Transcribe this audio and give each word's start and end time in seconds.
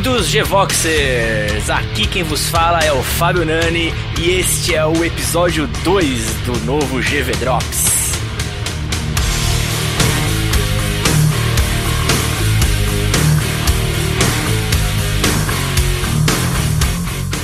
Bem-vindos, 0.00 0.28
G-Voxers! 0.28 1.68
Aqui 1.68 2.06
quem 2.06 2.22
vos 2.22 2.48
fala 2.48 2.80
é 2.80 2.90
o 2.90 3.02
Fábio 3.02 3.44
Nani 3.44 3.92
e 4.18 4.30
este 4.30 4.74
é 4.74 4.86
o 4.86 5.04
episódio 5.04 5.66
2 5.84 6.24
do 6.46 6.58
novo 6.64 7.02
GV 7.02 7.32
Drops. 7.32 8.14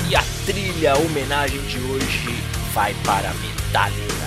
E 0.09 0.17
a 0.17 0.23
trilha 0.47 0.97
homenagem 0.97 1.61
de 1.61 1.79
hoje 1.79 2.35
vai 2.73 2.95
para 3.05 3.35
Metallica. 3.35 4.26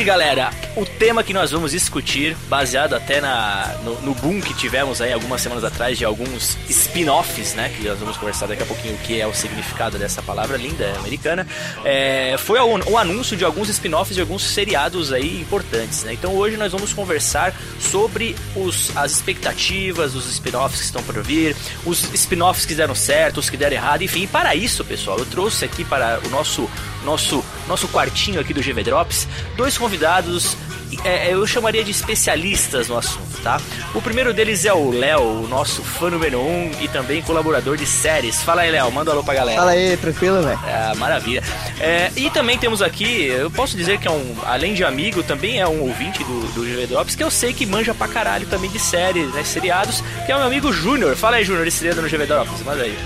Hoje, 0.00 0.04
galera, 0.06 0.50
o 0.76 0.86
tema 0.86 1.22
que 1.22 1.34
nós 1.34 1.50
vamos 1.50 1.72
discutir, 1.72 2.34
baseado 2.48 2.94
até 2.94 3.20
na, 3.20 3.74
no, 3.84 4.00
no 4.00 4.14
boom 4.14 4.40
que 4.40 4.54
tivemos 4.54 5.02
aí 5.02 5.12
algumas 5.12 5.42
semanas 5.42 5.62
atrás 5.62 5.98
de 5.98 6.06
alguns 6.06 6.56
spin-offs, 6.70 7.54
né? 7.54 7.70
Que 7.76 7.86
nós 7.86 7.98
vamos 7.98 8.16
conversar 8.16 8.46
daqui 8.46 8.62
a 8.62 8.66
pouquinho 8.66 8.94
o 8.94 8.98
que 8.98 9.20
é 9.20 9.26
o 9.26 9.34
significado 9.34 9.98
dessa 9.98 10.22
palavra 10.22 10.56
linda 10.56 10.90
americana. 10.96 11.46
é, 11.84 12.36
foi 12.38 12.58
o, 12.60 12.92
o 12.92 12.96
anúncio 12.96 13.36
de 13.36 13.44
alguns 13.44 13.68
spin-offs 13.68 14.14
de 14.14 14.22
alguns 14.22 14.42
seriados 14.42 15.12
aí 15.12 15.38
importantes, 15.38 16.02
né? 16.04 16.14
Então 16.14 16.34
hoje 16.34 16.56
nós 16.56 16.72
vamos 16.72 16.94
conversar 16.94 17.54
sobre 17.78 18.34
os, 18.56 18.96
as 18.96 19.12
expectativas, 19.12 20.14
os 20.14 20.30
spin-offs 20.30 20.80
que 20.80 20.86
estão 20.86 21.02
por 21.02 21.22
vir, 21.22 21.54
os 21.84 22.10
spin-offs 22.14 22.64
que 22.64 22.74
deram 22.74 22.94
certo, 22.94 23.38
os 23.38 23.50
que 23.50 23.56
deram 23.56 23.76
errado, 23.76 24.02
enfim. 24.02 24.22
E 24.22 24.26
para 24.26 24.54
isso, 24.54 24.82
pessoal, 24.82 25.18
eu 25.18 25.26
trouxe 25.26 25.66
aqui 25.66 25.84
para 25.84 26.20
o 26.24 26.30
nosso 26.30 26.70
nosso 27.04 27.44
nosso 27.70 27.88
quartinho 27.88 28.40
aqui 28.40 28.52
do 28.52 28.60
GV 28.60 28.82
Drops, 28.82 29.28
dois 29.56 29.78
convidados, 29.78 30.56
é, 31.04 31.32
eu 31.32 31.46
chamaria 31.46 31.84
de 31.84 31.92
especialistas 31.92 32.88
no 32.88 32.98
assunto, 32.98 33.40
tá? 33.42 33.60
O 33.94 34.02
primeiro 34.02 34.34
deles 34.34 34.64
é 34.64 34.72
o 34.72 34.90
Léo, 34.90 35.22
o 35.44 35.48
nosso 35.48 35.82
fã 35.82 36.10
número 36.10 36.40
um 36.40 36.70
e 36.80 36.88
também 36.88 37.22
colaborador 37.22 37.76
de 37.76 37.86
séries. 37.86 38.42
Fala 38.42 38.62
aí, 38.62 38.72
Léo, 38.72 38.90
manda 38.90 39.10
um 39.10 39.14
alô 39.14 39.24
pra 39.24 39.34
galera. 39.34 39.58
Fala 39.58 39.70
aí, 39.70 39.96
tranquilo, 39.96 40.42
velho? 40.42 40.58
É, 40.66 40.94
maravilha. 40.96 41.42
É, 41.78 42.10
e 42.16 42.28
também 42.30 42.58
temos 42.58 42.82
aqui, 42.82 43.26
eu 43.26 43.50
posso 43.52 43.76
dizer 43.76 43.98
que 43.98 44.08
é 44.08 44.10
um, 44.10 44.34
além 44.44 44.74
de 44.74 44.84
amigo, 44.84 45.22
também 45.22 45.60
é 45.60 45.68
um 45.68 45.82
ouvinte 45.82 46.24
do, 46.24 46.52
do 46.52 46.62
GV 46.62 46.88
Drops, 46.88 47.14
que 47.14 47.22
eu 47.22 47.30
sei 47.30 47.52
que 47.52 47.64
manja 47.64 47.94
pra 47.94 48.08
caralho 48.08 48.46
também 48.48 48.68
de 48.68 48.80
séries, 48.80 49.32
né, 49.32 49.44
seriados, 49.44 50.02
que 50.26 50.32
é 50.32 50.34
o 50.34 50.38
meu 50.38 50.48
amigo 50.48 50.72
Júnior. 50.72 51.14
Fala 51.14 51.36
aí, 51.36 51.44
Júnior, 51.44 51.66
esse 51.68 51.84
dedo 51.84 52.02
no 52.02 52.08
GV 52.08 52.26
Drops, 52.26 52.62
manda 52.64 52.82
aí. 52.82 52.98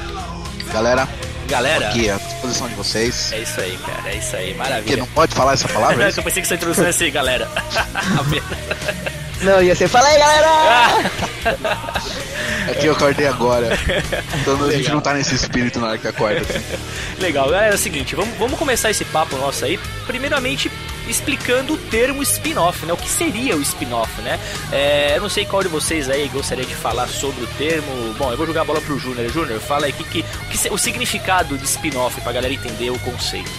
Galera, 0.72 1.06
Galera, 1.49 1.88
aqui 1.88 2.09
à 2.10 2.16
disposição 2.16 2.69
de 2.69 2.75
vocês. 2.75 3.32
é 3.32 3.41
isso 3.41 3.60
aí, 3.60 3.78
cara, 3.78 4.10
é 4.10 4.16
isso 4.16 4.37
aí, 4.37 4.55
maravilha. 4.55 4.97
não 4.99 5.06
pode 5.06 5.34
falar 5.34 5.53
essa 5.53 5.69
palavra? 5.69 6.05
é 6.05 6.09
Eu 6.16 6.22
pensei 6.22 6.43
que 6.43 6.49
sua 6.49 6.56
introdução 6.56 6.84
ia 6.84 6.93
ser, 6.93 7.10
galera. 7.10 7.49
Não, 9.43 9.62
ia 9.62 9.75
ser, 9.75 9.89
fala 9.89 10.09
aí, 10.09 10.19
galera! 10.19 11.11
É 12.67 12.75
que 12.75 12.87
eu 12.87 12.93
acordei 12.93 13.27
agora. 13.27 13.78
Então 14.41 14.65
a 14.65 14.72
gente 14.72 14.91
não 14.91 15.00
tá 15.00 15.12
nesse 15.12 15.34
espírito 15.34 15.78
na 15.78 15.89
hora 15.89 15.99
que 15.99 16.09
acorda. 16.09 16.41
assim. 16.41 16.62
Legal, 17.19 17.50
galera, 17.50 17.72
é 17.72 17.75
o 17.75 17.78
seguinte, 17.78 18.15
vamos, 18.15 18.37
vamos 18.39 18.59
começar 18.59 18.91
esse 18.91 19.05
papo 19.05 19.37
nosso 19.37 19.65
aí, 19.65 19.78
primeiramente 20.06 20.71
explicando 21.06 21.75
o 21.75 21.77
termo 21.77 22.22
spin-off, 22.22 22.87
né? 22.87 22.93
O 22.93 22.97
que 22.97 23.09
seria 23.09 23.56
o 23.56 23.61
spin-off, 23.61 24.21
né? 24.22 24.41
É, 24.72 25.17
eu 25.17 25.21
não 25.21 25.28
sei 25.28 25.45
qual 25.45 25.62
de 25.62 25.69
vocês 25.69 26.09
aí 26.09 26.28
gostaria 26.28 26.65
de 26.65 26.75
falar 26.75 27.06
sobre 27.09 27.45
o 27.45 27.47
termo. 27.59 28.15
Bom, 28.16 28.31
eu 28.31 28.37
vou 28.37 28.47
jogar 28.47 28.62
a 28.62 28.65
bola 28.65 28.81
pro 28.81 28.99
Júnior. 28.99 29.31
Júnior, 29.31 29.61
fala 29.61 29.87
aí 29.87 29.93
que, 29.93 30.05
que, 30.05 30.21
o, 30.21 30.49
que 30.49 30.69
o 30.72 30.78
significado 30.78 31.59
de 31.59 31.65
spin-off 31.65 32.21
pra 32.22 32.33
galera 32.33 32.55
entender 32.55 32.91
o 32.91 32.99
conceito. 33.01 33.51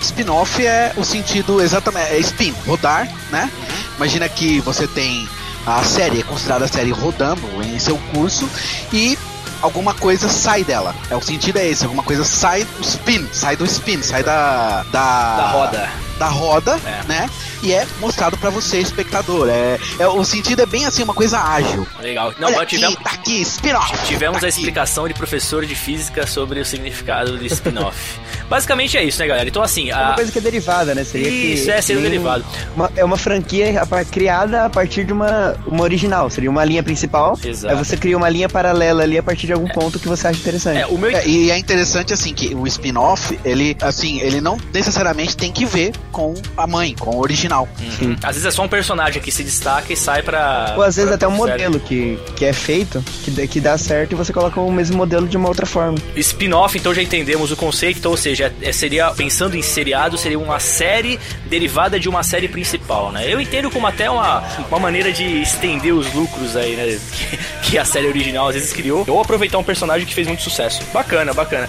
Spin-off 0.00 0.66
é 0.66 0.92
o 0.96 1.04
sentido 1.04 1.62
exatamente. 1.62 2.12
É 2.12 2.18
spin, 2.18 2.52
rodar, 2.66 3.08
né? 3.30 3.48
Imagina 3.96 4.28
que 4.28 4.60
você 4.60 4.86
tem 4.86 5.28
a 5.66 5.82
série, 5.84 6.20
é 6.20 6.22
considerada 6.22 6.64
a 6.64 6.68
série 6.68 6.90
rodando 6.90 7.42
em 7.62 7.78
seu 7.78 7.96
curso 8.12 8.48
e 8.92 9.16
alguma 9.60 9.94
coisa 9.94 10.28
sai 10.28 10.64
dela. 10.64 10.94
É 11.10 11.16
o 11.16 11.20
sentido 11.22 11.58
é 11.58 11.68
esse, 11.68 11.84
alguma 11.84 12.02
coisa 12.02 12.24
sai 12.24 12.64
do 12.64 12.82
spin, 12.82 13.28
sai 13.32 13.56
do 13.56 13.64
spin, 13.64 14.02
sai 14.02 14.22
da 14.24 14.82
da, 14.90 15.36
Da 15.36 15.50
roda. 15.52 15.90
da 16.18 16.28
roda, 16.28 16.80
É. 16.84 17.02
né? 17.06 17.30
E 17.62 17.72
é 17.72 17.86
mostrado 18.00 18.36
pra 18.36 18.50
você, 18.50 18.78
espectador. 18.80 19.48
É, 19.48 19.78
é 20.00 20.08
o 20.08 20.24
sentido 20.24 20.62
é 20.62 20.66
bem 20.66 20.84
assim 20.84 21.04
uma 21.04 21.14
coisa 21.14 21.38
ágil. 21.38 21.86
Legal. 22.00 22.34
Não, 22.40 22.48
Olha 22.48 22.56
nós 22.56 22.62
aqui, 22.64 22.74
tivemos, 22.76 22.98
tá 23.04 23.10
aqui, 23.12 23.40
spin-off. 23.42 23.98
tivemos 24.04 24.40
tá 24.40 24.46
a 24.46 24.48
aqui. 24.48 24.58
explicação 24.58 25.06
de 25.06 25.14
professor 25.14 25.64
de 25.64 25.76
física 25.76 26.26
sobre 26.26 26.58
o 26.58 26.64
significado 26.66 27.38
de 27.38 27.46
spin-off. 27.46 28.18
Basicamente 28.48 28.96
é 28.96 29.04
isso, 29.04 29.18
né, 29.20 29.26
galera? 29.26 29.48
Então, 29.48 29.62
assim, 29.62 29.90
É 29.90 29.94
uma 29.94 30.10
a... 30.10 30.14
coisa 30.14 30.30
que 30.32 30.38
é 30.38 30.40
derivada, 30.40 30.94
né? 30.94 31.04
Seria 31.04 31.28
Isso, 31.28 31.64
que, 31.64 31.70
é, 31.70 31.80
seria 31.80 32.00
nem 32.02 32.10
derivado. 32.10 32.44
uma- 32.76 32.90
é 32.96 33.04
uma 33.04 33.16
franquia 33.16 33.72
criada 34.10 34.64
a 34.64 34.70
partir 34.70 35.04
de 35.04 35.12
uma, 35.12 35.56
uma 35.66 35.82
original. 35.82 36.28
Seria 36.30 36.50
uma 36.50 36.64
linha 36.64 36.82
principal. 36.82 37.38
Exato. 37.44 37.74
Aí 37.74 37.84
você 37.84 37.96
cria 37.96 38.16
uma 38.16 38.28
linha 38.28 38.48
paralela 38.48 39.02
ali 39.02 39.16
a 39.18 39.22
partir 39.22 39.46
de 39.46 39.52
algum 39.52 39.68
ponto 39.68 39.98
que 39.98 40.08
você 40.08 40.28
acha 40.28 40.38
interessante. 40.38 40.78
é, 40.80 40.86
o 40.86 40.98
meu 40.98 41.10
É, 41.10 41.26
e 41.26 41.50
é 41.50 41.58
interessante 41.58 42.12
assim 42.12 42.32
que 42.34 42.54
o 42.54 42.66
spin-off, 42.66 43.38
ele 43.44 43.76
assim, 43.80 44.20
ele 44.20 44.40
não 44.40 44.58
necessariamente 44.72 45.36
tem 45.36 45.50
que 45.52 45.64
ver 45.64 45.92
com 46.10 46.34
a 46.56 46.66
mãe, 46.66 46.94
com 46.98 47.16
o 47.16 47.20
original. 47.20 47.68
Uhum. 47.80 48.16
Às 48.22 48.34
vezes 48.36 48.46
é 48.46 48.50
só 48.50 48.62
um 48.64 48.68
personagem 48.68 49.20
que 49.22 49.30
se 49.30 49.42
destaca 49.42 49.92
e 49.92 49.96
sai 49.96 50.22
pra. 50.22 50.74
Ou 50.76 50.82
às 50.82 50.96
vezes 50.96 51.08
pra- 51.08 51.14
até 51.16 51.28
um 51.28 51.32
modelo 51.32 51.78
que, 51.80 52.18
que 52.36 52.44
é 52.44 52.52
feito, 52.52 53.02
que, 53.24 53.30
dá- 53.30 53.46
que 53.46 53.60
dá 53.60 53.78
certo 53.78 54.12
e 54.12 54.14
você 54.14 54.32
coloca 54.32 54.60
o 54.60 54.70
mesmo 54.72 54.96
modelo 54.96 55.26
de 55.28 55.36
uma 55.36 55.48
outra 55.48 55.66
forma. 55.66 55.96
Spin-off, 56.16 56.76
então 56.78 56.92
já 56.94 57.02
entendemos 57.02 57.50
o 57.50 57.56
conceito, 57.56 57.98
então, 57.98 58.10
ou 58.10 58.16
seja, 58.16 58.41
é- 58.42 58.72
seria, 58.72 59.10
pensando 59.10 59.56
em 59.56 59.62
seriado, 59.62 60.16
seria 60.18 60.38
uma 60.38 60.58
série 60.58 61.18
derivada 61.46 61.98
de 61.98 62.08
uma 62.08 62.22
série 62.22 62.48
principal, 62.48 63.10
né? 63.12 63.24
Eu 63.32 63.40
entendo 63.40 63.70
como 63.70 63.86
até 63.86 64.10
uma, 64.10 64.42
uma 64.68 64.78
maneira 64.78 65.12
de 65.12 65.42
estender 65.42 65.94
os 65.94 66.12
lucros 66.12 66.56
aí, 66.56 66.76
né? 66.76 66.98
Que, 67.12 67.70
que 67.70 67.78
a 67.78 67.84
série 67.84 68.06
original 68.06 68.48
às 68.48 68.54
vezes 68.54 68.72
criou, 68.72 69.04
ou 69.08 69.20
aproveitar 69.20 69.58
um 69.58 69.64
personagem 69.64 70.06
que 70.06 70.14
fez 70.14 70.26
muito 70.26 70.42
sucesso. 70.42 70.82
Bacana, 70.92 71.32
bacana. 71.32 71.68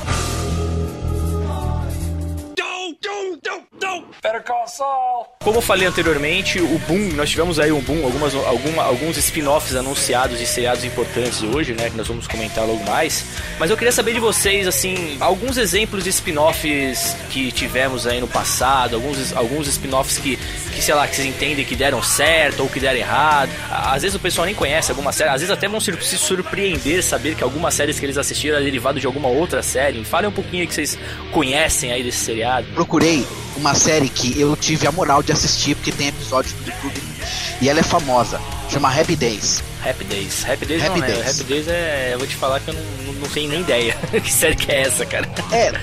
Como 5.43 5.57
eu 5.57 5.61
falei 5.61 5.87
anteriormente, 5.87 6.59
o 6.59 6.79
boom, 6.87 7.13
nós 7.15 7.29
tivemos 7.29 7.59
aí 7.59 7.71
um 7.71 7.81
boom, 7.81 8.03
algumas, 8.05 8.33
alguma, 8.33 8.83
alguns 8.83 9.17
spin-offs 9.17 9.75
anunciados 9.75 10.39
de 10.39 10.45
seriados 10.45 10.83
importantes 10.83 11.43
hoje, 11.43 11.73
né? 11.73 11.89
Que 11.89 11.97
nós 11.97 12.07
vamos 12.07 12.27
comentar 12.27 12.65
logo 12.65 12.83
mais. 12.85 13.25
Mas 13.59 13.69
eu 13.69 13.77
queria 13.77 13.91
saber 13.91 14.13
de 14.13 14.19
vocês, 14.19 14.67
assim, 14.67 15.17
alguns 15.19 15.57
exemplos 15.57 16.03
de 16.03 16.09
spin-offs 16.09 17.15
que 17.29 17.51
tivemos 17.51 18.07
aí 18.07 18.19
no 18.19 18.27
passado, 18.27 18.95
alguns, 18.95 19.35
alguns 19.35 19.67
spin-offs 19.67 20.17
que, 20.17 20.37
que, 20.73 20.81
sei 20.81 20.95
lá, 20.95 21.07
que 21.07 21.15
vocês 21.15 21.27
entendem 21.27 21.65
que 21.65 21.75
deram 21.75 22.01
certo 22.01 22.61
ou 22.63 22.69
que 22.69 22.79
deram 22.79 22.99
errado. 22.99 23.49
Às 23.69 24.01
vezes 24.01 24.15
o 24.15 24.19
pessoal 24.19 24.45
nem 24.45 24.55
conhece 24.55 24.91
alguma 24.91 25.11
série, 25.11 25.29
às 25.29 25.41
vezes 25.41 25.51
até 25.51 25.67
vão 25.67 25.79
se 25.79 26.17
surpreender 26.17 27.03
saber 27.03 27.35
que 27.35 27.43
algumas 27.43 27.73
séries 27.73 27.99
que 27.99 28.05
eles 28.05 28.17
assistiram 28.17 28.57
é 28.57 28.61
derivado 28.61 28.99
de 28.99 29.05
alguma 29.05 29.27
outra 29.27 29.61
série. 29.61 30.03
Falem 30.03 30.29
um 30.29 30.33
pouquinho 30.33 30.61
aí 30.61 30.67
que 30.67 30.73
vocês 30.73 30.97
conhecem 31.31 31.91
aí 31.91 32.03
desse 32.03 32.19
seriado. 32.19 32.67
Procurei 32.73 33.25
uma 33.55 33.75
série 33.75 34.09
que 34.09 34.22
eu 34.37 34.55
tive 34.55 34.87
a 34.87 34.91
moral 34.91 35.21
de 35.21 35.31
assistir 35.31 35.75
porque 35.75 35.91
tem 35.91 36.07
episódios 36.07 36.53
do 36.53 36.65
YouTube 36.65 37.01
e 37.61 37.69
ela 37.69 37.79
é 37.79 37.83
famosa. 37.83 38.39
Chama 38.69 38.89
Happy 38.89 39.15
Days. 39.15 39.63
Happy 39.85 40.03
Days. 40.05 40.45
Happy 40.47 40.65
Days 40.65 40.83
Happy 40.83 40.99
não, 40.99 41.07
né? 41.07 41.13
Days. 41.13 41.29
Happy 41.29 41.43
Days 41.43 41.67
é. 41.67 42.13
Eu 42.13 42.19
vou 42.19 42.27
te 42.27 42.35
falar 42.35 42.59
que 42.59 42.69
eu 42.69 42.73
não, 42.73 43.13
não, 43.13 43.29
tenho 43.29 43.49
nem 43.49 43.61
ideia. 43.61 43.95
que 44.11 44.31
série 44.31 44.55
que 44.55 44.71
é 44.71 44.81
essa, 44.81 45.05
cara? 45.05 45.29
É. 45.51 45.73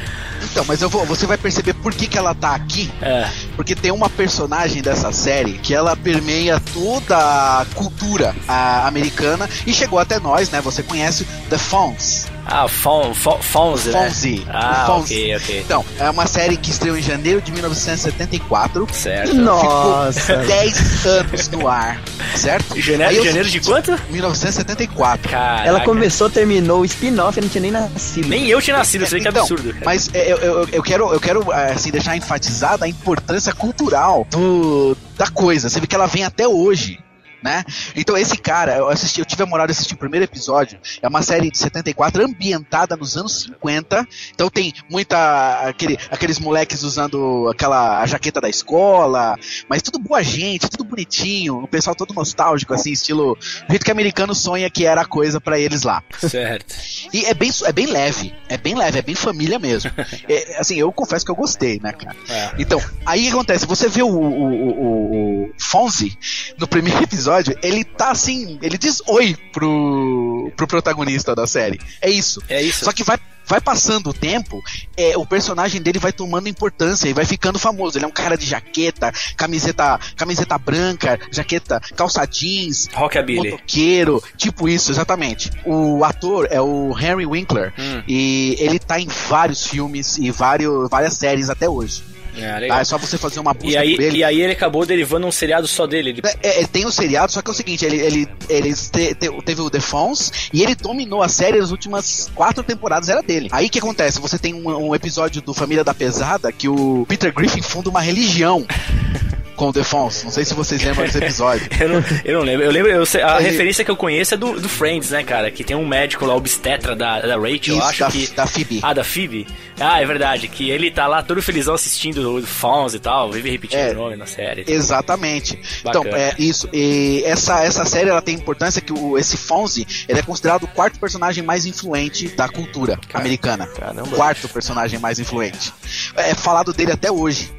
Então, 0.43 0.65
mas 0.67 0.81
eu 0.81 0.89
vou, 0.89 1.05
você 1.05 1.27
vai 1.27 1.37
perceber 1.37 1.75
por 1.75 1.95
que, 1.95 2.07
que 2.07 2.17
ela 2.17 2.35
tá 2.35 2.55
aqui. 2.55 2.91
É. 3.03 3.29
Porque 3.57 3.75
tem 3.75 3.91
uma 3.91 4.09
personagem 4.09 4.83
dessa 4.83 5.13
série 5.13 5.59
que 5.59 5.75
ela 5.75 5.95
permeia 5.95 6.61
toda 6.73 7.17
a 7.17 7.67
cultura 7.75 8.35
ah, 8.49 8.87
americana 8.87 9.49
e 9.67 9.73
chegou 9.73 9.99
até 9.99 10.19
nós, 10.19 10.51
né? 10.51 10.61
Você 10.63 10.83
conhece 10.83 11.25
The 11.49 11.59
Fonz. 11.59 12.27
Ah, 12.53 12.67
Fon, 12.67 13.15
Fon, 13.15 13.39
Fonzie, 13.41 13.93
né? 14.41 14.45
Ah, 14.53 14.85
Fonzie. 14.87 15.35
ok, 15.35 15.37
ok. 15.37 15.61
Então, 15.61 15.85
é 16.01 16.11
uma 16.11 16.27
série 16.27 16.57
que 16.57 16.71
estreou 16.71 16.97
em 16.99 17.03
janeiro 17.03 17.41
de 17.41 17.53
1974. 17.53 18.89
Certo. 18.93 19.35
Nossa! 19.35 20.21
Ficou 20.21 20.47
10 20.47 21.07
anos 21.07 21.49
no 21.51 21.69
ar, 21.69 22.01
certo? 22.35 22.81
Janeiro, 22.81 23.15
eu- 23.15 23.25
janeiro 23.25 23.49
de 23.49 23.61
quanto? 23.61 23.97
1974. 24.11 25.29
Caraca. 25.31 25.69
Ela 25.69 25.81
começou, 25.81 26.29
terminou 26.29 26.81
o 26.81 26.85
spin-off 26.85 27.39
e 27.39 27.43
não 27.43 27.49
tinha 27.49 27.63
nem 27.63 27.71
nascido. 27.71 28.29
Nem 28.29 28.49
eu 28.49 28.61
tinha 28.61 28.77
nascido, 28.77 29.05
isso 29.05 29.15
aí 29.15 29.21
que 29.21 29.29
é 29.29 29.31
Então, 29.31 29.43
absurdo. 29.43 29.73
cara. 29.73 29.85
Mas 29.85 30.11
é, 30.13 30.33
eu, 30.33 30.39
eu, 30.39 30.69
eu 30.73 30.83
quero, 30.83 31.13
eu 31.13 31.21
quero 31.21 31.53
assim, 31.53 31.91
deixar 31.93 32.17
enfatizada 32.17 32.85
a 32.85 32.89
importância 32.89 33.53
cultural 33.55 34.27
do, 34.31 34.97
da 35.17 35.29
coisa. 35.29 35.69
Você 35.69 35.81
vê 35.81 35.87
que 35.87 35.95
ela 35.95 36.07
vem 36.07 36.25
até 36.25 36.49
hoje. 36.49 36.99
Né? 37.43 37.65
Então 37.95 38.17
esse 38.17 38.37
cara, 38.37 38.77
eu 38.77 38.89
assisti, 38.89 39.21
eu 39.21 39.25
tive 39.25 39.43
a 39.43 39.47
moral 39.47 39.67
de 39.67 39.73
assistir 39.73 39.95
o 39.95 39.99
primeiro 39.99 40.25
episódio. 40.25 40.79
É 41.01 41.09
uma 41.09 41.23
série 41.23 41.51
de 41.51 41.59
74 41.59 42.25
ambientada 42.25 42.97
nos 42.97 43.17
anos 43.17 43.43
50. 43.43 44.07
Então 44.35 44.49
tem 44.49 44.73
muita 44.91 45.69
aquele, 45.69 45.99
aqueles 46.11 46.39
moleques 46.39 46.83
usando 46.83 47.49
aquela 47.49 48.01
a 48.01 48.07
jaqueta 48.07 48.41
da 48.41 48.49
escola, 48.49 49.37
mas 49.69 49.83
tudo 49.83 49.99
boa 49.99 50.23
gente, 50.23 50.69
tudo 50.69 50.85
bonitinho, 50.85 51.59
o 51.59 51.69
pessoal 51.69 51.95
todo 51.95 52.15
nostálgico 52.15 52.75
assim, 52.75 52.93
estilo 52.93 53.37
do 53.37 53.71
jeito 53.71 53.85
que 53.85 53.91
americano 53.91 54.35
sonha 54.35 54.71
que 54.71 54.85
era 54.85 55.03
a 55.03 55.07
coisa 55.07 55.41
pra 55.41 55.59
eles 55.59 55.83
lá. 55.83 56.03
Certo. 56.19 56.75
E 57.13 57.25
é 57.25 57.35
bem, 57.35 57.51
é 57.65 57.73
bem 57.73 57.87
leve, 57.87 58.35
é 58.49 58.57
bem 58.57 58.75
leve, 58.75 58.99
é 58.99 59.03
bem 59.03 59.15
família 59.15 59.59
mesmo. 59.59 59.91
É, 60.29 60.61
assim, 60.61 60.77
eu 60.77 60.93
confesso 60.93 61.25
que 61.25 61.31
eu 61.31 61.35
gostei, 61.35 61.81
né, 61.83 61.93
cara? 61.93 62.15
É. 62.29 62.53
Então, 62.59 62.81
aí 63.07 63.23
o 63.23 63.25
que 63.25 63.31
acontece? 63.31 63.67
Você 63.67 63.89
vê 63.89 64.03
o, 64.03 64.09
o, 64.09 64.71
o, 64.71 65.45
o 65.47 65.53
Fonzie 65.59 66.17
no 66.59 66.69
primeiro 66.69 67.03
episódio, 67.03 67.30
ele 67.63 67.85
tá 67.85 68.11
assim, 68.11 68.59
ele 68.63 68.77
diz 68.79 69.01
oi 69.07 69.37
pro, 69.53 70.51
pro 70.57 70.67
protagonista 70.67 71.35
da 71.35 71.47
série. 71.47 71.81
É 72.01 72.11
isso. 72.11 72.43
É 72.49 72.63
isso. 72.63 72.85
Só 72.85 72.93
que 72.93 73.03
vai, 73.05 73.19
vai 73.47 73.61
passando 73.61 74.11
o 74.11 74.15
tempo, 74.15 74.63
é, 74.97 75.17
o 75.17 75.27
personagem 75.27 75.81
dele 75.83 75.99
vai 75.99 76.13
tomando 76.13 76.49
importância 76.49 77.09
e 77.09 77.13
vai 77.13 77.25
ficando 77.25 77.59
famoso. 77.59 77.99
Ele 77.99 78.05
é 78.05 78.09
um 78.09 78.13
cara 78.13 78.37
de 78.37 78.47
jaqueta, 78.47 79.13
camiseta, 79.37 79.99
camiseta 80.17 80.57
branca, 80.59 81.19
jaqueta, 81.31 81.81
calça 81.97 82.25
jeans, 82.27 82.89
Rockabilly. 82.93 83.51
motoqueiro, 83.51 84.23
tipo 84.37 84.69
isso, 84.69 84.91
exatamente. 84.91 85.51
O 85.65 86.05
ator 86.05 86.49
é 86.51 86.61
o 86.61 86.95
Henry 86.99 87.27
Winkler 87.27 87.73
Hum. 87.79 88.03
e 88.09 88.57
ele 88.59 88.79
tá 88.79 88.99
em 89.01 89.07
vários 89.07 89.67
filmes 89.67 90.17
e 90.19 90.31
vários, 90.31 90.89
várias 90.91 91.15
séries 91.15 91.49
até 91.51 91.69
hoje. 91.69 92.03
É, 92.43 92.69
Tá? 92.69 92.81
É 92.81 92.85
só 92.85 92.97
você 92.99 93.17
fazer 93.19 93.41
uma 93.41 93.53
busca 93.55 93.69
E 93.71 93.77
aí, 93.77 93.93
ele. 93.95 94.19
e 94.19 94.25
aí 94.25 94.41
ele 94.41 94.53
acabou 94.53 94.85
derivando 94.87 95.27
um 95.27 95.33
seriado 95.33 95.67
só 95.69 95.87
dele. 95.87 96.11
Ele- 96.11 96.23
É, 96.43 96.63
é, 96.63 96.67
tem 96.67 96.87
o 96.87 96.91
seriado, 96.91 97.33
só 97.33 97.43
que 97.43 97.51
é 97.51 97.53
o 97.53 97.55
seguinte, 97.57 97.85
ele, 97.85 97.97
ele, 98.01 98.29
ele 98.49 98.75
te- 98.75 99.15
te- 99.15 99.43
teve 99.45 99.61
o 99.61 99.71
The 99.71 99.81
Fons 99.81 100.33
e 100.53 100.63
ele 100.63 100.75
dominou 100.75 101.23
a 101.23 101.29
série 101.29 101.59
as 101.59 101.71
últimas 101.71 102.31
quatro 102.35 102.63
temporadas, 102.63 103.09
era 103.09 103.23
dele. 103.23 103.49
Aí 103.53 103.67
o 103.67 103.71
que 103.71 103.79
acontece? 103.79 104.21
Você 104.21 104.39
tem 104.39 104.55
um, 104.55 104.89
um 104.89 104.95
episódio 104.95 105.41
do 105.43 105.53
Família 105.55 105.85
da 105.85 105.95
Pesada 105.95 106.51
que 106.53 106.69
o 106.69 107.05
Peter 107.09 107.33
Griffin 107.33 107.63
funda 107.63 107.89
uma 107.91 108.01
religião 108.01 108.67
com 109.61 109.69
o 109.69 109.73
The 109.75 109.85
Fons. 109.85 110.25
Não 110.25 110.31
sei 110.31 110.43
se 110.47 110.55
vocês 110.55 110.83
lembram 110.83 111.05
desse 111.05 111.19
episódio. 111.19 111.69
Eu 111.79 111.89
não, 111.91 112.05
eu 112.25 112.39
não 112.39 112.45
lembro. 112.45 112.65
Eu 112.65 112.71
lembro, 112.71 112.91
eu 112.91 113.05
sei- 113.05 113.23
a 113.23 113.39
Ele- 113.41 113.51
referência 113.51 113.85
que 113.85 113.91
eu 113.91 113.97
conheço 113.97 114.33
é 114.33 114.37
do, 114.39 114.59
do 114.59 114.69
Friends, 114.71 115.11
né, 115.11 115.23
cara? 115.23 115.51
Que 115.51 115.63
tem 115.63 115.77
um 115.77 115.87
médico 115.87 116.25
lá, 116.25 116.35
obstetra 116.35 116.97
da, 116.97 117.21
da 117.21 117.37
Rachel, 117.37 117.75
eu 117.75 117.79
Isso, 117.79 117.83
acho 117.83 118.01
da, 118.01 118.11
que. 118.11 118.27
da 118.29 118.47
Phoebe. 118.47 118.81
Ah, 118.83 118.95
da 118.95 119.05
Phoebe? 119.05 119.47
Ah, 119.79 120.01
é 120.01 120.07
verdade. 120.07 120.49
Que 120.49 120.71
ele 120.71 120.91
tá 120.91 121.07
lá 121.07 121.23
todo 121.23 121.43
felizão 121.43 121.75
assistindo 121.75 122.37
o 122.39 122.43
Fonz 122.47 122.95
e 122.95 122.99
tal, 122.99 123.31
vive 123.31 123.51
repetindo 123.51 123.81
É. 123.81 123.91
o 123.93 123.95
nome 123.97 124.17
na 124.17 124.25
série. 124.27 124.65
Exatamente. 124.67 125.59
Então, 125.81 126.05
Bacana. 126.05 126.17
é 126.23 126.35
isso. 126.39 126.67
E 126.73 127.23
essa, 127.27 127.63
essa 127.63 127.85
série 127.85 128.09
ela 128.09 128.23
tem 128.23 128.35
importância 128.35 128.81
que 128.81 128.93
o, 128.95 129.19
esse 129.19 129.37
Fonzie 129.37 129.87
ele 130.09 130.19
é 130.21 130.23
considerado 130.23 130.63
o 130.65 130.69
quarto 130.69 130.99
personagem 130.99 131.45
mais 131.45 131.67
influente 131.67 132.29
da 132.29 132.49
cultura 132.49 132.99
americana. 133.13 133.67
caramba. 133.67 134.09
Quarto 134.17 134.49
personagem 134.49 134.99
mais 134.99 135.19
influente. 135.19 135.73
É 136.17 136.35
falado 136.35 136.73
dele 136.73 136.93
até 136.93 137.11
hoje. 137.13 137.51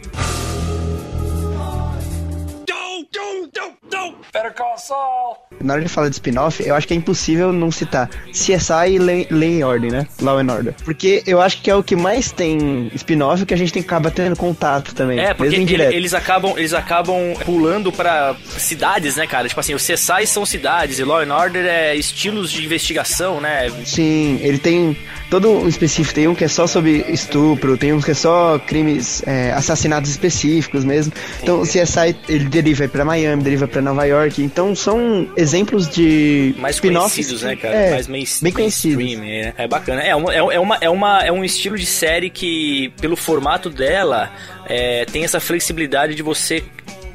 Better 4.33 4.53
call 4.53 4.77
Saul. 4.77 5.35
Na 5.59 5.73
hora 5.73 5.83
de 5.83 5.89
falar 5.89 6.07
de 6.09 6.15
spin-off, 6.15 6.63
eu 6.65 6.73
acho 6.73 6.87
que 6.87 6.93
é 6.93 6.97
impossível 6.97 7.51
não 7.51 7.69
citar 7.69 8.09
CSI 8.31 8.93
e 8.93 8.97
Lei 8.99 9.27
Lei 9.29 9.59
e 9.59 9.63
Ordem, 9.63 9.91
né? 9.91 10.07
Law 10.21 10.37
and 10.39 10.51
Order. 10.51 10.73
Porque 10.85 11.21
eu 11.27 11.41
acho 11.41 11.61
que 11.61 11.69
é 11.69 11.75
o 11.75 11.83
que 11.83 11.95
mais 11.95 12.31
tem 12.31 12.89
spin-off 12.95 13.45
que 13.45 13.53
a 13.53 13.57
gente 13.57 13.73
tem 13.73 13.81
que 13.83 13.87
acabar 13.89 14.11
tendo 14.11 14.35
contato 14.37 14.95
também. 14.95 15.19
É, 15.19 15.33
porque 15.33 15.57
mesmo 15.59 15.69
ele- 15.75 15.95
eles 15.95 16.13
acabam 16.13 16.53
eles 16.57 16.73
acabam 16.73 17.33
pulando 17.45 17.91
pra 17.91 18.35
cidades, 18.57 19.17
né, 19.17 19.27
cara? 19.27 19.47
Tipo 19.47 19.59
assim, 19.59 19.73
os 19.75 19.83
CSI 19.85 20.25
são 20.25 20.45
cidades 20.45 20.97
e 20.99 21.03
Law 21.03 21.19
and 21.19 21.35
Order 21.35 21.65
é 21.65 21.95
estilos 21.95 22.49
de 22.51 22.63
investigação, 22.65 23.41
né? 23.41 23.69
Sim, 23.85 24.39
ele 24.41 24.57
tem 24.57 24.97
todo 25.29 25.49
um 25.49 25.67
específico. 25.67 26.15
Tem 26.15 26.27
um 26.27 26.35
que 26.35 26.43
é 26.45 26.47
só 26.47 26.65
sobre 26.65 27.05
estupro, 27.09 27.77
tem 27.77 27.91
um 27.93 28.01
que 28.01 28.11
é 28.11 28.13
só 28.13 28.57
crimes, 28.59 29.21
é, 29.27 29.51
assassinatos 29.51 30.09
específicos 30.09 30.83
mesmo. 30.85 31.11
Então 31.43 31.61
o 31.61 31.65
CSI 31.65 32.15
ele 32.29 32.45
deriva 32.45 32.83
pra 33.01 33.05
Miami, 33.05 33.41
deriva 33.41 33.67
pra 33.67 33.81
Nova 33.81 34.05
York. 34.05 34.41
Então 34.41 34.75
são 34.75 35.27
exemplos 35.35 35.89
de 35.89 36.53
mais 36.57 36.79
conhecidos, 36.79 37.41
né, 37.41 37.55
cara? 37.55 37.75
É, 37.75 37.91
mais 37.91 38.07
main, 38.07 38.23
bem 38.41 38.53
conhecidos. 38.53 39.03
É, 39.23 39.53
é 39.57 39.67
bacana. 39.67 40.01
É, 40.01 40.15
uma, 40.15 40.33
é, 40.33 40.37
é 40.37 40.59
uma, 40.59 40.77
é, 40.81 40.89
uma, 40.89 41.23
é 41.23 41.31
um 41.31 41.43
estilo 41.43 41.77
de 41.77 41.85
série 41.85 42.29
que, 42.29 42.93
pelo 43.01 43.15
formato 43.15 43.69
dela, 43.69 44.31
é, 44.67 45.05
tem 45.05 45.23
essa 45.23 45.39
flexibilidade 45.39 46.13
de 46.13 46.21
você 46.21 46.63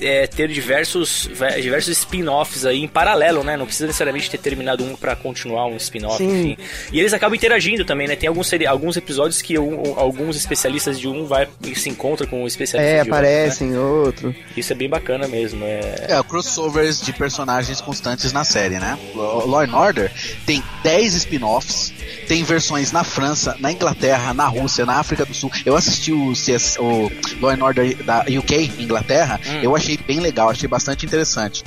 é, 0.01 0.27
ter 0.27 0.49
diversos, 0.49 1.29
ve- 1.33 1.61
diversos 1.61 1.97
spin-offs 1.99 2.65
aí 2.65 2.83
em 2.83 2.89
paralelo, 2.89 3.43
né? 3.45 3.57
Não 3.57 3.67
precisa 3.67 3.87
necessariamente 3.87 4.31
ter 4.31 4.39
terminado 4.39 4.85
um 4.85 4.95
pra 4.97 5.15
continuar 5.17 5.67
um 5.67 5.77
spin-off, 5.77 6.19
Sim. 6.19 6.41
enfim. 6.53 6.57
E 6.93 7.01
eles 7.01 7.13
acabam 7.13 7.35
interagindo 7.37 7.85
também, 7.85 8.07
né? 8.09 8.17
Tem 8.17 8.29
alguns, 8.29 8.49
seri- 8.49 8.67
alguns 8.67 8.97
episódios 8.97 9.41
que 9.43 9.59
um- 9.59 9.99
alguns 9.99 10.37
especialistas 10.37 10.99
de 10.99 11.09
um 11.09 11.27
vai 11.27 11.49
e 11.63 11.75
se 11.75 11.89
encontram 11.89 12.27
com 12.29 12.43
um 12.43 12.47
especialista 12.47 12.91
É, 12.91 12.95
de 12.95 12.99
outro, 13.11 13.13
né? 13.13 13.19
aparecem 13.19 13.77
outro. 13.79 14.35
Isso 14.57 14.73
é 14.73 14.77
bem 14.77 14.89
bacana 14.89 15.27
mesmo. 15.29 15.65
É... 15.65 16.07
É, 16.09 16.23
crossovers 16.23 17.01
de 17.01 17.13
personagens 17.13 17.81
constantes 17.81 18.33
na 18.33 18.45
série, 18.45 18.79
né? 18.79 18.99
Law 19.15 19.61
and 19.61 19.75
Order 19.77 20.11
tem 20.45 20.63
10 20.83 21.15
spin-offs, 21.15 21.93
tem 22.27 22.43
versões 22.45 22.93
na 22.93 23.05
França, 23.05 23.57
na 23.59 23.73
Inglaterra, 23.73 24.35
na 24.35 24.47
Rússia, 24.47 24.85
na 24.87 24.95
África 24.99 25.25
do 25.25 25.35
Sul. 25.35 25.51
Eu 25.65 25.77
assisti 25.77 26.13
o, 26.13 26.35
CS, 26.35 26.77
o 26.79 27.11
Law 27.41 27.51
and 27.51 27.65
Order 27.65 27.97
da 28.05 28.21
UK, 28.23 28.73
Inglaterra, 28.79 29.41
eu 29.63 29.75
achei 29.75 29.97
bem 29.97 30.21
legal, 30.21 30.51
achei 30.51 30.69
bastante 30.69 31.07
interessante. 31.07 31.63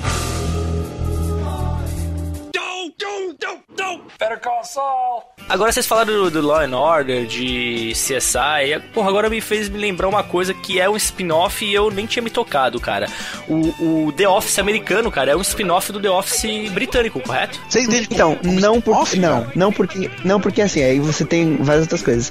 Better 4.18 4.38
call 4.38 4.62
Saul. 4.62 5.22
Agora 5.48 5.72
vocês 5.72 5.86
falaram 5.86 6.12
do, 6.12 6.30
do 6.30 6.40
Law 6.42 6.60
and 6.60 6.76
Order, 6.76 7.26
de 7.26 7.92
CSI, 7.92 8.74
e, 8.74 8.78
porra, 8.92 9.08
agora 9.08 9.30
me 9.30 9.40
fez 9.40 9.68
me 9.68 9.78
lembrar 9.78 10.06
uma 10.08 10.22
coisa 10.22 10.52
que 10.52 10.78
é 10.78 10.88
um 10.88 10.96
spin-off 10.96 11.64
e 11.64 11.74
eu 11.74 11.90
nem 11.90 12.06
tinha 12.06 12.22
me 12.22 12.30
tocado, 12.30 12.78
cara. 12.78 13.08
O, 13.48 14.06
o 14.06 14.12
The 14.12 14.28
Office 14.28 14.58
americano, 14.58 15.10
cara, 15.10 15.32
é 15.32 15.36
um 15.36 15.40
spin-off 15.40 15.90
do 15.90 16.00
The 16.00 16.10
Office 16.10 16.70
britânico, 16.70 17.18
correto? 17.20 17.58
Você 17.68 17.80
entende 17.80 18.08
Então, 18.10 18.38
não, 18.44 18.80
por, 18.80 19.02
spin-off, 19.04 19.18
não, 19.56 19.66
não 19.66 19.72
porque, 19.72 20.10
não 20.24 20.40
porque 20.40 20.62
assim, 20.62 20.82
aí 20.82 21.00
você 21.00 21.24
tem 21.24 21.56
várias 21.56 21.84
outras 21.84 22.02
coisas. 22.02 22.30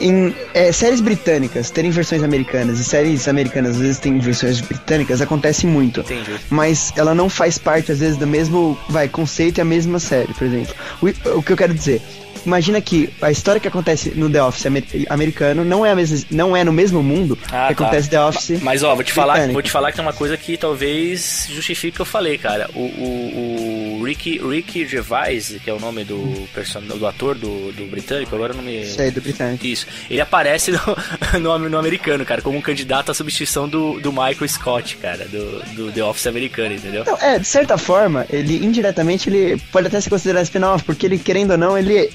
Em 0.00 0.34
é, 0.54 0.70
séries 0.70 1.00
britânicas 1.00 1.70
terem 1.70 1.90
versões 1.90 2.22
americanas 2.22 2.78
e 2.78 2.84
séries 2.84 3.26
americanas 3.28 3.72
às 3.72 3.82
vezes 3.82 3.98
têm 3.98 4.18
versões 4.20 4.60
britânicas 4.60 5.20
acontece 5.20 5.66
muito. 5.66 6.00
Entendi. 6.00 6.38
Mas 6.48 6.92
ela 6.96 7.14
não 7.14 7.28
faz 7.28 7.58
parte 7.58 7.90
às 7.90 7.98
vezes 7.98 8.16
do 8.16 8.26
mesmo, 8.26 8.78
vai, 8.88 9.08
conceito 9.08 9.58
e 9.58 9.60
a 9.60 9.64
mesma 9.64 9.98
série, 10.04 10.32
por 10.34 10.46
exemplo. 10.46 10.74
O, 11.02 11.38
o 11.38 11.42
que 11.42 11.52
eu 11.52 11.56
quero 11.56 11.74
dizer, 11.74 12.00
Imagina 12.46 12.80
que 12.80 13.10
a 13.20 13.30
história 13.30 13.60
que 13.60 13.68
acontece 13.68 14.10
no 14.14 14.28
The 14.30 14.42
Office 14.42 14.66
amer- 14.66 14.84
americano 15.08 15.64
não 15.64 15.84
é 15.84 15.90
a 15.90 15.94
mesma, 15.94 16.26
não 16.30 16.56
é 16.56 16.62
no 16.64 16.72
mesmo 16.72 17.02
mundo 17.02 17.38
Ah, 17.44 17.68
que 17.68 17.74
tá. 17.74 17.84
acontece 17.84 18.08
The 18.10 18.20
Office. 18.20 18.60
Mas 18.62 18.82
ó, 18.82 18.94
vou 18.94 19.04
te 19.04 19.12
falar, 19.12 19.32
britânico. 19.34 19.52
vou 19.54 19.62
te 19.62 19.70
falar 19.70 19.90
que 19.90 19.96
tem 19.96 20.04
uma 20.04 20.12
coisa 20.12 20.36
que 20.36 20.56
talvez 20.56 21.46
justifique 21.50 21.94
o 21.94 21.96
que 21.96 22.00
eu 22.02 22.06
falei, 22.06 22.36
cara. 22.38 22.68
O, 22.74 22.80
o, 22.80 23.98
o 24.00 24.04
Ricky, 24.04 24.38
Ricky 24.38 24.86
Gervais, 24.86 25.54
que 25.62 25.70
é 25.70 25.72
o 25.72 25.80
nome 25.80 26.04
do 26.04 26.46
person... 26.54 26.80
do 26.82 27.06
ator 27.06 27.34
do, 27.34 27.72
do 27.72 27.86
britânico, 27.90 28.34
agora 28.34 28.52
não 28.52 28.62
me 28.62 28.84
Sei, 28.86 29.10
do 29.10 29.20
britânico. 29.20 29.66
Isso. 29.66 29.86
Ele 30.10 30.20
aparece 30.20 30.70
no, 30.72 30.80
no, 31.40 31.58
no 31.68 31.78
americano, 31.78 32.24
cara, 32.24 32.42
como 32.42 32.58
um 32.58 32.62
candidato 32.62 33.10
à 33.10 33.14
substituição 33.14 33.68
do, 33.68 33.98
do 34.00 34.12
Michael 34.12 34.48
Scott, 34.48 34.96
cara, 34.98 35.24
do, 35.26 35.62
do 35.74 35.92
The 35.92 36.04
Office 36.04 36.26
americano, 36.26 36.74
entendeu? 36.74 37.02
Então, 37.02 37.16
é, 37.20 37.38
de 37.38 37.46
certa 37.46 37.78
forma, 37.78 38.26
ele 38.30 38.56
indiretamente 38.64 39.28
ele 39.28 39.60
pode 39.72 39.86
até 39.86 40.00
ser 40.00 40.10
considerado 40.10 40.44
spin-off, 40.44 40.84
porque 40.84 41.06
ele, 41.06 41.18
querendo 41.18 41.52
ou 41.52 41.58
não, 41.58 41.76
ele, 41.78 42.10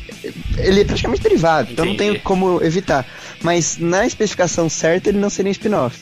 ele 0.57 0.81
é 0.81 0.85
praticamente 0.85 1.21
derivado, 1.21 1.71
então 1.71 1.85
não 1.85 1.93
Entendi. 1.93 2.13
tem 2.13 2.21
como 2.21 2.61
evitar. 2.63 3.05
Mas 3.41 3.77
na 3.77 4.05
especificação 4.05 4.69
certa, 4.69 5.09
ele 5.09 5.17
não 5.19 5.29
seria 5.29 5.49
um 5.49 5.51
spin-off. 5.51 5.99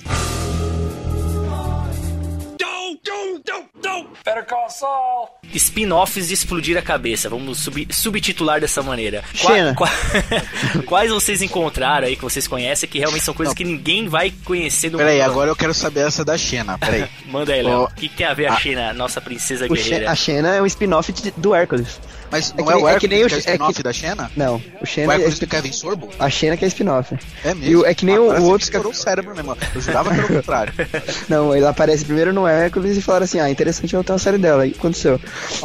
Spin-offs 5.53 6.27
de 6.27 6.33
explodir 6.33 6.77
a 6.77 6.81
cabeça, 6.81 7.29
vamos 7.29 7.59
sub, 7.59 7.87
subtitular 7.89 8.59
dessa 8.59 8.81
maneira. 8.83 9.23
Xena. 9.33 9.73
qua- 9.73 9.89
quais 10.85 11.11
vocês 11.11 11.41
encontraram 11.41 12.07
aí 12.07 12.15
que 12.15 12.21
vocês 12.21 12.47
conhecem 12.47 12.87
que 12.89 12.99
realmente 12.99 13.23
são 13.23 13.33
coisas 13.33 13.55
que 13.55 13.63
ninguém 13.63 14.07
vai 14.07 14.31
conhecer 14.43 14.89
do 14.89 14.97
Peraí, 14.97 15.19
mundo? 15.19 15.29
agora 15.29 15.49
eu 15.49 15.55
quero 15.55 15.73
saber 15.73 16.01
essa 16.07 16.23
da 16.25 16.37
Xena, 16.37 16.77
peraí. 16.77 17.05
Manda 17.27 17.53
aí, 17.53 17.61
Léo. 17.63 17.83
O 17.83 17.87
que, 17.95 18.09
que 18.09 18.15
tem 18.17 18.25
a 18.27 18.33
ver 18.33 18.47
a 18.47 18.55
Xena, 18.57 18.93
nossa 18.93 19.21
princesa 19.21 19.67
guerreira? 19.67 20.11
a 20.11 20.15
Xena 20.15 20.55
é 20.55 20.61
um 20.61 20.65
spin-off 20.65 21.11
do 21.37 21.55
Hércules. 21.55 21.99
Mas 22.31 22.51
É 22.51 22.61
não 22.61 22.65
que 22.65 22.71
é, 22.71 22.75
nem- 22.75 22.83
o 22.83 22.87
é 22.87 22.91
Hércules 22.91 22.99
que 22.99 23.07
nem 23.07 23.23
o- 23.23 23.27
que 23.27 23.33
é 23.33 23.37
o 23.37 23.37
é 23.37 23.39
spin-off 23.39 23.73
que- 23.75 23.83
da 23.83 23.93
Xena? 23.93 24.31
Não, 24.35 24.55
o 24.55 24.83
O 24.83 24.85
Xena 24.85 25.13
é 25.13 25.15
Hércules 25.15 25.33
spin- 25.35 25.45
do 25.45 25.49
Kevin 25.49 25.71
Sorbo? 25.71 26.09
a 26.19 26.29
Xena 26.29 26.57
que 26.57 26.65
é 26.65 26.67
spin-off. 26.67 27.15
É 27.43 27.53
mesmo? 27.53 27.63
E 27.71 27.75
o- 27.75 27.85
é 27.85 27.93
que 27.93 28.05
nem 28.05 28.17
o- 28.17 28.23
Agora 28.25 28.39
o 28.39 28.43
você 28.43 28.51
outro 28.51 28.71
que- 28.71 28.87
o 28.87 28.93
cérebro 28.93 29.35
mesmo. 29.35 29.57
Eu 29.75 29.81
jurava 29.81 30.09
que 30.13 30.17
era 30.19 30.25
o 30.25 30.35
contrário. 30.35 30.73
Não, 31.29 31.55
ele 31.55 31.65
aparece 31.65 32.03
primeiro 32.05 32.33
no 32.33 32.47
Hércules 32.47 32.97
e 32.97 33.01
falaram 33.01 33.23
assim: 33.25 33.39
ah, 33.39 33.49
interessante 33.49 33.93
voltar 33.93 34.13
na 34.13 34.19
série 34.19 34.37
dela. 34.37 34.63
Aí 34.63 34.75
aconteceu. 34.77 35.19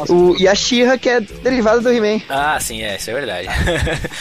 O, 0.09 0.35
e 0.37 0.47
a 0.47 0.55
She-Ra, 0.55 0.97
que 0.97 1.09
é 1.09 1.19
derivada 1.19 1.81
do 1.81 1.91
He-Man. 1.91 2.21
Ah, 2.29 2.57
sim, 2.59 2.81
é, 2.81 2.95
isso 2.95 3.09
é 3.09 3.13
verdade. 3.13 3.47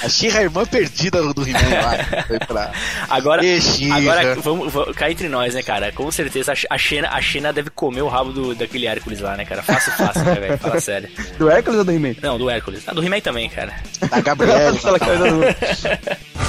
A 0.02 0.08
She-Ra 0.08 0.38
é 0.38 0.40
a 0.40 0.44
irmã 0.44 0.64
perdida 0.66 1.22
do 1.32 1.42
He-Man 1.48 1.58
lá. 1.82 2.22
Foi 2.26 2.38
pra... 2.40 2.72
Agora, 3.08 3.44
E 3.44 3.90
agora 3.90 4.34
vamos, 4.36 4.72
vamos 4.72 4.96
cá 4.96 5.10
entre 5.10 5.28
nós, 5.28 5.54
né, 5.54 5.62
cara? 5.62 5.92
Com 5.92 6.10
certeza 6.10 6.52
a 6.70 6.78
Xena, 6.78 7.08
a 7.08 7.20
Xena 7.20 7.52
deve 7.52 7.70
comer 7.70 8.02
o 8.02 8.08
rabo 8.08 8.32
do, 8.32 8.54
daquele 8.54 8.86
Hércules 8.86 9.20
lá, 9.20 9.36
né, 9.36 9.44
cara? 9.44 9.62
Fácil, 9.62 9.92
fácil, 9.92 10.24
né, 10.24 10.34
velho? 10.34 10.58
Fala 10.58 10.80
sério. 10.80 11.08
Do 11.38 11.50
Hércules 11.50 11.78
ou 11.78 11.84
do 11.84 11.92
He-Man? 11.92 12.14
Não, 12.22 12.31
do 12.38 12.50
Hércules. 12.50 12.82
Ah, 12.86 12.92
do 12.92 13.02
He-Man 13.02 13.20
também, 13.20 13.48
cara. 13.48 13.74
Da 14.10 14.20
Gabriela. 14.20 14.72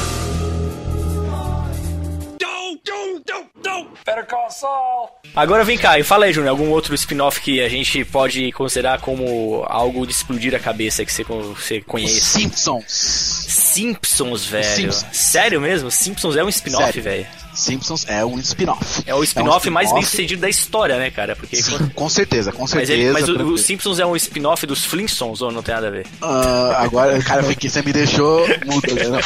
Agora 5.36 5.64
vem 5.64 5.78
cá, 5.78 5.98
e 5.98 6.04
fala 6.04 6.26
aí, 6.26 6.34
Júnior, 6.34 6.52
algum 6.52 6.70
outro 6.70 6.94
spin-off 6.94 7.42
que 7.42 7.60
a 7.60 7.68
gente 7.68 8.06
pode 8.06 8.52
considerar 8.52 9.00
como 9.00 9.64
algo 9.68 10.06
de 10.06 10.14
explodir 10.14 10.54
a 10.54 10.60
cabeça 10.60 11.04
que 11.04 11.12
você, 11.12 11.24
você 11.24 11.82
conhece? 11.82 12.22
Simpsons. 12.22 12.86
Simpsons, 12.88 14.46
velho. 14.46 14.64
Simpsons. 14.64 15.06
Sério 15.12 15.60
mesmo? 15.60 15.90
Simpsons 15.90 16.36
é 16.36 16.44
um 16.44 16.50
spin-off, 16.50 17.02
velho. 17.02 17.26
Simpsons 17.54 18.06
é 18.08 18.26
um 18.26 18.40
spin-off. 18.40 19.04
É 19.06 19.14
o 19.14 19.24
spin-off 19.24 19.70
mais 19.70 19.90
bem 19.92 20.02
spin-off. 20.02 20.12
sucedido 20.12 20.42
da 20.42 20.50
história, 20.50 20.98
né, 20.98 21.12
cara? 21.12 21.36
Porque 21.36 21.56
Sim, 21.56 21.90
com 21.90 22.10
certeza, 22.10 22.52
com 22.52 22.62
Mas, 22.62 22.72
certeza. 22.72 22.94
ele, 22.94 23.12
mas 23.12 23.30
o, 23.30 23.34
o. 23.54 23.58
Simpsons 23.58 24.00
é 24.00 24.06
um 24.06 24.16
spin-off 24.16 24.66
dos 24.66 24.84
Flintstones 24.86 25.42
ou 25.42 25.52
não 25.52 25.62
tem 25.62 25.76
nada 25.76 25.88
a 25.88 25.92
ver? 25.92 26.06
Ah, 26.22 26.78
agora, 26.80 27.22
cara, 27.22 27.44
foi 27.44 27.56
que 27.56 27.70
você 27.70 27.82
me 27.82 27.94
deixou 27.94 28.46
mudo, 28.66 28.94
né? 28.94 29.20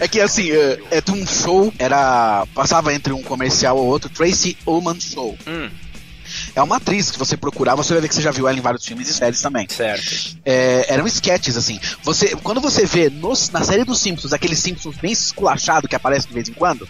É 0.00 0.08
que 0.08 0.20
assim, 0.20 0.50
é, 0.50 0.78
é 0.90 1.00
de 1.00 1.12
um 1.12 1.26
show, 1.26 1.72
era. 1.78 2.46
Passava 2.54 2.94
entre 2.94 3.12
um 3.12 3.22
comercial 3.22 3.76
ou 3.76 3.86
outro, 3.86 4.08
Tracy 4.08 4.56
Ullman 4.66 4.98
Show. 4.98 5.36
Hum, 5.46 5.68
É 6.56 6.62
uma 6.62 6.76
atriz 6.76 7.10
que 7.10 7.18
você 7.18 7.36
procurar, 7.36 7.74
você 7.74 7.92
vai 7.92 8.00
ver 8.02 8.08
que 8.08 8.14
você 8.14 8.22
já 8.22 8.30
viu 8.30 8.48
ela 8.48 8.56
em 8.58 8.62
vários 8.62 8.84
filmes 8.84 9.08
e 9.08 9.14
séries 9.14 9.40
também. 9.42 9.68
certo. 9.68 10.38
É, 10.44 10.86
eram 10.92 11.06
sketches, 11.06 11.56
assim. 11.56 11.78
Você, 12.02 12.34
quando 12.36 12.60
você 12.60 12.86
vê 12.86 13.10
nos- 13.10 13.50
na 13.50 13.62
série 13.62 13.84
dos 13.84 14.00
Simpsons, 14.00 14.32
aquele 14.32 14.56
Simpsons 14.56 14.96
bem 14.96 15.12
esculachado 15.12 15.86
que 15.86 15.94
aparece 15.94 16.26
de 16.26 16.32
vez 16.34 16.48
em 16.48 16.54
quando, 16.54 16.88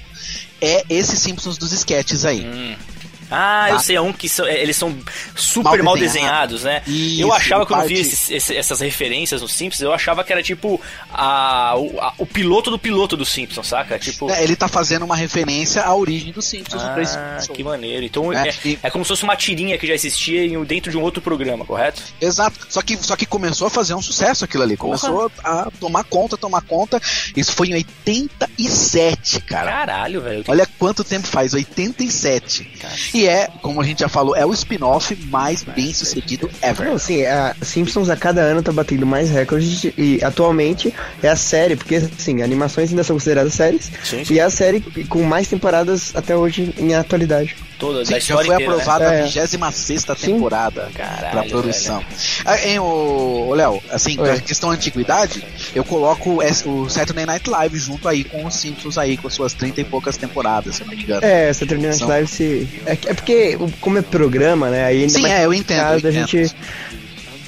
é 0.60 0.84
esse 0.88 1.16
Simpsons 1.16 1.58
dos 1.58 1.72
sketches 1.72 2.24
aí. 2.24 2.46
Hum. 2.46 2.76
Ah, 3.30 3.66
eu 3.70 3.76
Tá. 3.76 3.82
sei, 3.82 3.96
é 3.96 4.00
um 4.00 4.12
que 4.12 4.28
são, 4.28 4.46
é, 4.46 4.60
eles 4.62 4.76
são 4.76 4.96
super 5.34 5.82
mal, 5.82 5.94
Mal 5.94 5.96
desenhados, 5.96 6.64
né? 6.64 6.82
Isso, 6.86 7.20
eu 7.22 7.32
achava 7.32 7.64
que 7.66 7.72
eu 7.72 7.82
vi 7.86 7.94
esses- 7.94 8.30
esse- 8.30 8.56
essas 8.56 8.80
referências 8.80 9.40
nos 9.42 9.52
Simpsons, 9.52 9.80
eu 9.82 9.92
achava 9.92 10.22
que 10.24 10.32
era 10.32 10.42
tipo 10.42 10.80
a, 11.12 11.74
o, 11.76 12.00
a- 12.00 12.14
o 12.18 12.26
piloto 12.26 12.70
do 12.70 12.78
piloto 12.78 13.16
do 13.16 13.24
Simpsons, 13.24 13.66
saca? 13.66 13.98
Tipo. 13.98 14.30
É, 14.30 14.42
ele 14.42 14.54
tá 14.56 14.68
fazendo 14.68 15.04
uma 15.04 15.16
referência 15.16 15.82
à 15.82 15.94
origem 15.94 16.32
dos 16.32 16.44
Simpsons 16.44 16.82
no 16.82 16.88
Ah, 16.88 17.40
Show. 17.44 17.54
que 17.54 17.62
maneiro. 17.64 18.04
Então 18.04 18.32
É, 18.32 18.48
é, 18.48 18.54
e- 18.64 18.78
é 18.82 18.90
como 18.90 19.04
se 19.04 19.08
fosse 19.08 19.24
uma 19.24 19.36
tirinha 19.36 19.76
que 19.78 19.86
já 19.86 19.94
existia 19.94 20.46
dentro 20.64 20.90
de 20.90 20.96
um 20.96 21.02
outro 21.02 21.20
programa, 21.22 21.64
correto? 21.64 22.02
Exato. 22.20 22.66
Só 22.68 22.82
que, 22.82 22.96
só 22.96 23.16
que 23.16 23.26
começou 23.26 23.66
a 23.66 23.70
fazer 23.70 23.94
um 23.94 24.02
sucesso 24.02 24.44
aquilo 24.44 24.62
ali. 24.62 24.76
Começou 24.76 25.30
a 25.44 25.70
tomar 25.80 26.04
conta, 26.04 26.36
tomar 26.36 26.62
conta. 26.62 27.00
Isso 27.36 27.52
foi 27.52 27.68
em 27.68 27.74
87, 27.74 29.40
cara. 29.42 29.70
Caralho, 29.70 30.20
velho. 30.22 30.44
Olha 30.48 30.66
quanto 30.78 31.04
tempo 31.04 31.26
faz, 31.26 31.54
87. 31.54 32.64
Cara. 32.80 32.94
E 33.16 33.26
é, 33.26 33.48
como 33.62 33.80
a 33.80 33.84
gente 33.84 34.00
já 34.00 34.08
falou, 34.10 34.36
é 34.36 34.44
o 34.44 34.52
spin-off 34.52 35.16
mais 35.30 35.62
bem 35.62 35.90
sucedido 35.94 36.50
ever. 36.62 36.86
Não, 36.88 36.98
sim, 36.98 37.24
a 37.24 37.56
Simpsons 37.62 38.10
a 38.10 38.16
cada 38.16 38.42
ano 38.42 38.62
tá 38.62 38.70
batendo 38.72 39.06
mais 39.06 39.30
recordes 39.30 39.80
de- 39.80 39.94
e 39.96 40.22
atualmente 40.22 40.92
é 41.22 41.28
a 41.28 41.36
série, 41.36 41.76
porque 41.76 41.96
assim, 41.96 42.42
animações 42.42 42.90
ainda 42.90 43.02
são 43.02 43.16
consideradas 43.16 43.54
séries, 43.54 43.90
Sim, 44.04 44.22
sim. 44.22 44.34
e 44.34 44.38
é 44.38 44.42
a 44.42 44.50
série 44.50 44.82
com 45.08 45.22
mais 45.22 45.48
temporadas 45.48 46.12
até 46.14 46.36
hoje 46.36 46.74
em 46.78 46.94
atualidade. 46.94 47.56
Toda, 47.78 48.04
Sim, 48.04 48.12
da 48.12 48.18
já 48.18 48.18
história 48.18 48.46
foi 48.46 48.54
inteira, 48.54 48.72
né? 48.76 48.82
aprovada 48.82 49.04
É. 49.04 49.20
a 49.20 49.22
26 49.24 49.50
Sim. 50.00 50.14
temporada 50.32 50.88
Caralho, 50.94 51.30
pra 51.30 51.42
produção. 51.44 52.02
Ah, 52.44 52.58
hein, 52.66 52.78
ô, 52.78 53.48
ô, 53.50 53.54
Léo, 53.54 53.82
assim, 53.90 54.18
Oi. 54.18 54.40
questão 54.40 54.70
antiguidade, 54.70 55.44
eu 55.74 55.84
coloco 55.84 56.42
o 56.64 56.88
Saturday 56.88 57.26
Night 57.26 57.48
Live 57.50 57.78
junto 57.78 58.08
aí 58.08 58.24
com 58.24 58.46
os 58.46 58.54
Simpsons 58.54 58.96
aí, 58.96 59.16
com 59.18 59.28
suas 59.28 59.52
30 59.52 59.82
e 59.82 59.84
poucas 59.84 60.16
temporadas, 60.16 60.76
se 60.76 60.82
eu 60.82 60.86
não 60.86 60.96
me 60.96 61.02
engano. 61.02 61.20
É, 61.24 61.52
Saturday 61.52 61.86
Night 61.86 61.98
São- 61.98 62.08
Live 62.08 62.28
se. 62.28 62.68
É, 62.86 62.92
é 62.92 63.14
porque, 63.14 63.58
como 63.80 63.98
é 63.98 64.02
programa, 64.02 64.70
né? 64.70 64.84
Aí 64.86 65.00
ainda 65.02 65.12
Sim, 65.12 65.22
mais 65.22 65.34
é, 65.34 65.44
eu 65.44 65.52
entendo, 65.52 65.80
eu 65.80 65.86
a 65.94 65.98
entendo. 65.98 66.12
gente. 66.12 66.56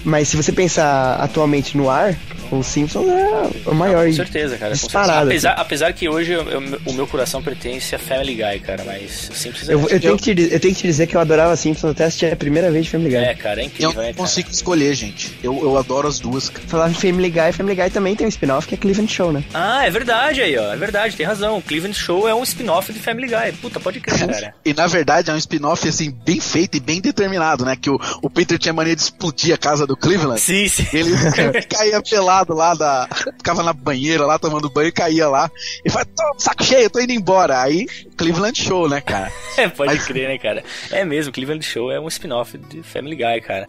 Mas 0.05 0.29
se 0.29 0.37
você 0.37 0.53
pensar 0.53 1.17
atualmente 1.21 1.77
no 1.77 1.91
ar, 1.91 2.15
o 2.51 2.63
Simpsons 2.63 3.07
é 3.09 3.69
o 3.71 3.75
maior. 3.75 4.07
Com 4.07 4.13
certeza, 4.13 4.57
cara. 4.59 4.73
Disparado. 4.75 5.27
Apesar, 5.29 5.53
apesar 5.53 5.93
que 5.93 6.09
hoje 6.09 6.33
eu- 6.33 6.49
eu- 6.49 6.81
o 6.87 6.93
meu 6.93 7.07
coração 7.07 7.43
pertence 7.43 7.95
a 7.95 7.99
Family 7.99 8.35
Guy, 8.35 8.61
cara, 8.61 8.83
mas 8.85 9.31
Simpsons 9.35 9.69
é, 9.69 9.75
Eu, 9.75 9.81
eu, 9.89 10.01
tenho 10.01 10.17
que 10.17 10.35
te, 10.35 10.43
eu 10.53 10.61
tenho 10.61 10.75
que 10.75 10.81
te 10.81 10.87
dizer 10.87 11.07
que 11.07 11.17
eu 11.17 11.21
adorava 11.21 11.55
Simpsons 11.57 11.91
até 11.93 12.05
assistir 12.05 12.33
a 12.33 12.37
primeira 12.37 12.71
vez 12.71 12.85
de 12.87 12.91
Family 12.91 13.11
Guy. 13.11 13.19
é, 13.19 13.35
cara, 13.35 13.61
é 13.61 13.65
Eu 13.65 13.67
incrível, 13.67 13.89
não 13.95 14.01
né, 14.01 14.07
cara? 14.09 14.15
consigo 14.17 14.51
escolher, 14.51 14.95
gente. 14.95 15.33
Eu, 15.43 15.59
eu 15.63 15.77
adoro 15.79 16.09
as 16.09 16.19
duas. 16.19 16.49
cara. 16.49 16.67
Falava 16.67 16.91
em 16.91 16.95
Family 16.95 17.31
Guy, 17.31 17.53
Family 17.53 17.75
Guy 17.77 17.91
também 17.91 18.15
tem 18.17 18.27
um 18.27 18.31
spin-off 18.31 18.67
que 18.67 18.75
é 18.75 18.79
Cleveland 18.79 19.13
Show, 19.13 19.33
né? 19.33 19.43
Ah, 19.53 19.87
é 19.87 19.91
verdade 19.91 20.41
aí, 20.43 20.57
ó. 20.57 20.73
É 20.73 20.77
verdade, 20.77 21.17
tem 21.17 21.27
razão. 21.27 21.59
O 21.59 21.63
Cleveland 21.63 21.97
Show 21.99 22.29
é 22.29 22.35
um 22.35 22.43
spin-off 22.43 22.93
de 22.93 22.99
Family 22.99 23.27
Guy. 23.29 23.53
Puta, 23.61 23.79
pode 23.81 24.01
crer, 24.01 24.27
cara. 24.27 24.55
E 24.65 24.73
na 24.75 24.87
verdade 24.87 25.31
é 25.31 25.35
um 25.35 25.37
spin-off 25.37 25.89
assim, 25.89 26.11
bem 26.25 26.41
feito 26.41 26.77
e 26.77 26.81
bem 26.81 27.01
determinado, 27.01 27.65
né? 27.65 27.77
Que 27.81 27.91
o, 27.91 27.99
o 28.23 28.31
Peter 28.31 28.59
tinha 28.59 28.73
mania 28.73 28.95
de 28.95 29.03
explodir 29.03 29.55
a 29.55 29.59
casa 29.59 29.87
do 29.87 29.97
Cleveland. 29.97 30.41
Sim, 30.41 30.69
sim. 30.69 30.87
Ele 30.93 31.11
caía 31.69 32.01
pelado 32.03 32.38
lá 32.49 32.75
da. 32.75 33.09
Ficava 33.37 33.63
na 33.63 33.73
banheira 33.73 34.27
lá 34.27 34.39
tomando 34.39 34.71
banho 34.71 34.89
e 34.89 34.93
caía 34.93 35.29
lá. 35.29 35.51
E 35.85 35.91
fala, 35.91 36.05
tô 36.05 36.23
saco 36.39 36.63
cheio, 36.65 36.91
tô 36.91 37.01
indo 37.01 37.13
embora. 37.13 37.61
Aí, 37.63 37.87
Cleveland 38.17 38.61
Show, 38.63 38.89
né, 38.89 39.01
cara? 39.01 39.31
É, 39.59 39.69
pode 39.69 39.93
Mas- 39.95 40.07
crer, 40.07 40.29
né, 40.29 40.39
cara? 40.39 40.63
É 40.91 41.05
mesmo, 41.05 41.33
Cleveland 41.33 41.65
Show 41.65 41.91
é 41.91 41.99
um 41.99 42.07
spin-off 42.07 42.57
de 42.57 42.81
Family 42.83 43.17
Guy, 43.17 43.41
cara. 43.41 43.67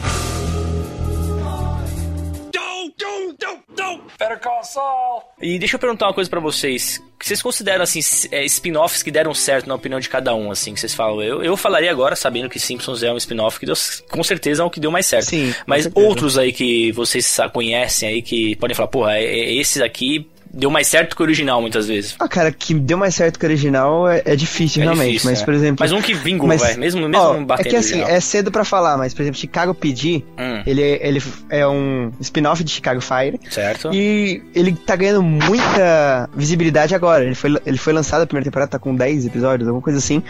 Don't, 2.52 2.94
don't, 2.98 3.36
don't, 3.40 3.64
don't. 3.76 4.04
Better 4.20 4.40
call 4.40 4.64
Saul. 4.64 5.24
E 5.42 5.58
deixa 5.58 5.76
eu 5.76 5.80
perguntar 5.80 6.08
uma 6.08 6.14
coisa 6.14 6.30
pra 6.30 6.40
vocês. 6.40 7.02
Vocês 7.30 7.44
consideram, 7.44 7.84
assim, 7.84 8.00
é, 8.32 8.44
spin-offs 8.46 9.04
que 9.04 9.12
deram 9.12 9.36
certo 9.36 9.68
na 9.68 9.76
opinião 9.76 10.00
de 10.00 10.10
cada 10.10 10.34
um, 10.34 10.50
assim, 10.50 10.74
que 10.74 10.80
vocês 10.80 10.96
falam? 10.96 11.22
Eu, 11.22 11.44
eu 11.44 11.56
falaria 11.56 11.92
agora, 11.92 12.16
sabendo 12.16 12.50
que 12.50 12.60
Simpsons 12.60 13.04
é 13.04 13.14
um 13.14 13.18
spin-off 13.18 13.60
que 13.60 13.68
deu, 13.68 13.76
com 14.10 14.24
certeza 14.24 14.64
é 14.64 14.66
o 14.66 14.70
que 14.70 14.80
deu 14.80 14.90
mais 14.90 15.06
certo. 15.06 15.28
Sim, 15.28 15.54
Mas 15.68 15.84
certeza. 15.84 16.08
outros 16.08 16.40
aí 16.40 16.52
que 16.52 16.92
vocês 16.92 17.38
conhecem 17.54 18.10
aí, 18.10 18.22
que 18.24 18.56
podem 18.56 18.74
falar, 18.74 18.88
porra, 18.88 19.18
é, 19.18 19.26
é 19.26 19.54
esse 19.54 19.84
aqui 19.84 20.28
deu 20.54 20.70
mais 20.70 20.88
certo 20.88 21.16
que 21.16 21.22
o 21.22 21.26
original, 21.26 21.62
muitas 21.62 21.88
vezes. 21.88 22.16
Ah, 22.20 22.28
cara, 22.28 22.52
que 22.52 22.74
deu 22.74 22.98
mais 22.98 23.16
certo 23.16 23.38
que 23.40 23.46
o 23.46 23.50
original 23.50 24.08
é, 24.10 24.22
é 24.26 24.36
difícil, 24.36 24.82
É 24.82 24.86
realmente. 24.86 25.08
difícil, 25.14 25.30
mas, 25.32 25.42
é. 25.42 25.46
por 25.46 25.54
exemplo. 25.54 25.78
Mas 25.80 25.92
um 25.92 26.02
que 26.02 26.14
vingou, 26.14 26.48
mas, 26.48 26.62
vai, 26.62 26.76
mesmo, 26.76 27.08
mesmo 27.08 27.18
ó, 27.24 27.34
batendo 27.42 27.68
É 27.68 27.70
que 27.70 27.76
assim, 27.76 28.02
é 28.02 28.20
cedo 28.20 28.52
pra 28.52 28.64
falar, 28.64 28.98
mas, 28.98 29.14
por 29.14 29.22
exemplo, 29.22 29.40
Chicago 29.40 29.74
PD, 29.74 30.24
Hum. 30.38 30.64
ele, 30.66 30.82
ele 30.82 31.24
é 31.50 31.68
um 31.68 32.12
spin-off 32.20 32.64
de 32.64 32.72
Chicago 32.72 33.02
Fire. 33.02 33.40
Certo? 33.50 33.92
E 33.94 34.42
ele 34.56 34.74
tá 34.74 34.96
ganhando 34.96 35.22
muita 35.24 36.30
visibilidade 36.36 36.96
agora. 36.96 37.24
Ele 37.26 37.36
foi, 37.36 37.56
ele 37.66 37.78
foi 37.78 37.94
lançado 37.94 38.22
a 38.24 38.26
primeira 38.26 38.46
temporada, 38.46 38.72
tá 38.72 38.80
com 38.80 38.96
10 38.96 39.26
episódios, 39.26 39.68
alguma 39.68 39.84
coisa 39.84 40.00
assim. 40.00 40.24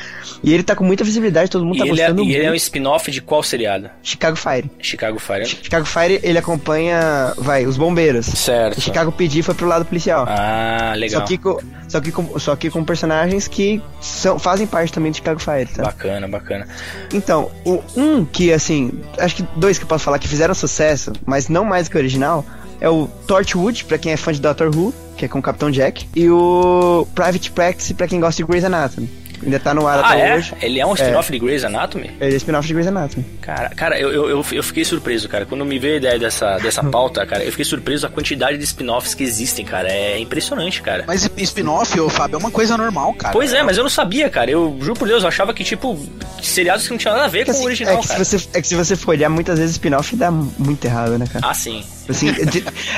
E 0.44 0.54
ele 0.54 0.64
tá 0.64 0.76
com 0.76 0.84
muita 0.84 1.04
visibilidade, 1.04 1.50
todo 1.50 1.64
mundo 1.66 1.76
E 1.76 1.80
tá 1.80 1.86
ele, 1.86 2.02
é, 2.02 2.08
gostando 2.08 2.24
e 2.24 2.34
ele 2.36 2.44
é 2.44 2.48
um 2.48 2.50
muito. 2.52 2.62
spin-off 2.62 3.12
de 3.12 3.22
qual 3.22 3.42
seriado? 3.44 3.90
Chicago 4.04 4.36
Fire. 4.36 4.70
Chicago 4.80 5.20
Fire. 5.20 5.46
Chicago 5.46 5.86
Fire, 5.86 6.20
ele 6.24 6.38
acompanha, 6.38 7.34
vai, 7.38 7.66
os 7.66 7.78
bombeiros. 7.78 8.26
Certo. 8.26 8.78
E 8.78 8.82
Chicago 8.82 9.12
PD 9.12 9.42
foi 9.44 9.54
pro 9.56 9.68
lado 9.68 9.86
policial. 9.86 10.09
Ah, 10.18 10.94
legal. 10.96 11.22
Só 11.22 11.28
que, 11.28 11.38
com, 11.38 11.60
só, 11.88 12.00
que 12.02 12.12
com, 12.12 12.40
só 12.40 12.56
que 12.56 12.70
com 12.70 12.84
personagens 12.84 13.48
que 13.48 13.82
são, 14.02 14.40
fazem 14.40 14.66
parte 14.66 14.92
também 14.94 15.12
do 15.12 15.16
Chicago 15.16 15.40
Fire, 15.40 15.68
tá? 15.68 15.84
Bacana, 15.84 16.28
bacana. 16.28 16.68
Então, 17.14 17.52
o 17.66 17.82
um 17.96 18.26
que, 18.26 18.52
assim, 18.52 18.92
acho 19.18 19.38
que 19.38 19.44
dois 19.56 19.78
que 19.78 19.84
eu 19.84 19.88
posso 19.88 20.04
falar 20.04 20.20
que 20.20 20.28
fizeram 20.28 20.54
sucesso, 20.54 21.14
mas 21.26 21.50
não 21.50 21.64
mais 21.64 21.88
que 21.88 21.96
o 21.96 22.00
original, 22.00 22.46
é 22.82 22.90
o 22.90 23.08
Torchwood, 23.28 23.86
pra 23.86 23.98
quem 23.98 24.12
é 24.12 24.18
fã 24.18 24.32
de 24.32 24.42
Doctor 24.42 24.76
Who, 24.76 24.94
que 25.18 25.26
é 25.26 25.28
com 25.28 25.40
o 25.40 25.42
Capitão 25.42 25.70
Jack, 25.70 26.08
e 26.16 26.30
o 26.30 27.08
Private 27.14 27.52
Practice, 27.52 27.94
pra 27.94 28.08
quem 28.08 28.20
gosta 28.20 28.42
de 28.42 28.48
Grey's 28.48 28.64
Anatomy. 28.64 29.10
Ainda 29.44 29.60
tá 29.60 29.74
no 29.74 29.88
ar 29.88 30.00
Ah, 30.00 30.10
até 30.10 30.30
é? 30.30 30.36
hoje. 30.36 30.54
Ele 30.62 30.80
é 30.80 30.86
um 30.86 30.94
spin-off 30.94 31.32
de 31.32 31.40
Grey's 31.40 31.64
Anatomy? 31.64 32.12
Ele 32.20 32.34
é 32.34 32.38
spin-off 32.38 32.68
de 32.68 32.74
Grey's 32.74 32.88
Anatomy. 32.88 33.26
Cara, 33.42 33.70
cara 33.70 34.00
eu, 34.00 34.12
eu, 34.12 34.30
eu, 34.30 34.46
eu 34.52 34.64
fiquei 34.64 34.84
surpreso, 34.86 35.28
cara. 35.30 35.46
Quando 35.46 35.66
me 35.66 35.80
veio 35.80 35.94
a 35.96 35.98
ideia 35.98 36.20
dessa, 36.20 36.58
dessa 36.58 36.84
pauta, 36.90 37.26
cara, 37.26 37.44
eu 37.44 37.52
fiquei 37.52 37.66
surpreso 37.66 38.06
a 38.06 38.10
quantidade 38.10 38.58
de 38.58 38.64
spin-offs 38.64 39.14
que 39.14 39.24
existem, 39.24 39.66
cara. 39.66 39.90
É 39.92 40.20
impressionante, 40.20 40.82
cara. 40.82 41.04
Mas 41.08 41.30
spin-off, 41.38 42.00
ô 42.00 42.10
Fábio, 42.10 42.36
é 42.36 42.40
uma 42.40 42.52
coisa 42.52 42.78
normal, 42.78 43.14
cara. 43.14 43.32
Pois 43.34 43.54
é, 43.54 43.64
mas 43.64 43.78
eu 43.78 43.84
não 43.84 43.90
sabia, 43.90 44.30
cara. 44.30 44.50
Eu 44.52 44.78
juro 44.82 44.96
por 45.00 45.08
Deus, 45.08 45.24
eu 45.24 45.30
achava 45.30 45.54
que, 45.54 45.64
tipo, 45.64 45.98
seriados 46.42 46.86
que 46.86 46.92
não 46.92 46.98
tinha 46.98 47.14
nada 47.14 47.26
a 47.26 47.30
ver 47.30 47.42
É 47.42 47.46
com 47.46 47.52
o 47.52 47.54
assim, 47.56 47.66
original, 47.66 47.94
é, 47.94 47.98
que 47.98 48.04
se 48.04 48.10
cara. 48.14 48.24
você, 48.26 48.48
é 48.54 48.62
que 48.62 48.68
se 48.68 48.76
você 48.76 48.96
for 48.96 49.12
olhar, 49.12 49.30
muitas 49.30 49.58
vezes 49.58 49.76
spin-off 49.76 50.16
dá 50.16 50.30
muito 50.32 50.84
errado, 50.86 51.18
né, 51.18 51.26
cara? 51.32 51.48
Ah, 51.48 51.54
sim. 51.54 51.84
Assim, 52.08 52.34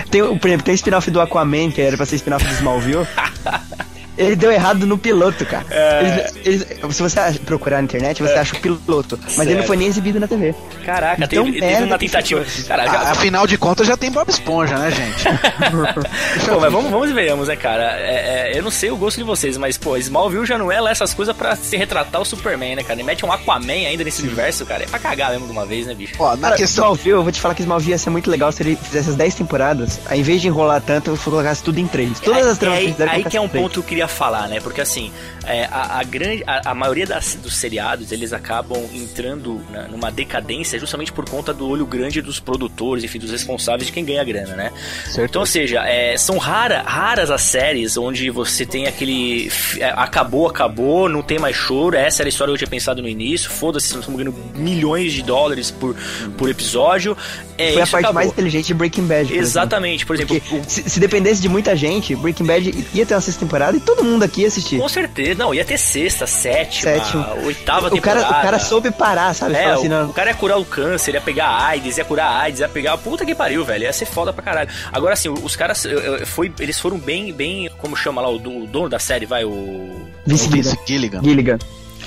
tem, 0.10 0.22
o- 0.22 0.38
por 0.40 0.48
exemplo, 0.48 0.64
tem 0.66 0.74
o 0.74 0.76
spin-off 0.76 1.12
do 1.12 1.20
Aquaman, 1.22 1.70
que 1.72 1.82
era 1.82 1.96
pra 1.98 2.06
ser 2.06 2.16
spin-off 2.16 2.46
do 2.46 2.54
Smallville. 2.54 3.06
ele 4.18 4.36
deu 4.36 4.52
errado 4.52 4.86
no 4.86 4.98
piloto, 4.98 5.46
cara. 5.46 5.66
Eles- 6.02 6.36
eles- 6.46 6.96
se 6.96 7.02
você 7.02 7.20
procurar 7.46 7.78
na 7.78 7.84
internet, 7.84 8.22
você 8.22 8.34
acha 8.34 8.56
o 8.56 8.60
piloto. 8.60 9.18
Mas 9.22 9.32
ele 9.40 9.46
Certo. 9.46 9.58
não 9.60 9.64
foi 9.68 9.78
nem 9.78 9.88
exibido 9.88 10.20
na 10.20 10.28
TV. 10.28 10.54
Caraca, 10.86 11.24
Então, 11.24 11.46
teve, 11.46 11.60
teve 11.60 11.84
uma 11.84 11.98
que 11.98 12.06
tentativa. 12.06 12.42
isso 12.42 12.68
Cara, 12.68 12.86
já- 12.86 12.92
A- 13.00 13.12
Afinal 13.12 13.46
de 13.48 13.58
contas 13.58 13.88
já 13.88 13.96
tem 13.98 14.12
Bob 14.12 14.30
Esponja, 14.30 14.78
né, 14.78 14.92
gente? 14.92 15.24
Pô, 16.50 16.60
mas 16.60 16.72
vamos, 16.72 16.92
vamos 16.92 17.10
e 17.10 17.14
veremos, 17.14 17.48
né, 17.48 17.56
cara? 17.56 17.98
É, 18.00 18.52
é, 18.54 18.58
eu 18.58 18.64
não 18.64 18.72
sei 18.72 18.90
o 18.92 18.98
gosto 18.98 19.18
de 19.18 19.24
vocês, 19.24 19.58
mas, 19.58 19.78
pô, 19.78 19.96
Smallville 19.98 20.46
já 20.46 20.58
não 20.58 20.72
é 20.72 20.80
lá 20.80 20.92
essas 20.92 21.14
coisas 21.14 21.36
pra 21.36 21.56
se 21.56 21.76
retratar 21.78 22.22
o 22.22 22.26
Superman, 22.26 22.76
né, 22.76 22.84
cara? 22.84 23.00
E 23.00 23.04
mete 23.04 23.26
um 23.26 23.32
Aquaman 23.32 23.72
ainda 23.88 24.04
nesse 24.04 24.22
universo, 24.22 24.66
cara. 24.66 24.84
É 24.84 24.86
pra 24.88 25.00
cagar 25.00 25.32
mesmo 25.32 25.46
de 25.46 25.52
uma 25.52 25.66
vez, 25.66 25.88
né, 25.88 25.94
bicho? 25.94 26.14
Ó, 26.20 26.32
na 26.36 26.42
Cara, 26.50 26.56
questão. 26.58 26.86
Smallville, 26.86 27.10
eu 27.12 27.24
vou 27.24 27.32
te 27.32 27.40
falar 27.42 27.54
que 27.56 27.62
Smallville 27.62 27.92
ia 27.92 27.98
ser 27.98 28.10
muito 28.10 28.30
legal 28.30 28.52
se 28.52 28.64
ele 28.64 28.76
fizesse 28.76 29.10
as 29.10 29.16
10 29.16 29.36
temporadas. 29.36 30.00
Ao 30.10 30.16
invés 30.16 30.42
de 30.42 30.48
enrolar 30.48 30.82
tanto, 30.82 31.12
eu 31.12 31.18
colocasse 31.18 31.64
tudo 31.64 31.80
em 31.80 31.88
3. 31.88 32.20
Todas 32.20 32.46
as 32.48 32.58
É 32.58 32.60
tramas 32.60 32.80
que 32.80 32.86
aí, 32.86 32.92
fizeram 32.92 33.12
aí 33.12 33.24
que 33.24 33.38
é 33.38 33.42
um 33.42 33.48
três. 33.48 33.64
ponto 33.64 33.74
que 33.74 33.80
eu 33.80 33.84
queria 33.84 34.01
falar, 34.08 34.48
né? 34.48 34.60
Porque 34.60 34.82
assim, 34.82 35.12
é, 35.46 35.66
a, 35.66 36.00
a 36.00 36.04
grande, 36.04 36.44
a, 36.48 36.72
a 36.72 36.76
maioria 36.76 37.06
das, 37.06 37.36
dos 37.36 37.56
seriados 37.56 38.12
eles 38.12 38.34
acabam 38.34 38.82
entrando 38.94 39.62
na- 39.72 39.88
numa 39.88 40.12
decadência 40.12 40.80
justamente 40.80 41.12
por 41.12 41.28
conta 41.30 41.54
do 41.54 41.68
olho 41.68 41.86
grande 41.86 42.22
dos 42.22 42.40
produtores, 42.40 43.04
enfim, 43.04 43.20
dos 43.20 43.32
responsáveis 43.32 43.88
de 43.88 43.92
quem 43.94 44.04
ganha 44.06 44.24
grana, 44.24 44.56
né? 44.56 44.72
Certo. 45.06 45.30
Então, 45.30 45.42
ou 45.42 45.46
seja, 45.46 45.82
é, 45.86 46.16
são 46.18 46.38
rara, 46.38 46.82
raras 46.84 47.30
as 47.32 47.42
séries 47.42 47.98
onde 47.98 48.30
você 48.30 48.66
tem 48.66 48.88
aquele. 48.88 49.52
é, 49.80 49.86
acabou, 49.96 50.48
acabou, 50.48 51.08
não 51.10 51.22
tem 51.22 51.40
mais 51.40 51.56
choro. 51.56 51.96
Essa 51.96 52.22
era 52.22 52.28
a 52.28 52.32
história 52.32 52.52
que 52.52 52.56
eu 52.56 52.58
tinha 52.60 52.70
pensado 52.70 53.02
no 53.02 53.08
início. 53.08 53.50
Foda-se, 53.50 53.94
nós 53.94 54.02
estamos 54.04 54.20
ganhando 54.22 54.38
milhões 54.56 55.14
de 55.14 55.22
dólares 55.24 55.72
por, 55.72 55.96
por 56.38 56.50
episódio. 56.50 57.16
É, 57.58 57.74
Foi 57.74 57.82
a 57.82 57.88
parte 57.88 57.96
acabou. 58.06 58.14
mais 58.14 58.28
inteligente 58.30 58.68
de 58.68 58.74
Breaking 58.74 59.04
Bad. 59.04 59.26
por 59.26 59.32
exemplo. 59.34 59.42
Exatamente, 59.42 60.06
por 60.06 60.16
exemplo, 60.16 60.40
Porque 60.42 60.70
se, 60.70 60.90
se 60.90 61.00
dependesse 61.00 61.42
de 61.42 61.50
muita 61.50 61.76
gente, 61.76 62.16
Breaking 62.16 62.46
Bad 62.46 62.88
ia 62.94 63.06
ter 63.06 63.14
uma 63.14 63.22
sexta 63.22 63.40
temporada 63.42 63.78
e 63.78 63.80
todo 63.96 64.04
mundo 64.06 64.24
aqui 64.24 64.46
assistir. 64.46 64.80
Com 64.80 64.88
certeza, 64.90 65.36
não, 65.36 65.54
ia 65.54 65.66
ter 65.66 65.78
sexta, 65.78 66.26
sétima, 66.28 66.92
Sétima. 66.94 67.34
oitava 67.44 67.88
o 67.88 68.02
cara, 68.02 68.20
temporada. 68.22 68.40
o 68.40 68.42
cara 68.42 68.60
soube 68.60 68.92
parar, 68.92 69.34
sabe? 69.34 69.56
É, 69.56 69.72
assim, 69.72 69.88
o, 69.88 69.90
não, 69.90 70.10
o 70.10 70.14
cara 70.14 70.30
ia 70.32 70.36
curar 70.36 70.58
o 70.60 70.66
câncer, 70.66 71.14
ia 71.16 71.22
pegar 71.22 71.48
a 71.48 71.66
AIDS, 71.68 71.98
ia 71.98 72.06
curar 72.06 72.28
a 72.28 72.40
AIDS, 72.42 72.60
ia 72.62 72.70
pegar. 72.70 72.98
Puta 72.98 73.26
que 73.26 73.36
pariu, 73.36 73.64
velho. 73.66 73.84
Ia 73.84 73.94
ser 73.94 74.06
foda 74.06 74.32
pra 74.32 74.44
caralho. 74.44 74.70
Agora, 74.92 75.14
assim, 75.14 75.30
os 75.30 75.56
caras. 75.56 75.86
Foi, 76.26 76.52
eles 76.60 76.80
foram 76.80 76.98
bem, 76.98 77.34
bem. 77.34 77.70
Como 77.80 77.96
chama 77.96 78.22
lá 78.22 78.30
o, 78.30 78.38
do- 78.40 78.64
o 78.64 78.68
dono 78.68 78.90
da 78.90 79.00
série, 79.00 79.26
vai? 79.26 79.44
O. 79.44 80.08
Vince 80.26 80.50
Gilligan. 80.86 81.22
Gilligan. 81.24 81.60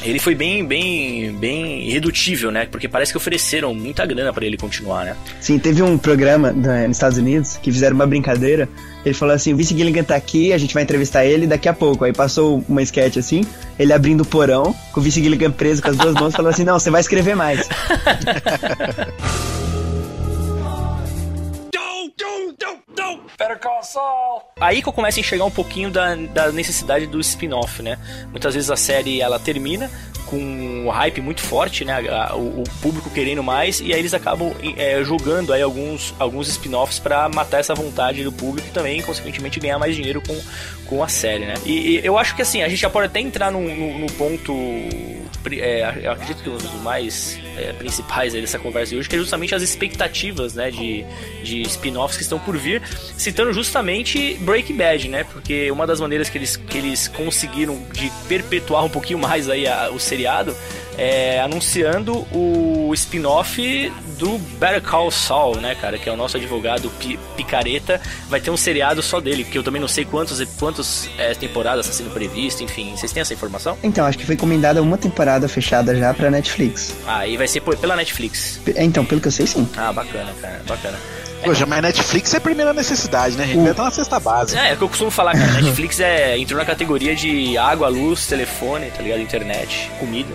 Ele 0.04 0.18
foi 0.18 0.34
bem, 0.34 0.64
bem, 0.64 1.32
bem 1.32 1.88
irredutível, 1.88 2.50
né? 2.50 2.66
Porque 2.70 2.86
parece 2.86 3.10
que 3.10 3.16
ofereceram 3.16 3.74
muita 3.74 4.04
grana 4.04 4.32
pra 4.34 4.44
ele 4.44 4.58
continuar, 4.58 5.06
né? 5.06 5.16
Sim, 5.40 5.58
teve 5.58 5.82
um 5.82 5.96
programa 5.96 6.52
né, 6.52 6.86
nos 6.86 6.98
Estados 6.98 7.16
Unidos 7.16 7.56
que 7.56 7.72
fizeram 7.72 7.94
uma 7.94 8.06
brincadeira. 8.06 8.68
Ele 9.04 9.14
falou 9.14 9.34
assim: 9.34 9.54
o 9.54 9.56
Vice 9.56 9.74
Gilligan 9.74 10.04
tá 10.04 10.14
aqui, 10.14 10.52
a 10.52 10.58
gente 10.58 10.74
vai 10.74 10.82
entrevistar 10.82 11.24
ele 11.24 11.46
daqui 11.46 11.68
a 11.68 11.72
pouco. 11.72 12.04
Aí 12.04 12.12
passou 12.12 12.62
uma 12.68 12.82
sketch 12.82 13.16
assim, 13.16 13.46
ele 13.78 13.94
abrindo 13.94 14.20
o 14.20 14.26
porão, 14.26 14.74
com 14.92 15.00
o 15.00 15.02
Vice 15.02 15.22
Gilligan 15.22 15.50
preso 15.50 15.82
com 15.82 15.88
as 15.88 15.96
duas 15.96 16.14
mãos, 16.14 16.34
falou 16.34 16.50
assim: 16.50 16.64
não, 16.64 16.78
você 16.78 16.90
vai 16.90 17.00
escrever 17.00 17.34
mais. 17.34 17.66
Aí 24.60 24.82
que 24.82 24.88
eu 24.88 24.92
começo 24.92 25.18
a 25.18 25.20
enxergar 25.20 25.44
um 25.44 25.50
pouquinho 25.50 25.90
da, 25.90 26.14
da 26.14 26.52
necessidade 26.52 27.06
do 27.06 27.20
spin-off, 27.20 27.82
né? 27.82 27.98
Muitas 28.30 28.54
vezes 28.54 28.70
a 28.70 28.76
série 28.76 29.20
ela 29.20 29.38
termina 29.38 29.90
com 30.26 30.36
um 30.36 30.88
hype 30.88 31.20
muito 31.20 31.40
forte, 31.40 31.84
né? 31.84 32.00
O, 32.32 32.62
o 32.62 32.64
público 32.80 33.10
querendo 33.10 33.42
mais 33.42 33.80
e 33.80 33.92
aí 33.92 33.98
eles 33.98 34.14
acabam 34.14 34.52
é, 34.76 35.02
jogando 35.04 35.52
aí 35.52 35.62
alguns, 35.62 36.14
alguns 36.18 36.48
spin-offs 36.48 36.98
pra 36.98 37.28
matar 37.28 37.60
essa 37.60 37.74
vontade 37.74 38.24
do 38.24 38.32
público 38.32 38.68
e 38.68 38.70
também, 38.70 39.02
consequentemente, 39.02 39.60
ganhar 39.60 39.78
mais 39.78 39.94
dinheiro 39.94 40.20
com, 40.20 40.38
com 40.86 41.02
a 41.02 41.08
série, 41.08 41.46
né? 41.46 41.54
E, 41.64 41.98
e 41.98 42.06
eu 42.06 42.18
acho 42.18 42.34
que 42.34 42.42
assim, 42.42 42.62
a 42.62 42.68
gente 42.68 42.80
já 42.80 42.90
pode 42.90 43.06
até 43.06 43.20
entrar 43.20 43.50
no, 43.50 43.60
no, 43.60 43.98
no 44.00 44.06
ponto. 44.12 44.52
é, 45.52 46.08
acredito 46.08 46.42
que 46.42 46.50
um 46.50 46.56
dos 46.56 46.72
mais 46.82 47.38
é, 47.56 47.72
principais 47.72 48.32
dessa 48.32 48.58
conversa 48.58 48.90
de 48.90 48.98
hoje, 48.98 49.08
que 49.08 49.16
é 49.16 49.18
justamente 49.18 49.54
as 49.54 49.62
expectativas, 49.62 50.54
né, 50.54 50.70
de, 50.70 51.04
de 51.42 51.62
spin-offs 51.62 52.16
que 52.16 52.22
estão 52.22 52.38
por 52.38 52.56
vir, 52.56 52.82
citando 53.16 53.52
justamente 53.52 54.34
Breaking 54.40 54.76
Bad, 54.76 55.08
né, 55.08 55.24
porque 55.24 55.70
uma 55.70 55.86
das 55.86 56.00
maneiras 56.00 56.28
que 56.28 56.38
eles, 56.38 56.56
que 56.56 56.78
eles 56.78 57.08
conseguiram 57.08 57.80
de 57.92 58.10
perpetuar 58.28 58.84
um 58.84 58.90
pouquinho 58.90 59.18
mais 59.18 59.48
aí 59.48 59.66
a- 59.66 59.90
o 59.92 59.98
seriado 60.00 60.54
é 60.96 61.40
anunciando 61.40 62.24
o 62.32 62.92
spin-off 62.94 63.92
do 64.18 64.38
Better 64.60 64.80
Call 64.82 65.10
Saul, 65.10 65.56
né, 65.56 65.74
cara, 65.74 65.98
que 65.98 66.08
é 66.08 66.12
o 66.12 66.16
nosso 66.16 66.36
advogado 66.36 66.88
pi- 67.00 67.18
picareta, 67.36 68.00
vai 68.28 68.40
ter 68.40 68.50
um 68.50 68.56
seriado 68.56 69.02
só 69.02 69.20
dele, 69.20 69.42
porque 69.44 69.58
eu 69.58 69.62
também 69.64 69.80
não 69.80 69.88
sei 69.88 70.04
quantos, 70.04 70.40
quantos 70.58 71.08
é, 71.18 71.34
temporadas 71.34 71.86
está 71.86 71.98
sendo 71.98 72.12
previsto, 72.14 72.62
enfim, 72.62 72.92
vocês 72.96 73.12
têm 73.12 73.20
essa 73.22 73.34
informação? 73.34 73.76
Então, 73.82 74.06
acho 74.06 74.16
que 74.18 74.24
foi 74.24 74.36
encomendada 74.36 74.80
uma 74.80 74.96
temporada 74.96 75.48
fechada 75.48 75.96
já 75.96 76.14
pra 76.14 76.30
Netflix. 76.30 76.94
Aí 77.06 77.36
vai 77.36 77.48
ser 77.48 77.60
pela 77.60 77.96
Netflix. 77.96 78.60
P- 78.64 78.74
Então, 78.76 79.04
pelo 79.04 79.20
que 79.20 79.26
eu 79.28 79.32
sei, 79.32 79.46
sim. 79.48 79.68
Ah, 79.76 79.92
bacana, 79.92 80.32
cara, 80.40 80.62
bacana. 80.68 80.98
Poxa, 81.44 81.66
mas 81.66 81.82
Netflix 81.82 82.34
é 82.34 82.36
a 82.38 82.40
primeira 82.40 82.72
necessidade, 82.72 83.36
né, 83.36 83.46
gente? 83.46 83.60
Vai 83.60 83.70
estar 83.70 83.84
na 83.84 83.90
cesta 83.90 84.18
base. 84.20 84.56
É, 84.56 84.70
é 84.70 84.74
o 84.74 84.76
que 84.76 84.84
eu 84.84 84.88
costumo 84.88 85.10
falar, 85.10 85.32
cara. 85.32 85.52
Netflix 85.52 86.00
é, 86.00 86.38
entrou 86.38 86.58
na 86.58 86.64
categoria 86.64 87.14
de 87.14 87.56
água, 87.58 87.88
luz, 87.88 88.26
telefone, 88.26 88.90
tá 88.90 89.02
ligado? 89.02 89.20
Internet, 89.20 89.90
comida. 89.98 90.34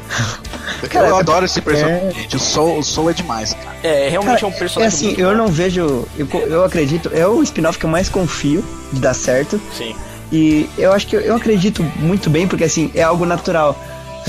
Cara, 0.90 1.08
eu 1.10 1.18
é 1.18 1.20
adoro 1.20 1.46
esse 1.46 1.62
personagem, 1.62 2.08
é- 2.08 2.12
gente. 2.12 2.36
O 2.36 2.40
Soul, 2.40 2.80
o 2.80 2.84
Soul 2.84 3.10
é 3.10 3.14
demais, 3.14 3.54
cara. 3.54 3.76
É, 3.84 4.10
realmente 4.10 4.42
Cara, 4.42 4.46
é 4.46 4.54
um 4.54 4.56
é 4.56 4.60
personagem. 4.60 4.88
assim, 4.96 5.06
muito 5.08 5.22
eu 5.22 5.30
bom. 5.32 5.36
não 5.38 5.48
vejo. 5.48 6.08
Eu, 6.18 6.28
eu 6.48 6.64
acredito, 6.64 7.10
é 7.14 7.26
o 7.28 7.42
spin-off 7.44 7.78
que 7.78 7.86
eu 7.86 7.90
mais 7.90 8.10
confio 8.10 8.64
de 8.92 9.00
dar 9.00 9.14
certo. 9.14 9.60
Sim. 9.76 9.96
E 10.32 10.70
eu 10.78 10.94
acho 10.94 11.08
que 11.08 11.16
eu, 11.16 11.22
eu 11.22 11.36
acredito 11.36 11.84
muito 11.96 12.30
bem, 12.30 12.48
porque 12.48 12.64
assim, 12.64 12.92
é 12.94 13.02
algo 13.02 13.26
natural. 13.26 13.78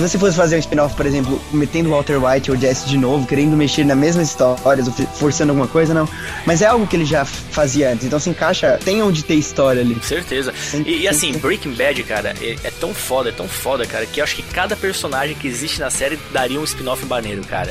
Se 0.01 0.09
você 0.09 0.19
fosse 0.19 0.35
fazer 0.35 0.57
um 0.57 0.61
spin-off, 0.61 0.95
por 0.97 1.05
exemplo, 1.05 1.39
metendo 1.53 1.91
Walter 1.91 2.17
White 2.25 2.51
ou 2.51 2.57
Jesse 2.57 2.89
de 2.89 2.97
novo, 2.97 3.27
querendo 3.27 3.55
mexer 3.55 3.85
histórias, 4.23 4.87
ou 4.87 4.95
fi- 4.95 5.07
forçando 5.15 5.51
alguma 5.51 5.69
coisa, 5.69 5.93
não. 5.93 6.09
Mas 6.47 6.63
é 6.63 6.67
algo 6.67 6.87
que 6.87 6.97
ele 6.97 7.05
já 7.05 7.23
fazia 7.27 7.93
antes, 7.93 8.07
então 8.07 8.19
se 8.19 8.31
encaixa, 8.31 8.79
tem 8.83 9.03
onde 9.03 9.23
ter 9.23 9.35
história 9.35 9.83
ali. 9.83 9.95
Com 9.97 10.03
certeza. 10.03 10.55
E, 10.87 11.03
e 11.03 11.09
assim, 11.09 11.35
sim. 11.35 11.39
Breaking 11.39 11.75
Bad, 11.75 12.03
cara, 12.05 12.35
é, 12.41 12.57
é 12.65 12.71
tão 12.71 12.95
foda, 12.95 13.29
é 13.29 13.33
tão 13.33 13.47
foda, 13.47 13.85
cara, 13.85 14.07
que 14.07 14.21
eu 14.21 14.25
acho 14.25 14.37
que 14.37 14.43
cada 14.43 14.75
personagem 14.75 15.37
que 15.37 15.47
existe 15.47 15.79
na 15.81 15.91
série 15.91 16.19
daria 16.33 16.59
um 16.59 16.65
spin-off 16.65 17.05
maneiro, 17.05 17.43
cara. 17.43 17.71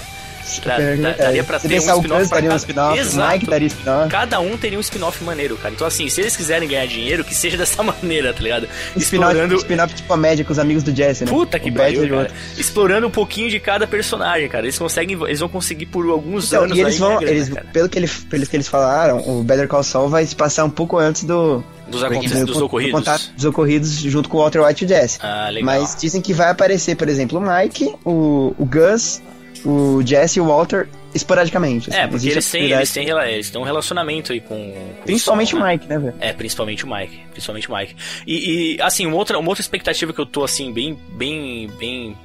Pra- 0.64 0.82
É, 0.82 0.96
da- 0.96 1.12
daria 1.12 1.44
pra 1.44 1.60
ter 1.60 1.68
um 1.68 1.78
spin-off 1.78 2.08
pra 2.08 2.18
daria 2.18 2.50
um 2.50 2.52
cada- 2.52 2.56
spin-off, 2.58 3.00
Exato. 3.00 3.32
Mike 3.34 3.46
daria 3.46 3.68
spin-off. 3.68 4.10
Cada 4.10 4.40
um 4.40 4.58
teria 4.58 4.78
um 4.78 4.82
spin-off 4.82 5.24
maneiro, 5.24 5.56
cara. 5.58 5.74
Então, 5.74 5.86
assim, 5.86 6.10
se 6.10 6.22
eles 6.22 6.36
quiserem 6.36 6.68
ganhar 6.68 6.86
dinheiro, 6.88 7.24
que 7.24 7.36
seja 7.36 7.56
dessa 7.58 7.82
maneira, 7.84 8.34
tá 8.34 8.42
ligado? 8.42 8.68
Spin-off 8.96 9.32
Explorando. 9.34 9.56
spin-off 9.56 9.94
de 9.94 10.04
comédia 10.04 10.44
com 10.46 10.52
os 10.52 10.60
amigos 10.60 10.84
do 10.84 10.96
Jesse, 10.96 11.26
né? 11.26 11.32
Puta 11.32 11.60
que 11.60 11.72
pariu, 11.72 12.08
cara. 12.10 12.32
Explorando 12.58 13.08
um 13.08 13.12
pouquinho 13.12 13.50
de 13.50 13.60
cada 13.60 13.86
personagem, 13.88 14.48
cara. 14.50 14.66
Eles 14.66 14.78
conseguem, 14.78 15.18
eles 15.26 15.40
vão 15.40 15.50
conseguir 15.50 15.86
por 15.86 16.08
alguns 16.10 16.48
Então, 16.48 16.64
anos 16.64 16.78
e 16.78 16.82
eles 16.82 16.98
vão, 16.98 17.18
grana, 17.20 17.32
eles, 17.32 17.50
cara. 17.50 17.66
pelo, 17.72 17.90
que 17.90 18.00
ele, 18.00 18.08
pelo 18.30 18.46
que 18.46 18.56
eles 18.56 18.68
falaram, 18.68 19.18
o 19.28 19.44
Better 19.44 19.68
Call 19.68 19.84
Saul 19.84 20.10
vai 20.10 20.26
se 20.26 20.36
passar 20.36 20.64
um 20.66 20.70
pouco 20.70 20.98
antes 20.98 21.24
do, 21.24 21.64
dos 21.88 22.04
acontecimentos 22.04 22.48
dos 22.52 22.58
do 22.58 22.66
ocorridos. 22.66 22.94
contato 23.00 23.32
dos 23.36 23.46
ocorridos 23.46 23.92
junto 24.00 24.28
com 24.30 24.38
o 24.38 24.42
Walter 24.42 24.64
White 24.64 24.84
e 24.84 24.86
o 24.86 24.90
Jesse. 24.90 25.20
Ah, 25.22 25.50
legal. 25.50 25.66
Mas 25.66 25.96
dizem 26.00 26.22
que 26.22 26.34
vai 26.34 26.50
aparecer, 26.50 26.96
por 26.96 27.08
exemplo, 27.08 27.40
o 27.40 27.42
Mike, 27.42 27.94
o, 28.06 28.54
o 28.58 28.66
Gus, 28.66 29.22
o 29.66 30.02
Jesse 30.06 30.40
e 30.40 30.42
o 30.42 30.46
Walter 30.46 30.88
esporadicamente. 31.14 31.90
É, 31.94 32.02
assim. 32.02 32.10
porque 32.10 32.28
Existe 32.28 32.36
eles 32.36 32.52
têm, 32.52 32.72
eles, 32.72 32.92
têm, 32.94 33.10
eles 33.10 33.50
têm 33.50 33.62
um 33.62 33.64
relacionamento 33.64 34.32
aí 34.32 34.40
com. 34.40 34.56
com 34.72 35.04
Principalmente 35.06 35.56
o 35.56 35.60
né? 35.60 35.72
Mike, 35.74 35.88
né, 35.88 35.98
velho? 36.00 36.14
É, 36.20 36.34
principalmente 36.34 36.86
o 36.86 36.90
Mike. 36.94 37.20
Principalmente 37.32 37.70
o 37.70 37.76
Mike. 37.76 37.96
E, 38.28 38.76
e, 38.78 38.82
assim, 38.82 39.06
uma 39.06 39.16
outra, 39.16 39.38
uma 39.40 39.50
outra 39.50 39.62
expectativa 39.62 40.14
que 40.14 40.20
eu 40.20 40.26
tô, 40.26 40.44
assim, 40.44 40.72
bem, 40.72 40.98
bem, 41.12 41.70
bem. 41.80 42.16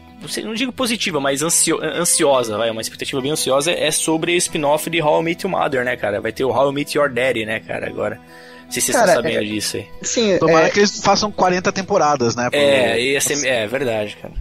Não, 0.42 0.54
digo 0.54 0.72
positiva, 0.72 1.20
mas 1.20 1.42
ansio, 1.42 1.78
ansiosa, 1.82 2.56
vai. 2.56 2.70
Uma 2.70 2.80
expectativa 2.80 3.20
bem 3.20 3.30
ansiosa 3.32 3.70
é 3.72 3.90
sobre 3.90 4.32
o 4.32 4.36
spin-off 4.36 4.88
de 4.88 5.02
How 5.02 5.20
I 5.20 5.24
Met 5.24 5.46
Your 5.46 5.50
Mother, 5.58 5.84
né, 5.84 5.96
cara? 5.96 6.20
Vai 6.20 6.32
ter 6.32 6.44
o 6.44 6.50
How 6.50 6.70
I 6.70 6.74
Met 6.74 6.96
Your 6.96 7.10
Daddy, 7.12 7.44
né, 7.44 7.60
cara, 7.60 7.86
agora. 7.88 8.18
Não 8.64 8.70
sei 8.72 8.80
se 8.80 8.86
vocês 8.92 8.96
Cara, 8.96 9.08
estão 9.10 9.22
sabendo 9.22 9.42
é- 9.44 9.46
disso 9.46 9.76
aí. 9.76 9.86
Sim, 10.00 10.38
Tomara 10.38 10.66
é, 10.66 10.70
que 10.70 10.78
eles 10.80 10.98
façam 11.04 11.30
40 11.30 11.70
temporadas, 11.70 12.34
né? 12.34 12.48
pro- 12.48 12.58
É, 12.58 12.98
ia 12.98 13.20
ser, 13.20 13.46
é 13.46 13.66
verdade, 13.66 14.16
cara. 14.16 14.32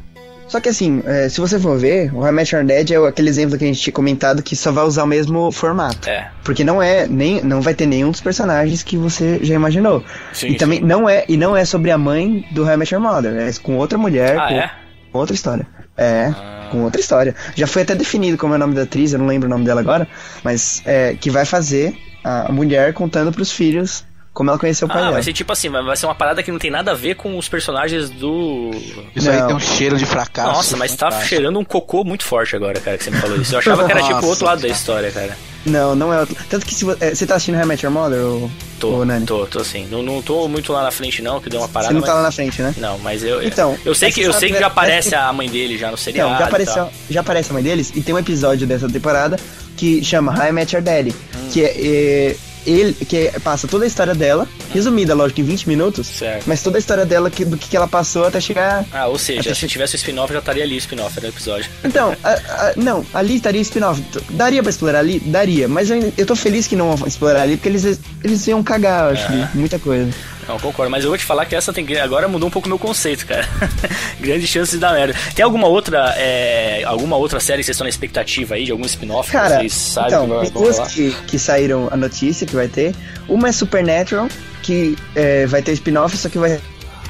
Só 0.47 0.59
que 0.59 0.69
assim, 0.69 1.01
é, 1.05 1.29
se 1.29 1.39
você 1.39 1.59
for 1.59 1.77
ver, 1.77 2.13
o 2.13 2.29
Met 2.31 2.53
Your 2.55 2.65
Dad 2.65 2.89
é 2.89 3.07
aquele 3.07 3.29
exemplo 3.29 3.57
que 3.57 3.63
a 3.63 3.67
gente 3.67 3.79
tinha 3.79 3.93
comentado 3.93 4.43
que 4.43 4.55
só 4.55 4.71
vai 4.71 4.83
usar 4.83 5.03
o 5.03 5.07
mesmo 5.07 5.51
formato. 5.51 6.09
É. 6.09 6.29
Porque 6.43 6.63
não 6.63 6.81
é 6.81 7.07
nem 7.07 7.41
não 7.41 7.61
vai 7.61 7.73
ter 7.73 7.85
nenhum 7.85 8.11
dos 8.11 8.21
personagens 8.21 8.83
que 8.83 8.97
você 8.97 9.39
já 9.41 9.55
imaginou. 9.55 10.03
Sim, 10.31 10.49
e 10.49 10.55
também 10.55 10.79
sim. 10.79 10.85
não 10.85 11.09
é 11.09 11.25
e 11.27 11.37
não 11.37 11.55
é 11.55 11.65
sobre 11.65 11.91
a 11.91 11.97
mãe 11.97 12.45
do 12.51 12.65
Met 12.77 12.93
Your 12.93 13.03
Mother, 13.03 13.35
é 13.35 13.51
com 13.61 13.77
outra 13.77 13.97
mulher, 13.97 14.37
Ah, 14.37 14.47
com 14.47 14.53
é? 14.55 14.71
com 15.11 15.19
outra 15.19 15.35
história. 15.35 15.67
É, 15.95 16.33
com 16.71 16.83
outra 16.83 16.99
história. 16.99 17.35
Já 17.55 17.67
foi 17.67 17.83
até 17.83 17.93
definido 17.95 18.37
como 18.37 18.53
é 18.53 18.55
o 18.57 18.59
nome 18.59 18.73
da 18.73 18.81
atriz, 18.83 19.13
eu 19.13 19.19
não 19.19 19.27
lembro 19.27 19.47
o 19.47 19.49
nome 19.49 19.63
dela 19.63 19.79
agora, 19.81 20.07
mas 20.43 20.81
é, 20.85 21.15
que 21.19 21.29
vai 21.29 21.45
fazer 21.45 21.95
a 22.23 22.51
mulher 22.51 22.93
contando 22.93 23.31
pros 23.31 23.51
filhos 23.51 24.03
como 24.33 24.49
ela 24.49 24.57
conheceu 24.59 24.87
o 24.87 24.89
pai 24.89 24.97
Ah, 24.97 25.01
dela. 25.01 25.13
vai 25.13 25.23
ser 25.23 25.33
tipo 25.33 25.51
assim, 25.53 25.69
vai 25.69 25.83
vai 25.83 25.95
ser 25.95 26.05
uma 26.07 26.15
parada 26.15 26.41
que 26.41 26.51
não 26.51 26.59
tem 26.59 26.71
nada 26.71 26.91
a 26.91 26.95
ver 26.95 27.15
com 27.15 27.37
os 27.37 27.47
personagens 27.47 28.09
do. 28.09 28.71
Isso 29.15 29.29
aí 29.29 29.39
Não. 29.39 29.47
tem 29.47 29.55
um 29.55 29.59
cheiro 29.59 29.97
de 29.97 30.05
fracasso. 30.05 30.51
Nossa, 30.51 30.77
mas 30.77 30.91
tá 30.95 31.05
fantástico. 31.05 31.29
cheirando 31.29 31.59
um 31.59 31.63
cocô 31.63 32.03
muito 32.03 32.23
forte 32.23 32.55
agora, 32.55 32.79
cara, 32.79 32.97
que 32.97 33.03
você 33.03 33.11
me 33.11 33.17
falou 33.17 33.37
isso. 33.37 33.53
Eu 33.53 33.59
achava 33.59 33.85
que 33.85 33.91
era 33.91 34.01
tipo 34.03 34.25
o 34.25 34.29
outro 34.29 34.45
lado 34.45 34.61
da 34.61 34.67
história, 34.67 35.11
cara. 35.11 35.37
Não, 35.65 35.95
não 35.95 36.11
é 36.13 36.19
outro. 36.19 36.35
Tanto 36.49 36.65
que 36.65 36.73
se 36.75 36.85
é, 36.99 37.15
você 37.15 37.25
tá 37.25 37.35
assistindo 37.35 37.65
Met 37.65 37.85
Your 37.85 37.93
Mother, 37.93 38.19
ou, 38.19 38.51
Tô, 38.81 38.89
ou 38.89 39.05
Nani? 39.05 39.25
tô, 39.25 39.45
tô 39.45 39.63
sim. 39.63 39.87
Não, 39.89 40.03
não 40.03 40.21
tô 40.21 40.45
muito 40.49 40.73
lá 40.73 40.83
na 40.83 40.91
frente 40.91 41.21
não, 41.21 41.39
que 41.39 41.49
deu 41.49 41.61
uma 41.61 41.69
parada, 41.69 41.87
Você 41.89 41.93
não 41.93 42.01
mas... 42.01 42.09
tá 42.09 42.15
lá 42.15 42.21
na 42.23 42.31
frente, 42.31 42.61
né? 42.61 42.73
Não, 42.77 42.97
mas 42.99 43.23
eu... 43.23 43.41
Então, 43.41 43.77
eu 43.85 43.95
sei 43.95 44.07
mas 44.09 44.15
que, 44.15 44.21
eu 44.23 44.33
sei 44.33 44.51
que 44.51 44.59
já 44.59 44.67
aparece 44.67 45.11
parece 45.11 45.15
a 45.15 45.31
mãe 45.31 45.49
dele 45.49 45.77
já 45.77 45.89
no 45.89 45.95
seriado 45.97 46.27
Então, 46.31 46.39
já 46.39 46.45
e 46.45 46.47
apareceu, 46.49 46.73
tal. 46.75 46.91
já 47.09 47.21
aparece 47.21 47.49
a 47.49 47.53
mãe 47.53 47.63
deles 47.63 47.93
e 47.95 48.01
tem 48.01 48.13
um 48.13 48.19
episódio 48.19 48.67
dessa 48.67 48.89
temporada 48.89 49.37
que 49.77 50.03
chama 50.03 50.37
How 50.37 50.47
I 50.49 50.51
Met 50.51 50.75
Your 50.75 50.83
Daddy, 50.83 51.11
Hum. 51.33 51.49
que 51.53 51.63
é, 51.63 51.73
é, 51.77 52.35
ele 52.65 52.93
que 52.93 53.31
passa 53.43 53.67
toda 53.67 53.83
a 53.83 53.87
história 53.87 54.13
dela, 54.15 54.47
resumida, 54.73 55.13
lógico, 55.13 55.41
em 55.41 55.43
20 55.43 55.67
minutos, 55.67 56.07
Certo. 56.07 56.43
mas 56.47 56.61
toda 56.61 56.77
a 56.77 56.79
história 56.79 57.05
dela 57.05 57.29
que, 57.29 57.43
do 57.45 57.57
que 57.57 57.75
ela 57.75 57.87
passou 57.87 58.25
até 58.25 58.39
chegar 58.39 58.85
Ah, 58.91 59.07
ou 59.07 59.17
seja, 59.17 59.41
Até 59.41 59.53
se 59.53 59.59
che- 59.61 59.67
tivesse 59.67 59.95
o 59.95 59.97
spin-off, 59.97 60.31
já 60.33 60.39
estaria 60.39 60.63
ali 60.63 60.75
o 60.75 60.77
spin-off 60.77 61.19
no 61.21 61.27
episódio. 61.27 61.69
Então, 61.83 62.15
a- 62.23 62.29
a- 62.31 62.73
não, 62.75 63.05
ali 63.13 63.35
estaria 63.35 63.61
spin-off. 63.61 64.01
T- 64.01 64.19
Daria 64.31 64.61
pra 64.61 64.69
explorar 64.69 64.99
ali? 64.99 65.19
Daria. 65.19 65.67
Mas 65.67 65.89
eu, 65.89 66.13
eu 66.17 66.25
tô 66.25 66.35
feliz 66.35 66.67
que 66.67 66.75
não 66.75 66.95
vão 66.95 67.07
explorar 67.07 67.41
ali, 67.43 67.55
porque 67.57 67.69
eles, 67.69 67.99
eles 68.23 68.47
iam 68.47 68.63
cagar, 68.63 69.05
eu 69.05 69.11
acho, 69.13 69.31
É. 69.31 69.49
muita 69.53 69.77
coisa. 69.79 70.09
Não, 70.47 70.59
concordo, 70.59 70.91
mas 70.91 71.03
eu 71.03 71.09
vou 71.09 71.17
te 71.17 71.25
falar 71.25 71.45
que 71.45 71.55
essa 71.55 71.71
tem. 71.71 71.97
Agora 71.97 72.27
mudou 72.27 72.47
um 72.47 72.51
pouco 72.51 72.67
o 72.67 72.69
meu 72.69 72.79
conceito, 72.79 73.25
cara. 73.25 73.47
Grandes 74.19 74.49
chances 74.49 74.71
de 74.71 74.79
dar 74.79 74.93
merda. 74.93 75.15
Tem 75.35 75.43
alguma 75.43 75.67
outra. 75.67 76.13
é, 76.17 76.83
alguma 76.85 77.15
outra 77.15 77.39
série 77.39 77.59
que 77.59 77.65
vocês 77.65 77.75
estão 77.75 77.85
na 77.85 77.89
expectativa 77.89 78.55
aí, 78.55 78.65
de 78.65 78.71
algum 78.71 78.85
spin-off 78.85 79.29
que 79.29 79.37
Cara, 79.37 79.59
vocês 79.59 79.73
sabem 79.73 80.23
então, 80.23 80.41
que 80.41 80.51
duas 80.51 80.79
que, 80.93 81.11
que 81.27 81.39
saíram 81.39 81.87
a 81.91 81.97
notícia 81.97 82.45
que 82.45 82.55
vai 82.55 82.67
ter. 82.67 82.93
Uma 83.27 83.49
é 83.49 83.51
Supernatural, 83.51 84.27
que 84.61 84.97
é, 85.15 85.45
vai 85.45 85.61
ter 85.61 85.71
spin-off, 85.73 86.17
só 86.17 86.29
que 86.29 86.37
vai 86.37 86.59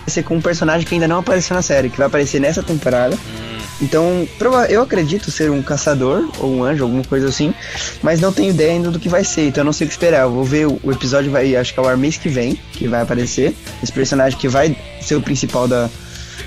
ser 0.07 0.23
com 0.23 0.35
um 0.35 0.41
personagem 0.41 0.85
que 0.85 0.93
ainda 0.93 1.07
não 1.07 1.19
apareceu 1.19 1.55
na 1.55 1.61
série, 1.61 1.89
que 1.89 1.97
vai 1.97 2.07
aparecer 2.07 2.39
nessa 2.39 2.61
temporada. 2.61 3.15
Hum. 3.15 3.62
Então, 3.81 4.27
eu 4.69 4.81
acredito 4.81 5.29
ser 5.31 5.49
um 5.51 5.61
caçador 5.61 6.29
ou 6.39 6.53
um 6.53 6.63
anjo, 6.63 6.83
alguma 6.83 7.03
coisa 7.03 7.27
assim, 7.27 7.53
mas 8.01 8.21
não 8.21 8.31
tenho 8.31 8.49
ideia 8.51 8.71
ainda 8.71 8.89
do 8.91 8.99
que 8.99 9.09
vai 9.09 9.23
ser, 9.23 9.47
então 9.47 9.61
eu 9.61 9.65
não 9.65 9.73
sei 9.73 9.85
o 9.85 9.87
que 9.89 9.93
esperar. 9.93 10.21
Eu 10.21 10.31
vou 10.31 10.43
ver 10.43 10.67
o, 10.67 10.79
episódio, 10.91 11.31
vai, 11.31 11.55
acho 11.55 11.73
que 11.73 11.79
é 11.79 11.83
o 11.83 11.87
ar 11.87 11.97
mês 11.97 12.17
que 12.17 12.29
vem, 12.29 12.57
que 12.73 12.87
vai 12.87 13.01
aparecer. 13.01 13.53
Esse 13.81 13.91
personagem 13.91 14.37
que 14.37 14.47
vai 14.47 14.75
ser 15.01 15.15
o 15.15 15.21
principal 15.21 15.67
da, 15.67 15.89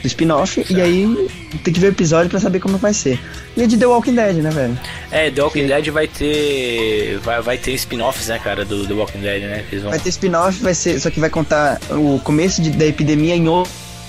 do 0.01 0.07
spin-off, 0.07 0.65
e 0.71 0.81
aí 0.81 1.29
tem 1.63 1.75
que 1.75 1.81
ver 1.81 1.89
o 1.89 1.91
episódio 1.91 2.31
pra 2.31 2.41
saber 2.41 2.61
como 2.61 2.79
vai 2.79 2.95
ser. 2.95 3.21
E 3.57 3.63
é 3.63 3.67
de 3.67 3.77
The 3.77 3.87
Walking 3.87 4.15
Dead, 4.15 4.37
né, 4.37 4.51
velho? 4.51 4.79
É, 5.11 5.31
The 5.31 5.43
Walking 5.43 5.67
Dead 5.67 5.89
vai 5.91 6.07
ter. 6.09 7.19
Vai, 7.25 7.43
vai 7.43 7.59
ter 7.59 7.73
spin-offs, 7.73 8.29
né, 8.29 8.39
cara, 8.39 8.65
do 8.65 8.87
The 8.87 8.95
Walking 8.95 9.21
Dead, 9.21 9.43
né? 9.43 9.65
vão... 9.81 9.91
Vai 9.91 9.99
ter 9.99 10.09
spin-off, 10.11 10.63
vai 10.63 10.75
ser, 10.75 10.99
só 11.01 11.11
que 11.11 11.19
vai 11.21 11.29
contar 11.31 11.81
o 11.91 12.19
começo 12.23 12.63
de- 12.63 12.71
da 12.71 12.87
epidemia 12.87 13.35
em 13.35 13.49
o- 13.49 13.67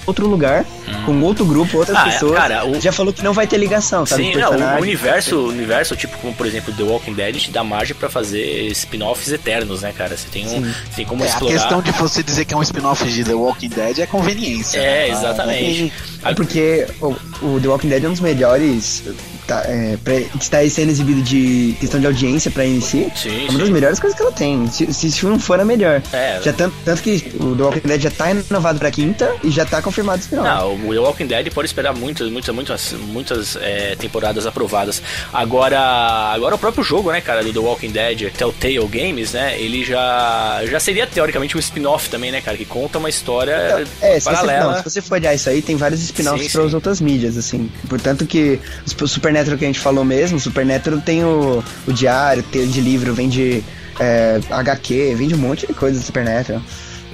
outro 0.07 0.27
lugar, 0.27 0.65
com 1.05 1.21
outro 1.21 1.45
grupo, 1.45 1.77
outras 1.77 1.95
Ah, 1.97 2.07
é, 2.07 2.11
pessoas. 2.11 2.33
cara, 2.37 2.65
o- 2.65 2.79
Já 2.81 2.91
falou 2.91 3.11
que 3.13 3.23
não 3.23 3.33
vai 3.33 3.45
ter 3.45 3.57
ligação, 3.57 4.05
sabe? 4.05 4.23
Sim, 4.23 4.35
não, 4.35 4.51
o 4.77 4.81
universo, 4.81 5.35
o 5.35 5.47
universo, 5.49 5.95
tipo, 5.95 6.17
como 6.17 6.33
por 6.33 6.45
exemplo 6.47 6.73
The 6.73 6.83
Walking 6.83 7.13
Dead, 7.13 7.35
te 7.35 7.51
dá 7.51 7.63
margem 7.63 7.95
pra 7.95 8.09
fazer 8.09 8.67
spin-offs 8.71 9.31
eternos, 9.31 9.81
né, 9.81 9.93
cara? 9.95 10.15
Você 10.15 10.27
tem, 10.29 10.45
um, 10.47 10.63
Sim. 10.63 10.73
tem 10.95 11.05
como 11.05 11.23
É, 11.23 11.27
a 11.27 11.29
explorar. 11.29 11.53
questão 11.53 11.81
de 11.81 11.91
você 11.91 12.23
dizer 12.23 12.45
que 12.45 12.53
é 12.53 12.57
um 12.57 12.61
spin-off 12.61 13.03
de 13.05 13.23
The 13.23 13.33
Walking 13.33 13.69
Dead 13.69 13.99
é 13.99 14.05
conveniência. 14.05 14.77
É, 14.79 15.07
né? 15.07 15.09
exatamente. 15.09 15.93
É 16.23 16.33
porque 16.33 16.87
o, 17.01 17.15
o 17.45 17.59
The 17.61 17.67
Walking 17.67 17.89
Dead 17.89 18.03
é 18.03 18.07
um 18.07 18.11
dos 18.11 18.21
melhores. 18.21 19.03
Tá, 19.47 19.63
é, 19.65 19.97
pra, 20.03 20.15
está 20.39 20.57
aí 20.57 20.69
sendo 20.69 20.89
exibido 20.89 21.21
de 21.21 21.75
questão 21.79 21.99
de 21.99 22.05
audiência 22.05 22.51
pra 22.51 22.65
NC. 22.65 23.11
Sim, 23.15 23.45
é 23.47 23.49
uma 23.49 23.59
das 23.59 23.67
sim. 23.67 23.73
melhores 23.73 23.99
coisas 23.99 24.17
que 24.17 24.21
ela 24.21 24.31
tem. 24.31 24.67
Se, 24.69 24.93
se 24.93 25.07
isso 25.07 25.27
não 25.27 25.39
for, 25.39 25.59
é 25.59 25.63
melhor. 25.63 26.01
É. 26.11 26.39
Já 26.43 26.51
tanto, 26.51 26.75
tanto 26.83 27.01
que 27.01 27.31
o 27.39 27.55
The 27.55 27.63
Walking 27.63 27.87
Dead 27.87 28.01
já 28.01 28.11
tá 28.11 28.25
renovado 28.25 28.77
pra 28.77 28.91
quinta 28.91 29.33
e 29.43 29.49
já 29.49 29.65
tá 29.65 29.81
confirmado 29.81 30.17
o 30.17 30.21
spin-off. 30.21 30.47
Não, 30.47 30.75
o 30.87 30.93
The 30.93 30.99
Walking 30.99 31.27
Dead 31.27 31.51
pode 31.53 31.67
esperar 31.67 31.93
muitas, 31.95 32.29
muitas, 32.29 32.53
muitas, 32.53 32.93
muitas 32.93 33.55
é, 33.61 33.95
temporadas 33.95 34.45
aprovadas. 34.45 35.01
Agora, 35.31 35.79
agora 35.79 36.55
o 36.55 36.57
próprio 36.57 36.83
jogo, 36.83 37.11
né, 37.11 37.21
cara, 37.21 37.41
do 37.41 37.53
The 37.53 37.59
Walking 37.59 37.91
Dead, 37.91 38.31
Telltale 38.33 38.87
Games, 38.87 39.31
né, 39.31 39.59
ele 39.59 39.85
já, 39.85 40.61
já 40.65 40.79
seria 40.79 41.07
teoricamente 41.07 41.55
um 41.55 41.59
spin-off 41.59 42.09
também, 42.09 42.31
né, 42.31 42.41
cara, 42.41 42.57
que 42.57 42.65
conta 42.65 42.97
uma 42.97 43.09
história 43.09 43.85
É, 44.01 44.19
se 44.19 44.25
você, 44.25 44.35
paralela. 44.35 44.71
não, 44.73 44.77
se 44.77 44.83
você 44.83 45.01
for 45.01 45.15
olhar 45.15 45.33
isso 45.33 45.49
aí, 45.49 45.61
tem 45.61 45.75
vários 45.75 46.01
spin-offs 46.01 46.51
para 46.51 46.63
as 46.63 46.73
outras 46.73 46.99
mídias, 46.99 47.37
assim. 47.37 47.71
Portanto 47.87 48.25
que 48.25 48.59
o 49.01 49.07
Supernatural 49.37 49.57
que 49.57 49.65
a 49.65 49.67
gente 49.67 49.79
falou 49.79 50.03
mesmo, 50.03 50.39
Supernatural 50.39 50.99
tem 51.01 51.23
o, 51.23 51.63
o 51.85 51.93
diário, 51.93 52.43
tem 52.43 52.67
de 52.67 52.81
livro, 52.81 53.13
vem 53.13 53.29
de 53.29 53.63
é, 53.99 54.39
HQ, 54.49 55.15
vem 55.15 55.27
de 55.27 55.35
um 55.35 55.37
monte 55.37 55.67
de 55.67 55.73
coisa 55.73 55.99
do 55.99 56.05
Supernatural. 56.05 56.61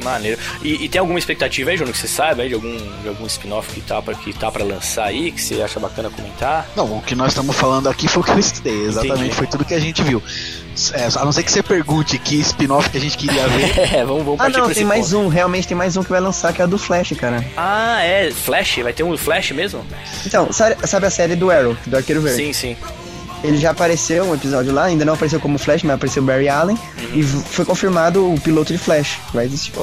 Maneiro. 0.01 0.39
E, 0.63 0.85
e 0.85 0.89
tem 0.89 0.99
alguma 0.99 1.19
expectativa 1.19 1.69
aí, 1.69 1.77
Júnior, 1.77 1.93
que 1.93 1.99
você 1.99 2.07
saiba 2.07 2.41
aí 2.43 2.49
de 2.49 2.55
algum, 2.55 2.75
de 3.01 3.07
algum 3.07 3.25
spin-off 3.27 3.71
que 3.73 3.81
tá, 3.81 4.01
pra, 4.01 4.15
que 4.15 4.33
tá 4.33 4.49
pra 4.51 4.63
lançar 4.63 5.05
aí, 5.05 5.31
que 5.31 5.41
você 5.41 5.61
acha 5.61 5.79
bacana 5.79 6.09
comentar? 6.09 6.67
Não, 6.75 6.97
o 6.97 7.01
que 7.01 7.13
nós 7.15 7.29
estamos 7.29 7.55
falando 7.55 7.87
aqui 7.89 8.07
foi 8.07 8.21
o 8.21 8.25
que 8.25 8.31
eu 8.31 8.39
estudei, 8.39 8.85
exatamente, 8.85 9.19
Entendi. 9.19 9.35
foi 9.35 9.47
tudo 9.47 9.63
que 9.65 9.73
a 9.73 9.79
gente 9.79 10.01
viu. 10.01 10.21
É, 10.93 11.05
a 11.19 11.23
não 11.25 11.31
ser 11.31 11.43
que 11.43 11.51
você 11.51 11.61
pergunte 11.61 12.17
que 12.17 12.35
spin-off 12.39 12.89
que 12.89 12.97
a 12.97 13.01
gente 13.01 13.17
queria 13.17 13.47
ver. 13.47 13.73
É, 13.93 14.03
vamos, 14.03 14.23
vamos 14.23 14.39
Ah, 14.39 14.43
partir 14.45 14.57
não, 14.57 14.63
tem 14.65 14.71
esse 14.71 14.85
mais 14.85 15.11
ponto. 15.11 15.19
um, 15.19 15.27
realmente 15.27 15.67
tem 15.67 15.77
mais 15.77 15.95
um 15.95 16.03
que 16.03 16.09
vai 16.09 16.19
lançar, 16.19 16.51
que 16.53 16.61
é 16.61 16.65
o 16.65 16.67
do 16.67 16.79
Flash, 16.79 17.11
cara. 17.17 17.45
Ah, 17.55 18.01
é, 18.01 18.31
Flash? 18.31 18.77
Vai 18.81 18.91
ter 18.93 19.03
um 19.03 19.15
Flash 19.15 19.51
mesmo? 19.51 19.85
Então, 20.25 20.51
sabe, 20.51 20.75
sabe 20.87 21.05
a 21.05 21.09
série 21.11 21.35
do 21.35 21.51
Arrow, 21.51 21.77
do 21.85 21.95
Arqueiro 21.97 22.21
Verde? 22.21 22.37
Sim, 22.43 22.53
sim. 22.53 22.77
Ele 23.43 23.57
já 23.57 23.71
apareceu 23.71 24.23
um 24.25 24.33
episódio 24.33 24.71
lá, 24.73 24.85
ainda 24.85 25.03
não 25.03 25.13
apareceu 25.15 25.39
como 25.39 25.57
Flash, 25.57 25.83
mas 25.83 25.95
apareceu 25.95 26.23
Barry 26.23 26.47
Allen. 26.47 26.77
Uhum. 26.97 27.09
E 27.19 27.23
foi 27.23 27.65
confirmado 27.65 28.33
o 28.33 28.39
piloto 28.39 28.71
de 28.71 28.79
Flash. 28.79 29.19
Vai 29.33 29.45
existir. 29.45 29.73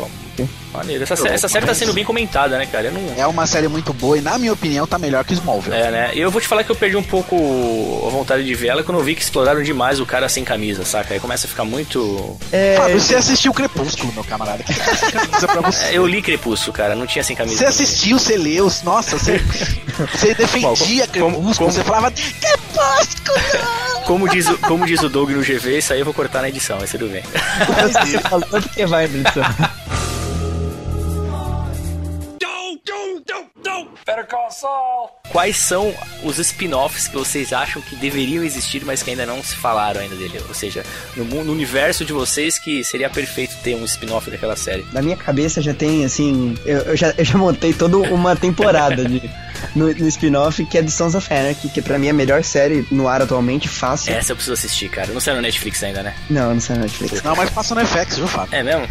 Maneiro. 0.73 1.03
Essa, 1.03 1.29
essa 1.29 1.49
série 1.49 1.67
tá 1.67 1.75
sendo 1.75 1.93
bem 1.93 2.05
comentada, 2.05 2.57
né, 2.57 2.65
cara? 2.65 2.91
Não, 2.91 3.03
É 3.19 3.27
uma 3.27 3.45
série 3.47 3.69
muito 3.69 3.93
boa 3.93 4.17
e, 4.17 4.21
na 4.23 4.39
minha 4.39 4.53
opinião, 4.53 4.87
tá 4.87 4.99
melhor 4.99 5.23
que 5.25 5.35
Smallville. 5.35 5.75
É, 5.77 5.91
né? 5.91 6.11
E 6.15 6.21
eu 6.21 6.31
vou 6.31 6.41
te 6.41 6.47
falar 6.49 6.63
que 6.65 6.71
eu 6.71 6.77
perdi 6.77 6.97
um 6.97 7.03
pouco 7.03 7.37
a 8.07 8.11
vontade 8.11 8.45
de 8.45 8.55
ver 8.55 8.69
ela 8.69 8.83
quando 8.83 8.97
eu 8.99 9.05
vi 9.05 9.15
que 9.15 9.21
exploraram 9.23 9.63
demais 9.63 10.01
o 10.01 10.07
cara 10.07 10.29
sem 10.31 10.43
camisa, 10.45 10.85
saca? 10.85 11.13
Aí 11.13 11.21
começa 11.21 11.47
a 11.47 11.51
ficar 11.51 11.65
muito. 11.65 12.39
É, 12.53 12.77
Fábio, 12.77 13.01
você 13.01 13.17
assistiu 13.17 13.53
Crepúsculo, 13.53 14.13
meu 14.15 14.25
camarada. 14.25 14.63
Que 14.63 14.73
camisa 14.73 15.49
pra 15.49 15.61
você. 15.61 15.85
É, 15.87 15.99
Eu 15.99 16.07
li 16.07 16.23
Crepúsculo, 16.23 16.73
cara, 16.73 16.95
não 16.95 17.07
tinha 17.07 17.25
sem 17.25 17.37
camisa. 17.37 17.59
Você 17.59 17.65
assistiu, 17.67 18.19
você 18.19 18.37
leu, 18.37 18.71
nossa, 18.85 19.19
você, 19.19 19.39
você 20.15 20.35
defendia 20.35 20.69
como- 21.09 21.35
Crepúsculo, 21.35 21.55
como- 21.57 21.73
você 21.73 21.83
falava 21.85 22.11
Crepúsculo! 22.13 22.60
Como 24.07 24.29
diz, 24.29 24.49
o- 24.49 24.59
como 24.59 24.87
diz 24.87 25.01
o 25.03 25.09
Doug 25.09 25.31
no 25.31 25.43
GV, 25.43 25.79
isso 25.79 25.93
aí 25.93 26.01
eu 26.01 26.05
vou 26.05 26.15
cortar 26.15 26.41
na 26.43 26.49
edição, 26.49 26.79
mas 26.81 26.91
tudo 26.91 27.09
bem. 27.09 27.23
você 27.93 28.19
falou 28.21 28.47
porque 28.51 28.87
vai, 28.87 29.09
Britson. 34.25 35.11
Quais 35.31 35.57
são 35.57 35.95
os 36.25 36.39
spin-offs 36.39 37.09
que 37.09 37.15
vocês 37.15 37.53
acham 37.53 37.81
que 37.81 37.95
deveriam 37.97 38.43
existir, 38.43 38.85
mas 38.85 39.03
que 39.03 39.11
ainda 39.11 39.25
não 39.25 39.43
se 39.43 39.55
falaram 39.55 40.01
ainda 40.01 40.17
dele? 40.17 40.41
Ou 40.49 40.55
seja, 40.55 40.85
no, 41.17 41.25
no 41.25 41.53
universo 41.53 42.05
de 42.05 42.13
vocês 42.13 42.59
que 42.59 42.83
seria 42.83 43.09
perfeito 43.09 43.57
ter 43.63 43.77
um 43.77 43.85
spin-off 43.85 44.31
daquela 44.31 44.57
série. 44.57 44.85
Na 44.93 45.01
minha 45.01 45.17
cabeça 45.17 45.63
já 45.63 45.73
tem, 45.73 46.05
assim. 46.05 46.57
Eu, 46.65 46.79
eu 46.81 46.97
já, 46.97 47.15
eu 47.17 47.25
já 47.25 47.39
montei 47.39 47.73
toda 47.73 47.97
uma 47.97 48.35
temporada 48.35 49.05
de, 49.05 49.31
no, 49.75 49.93
no 49.95 50.09
spin-off 50.09 50.65
que 50.67 50.79
é 50.79 50.83
do 50.83 50.91
Sons 50.91 51.15
of 51.15 51.33
Anarchy, 51.33 51.69
que 51.69 51.81
pra 51.81 51.99
mim 51.99 52.09
é 52.09 52.11
a 52.11 52.15
melhor 52.15 52.43
série 52.43 52.87
no 52.91 53.07
ar 53.07 53.23
atualmente, 53.23 53.69
fácil. 53.69 54.13
Essa 54.13 54.33
eu 54.33 54.37
preciso 54.37 54.55
assistir, 54.55 54.89
cara. 54.91 55.13
Não 55.13 55.21
saiu 55.21 55.37
no 55.37 55.43
Netflix 55.43 55.83
ainda, 55.83 56.03
né? 56.03 56.15
Não, 56.29 56.55
não 56.55 56.61
sei 56.61 56.77
na 56.77 56.83
Netflix. 56.83 57.23
Não, 57.23 57.37
mas 57.37 57.51
passa 57.51 57.75
no 57.75 57.87
FX, 57.87 58.17
viu, 58.17 58.27
Fábio? 58.27 58.55
É 58.55 58.63
mesmo? 58.63 58.89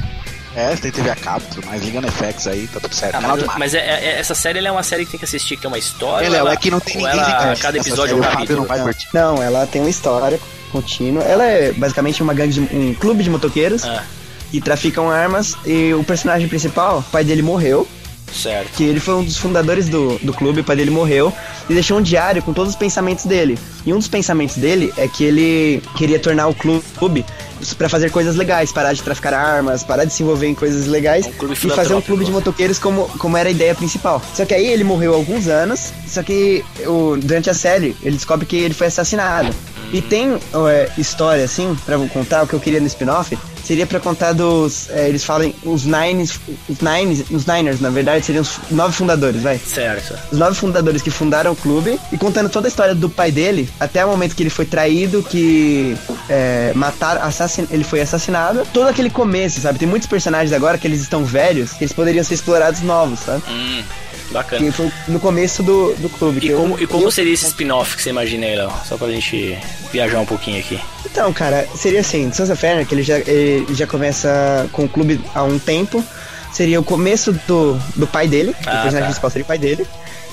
É, 0.60 0.76
você 0.76 0.82
tem 0.82 0.92
TV 0.92 1.10
a 1.10 1.16
cabo, 1.16 1.46
tudo 1.54 1.66
mais, 1.68 1.82
liga 1.84 2.02
no 2.02 2.12
FX 2.12 2.48
aí, 2.48 2.68
tá 2.68 2.80
tudo 2.80 2.94
certo. 2.94 3.16
Ah, 3.16 3.22
Canal 3.22 3.38
mas 3.38 3.58
mas 3.58 3.74
é- 3.74 3.80
é- 3.80 4.20
essa 4.20 4.36
série 4.36 4.60
ela 4.60 4.68
é 4.68 4.72
uma 4.72 4.84
série 4.84 5.06
que 5.06 5.12
tem 5.12 5.18
que 5.20 5.26
assistir, 5.26 5.56
que 5.56 5.62
tem 5.62 5.70
uma 5.72 5.78
história. 5.78 6.26
Ele 6.26 6.36
é, 6.36 6.40
ela, 6.40 6.52
é 6.52 6.58
que 6.58 6.70
não 6.70 6.80
tem 6.80 6.98
ninguém 6.98 7.12
ela. 7.12 7.56
Cada 7.56 7.78
episódio 7.78 8.14
é 8.14 8.18
um 8.18 8.22
capítulo. 8.22 8.60
não 8.60 8.66
vai 8.68 8.82
curtir. 8.82 9.08
Não, 9.14 9.42
ela 9.42 9.66
tem 9.66 9.82
uma 9.82 9.90
história 9.90 10.40
contínua. 10.72 11.24
Ela 11.24 11.46
é 11.46 11.72
basicamente 11.72 12.22
uma 12.22 12.34
gangue 12.34 12.54
de, 12.54 12.60
um 12.60 12.94
clube 12.94 13.24
de 13.24 13.30
motoqueiros 13.30 13.84
Ah, 13.86 14.04
que 14.52 14.60
traficam 14.60 15.10
armas. 15.10 15.56
E 15.66 15.94
o 15.94 16.04
personagem 16.04 16.48
principal, 16.48 17.00
o 17.00 17.04
pai 17.04 17.24
dele 17.24 17.42
morreu. 17.42 17.88
Certo. 18.34 18.72
que 18.76 18.84
ele 18.84 19.00
foi 19.00 19.16
um 19.16 19.24
dos 19.24 19.38
fundadores 19.38 19.90
do, 19.90 20.18
do 20.20 20.34
clube, 20.34 20.62
o 20.62 20.64
pai 20.64 20.76
dele 20.76 20.92
morreu, 20.92 21.34
e 21.70 21.74
deixou 21.74 21.98
um 21.98 22.02
diário 22.02 22.42
com 22.42 22.54
todos 22.54 22.72
os 22.72 22.76
pensamentos 22.76 23.26
dele. 23.26 23.58
E 23.86 23.94
um 23.94 23.98
dos 23.98 24.08
pensamentos 24.08 24.58
dele 24.58 24.92
é 24.98 25.08
que 25.08 25.24
ele 25.24 25.82
queria 25.96 26.20
tornar 26.20 26.48
o 26.48 26.54
clube 26.54 27.26
pra 27.78 27.90
fazer 27.90 28.10
coisas 28.10 28.36
legais, 28.36 28.72
parar 28.72 28.94
de 28.94 29.02
traficar 29.04 29.34
armas, 29.34 29.84
parar 29.84 30.06
de 30.06 30.14
se 30.14 30.24
envolver 30.24 30.48
em 30.48 30.56
coisas 30.56 30.88
legais 30.88 31.26
Um 31.26 31.32
clube 31.32 31.54
e 31.54 31.70
fazer 31.70 31.94
um 31.94 32.02
clube 32.02 32.26
de 32.26 32.32
motoqueiros 32.32 32.80
como, 32.80 33.08
como 33.18 33.36
era 33.38 33.50
a 33.50 33.52
ideia 33.52 33.76
principal. 33.76 34.22
Só 34.34 34.46
que 34.46 34.54
aí 34.54 34.68
ele 34.68 34.84
morreu 34.84 35.14
há 35.14 35.18
alguns 35.18 35.48
anos, 35.48 35.92
só 36.08 36.24
que 36.24 36.64
o, 36.86 37.18
durante 37.18 37.50
a 37.50 37.54
série 37.54 37.96
ele 38.02 38.16
descobre 38.16 38.46
que 38.46 38.56
ele 38.56 38.74
foi 38.74 38.88
assassinado. 38.88 39.54
E 39.92 40.02
tem 40.02 40.38
é, 40.70 40.90
história 40.98 41.44
assim, 41.44 41.76
pra 41.86 41.98
contar, 42.10 42.44
o 42.44 42.48
que 42.48 42.54
eu 42.54 42.60
queria 42.60 42.80
no 42.80 42.88
spin-off, 42.88 43.38
seria 43.70 43.86
pra 43.86 44.00
contar 44.00 44.34
dos. 44.34 44.90
é, 44.90 45.08
eles 45.08 45.24
falam 45.24 45.54
os 45.64 45.86
Nines. 45.86 46.40
Os 46.68 46.80
Nines. 46.80 47.30
Os 47.30 47.46
Niners, 47.46 47.80
na 47.80 47.92
verdade, 47.92 48.26
seriam 48.26 48.42
os 48.42 48.58
nove 48.72 48.96
fundadores, 48.96 49.44
vai. 49.44 49.60
Certo. 49.60 50.18
Os 50.32 50.40
nove 50.40 50.56
fundadores 50.56 51.04
que 51.04 51.12
fundaram 51.12 51.52
o 51.52 51.56
clube 51.56 52.00
e 52.12 52.18
contando 52.18 52.50
toda 52.50 52.68
a 52.68 52.70
história 52.70 52.96
do 52.96 53.08
pai 53.08 53.32
dele, 53.32 53.70
até 53.80 54.04
o 54.04 54.10
momento 54.10 54.36
que 54.36 54.42
ele 54.42 54.50
foi 54.50 54.66
traído, 54.66 55.22
que 55.22 55.96
é, 56.28 56.72
mataram, 56.74 57.22
assassin, 57.22 57.68
ele 57.70 57.84
foi 57.84 58.02
assassinado. 58.02 58.68
Todo 58.74 58.88
aquele 58.88 59.12
começo, 59.12 59.62
sabe? 59.62 59.78
Tem 59.78 59.88
muitos 59.88 60.08
personagens 60.08 60.52
agora 60.52 60.76
que 60.80 60.88
eles 60.88 61.02
estão 61.02 61.24
velhos, 61.24 61.74
que 61.74 61.84
eles 61.84 61.94
poderiam 61.94 62.24
ser 62.24 62.34
explorados 62.34 62.82
novos, 62.82 63.20
sabe? 63.20 63.44
Hum, 63.48 63.84
Bacana. 64.32 64.64
Que 64.66 64.72
foi 64.72 64.92
no 65.08 65.20
começo 65.20 65.64
do, 65.64 65.94
do 65.96 66.10
clube. 66.10 66.40
que 66.40 66.48
E 66.48 66.50
eu- 66.52 66.58
como, 66.60 66.80
e 66.80 66.86
como 66.88 67.06
eu- 67.06 67.12
seria 67.12 67.34
esse 67.34 67.46
spin-off 67.48 67.96
que 67.96 68.04
você 68.04 68.10
imagina 68.12 68.46
aí, 68.46 68.56
Léo? 68.56 68.72
Só 68.88 68.98
pra 68.98 69.10
gente 69.10 69.58
viajar 69.92 70.20
um 70.20 70.26
pouquinho 70.26 70.60
aqui. 70.60 70.80
Então, 71.06 71.32
cara, 71.34 71.68
seria 71.76 72.02
assim, 72.02 72.32
Sons 72.32 72.50
of 72.50 72.66
Anarchy, 72.66 72.94
ele 72.94 73.04
já, 73.04 73.18
ele 73.20 73.74
já 73.74 73.88
começa 73.88 74.70
com 74.72 74.84
o 74.86 74.90
clube 74.90 75.20
há 75.34 75.44
um 75.44 75.58
tempo. 75.58 76.04
Seria 76.54 76.80
o 76.80 76.84
começo 76.84 77.32
do, 77.48 77.80
do 77.96 78.08
pai 78.08 78.28
dele, 78.28 78.56
Ah, 78.60 78.62
o 78.62 78.64
personagem 78.64 79.00
tá. 79.00 79.06
principal 79.06 79.30
seria 79.30 79.44
o 79.44 79.48
pai 79.48 79.58
dele. 79.58 79.86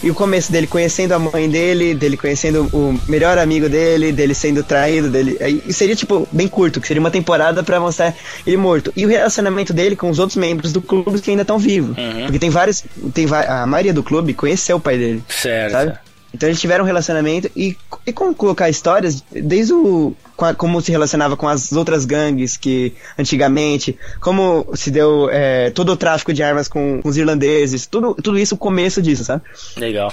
E 0.02 0.10
o 0.10 0.14
começo 0.14 0.52
dele 0.52 0.66
conhecendo 0.66 1.12
a 1.12 1.18
mãe 1.18 1.48
dele, 1.48 1.94
dele 1.94 2.16
conhecendo 2.16 2.68
o 2.72 2.98
melhor 3.08 3.38
amigo 3.38 3.68
dele, 3.68 4.12
dele 4.12 4.34
sendo 4.34 4.62
traído, 4.62 5.08
dele. 5.08 5.36
aí 5.40 5.72
seria, 5.72 5.96
tipo, 5.96 6.28
bem 6.30 6.48
curto, 6.48 6.80
que 6.80 6.86
seria 6.86 7.00
uma 7.00 7.10
temporada 7.10 7.62
pra 7.62 7.80
mostrar 7.80 8.14
ele 8.46 8.56
morto. 8.56 8.92
E 8.96 9.04
o 9.06 9.08
relacionamento 9.08 9.72
dele 9.72 9.96
com 9.96 10.10
os 10.10 10.18
outros 10.18 10.36
membros 10.36 10.72
do 10.72 10.80
clube 10.80 11.20
que 11.20 11.30
ainda 11.30 11.42
estão 11.42 11.58
vivos. 11.58 11.96
Uhum. 11.96 12.22
Porque 12.24 12.38
tem 12.38 12.50
vários. 12.50 12.84
Tem, 13.12 13.26
a 13.32 13.66
maioria 13.66 13.92
do 13.92 14.02
clube 14.02 14.34
conheceu 14.34 14.76
o 14.76 14.80
pai 14.80 14.98
dele. 14.98 15.22
Certo. 15.28 15.72
Sabe? 15.72 16.05
Então 16.36 16.48
eles 16.50 16.60
tiveram 16.60 16.84
um 16.84 16.86
relacionamento 16.86 17.50
e, 17.56 17.74
e 18.06 18.12
como 18.12 18.34
colocar 18.34 18.68
histórias 18.68 19.24
desde 19.32 19.72
o. 19.72 20.14
como 20.58 20.82
se 20.82 20.92
relacionava 20.92 21.34
com 21.34 21.48
as 21.48 21.72
outras 21.72 22.04
gangues 22.04 22.58
que 22.58 22.92
antigamente, 23.18 23.98
como 24.20 24.68
se 24.74 24.90
deu 24.90 25.30
é, 25.30 25.70
todo 25.70 25.92
o 25.92 25.96
tráfico 25.96 26.34
de 26.34 26.42
armas 26.42 26.68
com, 26.68 27.00
com 27.02 27.08
os 27.08 27.16
irlandeses, 27.16 27.86
tudo, 27.86 28.14
tudo 28.14 28.38
isso 28.38 28.54
o 28.54 28.58
começo 28.58 29.00
disso, 29.00 29.24
sabe? 29.24 29.42
Legal. 29.78 30.12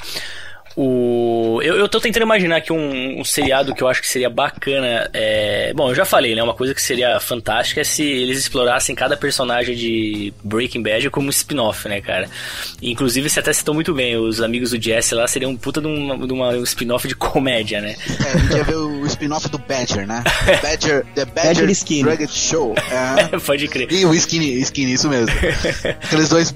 O... 0.75 1.59
Eu, 1.63 1.75
eu 1.75 1.87
tô 1.87 1.99
tentando 1.99 2.23
imaginar 2.23 2.57
aqui 2.57 2.73
um, 2.73 3.19
um 3.19 3.23
seriado 3.23 3.73
que 3.75 3.83
eu 3.83 3.87
acho 3.87 4.01
que 4.01 4.07
seria 4.07 4.29
bacana. 4.29 5.09
é, 5.13 5.71
Bom, 5.75 5.89
eu 5.89 5.95
já 5.95 6.05
falei, 6.05 6.35
né? 6.35 6.41
Uma 6.43 6.53
coisa 6.53 6.73
que 6.73 6.81
seria 6.81 7.19
fantástica 7.19 7.81
é 7.81 7.83
se 7.83 8.03
eles 8.03 8.37
explorassem 8.39 8.95
cada 8.95 9.15
personagem 9.15 9.75
de 9.75 10.33
Breaking 10.43 10.81
Bad 10.81 11.09
como 11.09 11.27
um 11.27 11.29
spin-off, 11.29 11.87
né, 11.87 12.01
cara? 12.01 12.27
Inclusive, 12.81 13.29
você 13.29 13.39
até 13.39 13.53
citou 13.53 13.73
muito 13.73 13.93
bem, 13.93 14.15
os 14.17 14.41
amigos 14.41 14.71
do 14.71 14.81
Jesse 14.81 15.13
lá 15.15 15.27
seriam 15.27 15.51
um 15.51 15.57
puta 15.57 15.79
de, 15.79 15.87
uma, 15.87 16.27
de 16.27 16.33
uma- 16.33 16.49
um 16.49 16.63
spin-off 16.63 17.07
de 17.07 17.15
comédia, 17.15 17.79
né? 17.81 17.95
É, 18.25 18.31
a 18.31 18.37
gente 18.37 18.55
ia 18.57 18.63
ver 18.63 18.75
o 18.77 19.05
spin-off 19.05 19.47
do 19.49 19.57
Badger, 19.59 20.07
né? 20.07 20.23
Badger, 20.61 21.05
The 21.15 21.25
Badger, 21.25 21.33
Badger 21.53 21.69
Skinny. 21.69 22.03
Drug 22.03 22.27
Show. 22.27 22.75
É. 23.31 23.37
Pode 23.45 23.67
crer. 23.67 23.91
E 23.91 24.05
o 24.05 24.13
Skinny, 24.13 24.59
Skinny, 24.61 24.93
isso 24.93 25.07
mesmo. 25.09 25.33
Aqueles 26.03 26.29
dois. 26.29 26.55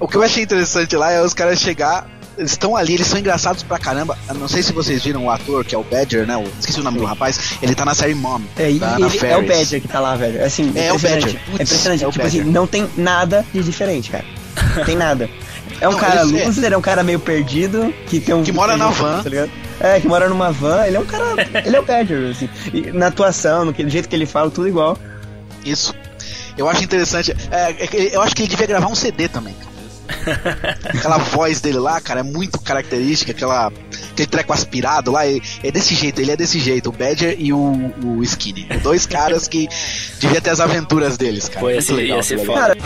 O 0.00 0.06
que 0.08 0.16
eu 0.16 0.22
achei 0.22 0.42
interessante 0.44 0.96
lá 0.96 1.10
é 1.12 1.20
os 1.22 1.34
caras 1.34 1.60
chegar. 1.60 2.08
Eles 2.38 2.52
estão 2.52 2.76
ali, 2.76 2.94
eles 2.94 3.06
são 3.08 3.18
engraçados 3.18 3.62
pra 3.64 3.78
caramba. 3.78 4.16
Eu 4.28 4.34
não 4.36 4.46
sei 4.46 4.62
se 4.62 4.72
vocês 4.72 5.02
viram 5.02 5.24
o 5.26 5.30
ator, 5.30 5.64
que 5.64 5.74
é 5.74 5.78
o 5.78 5.82
Badger, 5.82 6.24
né? 6.26 6.36
O- 6.36 6.44
esqueci 6.60 6.78
o 6.80 6.84
nome 6.84 6.98
do 6.98 7.04
rapaz. 7.04 7.58
Ele 7.60 7.74
tá 7.74 7.84
na 7.84 7.94
série 7.94 8.14
Mom. 8.14 8.40
É, 8.56 8.72
tá 8.78 8.96
é 9.26 9.36
o. 9.36 9.44
Badger 9.46 9.80
que 9.82 9.88
tá 9.88 9.98
lá, 9.98 10.14
velho. 10.14 10.44
Assim, 10.44 10.72
É, 10.76 10.92
o 10.92 10.96
impressionante. 10.96 11.24
Badger. 11.24 11.40
Putz, 11.46 11.60
é 11.60 11.62
impressionante. 11.64 12.04
é 12.04 12.06
o 12.08 12.12
tipo 12.12 12.26
assim, 12.26 12.36
Badger. 12.38 12.52
não 12.54 12.66
tem 12.66 12.88
nada 12.96 13.44
de 13.52 13.62
diferente, 13.62 14.10
cara. 14.10 14.24
Tem 14.86 14.96
nada. 14.96 15.28
É 15.80 15.88
um 15.88 15.92
Não, 15.92 15.98
cara 15.98 16.22
ele 16.22 16.40
é- 16.40 16.44
loser, 16.46 16.72
é 16.72 16.76
um 16.76 16.80
cara 16.80 17.02
meio 17.02 17.18
perdido, 17.20 17.92
que 18.06 18.20
tem 18.20 18.34
um. 18.34 18.42
Que 18.44 18.52
mora 18.52 18.76
na 18.76 18.88
van. 18.88 19.22
Tá 19.22 19.28
ligado? 19.28 19.50
É, 19.80 20.00
que 20.00 20.08
mora 20.08 20.28
numa 20.28 20.50
van, 20.50 20.84
ele 20.86 20.96
é 20.96 21.00
um 21.00 21.04
cara. 21.06 21.24
ele 21.64 21.76
é 21.76 21.80
o 21.80 21.84
Badger, 21.84 22.30
assim. 22.30 22.48
E 22.72 22.80
na 22.92 23.08
atuação, 23.08 23.64
no 23.64 23.74
jeito 23.88 24.08
que 24.08 24.14
ele 24.16 24.26
fala, 24.26 24.50
tudo 24.50 24.66
igual. 24.68 24.96
Isso. 25.64 25.94
Eu 26.56 26.68
acho 26.68 26.82
interessante. 26.82 27.34
É, 27.50 27.70
é 27.84 28.16
eu 28.16 28.20
acho 28.22 28.34
que 28.34 28.42
ele 28.42 28.48
devia 28.48 28.66
gravar 28.66 28.86
um 28.86 28.94
CD 28.94 29.28
também. 29.28 29.54
aquela 30.96 31.18
voz 31.18 31.60
dele 31.60 31.78
lá, 31.78 32.00
cara, 32.00 32.20
é 32.20 32.22
muito 32.22 32.60
característica, 32.60 33.32
aquela, 33.32 33.72
aquele 34.12 34.28
treco 34.28 34.52
aspirado 34.52 35.10
lá, 35.12 35.26
é, 35.26 35.38
é 35.62 35.70
desse 35.70 35.94
jeito, 35.94 36.20
ele 36.20 36.30
é 36.32 36.36
desse 36.36 36.58
jeito, 36.58 36.88
o 36.88 36.92
Badger 36.92 37.36
e 37.38 37.52
o, 37.52 37.92
o 38.04 38.22
Skinny. 38.22 38.64
Dois 38.82 39.06
caras 39.06 39.46
que 39.48 39.68
devia 40.20 40.40
ter 40.40 40.50
as 40.50 40.60
aventuras 40.60 41.16
deles, 41.16 41.48
cara. 41.48 41.66
Ia 41.66 41.72
Muito 41.74 41.86
ser, 41.86 41.92
legal, 41.94 42.16
ia 42.18 42.22
ser 42.22 42.38
foda. 42.44 42.60
Cara, 42.60 42.76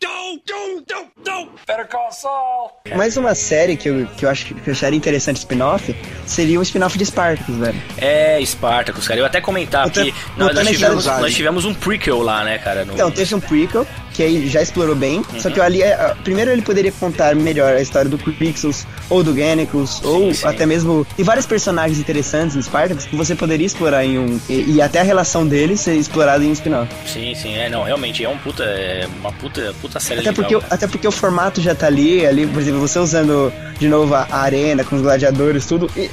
Don't, 0.00 0.42
don't, 0.46 0.84
don't, 0.86 1.10
don't. 1.24 1.50
Better 1.66 1.88
call 1.88 2.12
Saul. 2.12 2.70
mais 2.96 3.16
uma 3.16 3.34
série 3.34 3.76
que 3.76 3.88
eu, 3.88 4.06
que 4.16 4.24
eu 4.24 4.30
acho 4.30 4.46
que 4.54 4.68
eu 4.68 4.72
acharia 4.72 4.96
interessante 4.96 5.38
spin-off 5.38 5.94
seria 6.24 6.60
o 6.60 6.62
spin-off 6.62 6.96
de 6.96 7.04
Spartacus, 7.06 7.56
velho. 7.56 7.82
É, 7.98 8.40
Spartacus, 8.44 9.08
cara. 9.08 9.18
Eu 9.20 9.26
até 9.26 9.40
comentar 9.40 9.82
Eu 9.84 9.88
aqui. 9.88 10.14
Nós, 10.36 10.54
nós 10.54 10.68
tivemos, 10.68 11.06
nós 11.06 11.34
tivemos 11.34 11.64
um 11.64 11.74
prequel 11.74 12.20
lá, 12.22 12.44
né, 12.44 12.58
cara? 12.58 12.84
no- 12.84 12.92
Então, 12.94 13.10
teve 13.10 13.34
um 13.34 13.40
prequel, 13.40 13.84
que 14.16 14.22
aí 14.22 14.48
já 14.48 14.62
explorou 14.62 14.94
bem, 14.96 15.22
só 15.38 15.50
que 15.50 15.60
ali, 15.60 15.82
é, 15.82 16.14
primeiro 16.24 16.50
ele 16.50 16.62
poderia 16.62 16.90
contar 16.90 17.34
melhor 17.36 17.74
a 17.74 17.82
história 17.82 18.08
do 18.08 18.16
Crixus, 18.16 18.86
ou 19.10 19.22
do 19.22 19.34
Gannicus, 19.34 20.02
ou 20.02 20.32
sim. 20.32 20.46
até 20.46 20.64
mesmo... 20.64 21.06
Tem 21.14 21.24
vários 21.24 21.44
personagens 21.44 21.98
interessantes 21.98 22.56
no 22.56 22.62
Spartacus 22.62 23.04
que 23.04 23.14
você 23.14 23.34
poderia 23.34 23.66
explorar 23.66 24.04
em 24.04 24.18
um... 24.18 24.40
E, 24.48 24.76
e 24.76 24.82
até 24.82 25.00
a 25.00 25.02
relação 25.02 25.46
deles 25.46 25.80
ser 25.80 25.94
explorada 25.96 26.42
em 26.42 26.48
um 26.48 26.52
spin-off. 26.52 26.90
Sim, 27.06 27.34
sim, 27.34 27.54
é, 27.56 27.68
não, 27.68 27.82
realmente 27.82 28.24
é 28.24 28.28
um 28.28 28.38
puta, 28.38 28.64
é 28.64 29.06
uma 29.20 29.32
puta, 29.32 29.74
puta 29.82 30.00
série 30.00 30.20
Até 30.20 30.30
legal. 30.30 30.34
porque, 30.44 30.56
o- 30.56 30.60
cara. 30.62 30.74
até 30.74 30.86
porque 30.86 31.06
o 31.06 31.12
formato 31.12 31.60
já 31.60 31.74
tá 31.74 31.86
ali, 31.86 32.24
ali, 32.24 32.46
por 32.46 32.60
exemplo, 32.62 32.80
você 32.80 32.98
usando 32.98 33.52
de 33.78 33.86
novo 33.86 34.14
a 34.14 34.26
a 34.30 34.40
arena 34.40 34.82
com 34.82 34.96
os 34.96 35.02
gladiadores, 35.02 35.66
tudo... 35.66 35.90
E, 35.96 36.10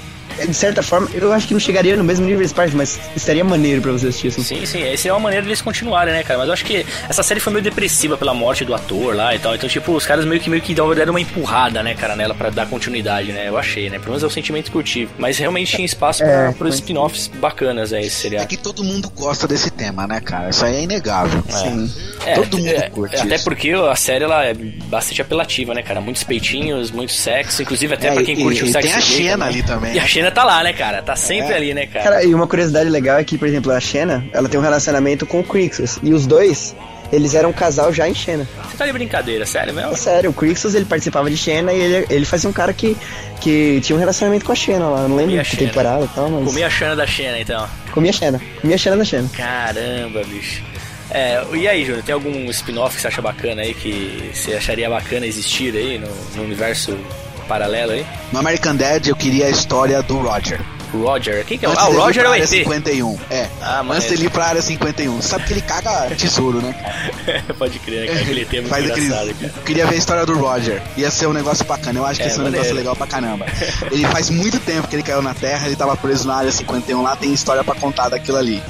de 0.47 0.53
certa 0.53 0.81
forma, 0.83 1.09
eu 1.13 1.31
acho 1.31 1.47
que 1.47 1.53
não 1.53 1.59
chegaria 1.59 1.95
no 1.95 2.03
mesmo 2.03 2.25
nível 2.25 2.41
de 2.41 2.47
Spartacus, 2.49 2.75
mas 2.77 2.99
estaria 3.15 3.43
maneiro 3.43 3.81
pra 3.81 3.91
você 3.91 4.07
assistir, 4.07 4.27
assim. 4.29 4.43
Sim, 4.43 4.65
sim, 4.65 4.83
essa 4.83 5.07
é 5.07 5.13
uma 5.13 5.19
maneira 5.19 5.43
deles 5.45 5.61
continuarem, 5.61 6.13
né, 6.13 6.23
cara? 6.23 6.39
Mas 6.39 6.47
eu 6.47 6.53
acho 6.53 6.65
que 6.65 6.85
essa 7.09 7.23
série 7.23 7.39
foi 7.39 7.51
meio 7.53 7.63
depressiva 7.63 8.17
pela 8.17 8.33
morte 8.33 8.65
do 8.65 8.73
ator 8.73 9.15
lá 9.15 9.33
e 9.35 9.39
tal. 9.39 9.55
Então, 9.55 9.67
tipo, 9.69 9.91
os 9.93 10.05
caras 10.05 10.25
meio 10.25 10.39
que 10.41 10.49
meio 10.49 10.61
que 10.61 10.73
deram 10.73 11.11
uma 11.13 11.21
empurrada, 11.21 11.81
né, 11.83 11.93
cara, 11.93 12.15
nela 12.15 12.33
pra 12.33 12.49
dar 12.49 12.67
continuidade, 12.67 13.31
né? 13.31 13.47
Eu 13.47 13.57
achei, 13.57 13.89
né? 13.89 13.97
Pelo 13.97 14.09
menos 14.11 14.23
é 14.23 14.27
o 14.27 14.29
sentimento 14.29 14.71
que 14.71 14.77
eu 14.77 14.83
tive. 14.83 15.11
Mas 15.17 15.37
realmente 15.37 15.75
tinha 15.75 15.85
espaço 15.85 16.19
pra, 16.23 16.31
É, 16.31 16.51
pros 16.51 16.75
foi. 16.75 16.79
spin-offs 16.79 17.27
bacanas 17.27 17.93
aí, 17.93 18.05
esse 18.07 18.35
É 18.35 18.45
que 18.45 18.57
todo 18.57 18.83
mundo 18.83 19.09
gosta 19.09 19.47
desse 19.47 19.69
tema, 19.71 20.07
né, 20.07 20.19
cara? 20.21 20.49
Isso 20.49 20.63
aí 20.65 20.75
é 20.75 20.83
inegável. 20.83 21.43
Sim. 21.49 21.91
É, 22.25 22.33
todo 22.35 22.57
mundo 22.57 22.67
é, 22.69 22.89
curte 22.89 23.15
Até 23.17 23.35
isso. 23.35 23.43
porque 23.43 23.71
a 23.71 23.95
série 23.95 24.23
ela 24.23 24.45
é 24.45 24.53
bastante 24.53 25.21
apelativa, 25.21 25.73
né, 25.73 25.81
cara? 25.83 25.99
Muitos 26.01 26.23
peitinhos, 26.23 26.89
muito 26.91 27.11
sexo, 27.11 27.61
inclusive 27.61 27.93
até 27.93 28.07
É, 28.07 28.13
pra 28.13 28.23
quem 28.23 28.35
e- 28.39 28.41
curte 28.43 28.63
o 28.63 28.67
e 28.67 28.71
sexo. 28.71 28.87
tem 28.87 28.97
a 28.97 29.01
Xena 29.01 29.31
também. 29.45 29.47
ali 29.59 29.63
também. 29.63 29.93
E 29.95 29.99
a 29.99 30.05
Xena 30.07 30.22
tá 30.31 30.43
lá, 30.43 30.63
né, 30.63 30.73
cara? 30.73 31.01
Tá 31.01 31.15
sempre 31.15 31.53
É. 31.53 31.55
ali, 31.55 31.73
né, 31.73 31.85
cara? 31.87 32.03
Cara, 32.03 32.23
e 32.23 32.33
uma 32.33 32.47
curiosidade 32.47 32.89
legal 32.89 33.17
é 33.17 33.23
que, 33.23 33.37
por 33.37 33.47
exemplo, 33.47 33.71
a 33.71 33.79
Xena, 33.79 34.25
ela 34.33 34.47
tem 34.49 34.59
um 34.59 34.63
relacionamento 34.63 35.25
com 35.25 35.39
o 35.39 35.43
Crixus. 35.43 35.99
E 36.03 36.13
os 36.13 36.25
dois, 36.25 36.75
eles 37.11 37.33
eram 37.35 37.49
um 37.49 37.53
casal 37.53 37.91
já 37.93 38.07
em 38.07 38.13
Xena. 38.15 38.47
Você 38.69 38.77
tá 38.77 38.85
de 38.85 38.91
brincadeira, 38.93 39.45
sério 39.45 39.73
mesmo? 39.73 39.91
É 39.93 39.95
sério, 39.95 40.29
o 40.29 40.33
Crixus, 40.33 40.75
ele 40.75 40.85
participava 40.85 41.29
de 41.29 41.37
Xena 41.37 41.71
e 41.73 41.79
ele, 41.79 42.05
ele 42.09 42.25
fazia 42.25 42.49
um 42.49 42.53
cara 42.53 42.73
que, 42.73 42.97
que 43.41 43.79
tinha 43.81 43.95
um 43.95 43.99
relacionamento 43.99 44.45
com 44.45 44.51
a 44.51 44.55
Xena 44.55 44.87
lá. 44.87 45.07
Não 45.07 45.15
lembro 45.15 45.31
Comia 45.31 45.43
que 45.43 45.57
temporada 45.57 46.05
e 46.05 46.07
tal, 46.09 46.29
mas... 46.29 46.45
Comi 46.45 46.63
a 46.63 46.69
Xena 46.69 46.95
da 46.95 47.07
Xena, 47.07 47.39
então. 47.39 47.67
Comia 47.91 48.13
Xena. 48.13 48.41
Comia 48.61 48.77
Xena 48.77 48.97
da 48.97 49.05
Xena. 49.05 49.29
Caramba, 49.35 50.23
bicho. 50.23 50.63
É, 51.11 51.43
e 51.53 51.67
aí, 51.67 51.85
Júnior, 51.85 52.03
tem 52.03 52.13
algum 52.13 52.49
spin-off 52.49 52.95
que 52.95 53.01
você 53.01 53.07
acha 53.07 53.21
bacana 53.21 53.61
aí, 53.61 53.73
que 53.75 54.31
você 54.33 54.55
acharia 54.55 54.89
bacana 54.89 55.27
existir 55.27 55.75
aí 55.75 55.99
no, 55.99 56.07
no 56.35 56.43
universo 56.43 56.97
paralelo 57.43 57.91
aí? 57.91 58.05
No 58.31 58.39
American 58.39 58.75
Dad 58.75 59.07
eu 59.07 59.15
queria 59.15 59.47
a 59.47 59.49
história 59.49 60.01
do 60.01 60.17
Roger. 60.17 60.59
Roger, 60.93 61.43
quem 61.43 61.57
que 61.57 61.65
é? 61.65 61.69
o- 61.69 61.71
Antes 61.71 61.83
Ah, 61.83 61.89
o 61.89 61.97
Roger 61.99 62.23
é 62.23 62.27
o 62.29 62.31
área 62.33 62.43
ET. 62.43 62.49
51. 62.49 63.17
É. 63.31 63.47
Ah, 63.61 63.77
Antes 63.79 63.87
maneiro. 63.87 64.09
dele 64.09 64.25
ir 64.25 64.29
pra 64.29 64.45
área 64.45 64.61
51. 64.61 65.21
Sabe 65.23 65.43
que 65.45 65.53
ele 65.53 65.61
caga 65.61 66.07
tesouro, 66.15 66.61
né? 66.61 66.75
Pode 67.57 67.79
crer, 67.79 68.01
né, 68.01 68.07
cara? 68.07 68.19
Aquele 68.21 68.41
ET 68.41 68.53
é 68.53 68.55
muito 68.57 68.69
Faz 68.69 68.91
aquele... 68.91 69.05
engraçado, 69.07 69.33
cara. 69.33 69.53
Eu 69.57 69.63
queria 69.63 69.87
ver 69.87 69.95
a 69.95 69.97
história 69.97 70.25
do 70.25 70.37
Roger. 70.37 70.81
Ia 70.95 71.09
ser 71.09 71.25
um 71.25 71.33
negócio 71.33 71.65
bacana. 71.65 71.97
Eu 71.99 72.05
acho 72.05 72.19
que 72.19 72.25
É, 72.25 72.29
ia 72.29 72.33
ser 72.35 72.41
um 72.41 72.49
negócio 72.49 72.73
legal 72.75 72.95
pra 72.95 73.07
caramba. 73.07 73.47
Ele 73.91 74.05
faz 74.05 74.29
muito 74.29 74.59
tempo 74.59 74.87
que 74.87 74.95
ele 74.95 75.01
caiu 75.03 75.23
na 75.23 75.33
Terra, 75.33 75.65
ele 75.65 75.75
tava 75.75 75.97
preso 75.97 76.27
na 76.27 76.35
área 76.35 76.51
51 76.51 77.01
lá, 77.01 77.15
tem 77.15 77.33
história 77.33 77.63
pra 77.63 77.73
contar 77.73 78.09
daquilo 78.09 78.37
ali. 78.37 78.61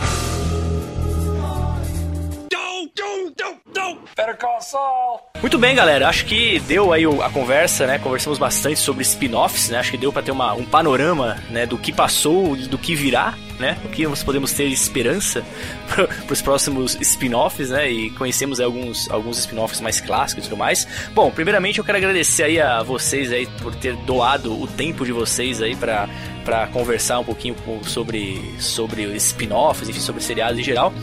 Muito 5.42 5.58
bem, 5.58 5.76
galera. 5.76 6.08
Acho 6.08 6.26
que 6.26 6.60
deu 6.62 6.94
aí 6.94 7.04
a 7.06 7.30
conversa, 7.30 7.88
né? 7.88 8.00
Conversamos 8.00 8.38
bastante 8.38 8.80
sobre 8.80 9.02
spin-offs, 9.04 9.70
né? 9.70 9.80
Acho 9.80 9.92
que 9.92 9.98
deu 9.98 10.12
pra 10.12 10.22
ter 10.22 10.32
uma, 10.32 10.54
um 10.54 10.66
panorama, 10.66 11.38
né? 11.50 11.66
Do 11.66 11.78
que 11.78 11.92
passou 11.92 12.56
e 12.56 12.68
do 12.68 12.78
que 12.78 12.96
virá, 12.96 13.34
né? 13.60 13.78
O 13.84 13.90
que 13.90 14.06
nós 14.06 14.24
podemos 14.24 14.54
ter 14.54 14.66
esperança 14.66 15.44
para 15.90 16.34
os 16.34 16.42
próximos 16.42 16.96
spin-offs, 17.02 17.70
né? 17.72 17.90
E 17.90 18.10
conhecemos 18.12 18.60
alguns, 18.60 19.10
alguns 19.10 19.40
spin-offs 19.40 19.82
mais 19.82 20.00
clássicos 20.00 20.46
e 20.46 20.50
tudo 20.50 20.58
mais. 20.58 20.88
Bom, 21.14 21.32
primeiramente 21.32 21.80
eu 21.80 21.84
quero 21.84 21.98
agradecer 21.98 22.44
aí 22.44 22.62
a 22.62 22.84
vocês 22.84 23.32
aí 23.32 23.48
por 23.62 23.76
ter 23.76 23.96
doado 23.98 24.62
o 24.62 24.68
tempo 24.68 25.06
de 25.06 25.12
vocês 25.12 25.62
aí 25.62 25.76
pra 25.76 26.08
para 26.44 26.68
conversar 26.68 27.20
um 27.20 27.24
pouquinho 27.24 27.56
sobre 27.84 28.54
sobre 28.60 29.04
spin-offs, 29.16 29.88
enfim, 29.88 30.00
sobre 30.00 30.22
seriados 30.22 30.60
em 30.60 30.64
geral. 30.64 30.94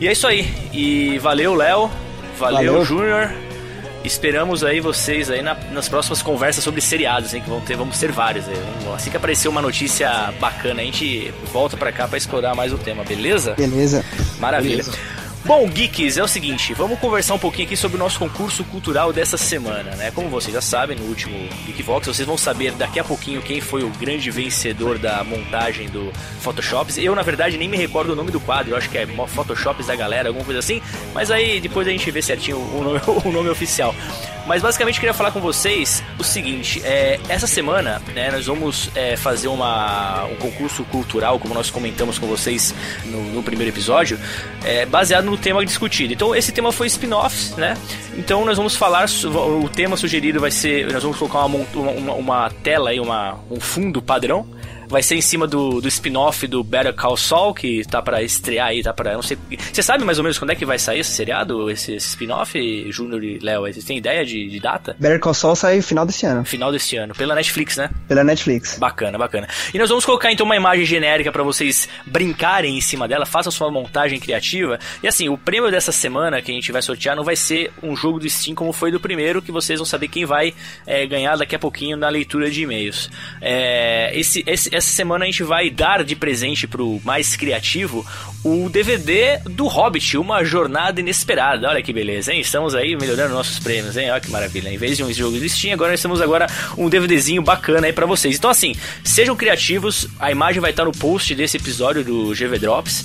E 0.00 0.06
é 0.08 0.12
isso 0.12 0.26
aí. 0.26 0.46
E 0.72 1.18
valeu, 1.18 1.54
Léo. 1.54 1.90
Valeu, 2.38 2.72
Valeu. 2.72 2.84
Júnior. 2.84 3.32
Esperamos 4.04 4.62
aí 4.62 4.80
vocês 4.80 5.28
aí 5.28 5.42
na- 5.42 5.56
nas 5.72 5.88
próximas 5.88 6.22
conversas 6.22 6.62
sobre 6.62 6.80
seriados, 6.80 7.34
hein? 7.34 7.42
Que 7.42 7.50
vão 7.50 7.60
ter, 7.60 7.76
vamos 7.76 7.98
ter 7.98 8.12
vários 8.12 8.48
aí. 8.48 8.54
Assim 8.94 9.10
que 9.10 9.16
aparecer 9.16 9.48
uma 9.48 9.60
notícia 9.60 10.32
bacana, 10.40 10.80
a 10.80 10.84
gente 10.84 11.32
volta 11.52 11.76
pra 11.76 11.90
cá 11.92 12.06
pra 12.06 12.16
explorar 12.16 12.54
mais 12.54 12.72
o 12.72 12.78
tema, 12.78 13.02
beleza? 13.04 13.54
Beleza. 13.54 14.04
Maravilha. 14.38 14.84
Beleza. 14.84 14.98
Bom, 15.44 15.66
Geeks, 15.68 16.18
é 16.18 16.22
o 16.22 16.28
seguinte, 16.28 16.74
vamos 16.74 16.98
conversar 16.98 17.34
um 17.34 17.38
pouquinho 17.38 17.66
aqui 17.66 17.76
sobre 17.76 17.96
o 17.96 17.98
nosso 17.98 18.18
concurso 18.18 18.64
cultural 18.64 19.12
dessa 19.12 19.36
semana, 19.36 19.94
né? 19.94 20.10
Como 20.10 20.28
vocês 20.28 20.52
já 20.52 20.60
sabem, 20.60 20.96
no 20.96 21.04
último 21.06 21.36
Geekvox, 21.64 22.06
vocês 22.06 22.26
vão 22.26 22.36
saber 22.36 22.72
daqui 22.72 22.98
a 22.98 23.04
pouquinho 23.04 23.40
quem 23.40 23.60
foi 23.60 23.82
o 23.82 23.88
grande 23.90 24.30
vencedor 24.30 24.98
da 24.98 25.22
montagem 25.24 25.88
do 25.88 26.12
Photoshops. 26.40 26.98
Eu, 26.98 27.14
na 27.14 27.22
verdade, 27.22 27.56
nem 27.56 27.68
me 27.68 27.76
recordo 27.76 28.12
o 28.12 28.16
nome 28.16 28.30
do 28.30 28.40
quadro, 28.40 28.72
eu 28.72 28.76
acho 28.76 28.90
que 28.90 28.98
é 28.98 29.06
Photoshops 29.06 29.86
da 29.86 29.96
galera, 29.96 30.28
alguma 30.28 30.44
coisa 30.44 30.58
assim, 30.58 30.82
mas 31.14 31.30
aí 31.30 31.60
depois 31.60 31.86
a 31.86 31.90
gente 31.90 32.10
vê 32.10 32.20
certinho 32.20 32.58
o 32.58 32.82
nome, 32.82 33.00
o 33.24 33.32
nome 33.32 33.48
oficial. 33.48 33.94
Mas 34.48 34.62
basicamente 34.62 34.98
queria 34.98 35.12
falar 35.12 35.30
com 35.30 35.40
vocês 35.40 36.02
o 36.18 36.24
seguinte: 36.24 36.80
é, 36.84 37.20
essa 37.28 37.46
semana, 37.46 38.00
né, 38.14 38.30
nós 38.32 38.46
vamos 38.46 38.90
é, 38.94 39.14
fazer 39.16 39.46
uma, 39.48 40.24
um 40.24 40.36
concurso 40.36 40.82
cultural, 40.84 41.38
como 41.38 41.52
nós 41.54 41.70
comentamos 41.70 42.18
com 42.18 42.26
vocês 42.26 42.74
no, 43.04 43.22
no 43.34 43.42
primeiro 43.42 43.70
episódio, 43.72 44.18
é, 44.64 44.86
baseado 44.86 45.26
no 45.26 45.36
tema 45.36 45.64
discutido. 45.64 46.14
Então, 46.14 46.34
esse 46.34 46.50
tema 46.50 46.72
foi 46.72 46.86
spin-offs, 46.86 47.54
né? 47.56 47.76
Então, 48.16 48.44
nós 48.44 48.56
vamos 48.56 48.74
falar. 48.74 49.06
O 49.62 49.68
tema 49.68 49.96
sugerido 49.96 50.40
vai 50.40 50.50
ser. 50.50 50.90
Nós 50.92 51.02
vamos 51.02 51.18
colocar 51.18 51.44
uma, 51.44 51.58
uma- 51.74 52.14
uma 52.14 52.50
tela 52.62 52.90
aí, 52.90 52.98
uma, 52.98 53.38
um 53.50 53.60
fundo 53.60 54.00
padrão. 54.00 54.46
Vai 54.88 55.02
ser 55.02 55.14
em 55.16 55.20
cima 55.20 55.46
do, 55.46 55.80
do 55.80 55.88
spin-off 55.88 56.46
do 56.46 56.64
Better 56.64 56.94
Call 56.94 57.16
Saul, 57.16 57.54
que 57.54 57.84
tá 57.86 58.00
pra 58.02 58.22
estrear 58.22 58.68
aí, 58.68 58.82
tá 58.82 58.92
pra. 58.92 59.14
Não 59.14 59.22
sei. 59.22 59.36
Você 59.72 59.82
sabe 59.82 60.04
mais 60.04 60.18
ou 60.18 60.24
menos 60.24 60.38
quando 60.38 60.50
é 60.50 60.54
que 60.54 60.64
vai 60.64 60.78
sair 60.78 61.00
esse 61.00 61.10
seriado, 61.12 61.70
esse, 61.70 61.94
esse 61.94 62.08
spin-off, 62.08 62.90
Júnior 62.90 63.22
e 63.22 63.38
Léo? 63.38 63.62
Vocês 63.62 63.84
têm 63.84 63.98
ideia 63.98 64.24
de, 64.24 64.48
de 64.48 64.58
data? 64.60 64.96
Better 64.98 65.20
Call 65.20 65.34
Saul 65.34 65.54
sai 65.56 65.80
final 65.82 66.04
desse 66.06 66.24
ano, 66.26 66.44
Final 66.44 66.72
desse 66.72 66.96
ano, 66.96 67.14
pela 67.14 67.34
Netflix, 67.34 67.76
né? 67.76 67.90
pela 68.08 68.24
Netflix. 68.24 68.78
Bacana, 68.78 69.18
bacana. 69.18 69.46
E 69.72 69.78
nós 69.78 69.88
vamos 69.88 70.04
colocar 70.04 70.32
então 70.32 70.46
uma 70.46 70.56
imagem 70.56 70.84
genérica 70.86 71.30
pra 71.30 71.42
vocês 71.42 71.88
brincarem 72.06 72.76
em 72.76 72.80
cima 72.80 73.06
dela, 73.06 73.26
façam 73.26 73.52
sua 73.52 73.70
montagem 73.70 74.18
criativa. 74.18 74.78
E 75.02 75.08
assim, 75.08 75.28
o 75.28 75.36
prêmio 75.36 75.70
dessa 75.70 75.92
semana 75.92 76.40
que 76.40 76.50
a 76.50 76.54
gente 76.54 76.72
vai 76.72 76.80
sortear 76.82 77.14
não 77.14 77.24
vai 77.24 77.36
ser 77.36 77.70
um 77.82 77.94
jogo 77.94 78.18
do 78.18 78.28
Steam 78.28 78.54
como 78.54 78.72
foi 78.72 78.90
do 78.90 78.98
primeiro, 79.00 79.42
que 79.42 79.52
vocês 79.52 79.78
vão 79.78 79.86
saber 79.86 80.08
quem 80.08 80.24
vai 80.24 80.54
é, 80.86 81.06
ganhar 81.06 81.36
daqui 81.36 81.54
a 81.54 81.58
pouquinho 81.58 81.96
na 81.96 82.08
leitura 82.08 82.50
de 82.50 82.62
e-mails. 82.62 83.10
É, 83.40 84.10
esse, 84.18 84.42
esse- 84.46 84.74
essa 84.78 84.90
semana 84.90 85.24
a 85.24 85.26
gente 85.26 85.42
vai 85.42 85.70
dar 85.70 86.02
de 86.02 86.16
presente 86.16 86.66
pro 86.66 87.00
mais 87.04 87.36
criativo 87.36 88.06
o 88.44 88.68
DVD 88.68 89.38
do 89.44 89.66
Hobbit, 89.66 90.16
Uma 90.16 90.44
Jornada 90.44 91.00
Inesperada. 91.00 91.68
Olha 91.68 91.82
que 91.82 91.92
beleza, 91.92 92.32
hein? 92.32 92.40
Estamos 92.40 92.74
aí 92.74 92.96
melhorando 92.96 93.34
nossos 93.34 93.58
prêmios, 93.58 93.96
hein? 93.96 94.10
Olha 94.10 94.20
que 94.20 94.30
maravilha. 94.30 94.68
Em 94.68 94.78
vez 94.78 94.96
de 94.96 95.04
um 95.04 95.12
jogo 95.12 95.38
do 95.38 95.48
Steam, 95.48 95.74
agora 95.74 95.90
nós 95.90 96.00
temos 96.00 96.20
agora 96.20 96.46
um 96.76 96.88
DVDzinho 96.88 97.42
bacana 97.42 97.86
aí 97.86 97.92
pra 97.92 98.06
vocês. 98.06 98.36
Então 98.36 98.50
assim, 98.50 98.74
sejam 99.04 99.36
criativos, 99.36 100.06
a 100.18 100.30
imagem 100.30 100.60
vai 100.60 100.70
estar 100.70 100.84
no 100.84 100.92
post 100.92 101.34
desse 101.34 101.56
episódio 101.56 102.04
do 102.04 102.32
GV 102.32 102.58
Drops. 102.58 103.04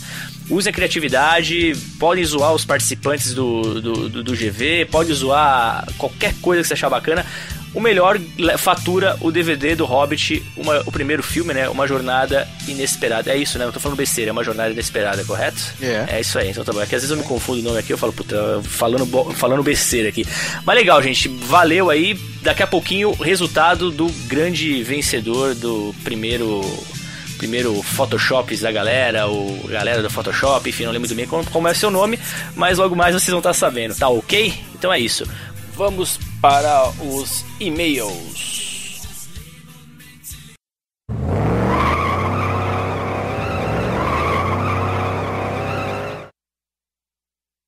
Usem 0.49 0.71
a 0.71 0.73
criatividade, 0.73 1.73
podem 1.97 2.23
zoar 2.23 2.53
os 2.53 2.65
participantes 2.65 3.33
do, 3.33 3.81
do, 3.81 4.09
do, 4.09 4.23
do 4.23 4.33
GV, 4.33 4.85
pode 4.91 5.13
zoar 5.13 5.87
qualquer 5.97 6.33
coisa 6.41 6.61
que 6.61 6.67
você 6.67 6.73
achar 6.73 6.89
bacana. 6.89 7.25
O 7.73 7.79
melhor 7.81 8.19
fatura 8.57 9.17
o 9.19 9.31
DVD 9.31 9.75
do 9.75 9.85
Hobbit, 9.85 10.43
uma- 10.55 10.81
o 10.85 10.91
primeiro 10.91 11.23
filme, 11.23 11.53
né? 11.53 11.67
Uma 11.69 11.87
jornada 11.87 12.47
inesperada. 12.67 13.31
É 13.31 13.35
isso, 13.37 13.57
né? 13.57 13.65
Eu 13.65 13.71
tô 13.71 13.79
falando 13.79 13.97
besteira, 13.97 14.29
é 14.29 14.31
uma 14.31 14.43
jornada 14.43 14.69
inesperada, 14.71 15.23
correto? 15.25 15.73
É. 15.81 16.05
É 16.17 16.21
isso 16.21 16.37
aí, 16.37 16.49
então 16.51 16.63
tá 16.63 16.71
bom. 16.71 16.81
É 16.81 16.85
que 16.85 16.93
às 16.95 17.01
vezes 17.01 17.09
eu 17.09 17.17
me 17.17 17.27
confundo 17.27 17.59
o 17.61 17.63
nome 17.63 17.79
aqui, 17.79 17.91
eu 17.91 17.97
falo, 17.97 18.13
puta, 18.13 18.61
falando, 18.63 19.07
falando 19.33 19.63
besteira 19.63 20.09
aqui. 20.09 20.25
Mas 20.63 20.75
legal, 20.75 21.01
gente, 21.01 21.27
valeu 21.27 21.89
aí. 21.89 22.13
Daqui 22.41 22.61
a 22.61 22.67
pouquinho, 22.67 23.09
o 23.09 23.23
resultado 23.23 23.89
do 23.89 24.07
grande 24.27 24.83
vencedor 24.83 25.55
do 25.55 25.95
primeiro 26.03 26.61
primeiro 27.37 27.81
Photoshops 27.83 28.61
da 28.61 28.71
galera, 28.71 29.27
o 29.27 29.67
galera 29.67 30.01
do 30.01 30.09
Photoshop, 30.09 30.69
enfim, 30.69 30.83
não 30.85 30.91
lembro 30.93 31.09
muito 31.09 31.17
bem 31.17 31.27
como, 31.27 31.43
como 31.49 31.67
é 31.67 31.71
o 31.71 31.75
seu 31.75 31.91
nome, 31.91 32.17
mas 32.55 32.77
logo 32.77 32.95
mais 32.95 33.13
vocês 33.13 33.29
vão 33.31 33.39
estar 33.39 33.53
sabendo, 33.53 33.93
tá 33.95 34.07
ok? 34.07 34.53
Então 34.75 34.93
é 34.93 34.99
isso. 34.99 35.25
Vamos 35.75 36.17
para 36.43 36.89
os 37.01 37.45
e-mails. 37.57 39.07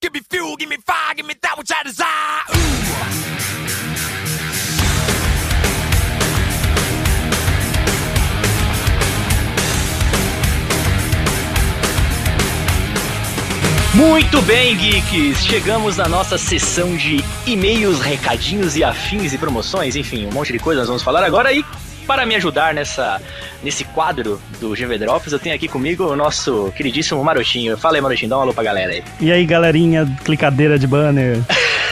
Give 0.02 0.12
me 0.14 0.20
fuel, 0.30 0.58
give 0.58 0.68
me 0.68 0.76
fire, 0.86 1.16
give 1.16 1.26
me 1.26 1.36
that 1.42 1.58
which 1.58 1.72
I 1.72 1.84
desire. 1.84 2.05
Muito 14.08 14.40
bem, 14.44 14.78
geeks! 14.78 15.44
Chegamos 15.48 15.98
na 15.98 16.08
nossa 16.08 16.38
sessão 16.38 16.96
de 16.96 17.24
e-mails, 17.48 18.00
recadinhos 18.00 18.78
e 18.78 18.84
afins 18.84 19.34
e 19.34 19.38
promoções, 19.38 19.96
enfim, 19.96 20.28
um 20.28 20.32
monte 20.32 20.54
de 20.54 20.60
coisa 20.60 20.82
nós 20.82 20.88
vamos 20.88 21.02
falar 21.02 21.24
agora 21.24 21.52
e 21.52 21.66
para 22.06 22.24
me 22.24 22.36
ajudar 22.36 22.72
nessa, 22.72 23.20
nesse 23.64 23.84
quadro 23.84 24.40
do 24.62 24.76
GV 24.76 25.00
Drops, 25.00 25.34
eu 25.34 25.40
tenho 25.40 25.56
aqui 25.56 25.68
comigo 25.68 26.04
o 26.06 26.16
nosso 26.16 26.72
queridíssimo 26.78 27.24
Marotinho. 27.24 27.76
Fala 27.80 27.98
aí, 27.98 28.02
Marotinho, 28.02 28.30
dá 28.30 28.38
um 28.38 28.42
alô 28.42 28.54
pra 28.54 28.64
galera 28.64 28.92
aí. 28.92 29.04
E 29.20 29.32
aí, 29.32 29.44
galerinha, 29.44 30.06
clicadeira 30.24 30.78
de 30.78 30.86
banner. 30.86 31.40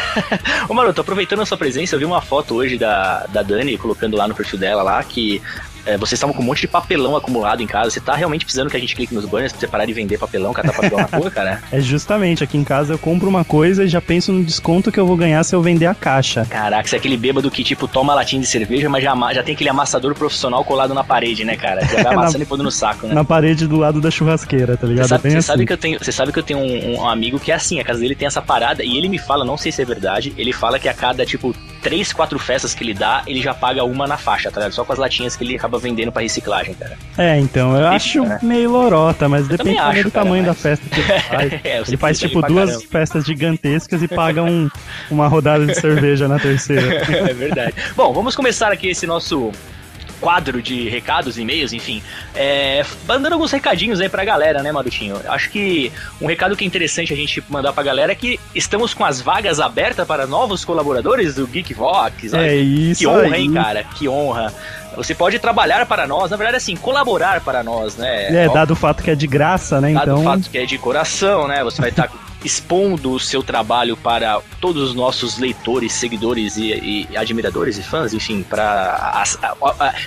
Ô 0.69 0.73
Maroto, 0.75 1.01
aproveitando 1.01 1.41
a 1.41 1.45
sua 1.47 1.57
presença, 1.57 1.95
eu 1.95 1.99
vi 1.99 2.05
uma 2.05 2.21
foto 2.21 2.53
hoje 2.53 2.77
da, 2.77 3.25
da 3.25 3.41
Dani 3.41 3.75
colocando 3.75 4.15
lá 4.15 4.27
no 4.27 4.35
perfil 4.35 4.59
dela 4.59 4.83
lá 4.83 5.03
que 5.03 5.41
é, 5.85 5.97
vocês 5.97 6.13
estavam 6.13 6.33
com 6.35 6.41
um 6.41 6.45
monte 6.45 6.61
de 6.61 6.67
papelão 6.67 7.15
acumulado 7.15 7.61
em 7.61 7.67
casa. 7.67 7.89
Você 7.89 7.99
tá 7.99 8.15
realmente 8.15 8.45
precisando 8.45 8.69
que 8.69 8.77
a 8.77 8.79
gente 8.79 8.95
clique 8.95 9.13
nos 9.13 9.25
banners 9.25 9.51
pra 9.51 9.59
você 9.59 9.67
parar 9.67 9.85
de 9.85 9.93
vender 9.93 10.17
papelão, 10.17 10.53
catar 10.53 10.73
papelão 10.73 11.07
na 11.09 11.17
rua, 11.17 11.31
cara? 11.31 11.61
É 11.71 11.79
justamente, 11.79 12.43
aqui 12.43 12.57
em 12.57 12.63
casa 12.63 12.93
eu 12.93 12.97
compro 12.99 13.27
uma 13.27 13.43
coisa 13.43 13.83
e 13.83 13.87
já 13.87 13.99
penso 13.99 14.31
no 14.31 14.43
desconto 14.43 14.91
que 14.91 14.99
eu 14.99 15.05
vou 15.05 15.17
ganhar 15.17 15.43
se 15.43 15.55
eu 15.55 15.61
vender 15.61 15.85
a 15.85 15.95
caixa. 15.95 16.45
Caraca, 16.45 16.87
você 16.87 16.95
é 16.95 16.99
aquele 16.99 17.17
bêbado 17.17 17.49
que, 17.49 17.63
tipo, 17.63 17.87
toma 17.87 18.13
latinha 18.13 18.41
de 18.41 18.47
cerveja, 18.47 18.89
mas 18.89 19.03
já, 19.03 19.15
já 19.33 19.43
tem 19.43 19.55
aquele 19.55 19.69
amassador 19.69 20.13
profissional 20.13 20.63
colado 20.63 20.93
na 20.93 21.03
parede, 21.03 21.43
né, 21.43 21.55
cara? 21.55 21.85
Já 21.85 22.03
vai 22.03 22.13
amassando 22.13 22.43
e 22.43 22.45
pondo 22.47 22.63
no 22.63 22.71
saco, 22.71 23.07
né? 23.07 23.13
Na 23.13 23.23
parede 23.23 23.67
do 23.67 23.77
lado 23.77 23.99
da 23.99 24.11
churrasqueira, 24.11 24.77
tá 24.77 24.85
Você 24.85 24.93
ligado? 24.93 25.09
sabe, 25.09 25.21
você 25.31 25.37
assim. 25.37 25.47
sabe 25.47 25.65
que 25.65 25.73
eu 25.73 25.77
tenho, 25.77 25.99
você 25.99 26.11
sabe 26.11 26.31
que 26.31 26.39
eu 26.39 26.43
tenho 26.43 26.59
um, 26.59 26.99
um 26.99 27.09
amigo 27.09 27.39
que 27.39 27.51
é 27.51 27.55
assim, 27.55 27.79
a 27.79 27.83
casa 27.83 27.99
dele 27.99 28.15
tem 28.15 28.27
essa 28.27 28.41
parada 28.41 28.83
e 28.83 28.97
ele 28.97 29.09
me 29.09 29.17
fala, 29.17 29.43
não 29.43 29.57
sei 29.57 29.71
se 29.71 29.81
é 29.81 29.85
verdade, 29.85 30.33
ele 30.37 30.53
fala 30.53 30.79
que 30.79 30.87
a 30.87 30.93
cada 30.93 31.25
tipo 31.25 31.55
três, 31.83 32.13
quatro 32.13 32.39
festas 32.39 32.73
que 32.73 32.83
ele 32.83 32.93
dá, 32.93 33.21
ele 33.27 33.41
já 33.41 33.53
paga 33.53 33.83
uma 33.83 34.07
na 34.07 34.17
faixa, 34.17 34.49
tá 34.49 34.61
ligado? 34.61 34.73
Só 34.73 34.85
com 34.85 34.93
as 34.93 34.99
latinhas 34.99 35.35
que 35.35 35.43
ele 35.43 35.55
acaba 35.55 35.77
vendendo 35.77 36.11
pra 36.11 36.21
reciclagem, 36.21 36.73
cara. 36.73 36.97
É, 37.17 37.37
então, 37.37 37.77
eu 37.77 37.87
acho 37.87 38.23
né? 38.23 38.39
meio 38.41 38.71
lorota, 38.71 39.27
mas 39.27 39.47
depende 39.47 39.57
também 39.57 39.73
também 39.75 39.99
acho, 39.99 40.03
do 40.03 40.11
cara, 40.11 40.25
tamanho 40.25 40.45
mas- 40.45 40.55
da 40.55 40.61
festa 40.61 40.89
que 40.89 40.99
ele 40.99 41.19
faz. 41.19 41.53
É, 41.63 41.79
eu 41.79 41.83
ele 41.87 41.97
faz 41.97 42.19
tipo 42.19 42.41
duas 42.41 42.69
caramba. 42.69 42.87
festas 42.89 43.25
gigantescas 43.25 44.01
e 44.01 44.07
paga 44.07 44.41
um, 44.43 44.69
uma 45.09 45.27
rodada 45.27 45.65
de 45.65 45.75
cerveja 45.75 46.27
na 46.27 46.39
terceira. 46.39 47.03
é 47.29 47.33
verdade. 47.33 47.73
Bom, 47.95 48.13
vamos 48.13 48.35
começar 48.35 48.71
aqui 48.71 48.89
esse 48.89 49.05
nosso 49.05 49.51
quadro 50.23 50.61
de 50.61 50.87
recados, 50.87 51.37
e-mails, 51.37 51.73
enfim. 51.73 52.01
É, 52.33 52.83
mandando 53.05 53.35
alguns 53.35 53.51
recadinhos 53.51 53.99
aí 53.99 54.07
pra 54.07 54.23
galera, 54.23 54.63
né, 54.63 54.71
Marutinho? 54.71 55.19
Acho 55.27 55.49
que 55.49 55.91
um 56.21 56.25
recado 56.27 56.55
que 56.55 56.63
é 56.63 56.67
interessante 56.67 57.11
a 57.11 57.15
gente 57.15 57.43
mandar 57.49 57.73
pra 57.73 57.83
galera 57.83 58.13
é 58.13 58.15
que 58.15 58.39
estamos 58.55 58.93
com 58.93 59.03
as 59.03 59.19
vagas 59.19 59.59
abertas 59.59 60.07
para 60.07 60.25
novos 60.25 60.63
colaboradores 60.63 61.35
do 61.35 61.45
Geekvox. 61.45 62.33
Olha 62.33 62.47
É 62.47 62.55
isso 62.55 62.99
Que 63.01 63.07
honra, 63.07 63.35
aí. 63.35 63.41
hein, 63.41 63.53
cara? 63.53 63.83
Que 63.83 64.07
honra. 64.07 64.53
Você 64.95 65.13
pode 65.15 65.39
trabalhar 65.39 65.85
para 65.87 66.05
nós, 66.07 66.29
na 66.31 66.37
verdade, 66.37 66.57
assim, 66.57 66.75
colaborar 66.75 67.41
para 67.41 67.63
nós, 67.63 67.97
né? 67.97 68.43
É, 68.43 68.47
Ó, 68.47 68.53
dado 68.53 68.71
o 68.71 68.75
fato 68.75 69.03
que 69.03 69.09
é 69.11 69.15
de 69.15 69.25
graça, 69.27 69.81
né? 69.81 69.91
Dado 69.91 70.03
Então, 70.11 70.21
o 70.21 70.23
fato 70.23 70.49
que 70.49 70.57
é 70.57 70.65
de 70.65 70.77
coração, 70.77 71.47
né? 71.47 71.63
Você 71.63 71.81
vai 71.81 71.89
estar 71.89 72.09
expondo 72.43 73.11
o 73.11 73.19
seu 73.19 73.41
trabalho 73.41 73.95
para 73.95 74.41
todos 74.59 74.89
os 74.89 74.95
nossos 74.95 75.37
leitores, 75.37 75.93
seguidores 75.93 76.57
e, 76.57 77.07
e 77.09 77.17
admiradores 77.17 77.77
e 77.77 77.83
fãs, 77.83 78.13
enfim, 78.13 78.43
para 78.43 79.23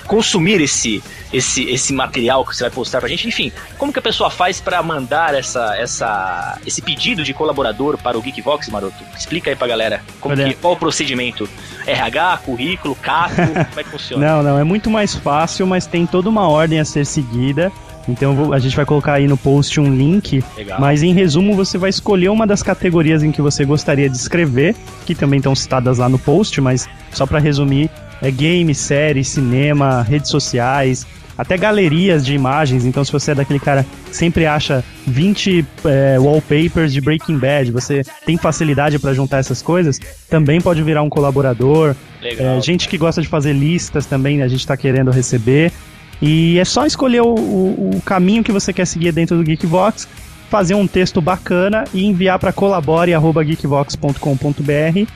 consumir 0.07 0.61
esse, 0.61 1.03
esse, 1.33 1.65
esse 1.65 1.93
material 1.93 2.45
que 2.45 2.55
você 2.55 2.65
vai 2.65 2.71
postar 2.71 3.01
pra 3.01 3.09
gente. 3.09 3.27
Enfim, 3.27 3.53
como 3.79 3.93
que 3.93 3.99
a 3.99 4.03
pessoa 4.03 4.31
faz 4.31 4.61
para 4.61 4.83
mandar 4.83 5.35
essa, 5.35 5.77
essa, 5.77 6.59
esse 6.67 6.83
pedido 6.83 7.25
de 7.25 7.33
colaborador 7.33 7.99
para 7.99 8.19
o 8.19 8.23
Geekvox, 8.23 8.69
Maroto? 8.69 8.97
Explica 9.17 9.51
aí 9.51 9.57
pra 9.57 9.67
galera 9.67 10.03
como 10.21 10.37
que, 10.37 10.55
qual 10.55 10.75
o 10.75 10.77
procedimento. 10.77 11.49
RH, 11.87 12.39
currículo, 12.39 12.97
CAPO, 12.97 13.37
como 13.71 13.81
é 13.81 13.85
que 13.85 13.91
funciona? 13.91 14.27
Não, 14.27 14.43
não, 14.43 14.59
é 14.59 14.65
muito 14.65 14.91
mais 14.91 15.15
fácil, 15.15 15.67
mas 15.67 15.87
tem 15.87 16.05
toda 16.05 16.29
uma 16.29 16.49
ordem 16.49 16.81
a 16.81 16.85
ser 16.85 17.07
seguida. 17.07 17.73
Então 18.09 18.53
a 18.53 18.59
gente 18.59 18.77
vai 18.77 18.85
colocar 18.85 19.15
aí 19.15 19.27
no 19.27 19.37
post 19.37 19.81
um 19.81 19.95
link, 19.95 20.43
Legal. 20.57 20.81
mas 20.81 21.03
em 21.03 21.13
resumo 21.13 21.55
você 21.55 21.77
vai 21.77 21.91
escolher 21.91 22.29
uma 22.29 22.47
das 22.47 22.63
categorias 22.63 23.23
em 23.23 23.33
que 23.33 23.43
você 23.43 23.65
gostaria 23.65 24.09
de 24.09 24.17
escrever, 24.17 24.75
que 25.05 25.15
também 25.15 25.39
estão 25.39 25.55
citadas 25.55 25.99
lá 25.99 26.09
no 26.09 26.19
post, 26.19 26.61
mas 26.61 26.89
só 27.13 27.27
pra 27.27 27.39
resumir, 27.39 27.91
é 28.23 28.31
game, 28.31 28.75
série, 28.75 29.25
cinema, 29.25 30.03
redes 30.03 30.31
sociais, 30.31 31.07
até 31.37 31.57
galerias 31.57 32.25
de 32.25 32.35
imagens. 32.35 32.85
Então 32.85 33.05
se 33.05 33.13
você 33.13 33.33
é 33.33 33.35
daquele 33.35 33.59
cara 33.59 33.85
que 34.09 34.17
sempre 34.17 34.47
acha 34.47 34.85
20 35.07 35.65
é, 35.85 36.19
wallpapers 36.19 36.93
de 36.93 37.01
Breaking 37.01 37.39
Bad, 37.39 37.71
você 37.73 38.03
tem 38.25 38.37
facilidade 38.37 38.99
pra 38.99 39.13
juntar 39.13 39.39
essas 39.39 39.61
coisas, 39.61 40.01
também 40.31 40.61
pode 40.61 40.83
virar 40.83 41.03
um 41.03 41.11
colaborador. 41.11 41.95
É, 42.23 42.61
gente 42.61 42.89
que 42.89 42.97
gosta 42.97 43.21
de 43.21 43.29
fazer 43.29 43.53
listas 43.53 44.07
também, 44.07 44.43
a 44.43 44.49
gente 44.49 44.61
está 44.61 44.77
querendo 44.77 45.11
receber. 45.11 45.73
E 46.21 46.59
é 46.59 46.65
só 46.65 46.87
escolher 46.87 47.21
o, 47.23 47.35
o- 47.35 47.91
o 47.97 48.01
caminho 48.03 48.43
que 48.43 48.53
você 48.53 48.73
quer 48.73 48.87
seguir 48.87 49.13
dentro 49.13 49.37
do 49.37 49.45
Geekvox, 49.45 50.09
fazer 50.51 50.75
um 50.75 50.87
texto 50.87 51.21
bacana 51.21 51.85
e 51.93 52.05
enviar 52.07 52.39
para 52.39 52.53
colabore.geekvox.com.br 52.53 55.11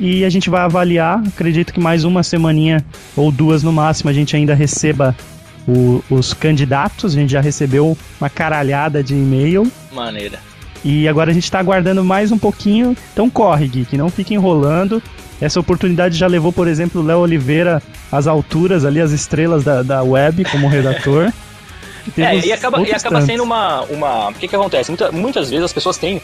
e 0.00 0.24
a 0.24 0.30
gente 0.30 0.50
vai 0.50 0.62
avaliar. 0.62 1.22
Acredito 1.26 1.72
que 1.72 1.80
mais 1.80 2.04
uma 2.04 2.22
semaninha 2.22 2.84
ou 3.16 3.30
duas 3.30 3.62
no 3.62 3.72
máximo 3.72 4.10
a 4.10 4.12
gente 4.12 4.34
ainda 4.36 4.54
receba 4.54 5.16
o- 5.66 6.02
os 6.10 6.34
candidatos. 6.34 7.16
A 7.16 7.20
gente 7.20 7.30
já 7.32 7.40
recebeu 7.40 7.96
uma 8.20 8.28
caralhada 8.28 9.02
de 9.02 9.14
e-mail. 9.14 9.70
Maneira. 9.92 10.38
E 10.84 11.06
agora 11.08 11.30
a 11.30 11.34
gente 11.34 11.50
tá 11.50 11.58
aguardando 11.58 12.04
mais 12.04 12.32
um 12.32 12.38
pouquinho. 12.38 12.96
Então 13.12 13.30
corre, 13.30 13.68
Geek, 13.68 13.96
não 13.96 14.10
fique 14.10 14.34
enrolando. 14.34 15.02
Essa 15.40 15.58
oportunidade 15.60 16.16
já 16.16 16.26
levou, 16.26 16.52
por 16.52 16.68
exemplo, 16.68 17.00
o 17.00 17.04
Léo 17.04 17.18
Oliveira 17.18 17.82
às 18.10 18.26
alturas 18.26 18.84
ali, 18.84 19.00
às 19.00 19.10
estrelas 19.12 19.64
da, 19.64 19.82
da 19.82 20.02
web 20.02 20.44
como 20.44 20.68
redator. 20.68 21.32
É, 22.18 22.36
e 22.44 22.52
acaba, 22.52 22.80
e 22.82 22.90
acaba 22.92 23.20
sendo 23.22 23.44
uma. 23.44 23.82
uma 23.82 24.30
o 24.30 24.34
que, 24.34 24.48
que 24.48 24.56
acontece? 24.56 24.90
Muita- 24.90 25.12
muitas 25.12 25.48
vezes 25.48 25.66
as 25.66 25.72
pessoas 25.72 25.96
têm 25.98 26.20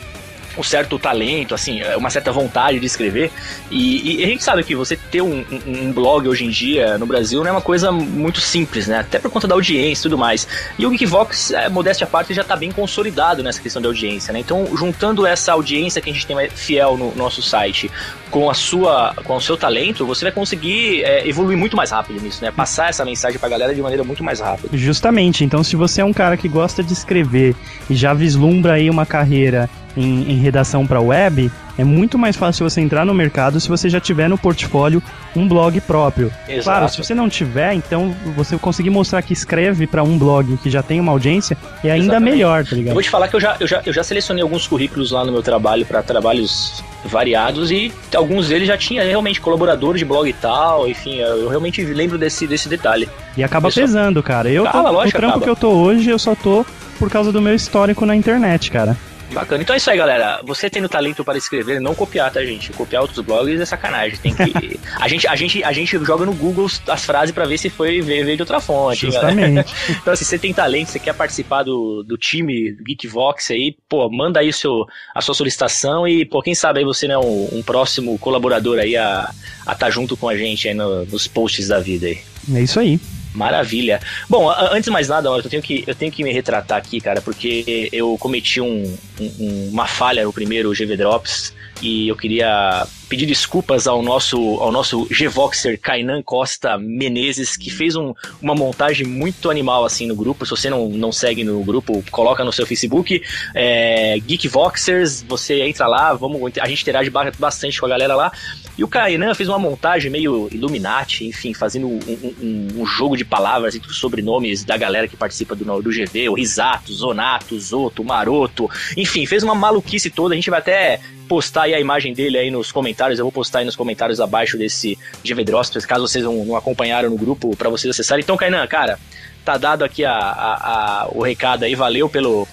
um 0.58 0.62
certo 0.62 0.98
talento, 0.98 1.54
assim, 1.54 1.80
uma 1.96 2.10
certa 2.10 2.32
vontade 2.32 2.80
de 2.80 2.86
escrever. 2.86 3.30
E, 3.70 4.20
e 4.20 4.24
a 4.24 4.26
gente 4.26 4.42
sabe 4.42 4.62
que 4.64 4.74
você 4.74 4.96
ter 4.96 5.22
um, 5.22 5.44
um- 5.66 5.92
blog 5.92 6.28
hoje 6.28 6.44
em 6.44 6.50
dia 6.50 6.98
no 6.98 7.06
Brasil 7.06 7.40
não 7.40 7.48
é 7.48 7.52
uma 7.52 7.60
coisa 7.60 7.90
muito 7.90 8.40
simples, 8.40 8.86
né? 8.86 8.98
Até 8.98 9.18
por 9.18 9.30
conta 9.30 9.46
da 9.48 9.54
audiência 9.54 10.02
e 10.02 10.04
tudo 10.04 10.18
mais. 10.18 10.46
E 10.78 10.84
o 10.86 10.90
Geekvox, 10.90 11.50
é, 11.52 11.68
modéstia 11.68 12.04
à 12.04 12.08
parte, 12.08 12.34
já 12.34 12.42
está 12.42 12.56
bem 12.56 12.70
consolidado 12.70 13.42
nessa 13.42 13.60
questão 13.60 13.80
de 13.80 13.86
audiência, 13.88 14.32
né? 14.32 14.40
Então, 14.40 14.66
juntando 14.76 15.26
essa 15.26 15.52
audiência 15.52 16.00
que 16.02 16.10
a 16.10 16.12
gente 16.12 16.26
tem 16.26 16.36
fiel 16.50 16.96
no 16.96 17.14
nosso 17.14 17.40
site 17.42 17.90
com 18.30 18.50
a 18.50 18.54
sua 18.54 19.14
com 19.24 19.36
o 19.36 19.40
seu 19.40 19.56
talento, 19.56 20.04
você 20.04 20.24
vai 20.26 20.32
conseguir 20.32 21.02
é, 21.02 21.26
evoluir 21.26 21.56
muito 21.56 21.76
mais 21.76 21.90
rápido 21.90 22.20
nisso, 22.20 22.44
né? 22.44 22.50
Passar 22.50 22.90
essa 22.90 23.04
mensagem 23.04 23.38
pra 23.38 23.48
galera 23.48 23.74
de 23.74 23.80
maneira 23.80 24.04
muito 24.04 24.22
mais 24.22 24.40
rápida. 24.40 24.68
Justamente, 24.76 25.44
então 25.44 25.62
se 25.64 25.76
você 25.76 26.00
é 26.00 26.04
um 26.04 26.12
cara 26.12 26.36
que 26.36 26.48
gosta 26.48 26.82
de 26.82 26.92
escrever 26.92 27.54
e 27.88 27.94
já 27.94 28.12
vislumbra 28.12 28.74
aí 28.74 28.90
uma 28.90 29.06
carreira 29.06 29.68
em, 29.96 30.32
em 30.32 30.36
redação 30.38 30.86
para 30.86 31.00
web, 31.00 31.50
é 31.78 31.84
muito 31.84 32.18
mais 32.18 32.36
fácil 32.36 32.68
você 32.68 32.80
entrar 32.80 33.04
no 33.04 33.14
mercado 33.14 33.60
se 33.60 33.68
você 33.68 33.88
já 33.88 34.00
tiver 34.00 34.28
no 34.28 34.36
portfólio 34.36 35.02
um 35.36 35.46
blog 35.46 35.80
próprio. 35.82 36.32
Exato. 36.48 36.64
Claro, 36.64 36.88
se 36.88 36.98
você 36.98 37.14
não 37.14 37.28
tiver, 37.28 37.72
então 37.74 38.14
você 38.36 38.56
conseguir 38.58 38.90
mostrar 38.90 39.22
que 39.22 39.32
escreve 39.32 39.86
para 39.86 40.02
um 40.02 40.18
blog 40.18 40.56
que 40.58 40.68
já 40.70 40.82
tem 40.82 40.98
uma 41.00 41.12
audiência 41.12 41.56
é 41.84 41.90
ainda 41.90 42.04
Exatamente. 42.14 42.32
melhor, 42.32 42.64
tá 42.64 42.70
Eu 42.72 42.78
ligado? 42.78 42.94
vou 42.94 43.02
te 43.02 43.10
falar 43.10 43.28
que 43.28 43.36
eu 43.36 43.40
já, 43.40 43.56
eu 43.60 43.66
já, 43.66 43.82
eu 43.86 43.92
já 43.92 44.02
selecionei 44.02 44.42
alguns 44.42 44.66
currículos 44.66 45.10
lá 45.12 45.24
no 45.24 45.30
meu 45.32 45.42
trabalho 45.42 45.86
para 45.86 46.02
trabalhos 46.02 46.82
variados 47.04 47.70
e 47.70 47.92
alguns 48.14 48.48
deles 48.48 48.66
já 48.66 48.76
tinha 48.76 49.04
realmente 49.04 49.40
colaboradores 49.40 50.00
de 50.00 50.04
blog 50.04 50.28
e 50.28 50.32
tal, 50.32 50.88
enfim, 50.88 51.16
eu 51.16 51.48
realmente 51.48 51.82
lembro 51.84 52.18
desse, 52.18 52.46
desse 52.46 52.68
detalhe. 52.68 53.08
E 53.36 53.42
acaba 53.44 53.68
Pessoal- 53.68 53.86
pesando, 53.86 54.22
cara. 54.22 54.50
Eu 54.50 54.64
tô, 54.64 54.68
Acaba, 54.68 54.90
o 54.90 54.92
lógico, 54.94 55.16
trampo 55.18 55.30
acaba. 55.36 55.44
que 55.44 55.50
eu 55.50 55.56
tô 55.56 55.68
hoje, 55.70 56.10
eu 56.10 56.18
só 56.18 56.34
tô 56.34 56.66
por 56.98 57.08
causa 57.08 57.30
do 57.30 57.40
meu 57.40 57.54
histórico 57.54 58.04
na 58.04 58.16
internet, 58.16 58.70
cara. 58.70 58.96
Bacana. 59.32 59.62
Então 59.62 59.74
é 59.74 59.76
isso 59.76 59.90
aí, 59.90 59.98
galera. 59.98 60.40
Você 60.44 60.70
tendo 60.70 60.88
talento 60.88 61.24
para 61.24 61.36
escrever, 61.36 61.80
não 61.80 61.94
copiar, 61.94 62.30
tá, 62.32 62.42
gente? 62.44 62.72
Copiar 62.72 63.02
outros 63.02 63.24
blogs 63.24 63.60
é 63.60 63.64
sacanagem. 63.64 64.18
Tem 64.18 64.34
que. 64.34 64.80
a, 64.98 65.08
gente, 65.08 65.26
a, 65.26 65.36
gente, 65.36 65.62
a 65.62 65.72
gente 65.72 65.98
joga 66.04 66.24
no 66.24 66.32
Google 66.32 66.66
as 66.88 67.04
frases 67.04 67.34
para 67.34 67.44
ver 67.46 67.58
se 67.58 67.68
foi 67.68 68.00
veio 68.00 68.24
veio 68.24 68.36
de 68.36 68.42
outra 68.42 68.60
fonte. 68.60 69.06
Justamente. 69.06 69.68
Então, 70.00 70.14
se 70.14 70.24
você 70.24 70.38
tem 70.38 70.52
talento, 70.52 70.90
você 70.90 70.98
quer 70.98 71.14
participar 71.14 71.62
do, 71.62 72.02
do 72.02 72.16
time 72.16 72.76
Geekvox 72.86 73.50
aí, 73.50 73.76
pô, 73.88 74.08
manda 74.10 74.40
aí 74.40 74.52
seu, 74.52 74.86
a 75.14 75.20
sua 75.20 75.34
solicitação 75.34 76.06
e, 76.06 76.24
pô, 76.24 76.42
quem 76.42 76.54
sabe 76.54 76.78
aí 76.78 76.84
você 76.84 77.06
não 77.06 77.14
é 77.14 77.18
um, 77.18 77.58
um 77.58 77.62
próximo 77.62 78.18
colaborador 78.18 78.78
aí 78.78 78.96
a 78.96 79.30
estar 79.60 79.74
tá 79.74 79.90
junto 79.90 80.16
com 80.16 80.28
a 80.28 80.36
gente 80.36 80.68
aí 80.68 80.74
no- 80.74 81.04
nos 81.06 81.26
posts 81.26 81.68
da 81.68 81.78
vida 81.80 82.06
aí. 82.06 82.18
É 82.54 82.60
isso 82.60 82.80
aí. 82.80 82.98
Maravilha. 83.38 84.00
Bom, 84.28 84.50
antes 84.50 84.84
de 84.84 84.90
mais 84.90 85.08
nada, 85.08 85.28
eu 85.28 85.42
tenho 85.44 85.62
que, 85.62 85.84
eu 85.86 85.94
tenho 85.94 86.10
que 86.10 86.24
me 86.24 86.32
retratar 86.32 86.76
aqui, 86.76 87.00
cara, 87.00 87.20
porque 87.22 87.88
eu 87.92 88.16
cometi 88.18 88.60
um- 88.60 88.96
um- 89.20 89.68
uma 89.72 89.86
falha 89.86 90.24
no 90.24 90.32
primeiro 90.32 90.74
GV 90.74 90.96
Drops 90.96 91.54
e 91.80 92.08
eu 92.08 92.16
queria 92.16 92.86
pedir 93.08 93.26
desculpas 93.26 93.86
ao 93.86 94.02
nosso, 94.02 94.38
ao 94.60 94.70
nosso 94.70 95.06
Gvoxer 95.10 95.78
Kainan 95.80 96.22
Costa 96.22 96.76
Menezes, 96.78 97.56
que 97.56 97.70
fez 97.70 97.96
um- 97.96 98.12
uma 98.40 98.54
montagem 98.54 99.06
muito 99.06 99.50
animal 99.50 99.84
assim 99.84 100.06
no 100.06 100.14
grupo. 100.14 100.44
Se 100.44 100.50
você 100.50 100.68
não, 100.68 100.88
não 100.88 101.10
segue 101.10 101.42
no 101.44 101.62
grupo, 101.64 102.04
coloca 102.10 102.44
no 102.44 102.52
seu 102.52 102.66
Facebook, 102.66 103.22
é, 103.54 104.18
Geekvoxers, 104.26 105.22
você 105.26 105.62
entra 105.62 105.86
lá, 105.86 106.12
vamos, 106.14 106.52
a 106.60 106.68
gente 106.68 106.82
interage 106.82 107.10
ba- 107.10 107.32
bastante 107.38 107.80
com 107.80 107.86
a 107.86 107.88
galera 107.88 108.14
lá. 108.14 108.32
E 108.76 108.84
o 108.84 108.88
Kainan 108.88 109.34
fez 109.34 109.48
uma 109.48 109.58
montagem 109.58 110.10
meio 110.10 110.48
Illuminati, 110.52 111.24
enfim, 111.26 111.52
fazendo 111.52 111.88
um, 111.88 111.98
um- 112.06 112.34
um- 112.40 112.82
um 112.82 112.86
jogo 112.86 113.16
de 113.16 113.24
palavras 113.24 113.74
entre 113.74 113.90
os 113.90 113.98
sobrenomes 113.98 114.64
da 114.64 114.76
galera 114.76 115.08
que 115.08 115.16
participa 115.16 115.56
do, 115.56 115.64
do 115.82 115.90
GV, 115.90 116.28
o 116.28 116.34
Risato, 116.34 116.92
Zonato, 116.92 117.58
Zoto, 117.58 118.04
Maroto, 118.04 118.70
enfim, 118.96 119.26
fez 119.26 119.42
uma 119.42 119.54
maluquice 119.54 120.10
toda. 120.10 120.34
A 120.34 120.36
gente 120.36 120.50
vai 120.50 120.60
até 120.60 121.00
postar 121.28 121.62
aí 121.64 121.74
a 121.74 121.80
imagem 121.80 122.12
dele 122.12 122.38
aí 122.38 122.50
nos 122.50 122.72
comentários, 122.72 123.18
eu 123.18 123.24
vou 123.24 123.32
postar 123.32 123.60
aí 123.60 123.64
nos 123.64 123.76
comentários 123.76 124.20
abaixo 124.20 124.56
desse 124.58 124.98
GV 125.24 125.44
caso 125.86 126.08
vocês 126.08 126.24
não, 126.24 126.44
não 126.44 126.56
acompanharam 126.56 127.10
no 127.10 127.16
grupo, 127.16 127.54
pra 127.56 127.68
vocês 127.68 127.90
acessarem. 127.90 128.22
Então, 128.22 128.36
Kainan, 128.36 128.66
cara, 128.66 128.98
tá 129.44 129.56
dado 129.56 129.84
aqui 129.84 130.04
a, 130.04 130.12
a- 130.12 131.02
a- 131.04 131.08
o 131.12 131.22
recado 131.22 131.64
aí, 131.64 131.74
valeu 131.74 132.08
pelo 132.08 132.48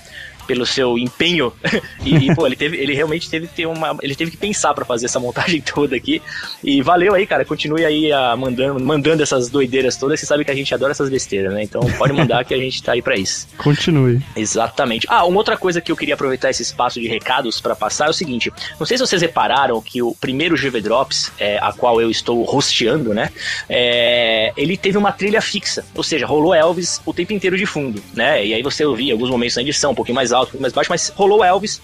pelo 0.46 0.66
seu 0.66 0.98
empenho 0.98 1.54
e, 2.04 2.16
e, 2.16 2.36
pô, 2.36 2.46
ele 2.46 2.56
teve, 2.56 2.78
ele 2.78 2.94
realmente 2.94 3.30
teve 3.30 3.48
que 3.48 3.56
ter 3.56 3.66
uma, 3.66 3.98
ele 4.02 4.16
teve 4.16 4.32
que 4.32 4.38
pensar 4.38 4.74
pra 4.74 4.86
fazer 4.86 5.06
essa 5.06 5.20
montagem 5.20 5.62
toda 5.66 5.96
aqui 5.96 6.22
e 6.64 6.82
valeu 6.82 7.14
aí, 7.14 7.26
cara, 7.26 7.46
continue 7.46 7.86
aí 7.86 8.12
a, 8.12 8.36
mandando, 8.36 8.84
mandando 8.84 9.24
essas 9.24 9.50
doideiras 9.50 9.98
todas, 9.98 10.20
você 10.20 10.26
sabe 10.26 10.46
que 10.46 10.52
a 10.52 10.56
gente 10.56 10.74
adora 10.74 10.92
essas 10.92 11.10
besteiras, 11.10 11.54
né? 11.54 11.64
Então 11.64 11.82
pode 11.98 12.14
mandar 12.14 12.44
que 12.46 12.54
a 12.54 12.58
gente 12.58 12.82
tá 12.82 12.94
aí 12.94 13.02
pra 13.02 13.16
isso. 13.16 13.48
Continue. 13.58 14.22
Exatamente. 14.36 15.08
Ah, 15.10 15.26
uma 15.26 15.38
outra 15.38 15.58
coisa 15.58 15.82
que 15.82 15.92
eu 15.92 15.96
queria 15.96 16.14
aproveitar 16.14 16.50
esse 16.50 16.62
espaço 16.62 17.00
de 17.00 17.08
recados 17.08 17.60
pra 17.60 17.76
passar 17.76 18.08
é 18.08 18.10
o 18.10 18.14
seguinte: 18.14 18.52
não 18.80 18.86
sei 18.86 18.98
se 18.98 19.06
vocês 19.06 19.22
repararam 19.22 19.82
que 19.82 20.02
o 20.02 20.16
primeiro 20.16 20.56
GV 20.56 20.82
Drops, 20.82 21.32
é, 21.40 21.58
a 21.62 21.72
qual 21.72 22.02
eu 22.02 22.10
estou 22.10 22.56
hosteando, 22.56 23.14
né? 23.14 23.30
é, 23.70 24.54
ele 24.56 24.78
teve 24.78 24.98
uma 24.98 25.12
trilha 25.12 25.42
fixa, 25.42 25.86
ou 25.96 26.04
seja, 26.04 26.26
rolou 26.26 26.54
Elvis 26.54 27.02
o 27.06 27.14
tempo 27.14 27.34
inteiro 27.34 27.58
de 27.58 27.66
fundo, 27.66 28.02
né? 28.14 28.46
E 28.46 28.54
aí 28.54 28.62
você 28.62 28.86
ouvia 28.86 29.14
alguns 29.14 29.30
momentos 29.30 29.56
na 29.56 29.62
edição, 29.62 29.92
um 29.92 29.96
pouquinho 29.96 30.16
mais 30.16 30.32
alto, 30.36 30.60
mais 30.60 30.74
baixo, 30.74 30.90
mas 30.90 31.10
rolou 31.16 31.44
Elvis 31.44 31.82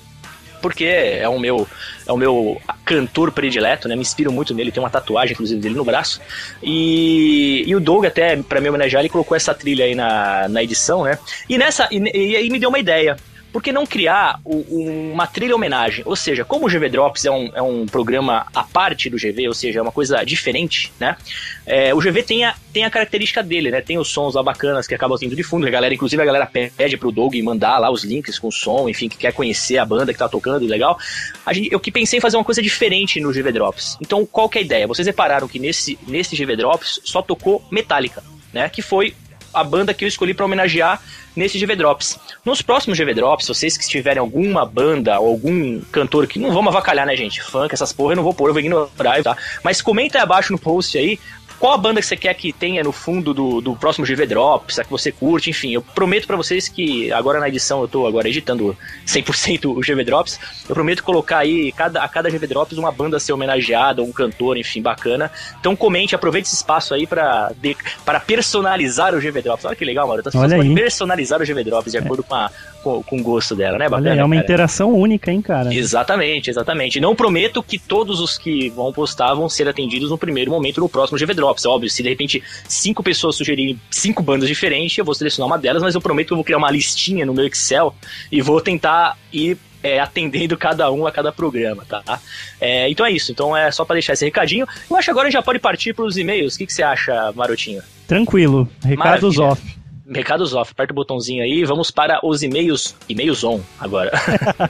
porque 0.62 0.86
é 0.86 1.28
o 1.28 1.40
meu 1.40 1.68
é 2.06 2.12
o 2.12 2.18
meu 2.18 2.62
cantor 2.86 3.32
predileto, 3.32 3.88
né? 3.88 3.96
Me 3.96 4.02
inspiro 4.02 4.32
muito 4.32 4.54
nele, 4.54 4.72
tem 4.72 4.82
uma 4.82 4.90
tatuagem 4.90 5.34
inclusive 5.34 5.60
dele 5.60 5.76
no 5.76 5.84
braço. 5.84 6.22
E, 6.62 7.64
e 7.66 7.76
o 7.76 7.80
Doug 7.80 8.06
até 8.06 8.38
para 8.38 8.62
me 8.62 8.70
homenagear, 8.70 9.02
ele 9.02 9.10
colocou 9.10 9.36
essa 9.36 9.54
trilha 9.54 9.86
aí 9.86 9.96
na, 9.96 10.48
na 10.48 10.64
edição, 10.64 11.04
né? 11.04 11.18
E 11.50 11.58
nessa 11.58 11.88
e, 11.92 11.98
e 11.98 12.36
aí 12.36 12.50
me 12.50 12.60
deu 12.60 12.70
uma 12.70 12.80
ideia. 12.80 13.18
Por 13.52 13.62
que 13.62 13.72
não 13.72 13.86
criar 13.86 14.40
o- 14.46 14.66
um- 14.70 15.12
uma 15.14 15.28
trilha 15.28 15.56
homenagem? 15.56 16.04
Ou 16.08 16.16
seja, 16.16 16.46
como 16.46 16.66
o 16.66 16.70
GV 16.70 16.90
Drops 16.90 17.26
é 17.26 17.32
um, 17.32 17.52
é 17.54 17.62
um 17.62 17.86
programa 17.86 18.46
à 18.56 18.64
parte 18.64 19.10
do 19.10 19.18
GV, 19.18 19.48
ou 19.48 19.54
seja, 19.54 19.80
é 19.80 19.82
uma 19.82 19.92
coisa 19.92 20.24
diferente, 20.24 20.92
né? 21.00 21.18
É, 21.66 21.94
o 21.94 22.00
GV 22.00 22.24
tem 22.24 22.46
a, 22.46 22.56
tem 22.72 22.86
a 22.86 22.90
característica 22.90 23.44
dele, 23.44 23.70
né? 23.70 23.82
Tem 23.82 23.98
os 23.98 24.08
sons 24.08 24.36
lá 24.36 24.42
bacanas 24.44 24.88
que 24.88 24.96
acabam 24.96 25.18
tendo 25.18 25.36
de 25.36 25.44
fundo. 25.44 25.68
A 25.68 25.70
galera, 25.70 25.94
inclusive, 25.94 26.22
a 26.22 26.26
galera 26.26 26.46
pede 26.46 26.98
pro 26.98 27.12
Doug 27.12 27.36
mandar 27.44 27.78
lá 27.78 27.92
os 27.92 28.04
links 28.04 28.40
com 28.40 28.48
o 28.48 28.52
som, 28.52 28.88
enfim, 28.88 29.10
que 29.10 29.18
quer 29.18 29.34
conhecer 29.34 29.78
a 29.78 29.86
banda 29.86 30.14
que 30.14 30.20
tá 30.20 30.30
tocando, 30.30 30.66
legal. 30.66 30.98
A 31.46 31.52
gente, 31.54 31.72
eu 31.72 31.80
que 31.80 31.92
pensei 31.92 32.18
em 32.18 32.22
fazer 32.22 32.38
uma 32.38 32.44
coisa 32.46 32.62
diferente 32.62 33.20
no 33.20 33.32
GV 33.34 33.52
Drops. 33.52 33.98
Então, 34.02 34.26
qual 34.26 34.48
que 34.48 34.58
é 34.58 34.62
a 34.62 34.64
ideia? 34.64 34.88
Vocês 34.88 35.06
repararam 35.06 35.48
que 35.48 35.60
nesse, 35.60 36.00
nesse 36.08 36.36
GV 36.36 36.56
Drops 36.56 37.02
só 37.04 37.22
tocou 37.22 37.64
Metallica, 37.70 38.24
né? 38.54 38.70
Que 38.70 38.82
foi 38.82 39.14
a 39.54 39.64
banda 39.64 39.94
que 39.94 40.04
eu 40.04 40.08
escolhi 40.08 40.34
pra 40.34 40.46
homenagear 40.46 41.02
nesse 41.36 41.60
GV 41.60 41.76
Drops. 41.76 42.20
Nos 42.44 42.62
próximos 42.62 42.98
GV 42.98 43.14
Drops, 43.14 43.48
vocês 43.48 43.78
que 43.78 43.88
tiverem 43.88 44.20
alguma 44.20 44.66
banda 44.66 45.20
ou 45.20 45.30
algum 45.30 45.80
cantor 45.92 46.28
que 46.28 46.40
não 46.40 46.52
vamos 46.52 46.68
avacalhar, 46.68 47.06
né, 47.06 47.16
gente? 47.16 47.42
Funk, 47.42 47.74
essas 47.74 47.94
porra 47.94 48.14
eu 48.14 48.18
não 48.18 48.24
vou 48.24 48.34
pôr, 48.34 48.50
eu 48.50 48.54
vou 48.54 48.60
ignorar, 48.60 49.22
tá? 49.24 49.38
Mas 49.64 49.82
comenta 49.82 50.18
aí 50.18 50.24
abaixo 50.24 50.52
no 50.52 50.60
post 50.60 50.98
aí 50.98 51.20
qual 51.62 51.74
a 51.74 51.78
banda 51.78 52.02
que 52.02 52.08
você 52.08 52.18
quer 52.18 52.34
que 52.34 52.52
tenha 52.52 52.84
no 52.84 52.92
fundo 52.92 53.34
do, 53.34 53.62
do 53.62 53.76
próximo 53.76 54.04
GV 54.06 54.26
Drops, 54.26 54.80
a 54.80 54.84
que 54.84 54.90
você 54.90 55.12
curte, 55.12 55.52
enfim. 55.52 55.72
Eu 55.74 55.82
prometo 55.84 56.26
pra 56.26 56.36
vocês 56.36 56.68
que 56.68 57.12
agora 57.14 57.40
na 57.40 57.48
edição, 57.48 57.82
eu 57.82 57.88
tô 57.88 58.08
agora 58.08 58.28
editando 58.28 58.76
100% 59.06 59.66
o 59.66 59.80
GV 59.80 60.04
Drops, 60.04 60.40
eu 60.68 60.74
prometo 60.74 61.04
colocar 61.04 61.38
aí 61.38 61.72
cada, 61.72 62.02
a 62.04 62.08
cada 62.10 62.30
GV 62.30 62.48
Drops 62.48 62.78
uma 62.80 62.92
banda 62.92 63.18
a 63.18 63.20
ser 63.20 63.32
homenageada, 63.34 64.02
um 64.02 64.12
cantor, 64.12 64.58
enfim, 64.58 64.82
bacana. 64.82 65.32
Então 65.60 65.76
comente, 65.76 66.16
aproveite 66.16 66.48
esse 66.48 66.56
espaço 66.56 66.94
aí 66.96 67.06
pra, 67.06 67.52
de- 67.62 67.78
para 68.04 68.20
personalizar 68.20 69.14
o 69.14 69.20
GV 69.22 69.42
Drops. 69.44 69.66
Olha 69.66 69.76
que 69.76 69.86
legal, 69.86 70.08
mano. 70.08 70.24
Então, 70.26 70.42
Olha 70.42 70.60
aí. 70.60 70.74
personalizar 70.74 71.40
o 71.40 71.46
GV 71.46 71.64
Drops 71.64 71.92
de 71.92 71.98
acordo 72.00 72.24
com, 72.24 72.34
a, 72.34 72.50
com, 72.82 73.02
com 73.04 73.20
o 73.20 73.24
gosto 73.24 73.56
dela, 73.56 73.78
né? 73.78 73.86
Olha, 73.86 73.90
Bacana, 73.90 74.22
é 74.22 74.24
uma 74.24 74.36
cara? 74.36 74.46
interação 74.46 74.94
única, 74.94 75.32
hein, 75.32 75.42
cara? 75.42 75.74
Exatamente, 75.74 76.50
exatamente. 76.50 77.00
Não 77.00 77.16
prometo 77.16 77.64
que 77.64 77.78
todos 77.78 78.20
os 78.20 78.38
que 78.38 78.70
vão 78.70 78.92
postar 78.92 79.34
vão 79.34 79.48
ser 79.48 79.68
atendidos 79.68 80.10
no 80.10 80.18
primeiro 80.18 80.52
momento 80.52 80.82
no 80.82 80.90
próximo 80.90 81.18
GV 81.18 81.34
Drops. 81.34 81.66
É 81.66 81.70
óbvio, 81.70 81.90
se 81.90 82.04
de 82.04 82.10
repente 82.10 82.44
cinco 82.68 83.04
pessoas 83.04 83.36
sugerirem 83.36 83.80
cinco 83.90 84.22
bandas 84.22 84.48
diferentes, 84.48 84.98
eu 84.98 85.06
vou 85.06 85.16
selecionar 85.16 85.48
uma 85.48 85.58
delas, 85.58 85.82
mas 85.82 85.96
eu 85.96 86.02
prometo 86.02 86.28
que 86.28 86.34
eu 86.34 86.38
vou 86.38 86.44
criar 86.44 86.58
uma 86.58 86.72
listinha 86.72 87.26
no 87.26 87.34
meu 87.34 87.46
Excel 87.46 87.96
e 88.32 88.42
vou 88.42 88.60
tentar 88.62 89.18
ir 89.32 89.58
é, 89.84 90.00
atendendo 90.00 90.58
cada 90.58 90.92
um 90.92 91.08
a 91.08 91.12
cada 91.12 91.32
programa, 91.32 91.84
tá? 91.88 92.20
É, 92.60 92.90
então 92.90 93.06
é 93.06 93.12
isso. 93.12 93.32
Então 93.32 93.56
é 93.56 93.72
só 93.72 93.84
pra 93.84 93.96
deixar 93.96 94.14
esse 94.14 94.26
recadinho. 94.26 94.68
Eu 94.90 94.96
acho 94.96 95.06
que 95.06 95.12
agora 95.12 95.28
a 95.28 95.30
gente 95.30 95.40
já 95.40 95.44
pode 95.44 95.60
partir 95.60 95.94
pros 95.94 96.18
e-mails. 96.18 96.56
O 96.56 96.58
que, 96.58 96.66
que 96.66 96.74
você 96.74 96.84
acha, 96.84 97.32
Marotinho? 97.36 97.82
Tranquilo. 98.08 98.70
Recados 98.84 99.38
Maravilha. 99.38 99.64
off. 99.64 99.81
Recados 100.10 100.54
off, 100.54 100.72
aperta 100.72 100.94
o 100.94 100.96
botãozinho 100.96 101.44
aí, 101.44 101.64
vamos 101.64 101.92
para 101.92 102.20
os 102.26 102.42
e-mails, 102.44 102.96
e-mails 103.08 103.44
on 103.44 103.62
agora. 103.80 104.12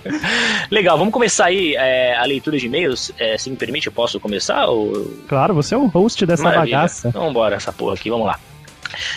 Legal, 0.69 0.97
vamos 0.97 1.13
começar 1.13 1.45
aí 1.45 1.75
é, 1.75 2.15
a 2.15 2.25
leitura 2.25 2.57
de 2.57 2.65
e-mails. 2.65 3.11
É, 3.17 3.37
se 3.37 3.49
me 3.49 3.55
permite, 3.55 3.87
eu 3.87 3.93
posso 3.93 4.19
começar? 4.19 4.65
Ou... 4.65 5.11
Claro, 5.27 5.53
você 5.53 5.73
é 5.73 5.77
o 5.77 5.87
host 5.87 6.25
dessa 6.25 6.43
Maravilha. 6.43 6.77
bagaça. 6.77 7.07
Então 7.07 7.23
vambora 7.23 7.55
essa 7.55 7.71
porra 7.71 7.95
aqui, 7.95 8.09
vamos 8.09 8.27
lá. 8.27 8.39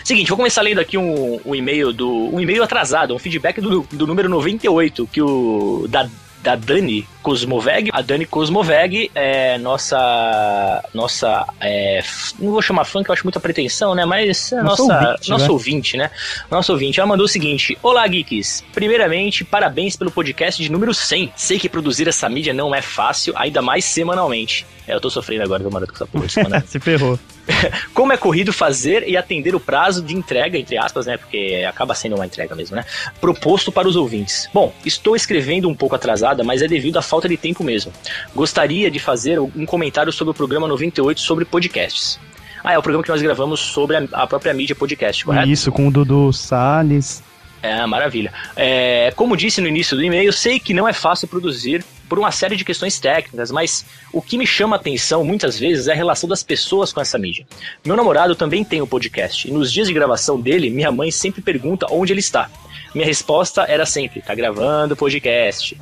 Seguinte, 0.05 0.29
vou 0.29 0.37
começar 0.37 0.63
lendo 0.63 0.81
aqui 0.81 0.97
um, 0.97 1.41
um 1.45 1.55
e-mail 1.55 1.93
do. 1.93 2.09
um 2.09 2.41
e-mail 2.41 2.63
atrasado, 2.63 3.15
um 3.15 3.19
feedback 3.19 3.61
do, 3.61 3.87
do 3.93 4.07
número 4.07 4.29
98, 4.29 5.09
que 5.09 5.21
o. 5.21 5.87
Da 5.89 6.09
da 6.45 6.55
Dani 6.55 7.09
Cosmoveg. 7.23 7.89
A 7.91 8.03
Dani 8.03 8.27
Cosmoveg 8.27 9.11
é 9.15 9.57
nossa. 9.57 10.85
Nossa. 10.93 11.47
é, 11.59 12.05
não 12.39 12.53
vou 12.53 12.61
chamar 12.61 12.85
fã, 12.85 13.03
que 13.03 13.11
eu 13.11 13.15
acho 13.15 13.25
muita 13.25 13.41
pretensão, 13.41 13.95
né? 13.95 14.05
Mas 14.05 14.53
é 14.53 14.63
Nosso 14.63 14.87
nossa, 14.87 15.09
ouvinte, 15.09 15.31
nosso 15.31 15.45
né? 15.45 15.51
ouvinte, 15.51 15.97
né? 15.97 16.11
Nosso 16.51 16.73
ouvinte. 16.73 17.01
Ela 17.01 17.09
mandou 17.09 17.25
o 17.25 17.29
seguinte: 17.29 17.79
Olá, 17.83 18.07
geeks. 18.07 18.63
Primeiramente, 18.75 19.43
parabéns 19.43 19.97
pelo 19.97 20.11
podcast 20.11 20.63
de 20.63 20.71
número 20.71 20.93
100. 20.93 21.33
Sei 21.35 21.59
que 21.59 21.69
produzir 21.69 22.07
essa 22.07 22.29
mídia 22.29 22.53
não 22.53 22.75
é 22.75 22.83
fácil, 22.83 23.33
ainda 23.37 23.63
mais 23.63 23.87
semanalmente. 23.87 24.67
É, 24.87 24.95
eu 24.95 25.01
tô 25.01 25.09
sofrendo 25.09 25.43
agora, 25.45 25.63
viu, 25.63 25.73
Maroto, 25.73 25.95
com 25.95 26.05
essa 26.05 26.07
porra. 26.07 26.61
Se 26.69 26.79
ferrou. 26.79 27.19
Como 27.93 28.13
é 28.13 28.17
corrido 28.17 28.53
fazer 28.53 29.07
e 29.09 29.17
atender 29.17 29.55
o 29.55 29.61
prazo 29.61 30.03
de 30.03 30.15
entrega, 30.15 30.59
entre 30.59 30.77
aspas, 30.77 31.07
né? 31.07 31.17
Porque 31.17 31.65
acaba 31.69 31.95
sendo 31.95 32.17
uma 32.17 32.27
entrega 32.27 32.55
mesmo, 32.55 32.77
né? 32.77 32.85
Proposto 33.21 33.71
para 33.71 33.89
os 33.89 33.97
ouvintes. 33.97 34.49
Bom, 34.53 34.73
estou 34.85 35.15
escrevendo 35.15 35.69
um 35.69 35.75
pouco 35.75 35.95
atrasada, 35.95 36.43
mas 36.43 36.63
é 36.63 36.69
devido 36.69 36.99
à 36.99 37.03
falta 37.03 37.29
de 37.29 37.37
tempo 37.37 37.63
mesmo. 37.63 37.93
Gostaria 38.35 38.91
de 38.91 38.99
fazer 38.99 39.39
um 39.39 39.67
comentário 39.67 40.13
sobre 40.13 40.33
o 40.33 40.35
programa 40.35 40.67
98 40.69 41.21
sobre 41.21 41.45
podcasts. 41.45 42.19
Ah, 42.63 42.73
é 42.73 42.79
o 42.79 42.83
programa 42.83 43.05
que 43.05 43.11
nós 43.11 43.21
gravamos 43.21 43.61
sobre 43.61 43.97
a, 43.97 44.05
a 44.13 44.27
própria 44.27 44.55
mídia 44.55 44.75
podcast, 44.75 45.23
correto? 45.23 45.49
Isso, 45.49 45.71
com 45.71 45.89
o 45.89 45.91
Dudu 45.91 46.33
Salles. 46.33 47.23
É, 47.63 47.85
maravilha. 47.87 48.33
É, 48.57 49.13
como 49.17 49.37
disse 49.37 49.61
no 49.61 49.69
início 49.69 49.97
do 49.97 50.03
e-mail, 50.03 50.33
sei 50.33 50.59
que 50.59 50.75
não 50.75 50.89
é 50.89 50.93
fácil 50.93 51.29
produzir 51.29 51.85
por 52.09 52.19
uma 52.19 52.31
série 52.31 52.57
de 52.57 52.65
questões 52.65 52.99
técnicas, 52.99 53.51
mas 53.51 53.85
o 54.13 54.21
que 54.21 54.39
me 54.39 54.47
chama 54.47 54.77
a 54.77 54.79
atenção 54.79 55.25
muitas 55.25 55.59
vezes 55.59 55.89
é 55.89 55.93
a 55.93 55.97
relação 55.97 56.29
das 56.29 56.43
pessoas 56.43 56.93
com 56.93 57.01
essa 57.01 57.19
mídia. 57.19 57.47
Meu 57.85 57.97
namorado 57.97 58.35
também 58.35 58.65
tem 58.65 58.83
o 58.83 58.87
podcast, 58.87 59.49
e 59.49 59.53
nos 59.53 59.73
dias 59.73 59.89
de 59.89 59.95
gravação 59.95 60.41
dele, 60.41 60.71
minha 60.71 60.93
mãe 60.93 61.11
sempre 61.11 61.43
pergunta 61.43 61.87
onde 61.91 62.13
ele 62.13 62.21
está. 62.21 62.51
Minha 62.95 63.07
resposta 63.07 63.63
era 63.63 63.85
sempre: 63.87 64.23
tá 64.23 64.35
gravando 64.35 64.97
podcast. 64.97 65.77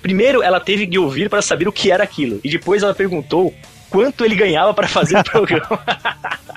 Primeiro, 0.00 0.42
ela 0.42 0.60
teve 0.60 0.86
que 0.86 0.98
ouvir 0.98 1.30
para 1.30 1.42
saber 1.42 1.66
o 1.66 1.72
que 1.72 1.90
era 1.90 2.04
aquilo, 2.04 2.40
e 2.44 2.50
depois 2.50 2.82
ela 2.82 2.94
perguntou 2.94 3.54
quanto 3.90 4.24
ele 4.24 4.34
ganhava 4.34 4.74
para 4.74 4.88
fazer 4.88 5.18
o 5.18 5.24
programa. 5.24 5.80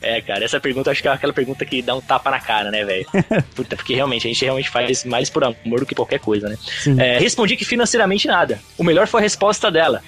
É, 0.00 0.20
cara, 0.20 0.44
essa 0.44 0.60
pergunta 0.60 0.90
acho 0.90 1.00
que 1.00 1.08
é 1.08 1.12
aquela 1.12 1.32
pergunta 1.32 1.64
que 1.64 1.80
dá 1.82 1.94
um 1.94 2.00
tapa 2.00 2.30
na 2.30 2.40
cara, 2.40 2.70
né, 2.70 2.84
velho? 2.84 3.06
Puta, 3.54 3.76
porque 3.76 3.94
realmente, 3.94 4.26
a 4.26 4.30
gente 4.30 4.44
realmente 4.44 4.68
faz 4.68 5.04
mais 5.04 5.30
por 5.30 5.44
amor 5.44 5.80
do 5.80 5.86
que 5.86 5.94
qualquer 5.94 6.20
coisa, 6.20 6.48
né? 6.48 6.56
É, 6.98 7.18
respondi 7.18 7.56
que 7.56 7.64
financeiramente 7.64 8.26
nada. 8.26 8.60
O 8.76 8.84
melhor 8.84 9.06
foi 9.06 9.20
a 9.20 9.22
resposta 9.22 9.70
dela. 9.70 10.02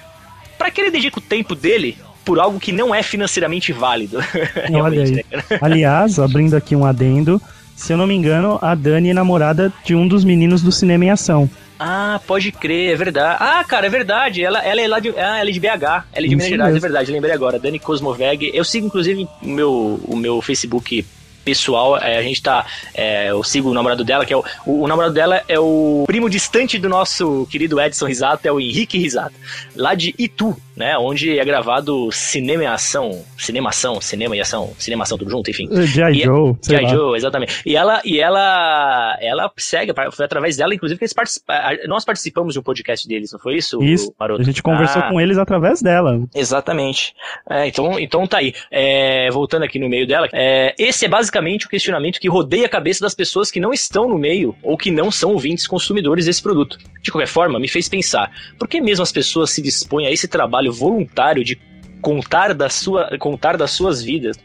Pra 0.59 0.71
que 0.71 0.81
ele 0.81 0.91
dedica 0.91 1.19
o 1.19 1.23
tempo 1.23 1.55
dele 1.55 1.97
por 2.25 2.41
algo 2.41 2.59
que 2.59 2.73
não 2.73 2.95
é 2.95 3.03
financeiramente 3.03 3.73
válido? 3.73 4.19
Olha 4.57 4.69
Realmente, 4.69 5.25
aí. 5.31 5.39
né? 5.39 5.45
Aliás, 5.63 6.19
abrindo 6.19 6.55
aqui 6.55 6.75
um 6.75 6.85
adendo, 6.85 7.41
se 7.75 7.93
eu 7.93 7.97
não 7.97 8.07
me 8.07 8.15
engano, 8.15 8.59
a 8.61 8.75
Dani 8.75 9.11
é 9.11 9.15
namorada 9.15 9.73
de 9.85 9.95
um 9.95 10.09
dos 10.09 10.25
meninos 10.25 10.63
do 10.63 10.73
Cinema 10.73 11.05
em 11.05 11.11
Ação. 11.11 11.49
Ah, 11.79 12.20
pode 12.27 12.53
crer, 12.53 12.93
é 12.93 12.97
verdade. 12.97 13.37
Ah, 13.41 13.64
cara, 13.64 13.87
é 13.87 13.91
verdade. 13.91 14.43
Ela, 14.43 14.64
ela 14.64 14.81
é 14.81 14.89
lá 14.89 14.99
de, 14.99 15.11
ah, 15.11 15.39
ela 15.39 15.51
é 15.51 15.53
de 15.53 15.61
BH. 15.61 15.66
Ela 15.66 16.05
é 16.14 16.20
de 16.20 16.27
Isso 16.27 16.37
Minas 16.37 16.49
Gerais, 16.49 16.72
mesmo. 16.72 16.79
é 16.79 16.89
verdade. 16.89 17.12
Lembrei 17.12 17.33
agora. 17.35 17.59
Dani 17.59 17.79
Cosmoveg. 17.79 18.51
Eu 18.55 18.64
sigo, 18.64 18.87
inclusive, 18.87 19.29
o 19.43 19.49
meu, 19.49 20.01
o 20.05 20.16
meu 20.16 20.41
Facebook 20.41 21.05
pessoal. 21.45 21.97
é, 21.99 22.18
a 22.18 22.22
gente 22.22 22.43
tá. 22.43 22.66
é, 22.93 23.31
eu 23.31 23.43
sigo 23.45 23.70
o 23.70 23.74
namorado 23.74 24.03
dela, 24.05 24.27
que 24.27 24.33
é 24.33 24.37
o, 24.37 24.45
o, 24.66 24.83
o 24.83 24.89
namorado 24.89 25.14
dela 25.14 25.43
é 25.49 25.59
o 25.61 26.03
primo 26.07 26.29
distante 26.29 26.77
do 26.79 26.89
nosso 26.89 27.47
querido 27.51 27.81
Edson 27.81 28.07
Risato, 28.07 28.49
é 28.49 28.51
o 28.51 28.59
Henrique 28.59 28.99
Risato, 28.99 29.35
lá 29.77 29.95
de 29.95 30.12
Itu, 30.18 30.57
né? 30.77 30.97
Onde 30.99 31.39
é 31.39 31.45
gravado 31.45 32.11
cinema 32.12 32.62
e 32.64 32.66
ação. 32.66 33.24
Cinemação, 33.39 34.01
cinema 34.01 34.37
e 34.37 34.41
ação, 34.41 34.72
cinemação, 34.79 35.16
tudo 35.16 35.31
junto, 35.31 35.51
enfim. 35.51 35.68
G.I. 35.87 36.18
E- 36.20 36.24
Joe, 36.24 36.55
G.I. 36.62 36.89
Joe, 36.89 37.16
exatamente. 37.16 37.62
E 37.64 37.77
ela, 37.77 38.01
e 38.05 38.20
ela, 38.20 39.16
ela 39.20 39.53
segue, 39.57 39.93
foi 40.12 40.24
através 40.24 40.57
dela, 40.57 40.74
inclusive, 40.74 40.99
que 40.99 41.05
eles 41.05 41.12
participaram. 41.12 41.79
Nós 41.87 42.05
participamos 42.05 42.53
de 42.55 42.61
um 42.61 42.62
podcast 42.62 43.07
deles, 43.09 43.33
não 43.33 43.39
foi 43.39 43.57
isso, 43.57 43.83
Isso, 43.83 44.12
Maroto? 44.18 44.41
a 44.43 44.45
gente 44.45 44.62
conversou 44.62 45.03
Ah, 45.03 45.09
com 45.11 45.20
eles 45.20 45.39
através 45.39 45.81
dela. 45.81 46.20
Exatamente. 46.35 47.14
É, 47.49 47.66
então, 47.66 47.99
então 47.99 48.27
tá 48.27 48.39
aí. 48.39 48.53
É, 48.70 49.31
voltando 49.31 49.62
aqui 49.64 49.79
no 49.79 49.89
meio 49.89 50.07
dela, 50.07 50.29
é, 50.33 50.74
esse 50.79 51.05
é 51.05 51.09
basicamente 51.09 51.66
o 51.66 51.68
questionamento 51.68 52.18
que 52.20 52.29
rodeia 52.29 52.66
a 52.66 52.68
cabeça 52.68 53.01
das 53.01 53.14
pessoas 53.14 53.51
que 53.51 53.61
não 53.61 53.72
estão 53.72 54.09
no 54.09 54.18
meio 54.18 54.55
ou 54.62 54.77
que 54.77 54.91
não 54.91 55.11
são 55.11 55.33
ouvintes 55.33 55.66
consumidores 55.66 56.27
desse 56.27 56.43
produto. 56.43 56.79
De 57.03 57.11
qualquer 57.11 57.29
forma, 57.29 57.59
me 57.59 57.68
fez 57.68 57.89
pensar, 57.89 58.31
por 58.59 58.66
que 58.68 58.81
mesmo 58.81 59.03
as 59.03 59.12
pessoas 59.12 59.51
se 59.51 59.62
dispõem 59.62 60.07
a 60.07 60.11
esse 60.11 60.27
trabalho 60.29 60.66
voluntário 60.71 61.45
de 61.45 61.59
contar, 62.01 62.55
da 62.55 62.69
sua, 62.69 63.17
contar 63.19 63.57
das 63.57 63.71
suas 63.73 64.03
vidas, 64.03 64.37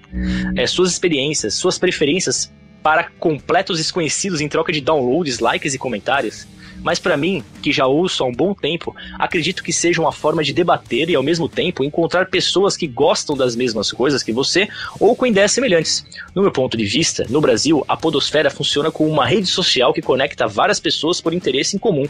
é, 0.55 0.65
suas 0.65 0.91
experiências, 0.91 1.53
suas 1.53 1.78
preferências 1.78 2.51
para 2.82 3.09
completos 3.19 3.78
desconhecidos 3.78 4.41
em 4.41 4.47
troca 4.47 4.72
de 4.72 4.82
downloads, 4.82 5.39
likes 5.39 5.74
e 5.74 5.78
comentários? 5.78 6.47
Mas 6.84 6.99
para 6.99 7.15
mim, 7.15 7.43
que 7.61 7.71
já 7.71 7.86
ouço 7.86 8.23
há 8.23 8.27
um 8.27 8.34
bom 8.34 8.53
tempo, 8.53 8.95
acredito 9.17 9.63
que 9.63 9.71
seja 9.71 10.01
uma 10.01 10.11
forma 10.11 10.43
de 10.43 10.53
debater 10.53 11.09
e 11.09 11.15
ao 11.15 11.23
mesmo 11.23 11.47
tempo 11.47 11.84
encontrar 11.84 12.25
pessoas 12.25 12.75
que 12.75 12.88
gostam 12.88 13.38
das 13.38 13.55
mesmas 13.55 13.91
coisas 13.91 14.23
que 14.23 14.32
você 14.32 14.67
ou 14.99 15.15
com 15.15 15.25
ideias 15.25 15.51
semelhantes. 15.51 16.05
No 16.34 16.41
meu 16.41 16.51
ponto 16.51 16.75
de 16.75 16.86
vista, 16.86 17.25
no 17.29 17.41
Brasil, 17.41 17.84
a 17.88 17.95
Podosfera 17.95 18.49
funciona 18.49 18.91
como 18.91 19.09
uma 19.09 19.25
rede 19.25 19.47
social 19.47 19.93
que 19.93 20.01
conecta 20.01 20.47
várias 20.47 20.79
pessoas 20.79 21.21
por 21.21 21.34
interesse 21.34 21.75
em 21.75 21.79
comum. 21.79 22.07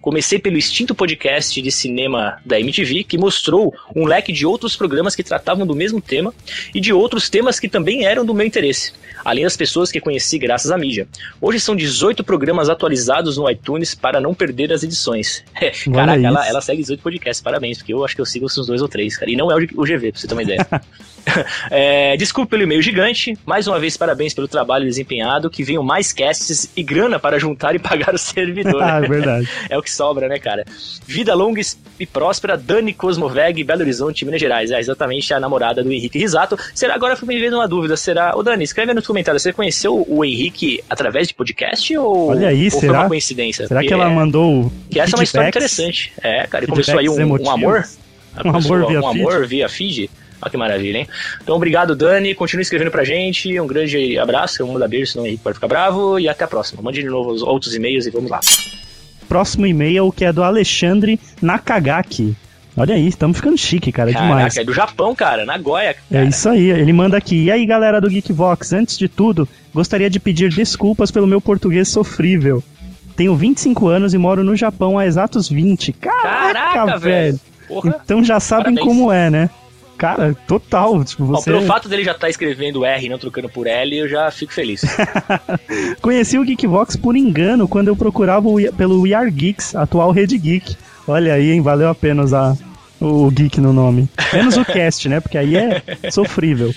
Comecei 0.00 0.38
pelo 0.38 0.56
extinto 0.56 0.94
podcast 0.94 1.60
de 1.60 1.70
cinema 1.70 2.38
da 2.44 2.58
MTV, 2.58 3.04
que 3.04 3.18
mostrou 3.18 3.74
um 3.94 4.06
leque 4.06 4.32
de 4.32 4.46
outros 4.46 4.76
programas 4.76 5.14
que 5.14 5.22
tratavam 5.22 5.66
do 5.66 5.74
mesmo 5.74 6.00
tema 6.00 6.32
e 6.74 6.80
de 6.80 6.92
outros 6.92 7.28
temas 7.28 7.60
que 7.60 7.68
também 7.68 8.04
eram 8.04 8.24
do 8.24 8.32
meu 8.34 8.46
interesse, 8.46 8.92
além 9.24 9.44
das 9.44 9.56
pessoas 9.56 9.90
que 9.90 10.00
conheci 10.00 10.38
graças 10.38 10.70
à 10.70 10.78
mídia. 10.78 11.08
Hoje 11.40 11.60
são 11.60 11.74
18 11.74 12.24
programas 12.24 12.68
atualizados 12.68 13.36
no 13.36 13.50
iTunes 13.50 13.94
para 14.06 14.20
não 14.20 14.32
perder 14.32 14.72
as 14.72 14.84
edições. 14.84 15.42
Caraca, 15.92 16.16
isso. 16.16 16.26
ela, 16.26 16.48
ela 16.48 16.60
segue 16.60 16.80
18 16.80 17.02
podcasts, 17.02 17.42
parabéns, 17.42 17.78
porque 17.78 17.92
eu 17.92 18.04
acho 18.04 18.14
que 18.14 18.20
eu 18.20 18.26
sigo 18.26 18.46
uns 18.46 18.54
dois 18.64 18.80
ou 18.80 18.86
três, 18.86 19.16
cara. 19.16 19.28
E 19.28 19.34
não 19.34 19.50
é 19.50 19.56
o 19.56 19.82
GV, 19.82 20.12
pra 20.12 20.20
você 20.20 20.28
ter 20.28 20.34
uma 20.34 20.44
ideia. 20.44 20.64
É, 21.70 22.16
desculpe 22.16 22.50
pelo 22.50 22.62
e-mail 22.62 22.80
gigante. 22.80 23.36
Mais 23.44 23.66
uma 23.66 23.78
vez, 23.78 23.96
parabéns 23.96 24.32
pelo 24.32 24.46
trabalho 24.46 24.84
desempenhado. 24.84 25.50
Que 25.50 25.62
venham 25.62 25.82
mais 25.82 26.12
casts 26.12 26.70
e 26.76 26.82
grana 26.82 27.18
para 27.18 27.38
juntar 27.38 27.74
e 27.74 27.78
pagar 27.78 28.14
o 28.14 28.18
servidor. 28.18 28.80
ah, 28.82 29.00
é 29.02 29.08
verdade. 29.08 29.48
É 29.68 29.76
o 29.76 29.82
que 29.82 29.90
sobra, 29.90 30.28
né, 30.28 30.38
cara? 30.38 30.64
Vida 31.06 31.34
longa 31.34 31.60
e 31.98 32.06
próspera, 32.06 32.56
Dani 32.56 32.92
Cosmoveg, 32.92 33.64
Belo 33.64 33.80
Horizonte, 33.80 34.24
Minas 34.24 34.40
Gerais. 34.40 34.70
É 34.70 34.78
exatamente 34.78 35.32
a 35.34 35.40
namorada 35.40 35.82
do 35.82 35.92
Henrique 35.92 36.18
Risato. 36.18 36.58
Será 36.74 36.94
agora 36.94 37.16
me 37.22 37.38
vendo 37.38 37.56
uma 37.56 37.66
dúvida? 37.66 37.96
Será. 37.96 38.36
Ô, 38.36 38.42
Dani, 38.42 38.64
escreve 38.64 38.90
aí 38.90 38.94
nos 38.94 39.06
comentários. 39.06 39.42
Você 39.42 39.52
conheceu 39.52 40.04
o 40.08 40.24
Henrique 40.24 40.82
através 40.88 41.28
de 41.28 41.34
podcast 41.34 41.96
ou, 41.98 42.28
Olha 42.30 42.48
aí, 42.48 42.66
ou 42.66 42.70
foi 42.70 42.80
será? 42.80 43.00
uma 43.00 43.08
coincidência? 43.08 43.66
Será 43.66 43.82
que 43.82 43.92
ela 43.96 44.10
mandou 44.10 44.72
que 44.90 45.00
essa 45.00 45.14
é 45.14 45.18
uma 45.18 45.24
história 45.24 45.48
interessante. 45.48 46.12
É, 46.22 46.46
cara, 46.46 46.64
ele 46.64 46.70
começou 46.70 46.98
aí 46.98 47.08
um, 47.08 47.42
um 47.42 47.50
amor. 47.50 47.86
Um 48.44 48.50
amor 48.50 48.86
via 48.86 49.00
um 49.00 49.12
feed. 49.12 49.20
amor 49.22 49.46
via 49.46 49.66
feed. 49.66 50.10
Olha 50.42 50.50
que 50.50 50.56
maravilha, 50.58 50.98
hein? 50.98 51.08
Então, 51.42 51.56
obrigado, 51.56 51.96
Dani. 51.96 52.34
Continue 52.34 52.62
escrevendo 52.62 52.90
pra 52.90 53.02
gente. 53.02 53.58
Um 53.58 53.66
grande 53.66 54.18
abraço. 54.18 54.60
Eu 54.60 54.66
mandar 54.66 54.88
beijo, 54.88 55.12
senão 55.12 55.24
o 55.24 55.26
Henrique 55.26 55.42
pode 55.42 55.54
ficar 55.54 55.68
bravo. 55.68 56.18
E 56.18 56.28
até 56.28 56.44
a 56.44 56.48
próxima. 56.48 56.82
Mande 56.82 57.00
de 57.00 57.08
novo 57.08 57.30
os 57.30 57.40
outros 57.40 57.74
e-mails 57.74 58.06
e 58.06 58.10
vamos 58.10 58.30
lá. 58.30 58.40
Próximo 59.26 59.66
e-mail 59.66 60.12
que 60.12 60.24
é 60.24 60.32
do 60.32 60.42
Alexandre 60.42 61.18
Nakagaki. 61.40 62.36
Olha 62.76 62.94
aí, 62.94 63.08
estamos 63.08 63.38
ficando 63.38 63.56
chique, 63.56 63.90
cara, 63.90 64.12
demais. 64.12 64.28
Caraca, 64.28 64.60
é 64.60 64.64
do 64.64 64.74
Japão, 64.74 65.14
cara. 65.14 65.46
Nagoya. 65.46 65.96
É 66.10 66.14
Cara. 66.14 66.24
isso 66.26 66.46
aí, 66.46 66.70
ele 66.70 66.92
manda 66.92 67.16
aqui. 67.16 67.44
E 67.44 67.50
aí, 67.50 67.64
galera 67.64 68.02
do 68.02 68.10
Geekvox, 68.10 68.74
antes 68.74 68.98
de 68.98 69.08
tudo, 69.08 69.48
gostaria 69.72 70.10
de 70.10 70.20
pedir 70.20 70.50
desculpas 70.50 71.10
pelo 71.10 71.26
meu 71.26 71.40
português 71.40 71.88
sofrível. 71.88 72.62
Tenho 73.16 73.34
25 73.34 73.88
anos 73.88 74.14
e 74.14 74.18
moro 74.18 74.44
no 74.44 74.54
Japão 74.54 74.98
há 74.98 75.06
exatos 75.06 75.48
20. 75.48 75.92
Caraca, 75.94 76.52
Caraca, 76.52 76.98
velho. 76.98 77.40
Porra. 77.66 78.00
Então 78.04 78.22
já 78.22 78.38
sabem 78.38 78.74
Parabéns. 78.74 78.86
como 78.86 79.10
é, 79.10 79.30
né? 79.30 79.50
Cara, 79.96 80.36
total. 80.46 81.02
Tipo, 81.04 81.24
você 81.24 81.50
pelo 81.50 81.62
fato 81.62 81.88
dele 81.88 82.04
já 82.04 82.12
estar 82.12 82.28
escrevendo 82.28 82.84
R 82.84 83.06
e 83.06 83.08
não 83.08 83.18
trocando 83.18 83.48
por 83.48 83.66
L, 83.66 83.96
eu 83.96 84.08
já 84.08 84.30
fico 84.30 84.52
feliz. 84.52 84.82
conheci 86.02 86.38
o 86.38 86.44
Geekvox 86.44 86.96
por 86.96 87.16
engano 87.16 87.66
quando 87.66 87.88
eu 87.88 87.96
procurava 87.96 88.46
o 88.46 88.56
pelo 88.74 89.00
We 89.00 89.14
Are 89.14 89.30
Geeks, 89.30 89.74
atual 89.74 90.10
Rede 90.10 90.36
Geek. 90.36 90.76
Olha 91.08 91.34
aí, 91.34 91.52
hein? 91.52 91.62
Valeu 91.62 91.88
a 91.88 91.94
pena 91.94 92.22
usar 92.22 92.56
o 93.00 93.30
Geek 93.30 93.60
no 93.60 93.72
nome. 93.72 94.08
Menos 94.32 94.56
o 94.56 94.64
cast, 94.64 95.08
né? 95.08 95.20
Porque 95.20 95.38
aí 95.38 95.56
é 95.56 95.82
sofrível. 96.10 96.74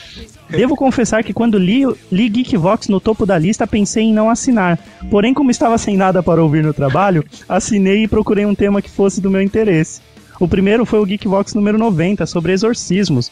Devo 0.50 0.76
confessar 0.76 1.24
que 1.24 1.34
quando 1.34 1.58
li, 1.58 1.84
li 2.12 2.30
Geekvox 2.30 2.88
no 2.88 3.00
topo 3.00 3.26
da 3.26 3.38
lista, 3.38 3.68
pensei 3.68 4.06
em 4.06 4.14
não 4.14 4.30
assinar. 4.30 4.80
Porém, 5.10 5.34
como 5.34 5.52
estava 5.52 5.78
sem 5.78 5.96
nada 5.96 6.24
para 6.24 6.42
ouvir 6.42 6.64
no 6.64 6.74
trabalho, 6.74 7.24
assinei 7.48 8.04
e 8.04 8.08
procurei 8.08 8.46
um 8.46 8.56
tema 8.56 8.82
que 8.82 8.90
fosse 8.90 9.22
do 9.22 9.30
meu 9.30 9.42
interesse. 9.42 10.02
O 10.40 10.48
primeiro 10.48 10.86
foi 10.86 11.00
o 11.00 11.06
Geekvox 11.06 11.54
número 11.54 11.78
90, 11.78 12.26
sobre 12.26 12.54
exorcismos. 12.54 13.32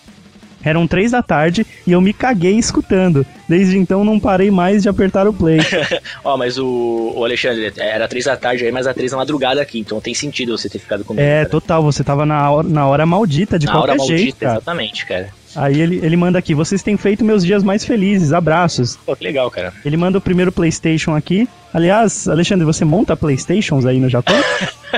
Eram 0.63 0.87
três 0.87 1.11
da 1.11 1.21
tarde 1.21 1.65
e 1.85 1.91
eu 1.91 2.01
me 2.01 2.13
caguei 2.13 2.57
escutando. 2.57 3.25
Desde 3.47 3.77
então 3.77 4.03
não 4.03 4.19
parei 4.19 4.51
mais 4.51 4.83
de 4.83 4.89
apertar 4.89 5.27
o 5.27 5.33
play. 5.33 5.59
Ó, 6.23 6.35
mas 6.37 6.57
o, 6.57 7.13
o 7.15 7.23
Alexandre, 7.23 7.71
era 7.77 8.07
três 8.07 8.25
da 8.25 8.35
tarde 8.35 8.65
aí, 8.65 8.71
mas 8.71 8.85
era 8.85 8.93
três 8.93 9.11
da 9.11 9.17
madrugada 9.17 9.61
aqui, 9.61 9.79
então 9.79 10.01
tem 10.01 10.13
sentido 10.13 10.57
você 10.57 10.67
ter 10.69 10.79
ficado 10.79 11.05
comigo. 11.05 11.25
É, 11.25 11.37
cara. 11.39 11.49
total, 11.49 11.83
você 11.83 12.03
tava 12.03 12.25
na 12.25 12.49
hora, 12.51 12.67
na 12.67 12.87
hora 12.87 13.05
maldita 13.05 13.57
de 13.57 13.65
Na 13.65 13.71
qualquer 13.73 13.91
hora 13.91 13.97
maldita, 13.97 14.17
jeito, 14.19 14.37
cara. 14.37 14.51
exatamente, 14.53 15.05
cara. 15.05 15.29
Aí 15.57 15.81
ele, 15.81 15.99
ele 16.03 16.15
manda 16.15 16.37
aqui, 16.37 16.53
vocês 16.53 16.83
têm 16.83 16.95
feito 16.95 17.25
meus 17.25 17.43
dias 17.43 17.63
mais 17.63 17.83
felizes, 17.83 18.31
abraços. 18.31 18.95
Pô, 19.03 19.15
que 19.15 19.23
legal, 19.23 19.49
cara. 19.49 19.73
Ele 19.83 19.97
manda 19.97 20.19
o 20.19 20.21
primeiro 20.21 20.51
Playstation 20.51 21.15
aqui. 21.15 21.49
Aliás, 21.73 22.27
Alexandre, 22.27 22.63
você 22.63 22.85
monta 22.85 23.17
Playstations 23.17 23.83
aí 23.83 23.99
no 23.99 24.07
Japão? 24.07 24.35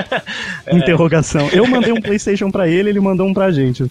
Interrogação. 0.70 1.48
Eu 1.48 1.66
mandei 1.66 1.92
um 1.92 2.00
Playstation 2.00 2.50
pra 2.50 2.68
ele, 2.68 2.90
ele 2.90 3.00
mandou 3.00 3.26
um 3.26 3.32
pra 3.32 3.50
gente. 3.50 3.90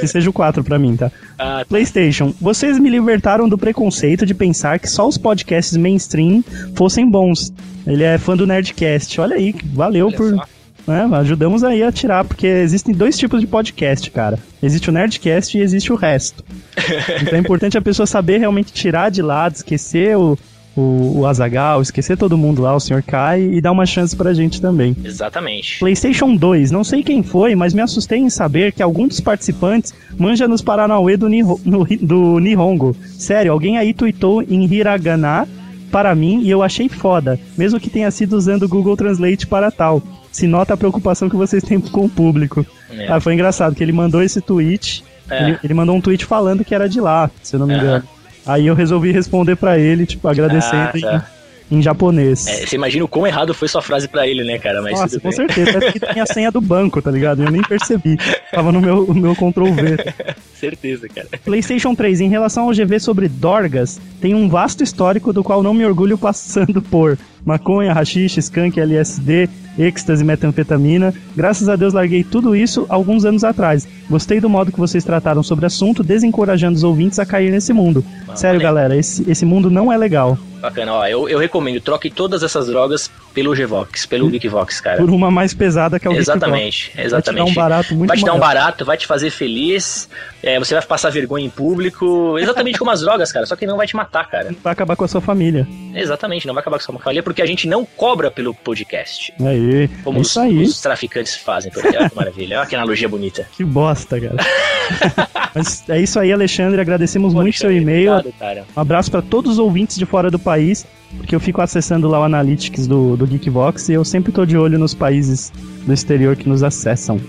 Que 0.00 0.06
seja 0.08 0.28
o 0.28 0.32
4 0.32 0.64
pra 0.64 0.80
mim, 0.80 0.96
tá? 0.96 1.12
Ah, 1.38 1.64
PlayStation, 1.68 2.34
vocês 2.40 2.76
me 2.78 2.90
libertaram 2.90 3.48
do 3.48 3.56
preconceito 3.56 4.26
de 4.26 4.34
pensar 4.34 4.80
que 4.80 4.90
só 4.90 5.06
os 5.06 5.16
podcasts 5.16 5.76
mainstream 5.76 6.42
fossem 6.74 7.08
bons. 7.08 7.52
Ele 7.86 8.02
é 8.02 8.18
fã 8.18 8.36
do 8.36 8.46
Nerdcast. 8.48 9.20
Olha 9.20 9.36
aí, 9.36 9.54
valeu 9.72 10.08
olha 10.08 10.16
por. 10.16 10.34
só. 10.34 10.59
Né, 10.90 11.08
ajudamos 11.18 11.64
aí 11.64 11.82
a 11.82 11.90
tirar, 11.92 12.24
porque 12.24 12.46
existem 12.46 12.94
dois 12.94 13.16
tipos 13.16 13.40
de 13.40 13.46
podcast, 13.46 14.10
cara. 14.10 14.38
Existe 14.62 14.90
o 14.90 14.92
Nerdcast 14.92 15.56
e 15.56 15.62
existe 15.62 15.92
o 15.92 15.96
resto. 15.96 16.44
então 17.22 17.34
é 17.36 17.38
importante 17.38 17.78
a 17.78 17.82
pessoa 17.82 18.06
saber 18.06 18.38
realmente 18.38 18.72
tirar 18.72 19.10
de 19.10 19.22
lado, 19.22 19.54
esquecer 19.54 20.16
o, 20.16 20.38
o, 20.76 21.20
o 21.20 21.26
Azagal, 21.26 21.80
esquecer 21.82 22.16
todo 22.16 22.36
mundo 22.36 22.62
lá, 22.62 22.74
o 22.74 22.80
Sr. 22.80 23.02
Kai, 23.06 23.40
e 23.42 23.60
dar 23.60 23.72
uma 23.72 23.86
chance 23.86 24.14
pra 24.14 24.32
gente 24.34 24.60
também. 24.60 24.94
Exatamente. 25.04 25.78
PlayStation 25.78 26.34
2, 26.36 26.70
não 26.70 26.84
sei 26.84 27.02
quem 27.02 27.22
foi, 27.22 27.54
mas 27.54 27.72
me 27.74 27.80
assustei 27.80 28.18
em 28.18 28.30
saber 28.30 28.72
que 28.72 28.82
algum 28.82 29.06
dos 29.08 29.20
participantes 29.20 29.94
manja 30.18 30.46
nos 30.46 30.62
Paranauê 30.62 31.16
do, 31.16 31.28
Niho- 31.28 31.60
no- 31.64 31.86
do 32.00 32.38
Nihongo. 32.38 32.94
Sério, 33.18 33.52
alguém 33.52 33.78
aí 33.78 33.92
tweetou 33.94 34.42
em 34.42 34.64
Hiragana 34.64 35.46
para 35.90 36.14
mim 36.14 36.42
e 36.42 36.50
eu 36.50 36.62
achei 36.62 36.88
foda, 36.88 37.36
mesmo 37.58 37.80
que 37.80 37.90
tenha 37.90 38.08
sido 38.12 38.34
usando 38.36 38.62
o 38.62 38.68
Google 38.68 38.96
Translate 38.96 39.44
para 39.46 39.72
tal. 39.72 40.00
Se 40.32 40.46
nota 40.46 40.74
a 40.74 40.76
preocupação 40.76 41.28
que 41.28 41.36
vocês 41.36 41.62
têm 41.62 41.80
com 41.80 42.04
o 42.04 42.08
público. 42.08 42.64
É. 42.90 43.08
Ah, 43.08 43.20
foi 43.20 43.34
engraçado 43.34 43.74
que 43.74 43.82
ele 43.82 43.92
mandou 43.92 44.22
esse 44.22 44.40
tweet, 44.40 45.02
É. 45.28 45.42
ele, 45.50 45.58
ele 45.64 45.74
mandou 45.74 45.94
um 45.96 46.00
tweet 46.00 46.24
falando 46.24 46.64
que 46.64 46.74
era 46.74 46.88
de 46.88 47.00
lá, 47.00 47.30
se 47.42 47.54
eu 47.56 47.60
não 47.60 47.66
me 47.66 47.74
engano. 47.74 48.04
Aí 48.46 48.66
eu 48.66 48.74
resolvi 48.74 49.12
responder 49.12 49.56
pra 49.56 49.78
ele, 49.78 50.06
tipo, 50.06 50.26
agradecendo 50.28 50.82
Ah, 50.82 50.92
tá. 51.00 51.26
em, 51.70 51.78
em 51.78 51.82
japonês. 51.82 52.46
É, 52.46 52.66
você 52.66 52.74
imagina 52.76 53.04
o 53.04 53.08
quão 53.08 53.26
errado 53.26 53.52
foi 53.54 53.68
sua 53.68 53.82
frase 53.82 54.08
pra 54.08 54.26
ele, 54.26 54.42
né, 54.44 54.58
cara? 54.58 54.80
Mas 54.82 54.98
Nossa, 54.98 55.20
com 55.20 55.30
certeza. 55.30 55.72
Parece 55.74 55.92
que 55.92 56.00
tem 56.00 56.20
a 56.22 56.26
senha 56.26 56.50
do 56.50 56.60
banco, 56.60 57.00
tá 57.02 57.10
ligado? 57.10 57.44
Eu 57.44 57.50
nem 57.50 57.62
percebi. 57.62 58.16
Tava 58.52 58.72
no 58.72 58.80
meu, 58.80 59.06
no 59.06 59.14
meu 59.14 59.34
Ctrl 59.36 59.66
V. 59.72 59.96
Certeza, 60.54 61.08
cara. 61.08 61.26
PlayStation 61.44 61.94
3, 61.94 62.20
em 62.20 62.28
relação 62.28 62.64
ao 62.64 62.70
GV 62.74 62.98
sobre 63.00 63.28
Dorgas, 63.28 64.00
tem 64.20 64.34
um 64.34 64.48
vasto 64.48 64.82
histórico 64.82 65.32
do 65.32 65.42
qual 65.44 65.62
não 65.62 65.72
me 65.72 65.86
orgulho 65.86 66.18
passando 66.18 66.82
por 66.82 67.16
maconha, 67.44 67.92
rachixe, 67.92 68.40
skunk, 68.40 68.78
LSD, 68.78 69.48
êxtase, 69.78 70.24
metanfetamina. 70.24 71.14
Graças 71.36 71.68
a 71.68 71.76
Deus 71.76 71.92
larguei 71.92 72.24
tudo 72.24 72.54
isso 72.54 72.86
alguns 72.88 73.24
anos 73.24 73.44
atrás. 73.44 73.86
Gostei 74.08 74.40
do 74.40 74.48
modo 74.48 74.72
que 74.72 74.78
vocês 74.78 75.04
trataram 75.04 75.42
sobre 75.42 75.64
o 75.64 75.66
assunto, 75.66 76.02
desencorajando 76.02 76.76
os 76.76 76.84
ouvintes 76.84 77.18
a 77.18 77.26
cair 77.26 77.50
nesse 77.50 77.72
mundo. 77.72 78.04
Sério, 78.34 78.60
maneiro. 78.60 78.62
galera, 78.62 78.96
esse, 78.96 79.28
esse 79.30 79.44
mundo 79.44 79.70
não 79.70 79.92
é 79.92 79.96
legal. 79.96 80.38
Bacana, 80.60 80.92
ó, 80.92 81.06
eu, 81.06 81.28
eu 81.28 81.38
recomendo, 81.38 81.80
troque 81.80 82.10
todas 82.10 82.42
essas 82.42 82.66
drogas 82.66 83.10
pelo 83.32 83.54
Gvox, 83.54 84.06
pelo 84.06 84.28
Geekvox, 84.28 84.80
cara. 84.80 84.98
Por 84.98 85.10
uma 85.10 85.30
mais 85.30 85.54
pesada 85.54 85.98
que 85.98 86.06
é 86.06 86.10
o 86.10 86.14
Exatamente, 86.14 86.90
Vai 86.94 87.02
te 87.02 87.06
exatamente. 87.06 87.44
dar 87.44 87.50
um 87.50 87.54
barato 87.54 87.94
muito 87.94 88.08
vai 88.08 88.16
te 88.16 88.24
dar 88.24 88.34
um 88.34 88.38
barato, 88.38 88.84
vai 88.84 88.96
te 88.96 89.06
fazer 89.06 89.30
feliz, 89.30 90.08
é, 90.42 90.58
você 90.58 90.74
vai 90.74 90.82
passar 90.84 91.10
vergonha 91.10 91.46
em 91.46 91.50
público, 91.50 92.38
exatamente 92.38 92.78
como 92.78 92.90
as 92.90 93.00
drogas, 93.00 93.32
cara, 93.32 93.46
só 93.46 93.56
que 93.56 93.66
não 93.66 93.76
vai 93.76 93.86
te 93.86 93.96
matar, 93.96 94.28
cara. 94.28 94.54
Vai 94.62 94.72
acabar 94.72 94.96
com 94.96 95.04
a 95.04 95.08
sua 95.08 95.20
família. 95.20 95.66
Exatamente, 95.94 96.46
não 96.46 96.54
vai 96.54 96.60
acabar 96.60 96.78
com 96.78 96.84
sua 96.84 96.98
família, 96.98 97.22
porque 97.22 97.42
a 97.42 97.46
gente 97.46 97.66
não 97.68 97.84
cobra 97.84 98.30
pelo 98.30 98.54
podcast, 98.54 99.32
Aí, 99.40 99.88
como 100.02 100.18
é 100.18 100.22
os, 100.22 100.36
aí. 100.36 100.62
os 100.62 100.80
traficantes 100.80 101.36
fazem. 101.36 101.70
Por 101.70 101.84
Olha 101.84 102.08
que 102.08 102.16
maravilha, 102.16 102.58
olha 102.58 102.66
que 102.66 102.74
analogia 102.74 103.08
bonita. 103.08 103.46
Que 103.52 103.64
bosta, 103.64 104.20
cara. 104.20 104.36
Mas 105.54 105.88
é 105.88 106.00
isso 106.00 106.18
aí, 106.18 106.32
Alexandre. 106.32 106.80
Agradecemos 106.80 107.34
muito 107.34 107.46
Poxa, 107.46 107.58
seu 107.58 107.72
e-mail. 107.72 108.12
Obrigado, 108.12 108.38
cara. 108.38 108.64
Um 108.76 108.80
abraço 108.80 109.10
para 109.10 109.22
todos 109.22 109.52
os 109.52 109.58
ouvintes 109.58 109.96
de 109.96 110.06
fora 110.06 110.30
do 110.30 110.38
país, 110.38 110.86
porque 111.16 111.34
eu 111.34 111.40
fico 111.40 111.60
acessando 111.60 112.08
lá 112.08 112.20
o 112.20 112.24
Analytics 112.24 112.86
do, 112.86 113.16
do 113.16 113.26
Geekvox 113.26 113.88
e 113.88 113.94
eu 113.94 114.04
sempre 114.04 114.32
tô 114.32 114.44
de 114.44 114.56
olho 114.56 114.78
nos 114.78 114.94
países 114.94 115.52
do 115.86 115.92
exterior 115.92 116.36
que 116.36 116.48
nos 116.48 116.62
acessam. 116.62 117.20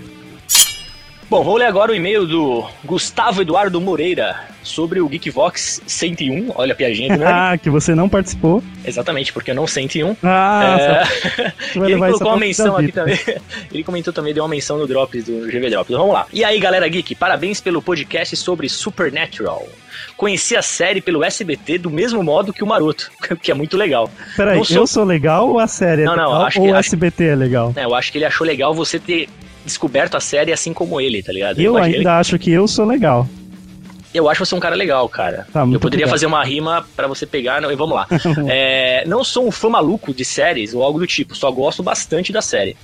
Bom, 1.31 1.45
vou 1.45 1.55
ler 1.55 1.63
agora 1.67 1.93
o 1.93 1.95
e-mail 1.95 2.27
do 2.27 2.65
Gustavo 2.83 3.41
Eduardo 3.41 3.79
Moreira 3.79 4.35
sobre 4.61 4.99
o 4.99 5.07
Geekvox 5.07 5.81
101. 5.87 6.51
Olha 6.55 6.73
a 6.73 6.75
piadinha 6.75 7.07
do 7.15 7.19
nerd. 7.19 7.31
ah, 7.33 7.57
que 7.57 7.69
você 7.69 7.95
não 7.95 8.09
participou. 8.09 8.61
Exatamente, 8.83 9.31
porque 9.31 9.51
eu 9.51 9.55
não 9.55 9.65
101. 9.65 10.17
Ah, 10.21 10.77
É, 10.77 11.05
você 11.71 11.79
vai 11.79 11.91
ele 11.93 11.99
colocou 12.01 12.27
uma 12.27 12.37
menção 12.37 12.75
aqui 12.75 12.91
também. 12.91 13.17
Ele 13.71 13.81
comentou 13.81 14.11
também, 14.11 14.33
deu 14.33 14.43
uma 14.43 14.49
menção 14.49 14.77
no 14.77 14.85
Drops 14.85 15.23
do 15.23 15.47
GV 15.47 15.69
Drops. 15.69 15.95
Vamos 15.95 16.13
lá. 16.13 16.25
E 16.33 16.43
aí, 16.43 16.59
galera 16.59 16.85
geek, 16.89 17.15
parabéns 17.15 17.61
pelo 17.61 17.81
podcast 17.81 18.35
sobre 18.35 18.67
Supernatural. 18.67 19.65
Conheci 20.17 20.57
a 20.57 20.61
série 20.61 20.99
pelo 20.99 21.23
SBT 21.23 21.77
do 21.77 21.89
mesmo 21.89 22.21
modo 22.21 22.51
que 22.51 22.61
o 22.61 22.67
Maroto, 22.67 23.09
que 23.41 23.49
é 23.49 23.53
muito 23.53 23.77
legal. 23.77 24.11
Peraí, 24.35 24.57
não 24.57 24.65
sou- 24.65 24.77
eu 24.77 24.85
sou 24.87 25.05
legal 25.05 25.47
ou 25.49 25.59
a 25.59 25.67
série 25.67 26.01
é 26.01 26.05
Não, 26.05 26.17
não, 26.17 26.25
legal? 26.27 26.45
acho 26.45 26.59
ou 26.59 26.65
que- 26.65 26.71
o 26.73 26.75
acho- 26.75 26.89
SBT 26.89 27.23
é 27.27 27.35
legal? 27.37 27.73
É, 27.77 27.85
eu 27.85 27.95
acho 27.95 28.11
que 28.11 28.17
ele 28.17 28.25
achou 28.25 28.45
legal 28.45 28.73
você 28.73 28.99
ter 28.99 29.29
descoberto 29.65 30.15
a 30.15 30.19
série 30.19 30.51
assim 30.51 30.73
como 30.73 30.99
ele, 30.99 31.21
tá 31.21 31.31
ligado? 31.31 31.59
Eu 31.59 31.75
que 31.75 31.79
ainda 31.79 32.17
acho 32.17 32.37
que 32.39 32.51
eu 32.51 32.67
sou 32.67 32.85
legal. 32.85 33.27
Eu 34.13 34.29
acho 34.29 34.45
você 34.45 34.53
um 34.53 34.59
cara 34.59 34.75
legal, 34.75 35.07
cara. 35.07 35.47
Tá, 35.53 35.61
eu 35.61 35.79
poderia 35.79 36.05
obrigado. 36.05 36.09
fazer 36.09 36.25
uma 36.25 36.43
rima 36.43 36.85
pra 36.95 37.07
você 37.07 37.25
pegar. 37.25 37.61
Não, 37.61 37.71
e 37.71 37.75
vamos 37.75 37.95
lá. 37.95 38.07
É, 38.49 39.05
não 39.07 39.23
sou 39.23 39.47
um 39.47 39.51
fã 39.51 39.69
maluco 39.69 40.13
de 40.13 40.25
séries 40.25 40.73
ou 40.73 40.83
algo 40.83 40.99
do 40.99 41.07
tipo, 41.07 41.35
só 41.35 41.49
gosto 41.49 41.81
bastante 41.81 42.33
da 42.33 42.41
série. 42.41 42.75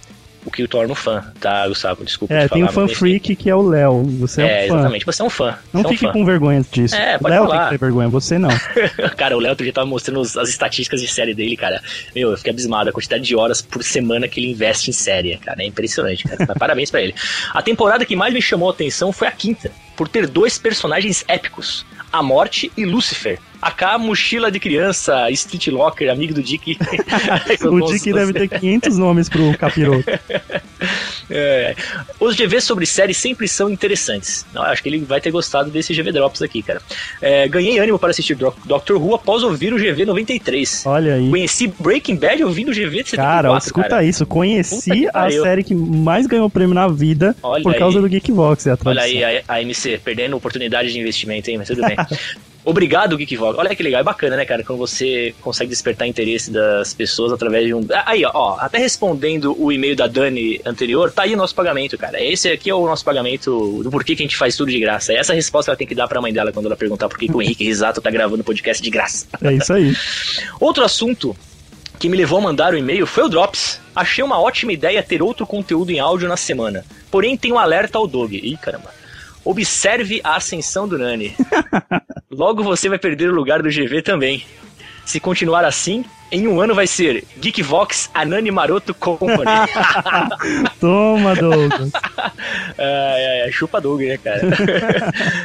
O 0.45 0.51
que 0.51 0.63
o 0.63 0.67
torna 0.67 0.93
um 0.93 0.95
fã, 0.95 1.25
tá, 1.41 1.67
Gustavo? 1.67 2.05
Desculpa 2.05 2.33
É, 2.33 2.47
te 2.47 2.53
tem 2.53 2.63
o 2.63 2.67
falar, 2.71 2.87
fan 2.87 2.93
freak 2.95 3.35
que 3.35 3.49
é 3.49 3.55
o 3.55 3.61
Léo. 3.61 4.03
Você 4.19 4.41
é, 4.41 4.45
É, 4.45 4.65
um 4.65 4.67
fã. 4.69 4.75
exatamente. 4.75 5.05
Você 5.05 5.21
é 5.21 5.25
um 5.25 5.29
fã. 5.29 5.57
Não 5.73 5.81
é 5.81 5.85
um 5.85 5.89
fique 5.89 6.05
fã. 6.05 6.11
com 6.13 6.23
vergonha 6.25 6.65
disso. 6.71 6.95
É, 6.95 7.17
o 7.17 7.19
pode 7.19 7.33
Léo 7.33 7.43
falar. 7.47 7.57
tem 7.57 7.63
que 7.65 7.69
ter 7.79 7.85
vergonha, 7.85 8.07
você 8.07 8.39
não. 8.39 8.49
cara, 9.17 9.35
o 9.35 9.39
Léo 9.41 9.49
outro 9.51 9.65
dia 9.65 9.73
tava 9.73 9.87
mostrando 9.87 10.21
os- 10.21 10.37
as 10.37 10.47
estatísticas 10.49 11.01
de 11.01 11.07
série 11.07 11.33
dele, 11.33 11.57
cara. 11.57 11.81
Meu, 12.15 12.31
eu 12.31 12.37
fiquei 12.37 12.51
abismado. 12.53 12.89
A 12.89 12.93
quantidade 12.93 13.23
de 13.23 13.35
horas 13.35 13.61
por 13.61 13.83
semana 13.83 14.27
que 14.27 14.39
ele 14.39 14.51
investe 14.51 14.89
em 14.89 14.93
série, 14.93 15.37
cara. 15.37 15.61
É 15.61 15.65
impressionante, 15.65 16.23
cara. 16.23 16.37
Mas 16.47 16.57
parabéns 16.57 16.89
pra 16.89 17.01
ele. 17.01 17.13
A 17.53 17.61
temporada 17.61 18.05
que 18.05 18.15
mais 18.15 18.33
me 18.33 18.41
chamou 18.41 18.69
a 18.69 18.71
atenção 18.71 19.11
foi 19.11 19.27
a 19.27 19.31
quinta, 19.31 19.69
por 19.97 20.07
ter 20.07 20.27
dois 20.27 20.57
personagens 20.57 21.25
épicos: 21.27 21.85
a 22.11 22.23
Morte 22.23 22.71
e 22.77 22.85
Lúcifer. 22.85 23.37
A 23.67 23.71
K, 23.71 23.97
mochila 23.97 24.49
de 24.49 24.61
criança, 24.61 25.29
Street 25.31 25.67
Locker, 25.67 26.09
amigo 26.09 26.33
do 26.33 26.41
Dick. 26.41 26.77
o 27.69 27.81
Dick 27.81 28.13
deve 28.13 28.31
ter 28.31 28.47
500 28.47 28.97
nomes 28.97 29.27
pro 29.27 29.57
capiroto. 29.57 30.05
É, 31.29 31.75
os 32.21 32.35
GVs 32.37 32.63
sobre 32.63 32.85
séries 32.85 33.17
sempre 33.17 33.49
são 33.49 33.69
interessantes. 33.69 34.45
Eu 34.55 34.61
acho 34.61 34.81
que 34.81 34.87
ele 34.87 34.99
vai 34.99 35.19
ter 35.19 35.29
gostado 35.29 35.69
desse 35.69 35.93
GV 35.93 36.13
Drops 36.13 36.41
aqui, 36.41 36.61
cara. 36.61 36.81
É, 37.21 37.49
ganhei 37.49 37.77
ânimo 37.79 37.99
para 37.99 38.11
assistir 38.11 38.33
Doc- 38.35 38.55
Doctor 38.65 38.95
Who 38.95 39.13
após 39.15 39.43
ouvir 39.43 39.73
o 39.73 39.77
GV 39.77 40.05
93. 40.05 40.83
Olha 40.85 41.15
aí. 41.15 41.29
Conheci 41.29 41.67
Breaking 41.67 42.15
Bad 42.15 42.41
ouvindo 42.45 42.69
o 42.69 42.73
GV 42.73 43.03
de 43.03 43.09
74, 43.09 43.15
Cara, 43.17 43.57
escuta 43.57 43.89
cara. 43.89 44.03
isso. 44.05 44.25
Conheci 44.25 45.09
a 45.13 45.29
série 45.29 45.65
que 45.65 45.75
mais 45.75 46.27
ganhou 46.27 46.49
prêmio 46.49 46.73
na 46.73 46.87
vida 46.87 47.35
Olha 47.43 47.61
por 47.63 47.75
causa 47.75 47.97
aí. 47.97 48.01
do 48.03 48.07
Geekvox. 48.07 48.65
É 48.67 48.77
Olha 48.85 49.01
aí, 49.01 49.21
a, 49.21 49.43
a 49.49 49.61
MC, 49.61 49.99
perdendo 50.01 50.37
oportunidade 50.37 50.93
de 50.93 50.97
investimento, 50.97 51.49
hein? 51.49 51.57
Mas 51.57 51.67
tudo 51.67 51.81
bem. 51.81 51.97
Obrigado, 52.67 53.17
Geekvox. 53.17 53.57
Olha 53.57 53.73
que 53.73 53.81
legal, 53.81 54.01
é 54.01 54.03
bacana, 54.03 54.35
né, 54.35 54.43
cara? 54.43 54.61
Quando 54.61 54.77
você 54.77 55.33
consegue 55.39 55.69
despertar 55.69 56.05
interesse 56.05 56.51
das 56.51 56.93
pessoas 56.93 57.31
através 57.31 57.65
de 57.65 57.73
um. 57.73 57.87
Ah, 57.93 58.03
Aí, 58.07 58.25
ó, 58.25 58.31
ó, 58.33 58.57
até 58.59 58.77
respondendo 58.77 59.55
o 59.57 59.71
e-mail 59.71 59.95
da 59.95 60.05
Dani 60.05 60.59
anterior, 60.65 61.09
tá 61.09 61.21
aí 61.21 61.33
o 61.33 61.37
nosso 61.37 61.55
pagamento, 61.55 61.97
cara. 61.97 62.21
Esse 62.21 62.49
aqui 62.49 62.69
é 62.69 62.75
o 62.75 62.85
nosso 62.85 63.05
pagamento 63.05 63.81
do 63.81 63.89
porquê 63.89 64.17
que 64.17 64.21
a 64.21 64.25
gente 64.25 64.35
faz 64.35 64.57
tudo 64.57 64.69
de 64.69 64.81
graça. 64.81 65.13
É 65.13 65.15
essa 65.15 65.31
a 65.31 65.35
resposta 65.35 65.71
ela 65.71 65.77
tem 65.77 65.87
que 65.87 65.95
dar 65.95 66.09
pra 66.09 66.19
mãe 66.19 66.33
dela 66.33 66.51
quando 66.51 66.65
ela 66.65 66.75
perguntar 66.75 67.07
por 67.07 67.17
que, 67.17 67.29
que 67.29 67.33
o 67.33 67.41
Henrique 67.41 67.63
Risato 67.63 68.01
tá 68.01 68.11
gravando 68.11 68.43
podcast 68.43 68.83
de 68.83 68.89
graça. 68.89 69.27
É 69.41 69.53
isso 69.53 69.71
aí. 69.71 69.95
Outro 70.59 70.83
assunto 70.83 71.33
que 71.97 72.09
me 72.09 72.17
levou 72.17 72.39
a 72.39 72.41
mandar 72.41 72.73
o 72.73 72.77
e-mail 72.77 73.07
foi 73.07 73.23
o 73.23 73.29
Drops. 73.29 73.79
Achei 73.95 74.21
uma 74.25 74.41
ótima 74.41 74.73
ideia 74.73 75.01
ter 75.01 75.23
outro 75.23 75.47
conteúdo 75.47 75.89
em 75.91 75.99
áudio 75.99 76.27
na 76.27 76.35
semana. 76.35 76.85
Porém, 77.09 77.37
tem 77.37 77.53
um 77.53 77.57
alerta 77.57 77.97
ao 77.97 78.05
Dog. 78.05 78.35
Ih, 78.35 78.57
caramba. 78.57 78.96
Observe 79.47 80.19
a 80.25 80.35
ascensão 80.35 80.85
do 80.85 80.97
Nani. 80.97 81.33
Logo 82.29 82.61
você 82.61 82.89
vai 82.89 82.99
perder 82.99 83.29
o 83.29 83.33
lugar 83.33 83.63
do 83.63 83.69
GV 83.69 84.01
também. 84.01 84.45
Se 85.05 85.21
continuar 85.21 85.63
assim, 85.63 86.03
em 86.29 86.49
um 86.49 86.59
ano 86.59 86.75
vai 86.75 86.85
ser 86.85 87.23
Geekvox 87.37 88.09
Anani 88.13 88.51
Maroto 88.51 88.93
Company. 88.93 89.45
Toma, 90.81 91.33
Douglas. 91.33 91.91
é, 92.77 93.45
é, 93.45 93.47
é, 93.47 93.51
chupa 93.53 93.79
Doug, 93.79 94.01
né, 94.01 94.17
cara? 94.17 94.41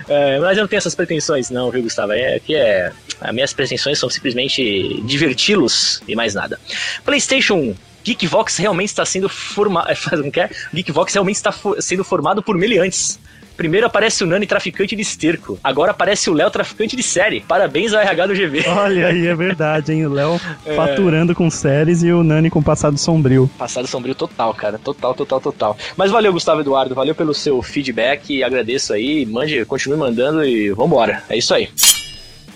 É, 0.09 0.41
mas 0.41 0.59
eu 0.59 0.63
não 0.63 0.69
tenho 0.69 0.79
essas 0.79 0.97
pretensões, 0.97 1.49
não, 1.49 1.71
viu, 1.71 1.85
Gustavo? 1.85 2.13
É 2.13 2.41
que 2.41 2.57
é. 2.57 2.91
As 3.21 3.33
minhas 3.33 3.53
pretensões 3.53 4.01
são 4.01 4.11
simplesmente 4.11 5.01
diverti-los 5.03 6.03
e 6.09 6.17
mais 6.17 6.35
nada. 6.35 6.59
PlayStation 7.05 7.55
1. 7.55 7.75
Geekvox 8.03 8.57
realmente 8.57 8.89
está 8.89 9.05
sendo 9.05 9.29
formado. 9.29 9.95
Faz 9.95 10.21
um 10.21 10.29
que 10.29 10.41
é? 10.41 10.51
Geekvox 10.75 11.15
realmente 11.15 11.37
está 11.37 11.55
sendo 11.79 12.03
formado 12.03 12.43
por 12.43 12.59
meliantes. 12.59 13.21
Primeiro 13.63 13.87
aparece 13.87 14.25
o 14.25 14.27
Nani 14.27 14.45
traficante 14.45 14.97
de 14.97 15.03
esterco. 15.03 15.57
Agora 15.63 15.93
aparece 15.93 16.29
o 16.29 16.33
Léo 16.33 16.51
traficante 16.51 16.97
de 16.97 17.03
série. 17.05 17.43
Parabéns 17.43 17.95
ao 17.95 18.01
RH 18.01 18.27
do 18.27 18.35
GV. 18.35 18.65
Olha 18.67 19.07
aí, 19.07 19.25
é 19.29 19.35
verdade, 19.37 19.93
hein? 19.93 20.05
O 20.05 20.13
Léo 20.13 20.41
É. 20.67 20.75
faturando 20.75 21.33
com 21.33 21.49
séries 21.49 22.03
e 22.03 22.11
o 22.13 22.25
Nani 22.25 22.51
com 22.51 22.61
passado 22.61 22.99
sombrio. 22.99 23.49
Passado 23.57 23.87
sombrio 23.87 24.17
total, 24.17 24.53
cara. 24.53 24.81
Total, 24.81 25.15
total, 25.15 25.41
total. 25.41 25.77
Mas 25.97 26.11
valeu, 26.11 26.33
Gustavo 26.33 26.61
Eduardo. 26.61 26.93
Valeu 26.93 27.15
pelo 27.15 27.33
seu 27.33 27.63
feedback. 27.63 28.43
Agradeço 28.43 28.93
aí. 28.93 29.25
Mande, 29.27 29.65
continue 29.65 29.97
mandando 29.97 30.45
e 30.45 30.73
vambora. 30.73 31.23
É 31.29 31.39
isso 31.39 31.55
aí. 31.55 31.69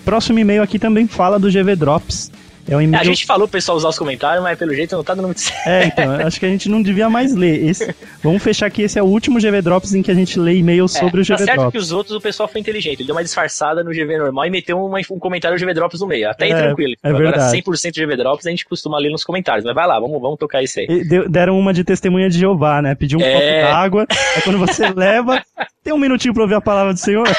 Próximo 0.03 0.39
e-mail 0.39 0.61
aqui 0.61 0.77
também 0.77 1.07
fala 1.07 1.39
do 1.39 1.49
GV 1.49 1.73
Drops. 1.77 2.29
É 2.69 2.75
um 2.75 2.79
A 2.79 2.83
e-mail. 2.83 3.03
gente 3.05 3.25
falou 3.25 3.47
pro 3.47 3.53
pessoal 3.53 3.77
usar 3.77 3.87
os 3.89 3.97
comentários, 3.97 4.43
mas 4.43 4.57
pelo 4.59 4.73
jeito 4.73 4.95
não 4.95 5.03
tá 5.03 5.13
dando 5.13 5.25
muito 5.25 5.39
certo. 5.41 5.67
É, 5.67 5.85
então, 5.85 6.11
acho 6.27 6.39
que 6.39 6.45
a 6.45 6.49
gente 6.49 6.67
não 6.67 6.81
devia 6.81 7.09
mais 7.09 7.33
ler. 7.33 7.65
Esse- 7.65 7.95
Vamos 8.21 8.43
fechar 8.43 8.65
aqui, 8.65 8.81
esse 8.81 8.99
é 8.99 9.01
o 9.01 9.05
último 9.05 9.39
GV 9.39 9.61
Drops 9.61 9.93
em 9.93 10.01
que 10.01 10.11
a 10.11 10.13
gente 10.13 10.37
lê 10.39 10.55
e-mails 10.57 10.91
sobre 10.91 11.21
o 11.21 11.25
tá 11.25 11.35
GV 11.35 11.45
certo 11.45 11.59
Drops. 11.59 11.71
que 11.71 11.77
os 11.77 11.91
outros 11.93 12.15
o 12.15 12.19
pessoal 12.21 12.49
foi 12.49 12.59
inteligente. 12.59 12.97
Ele 12.99 13.05
deu 13.07 13.15
uma 13.15 13.23
disfarçada 13.23 13.83
no 13.83 13.91
GV 13.91 14.17
normal 14.17 14.45
e 14.45 14.49
meteu 14.49 14.77
uma- 14.83 14.99
um 15.11 15.19
comentário 15.19 15.57
GV 15.57 15.73
Drops 15.73 16.01
no 16.01 16.07
meio. 16.07 16.29
Até 16.29 16.45
aí 16.45 16.51
É, 16.51 16.55
tranquilo. 16.61 16.93
é 17.01 17.07
Agora 17.09 17.23
verdade. 17.31 17.51
100% 17.51 17.95
GV 17.95 18.17
Drops 18.17 18.45
a 18.45 18.49
gente 18.49 18.65
costuma 18.65 18.97
ler 18.99 19.11
nos 19.11 19.23
comentários. 19.23 19.63
Mas 19.63 19.73
vai 19.73 19.87
lá, 19.87 19.99
vamos, 19.99 20.21
vamos 20.21 20.37
tocar 20.37 20.61
isso 20.61 20.79
aí. 20.79 20.87
E 20.89 21.29
Deram 21.29 21.57
uma 21.57 21.73
de 21.73 21.83
testemunha 21.85 22.29
de 22.29 22.37
Jeová, 22.37 22.81
né? 22.81 22.95
Pediu 22.95 23.19
um 23.19 23.21
É. 23.21 23.33
copo 23.61 23.71
d'água, 23.71 24.07
aí 24.35 24.41
quando 24.41 24.59
você 24.59 24.89
leva, 24.93 25.41
tem 25.83 25.93
um 25.93 25.97
minutinho 25.97 26.33
pra 26.33 26.43
ouvir 26.43 26.55
a 26.55 26.61
palavra 26.61 26.93
do 26.93 26.99
Senhor. 26.99 27.25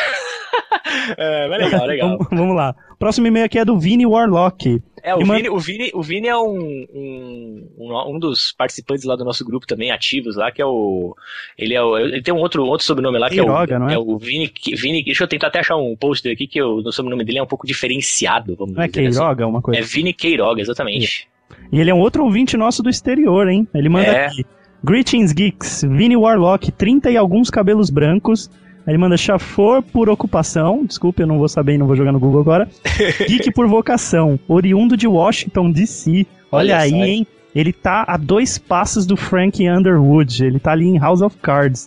É, 1.17 1.49
mas 1.49 1.59
legal, 1.65 1.87
legal. 1.87 2.09
Vamos, 2.11 2.27
vamos 2.31 2.57
lá. 2.57 2.75
Próximo 2.99 3.27
e-mail 3.27 3.47
aqui 3.47 3.59
é 3.59 3.65
do 3.65 3.79
Vini 3.79 4.05
Warlock. 4.07 4.83
É, 5.03 5.15
o 5.15 5.19
Vini, 5.19 5.49
o, 5.49 5.59
Vini, 5.59 5.91
o 5.95 6.03
Vini 6.03 6.29
é 6.29 6.37
um, 6.37 6.87
um, 6.95 8.15
um, 8.15 8.19
dos 8.19 8.53
participantes 8.53 9.05
lá 9.05 9.17
do 9.17 9.25
nosso 9.25 9.45
grupo 9.45 9.67
também, 9.67 9.91
ativos 9.91 10.37
lá, 10.37 10.51
que 10.51 10.61
é 10.63 10.67
o. 10.67 11.15
Ele 11.57 11.75
é 11.75 11.83
o. 11.83 11.99
Ele 11.99 12.23
tem 12.23 12.33
um 12.35 12.39
outro, 12.39 12.65
outro 12.65 12.87
sobrenome 12.87 13.19
lá, 13.19 13.29
que 13.29 13.37
Queiroga, 13.37 13.75
é 13.75 13.77
o. 13.77 13.81
não 13.81 13.89
é? 13.89 13.95
É 13.95 13.99
o 13.99 14.19
Vini, 14.19 14.53
Vini. 14.77 15.05
Deixa 15.05 15.25
eu 15.25 15.29
tentar 15.29 15.49
até 15.49 15.61
achar 15.61 15.77
um 15.77 15.97
post 15.97 16.29
aqui 16.29 16.47
que 16.47 16.63
o, 16.63 16.91
sobrenome 16.93 17.25
dele 17.25 17.39
é 17.39 17.43
um 17.43 17.47
pouco 17.47 17.67
diferenciado, 17.67 18.55
vamos 18.57 18.75
Não 18.75 18.83
é 18.83 18.89
dizer 18.89 19.07
assim. 19.07 19.19
Queiroga, 19.19 19.47
uma 19.47 19.63
coisa? 19.63 19.81
É 19.81 19.83
Vini 19.83 20.13
Queiroga, 20.13 20.61
exatamente. 20.61 21.29
E 21.73 21.81
ele 21.81 21.91
é 21.91 21.95
um 21.95 22.01
outro 22.01 22.25
ouvinte 22.25 22.57
nosso 22.57 22.83
do 22.83 22.91
exterior, 22.91 23.49
hein? 23.49 23.67
Ele 23.75 23.89
manda 23.89 24.09
É. 24.09 24.27
aqui. 24.27 24.45
Greetings, 24.85 25.33
geeks. 25.33 25.85
Vini 25.89 26.17
Warlock, 26.17 26.71
30 26.71 27.11
e 27.11 27.17
alguns 27.17 27.51
cabelos 27.51 27.91
brancos. 27.91 28.49
Aí 28.89 28.93
Ele 28.93 28.99
manda 28.99 29.19
chafor 29.19 29.83
por 29.83 30.09
ocupação. 30.09 30.83
Desculpe, 30.83 31.21
eu 31.21 31.27
não 31.27 31.37
vou 31.37 31.47
saber 31.47 31.75
e 31.75 31.79
não 31.79 31.87
vou 31.87 31.95
jogar 31.95 32.11
no 32.11 32.19
Google 32.19 32.41
agora. 32.41 32.67
Geek 33.29 33.53
por 33.53 33.69
vocação. 33.69 34.41
Oriundo 34.49 34.97
de 34.97 35.07
Washington, 35.07 35.71
D.C. 35.71 36.27
Olha, 36.51 36.75
Olha 36.75 36.79
aí, 36.79 36.91
só, 36.91 36.97
hein? 36.97 37.27
Ele 37.55 37.71
tá 37.71 38.07
a 38.09 38.17
dois 38.17 38.57
passos 38.57 39.05
do 39.05 39.15
Frank 39.15 39.63
Underwood. 39.69 40.43
Ele 40.43 40.59
tá 40.59 40.73
ali 40.73 40.87
em 40.87 40.99
House 40.99 41.21
of 41.21 41.37
Cards. 41.37 41.87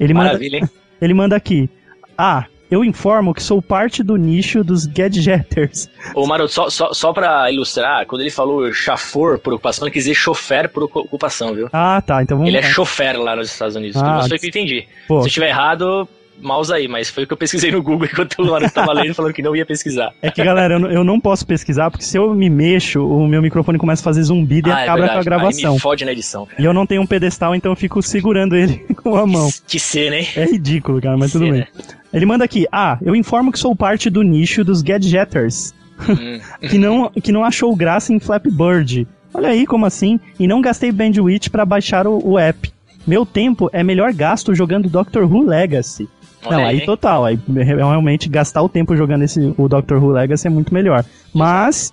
Ele 0.00 0.12
manda, 0.12 0.26
Maravilha, 0.26 0.56
hein? 0.56 0.70
ele 1.00 1.14
manda 1.14 1.36
aqui. 1.36 1.70
Ah, 2.18 2.46
eu 2.70 2.84
informo 2.84 3.34
que 3.34 3.42
sou 3.42 3.60
parte 3.60 4.02
do 4.02 4.16
nicho 4.16 4.62
dos 4.62 4.86
gadgeters. 4.86 5.88
Ô, 6.14 6.26
Maroto, 6.26 6.52
só, 6.52 6.70
só, 6.70 6.92
só 6.92 7.12
pra 7.12 7.50
ilustrar, 7.50 8.06
quando 8.06 8.22
ele 8.22 8.30
falou 8.30 8.72
chafor 8.72 9.38
por 9.38 9.52
ocupação, 9.54 9.86
ele 9.86 9.92
quis 9.92 10.04
dizer 10.04 10.14
chofer 10.14 10.68
por 10.68 10.84
ocu- 10.84 11.00
ocupação, 11.00 11.54
viu? 11.54 11.68
Ah, 11.72 12.02
tá. 12.04 12.22
Então 12.22 12.36
vamos 12.38 12.48
Ele 12.48 12.58
é 12.58 12.66
lá. 12.66 12.66
chofer 12.68 13.18
lá 13.18 13.34
nos 13.36 13.50
Estados 13.50 13.76
Unidos. 13.76 13.96
Ah, 14.00 14.18
Não 14.20 14.28
foi 14.28 14.36
o 14.36 14.40
que 14.40 14.46
eu 14.46 14.50
entendi. 14.50 14.86
Pô, 15.08 15.20
Se 15.20 15.24
eu 15.24 15.28
estiver 15.28 15.48
errado, 15.48 16.08
mouse 16.40 16.72
aí, 16.72 16.88
mas 16.88 17.08
foi 17.10 17.24
o 17.24 17.26
que 17.26 17.32
eu 17.32 17.36
pesquisei 17.36 17.70
no 17.70 17.82
Google 17.82 18.06
enquanto 18.12 18.38
o 18.40 18.46
Maroto 18.50 18.72
tava 18.72 18.92
lendo 18.92 19.14
falando 19.14 19.32
que 19.32 19.42
não 19.42 19.54
ia 19.54 19.64
pesquisar. 19.66 20.12
É 20.22 20.30
que, 20.30 20.42
galera, 20.42 20.74
eu 20.74 21.04
não, 21.04 21.20
posso 21.20 21.46
pesquisar, 21.46 21.90
porque 21.90 22.04
se 22.04 22.16
eu 22.16 22.34
me 22.34 22.48
mexo, 22.48 23.04
o 23.06 23.26
meu 23.26 23.42
microfone 23.42 23.78
começa 23.78 24.02
a 24.02 24.04
fazer 24.04 24.22
zumbido 24.22 24.68
e 24.68 24.72
Ah, 24.72 24.80
é 24.80 24.82
acaba 24.84 25.08
com 25.08 25.18
a 25.18 25.22
gravação. 25.22 25.70
Aí 25.70 25.74
me 25.74 25.80
fode 25.80 26.04
na 26.04 26.12
edição, 26.12 26.46
cara. 26.46 26.60
E 26.60 26.64
eu 26.64 26.72
não 26.72 26.86
tenho 26.86 27.02
um 27.02 27.06
pedestal, 27.06 27.54
então 27.54 27.72
eu 27.72 27.76
fico 27.76 28.00
segurando 28.02 28.56
ele 28.56 28.78
com 29.02 29.16
a 29.16 29.26
mão. 29.26 29.48
Que 29.66 29.78
cena, 29.78 30.16
hein? 30.16 30.26
É 30.36 30.44
ridículo, 30.44 31.00
cara, 31.00 31.16
mas 31.16 31.32
Que 31.32 31.38
tudo 31.38 31.44
cena. 31.46 31.68
bem. 31.74 31.84
Ele 32.12 32.26
manda 32.26 32.44
aqui, 32.44 32.66
ah, 32.72 32.98
eu 33.02 33.14
informo 33.14 33.52
que 33.52 33.58
sou 33.58 33.74
parte 33.76 34.10
do 34.10 34.22
nicho 34.22 34.64
dos 34.64 34.82
gadgeters, 34.82 35.72
Hum. 36.08 36.40
que 36.68 36.78
não, 36.78 37.10
que 37.10 37.30
não 37.30 37.44
achou 37.44 37.74
graça 37.76 38.12
em 38.12 38.18
Flappy 38.18 38.50
Bird. 38.50 39.06
Olha 39.34 39.50
aí 39.50 39.66
como 39.66 39.84
assim, 39.86 40.18
e 40.38 40.46
não 40.46 40.60
gastei 40.60 40.90
Bandwidth 40.90 41.50
pra 41.50 41.64
baixar 41.66 42.06
o, 42.06 42.18
o 42.26 42.38
app. 42.38 42.72
Meu 43.06 43.24
tempo 43.24 43.68
é 43.72 43.82
melhor 43.82 44.12
gasto 44.12 44.54
jogando 44.54 44.88
Doctor 44.88 45.24
Who 45.24 45.46
Legacy. 45.46 46.08
Olha 46.44 46.56
Não, 46.56 46.66
aí, 46.66 46.80
aí 46.80 46.86
total, 46.86 47.24
aí 47.24 47.38
realmente 47.48 48.28
gastar 48.28 48.62
o 48.62 48.68
tempo 48.68 48.96
jogando 48.96 49.22
esse, 49.22 49.54
o 49.58 49.68
Doctor 49.68 50.02
Who 50.02 50.10
Legacy 50.10 50.46
é 50.46 50.50
muito 50.50 50.72
melhor. 50.72 51.04
Mas, 51.34 51.92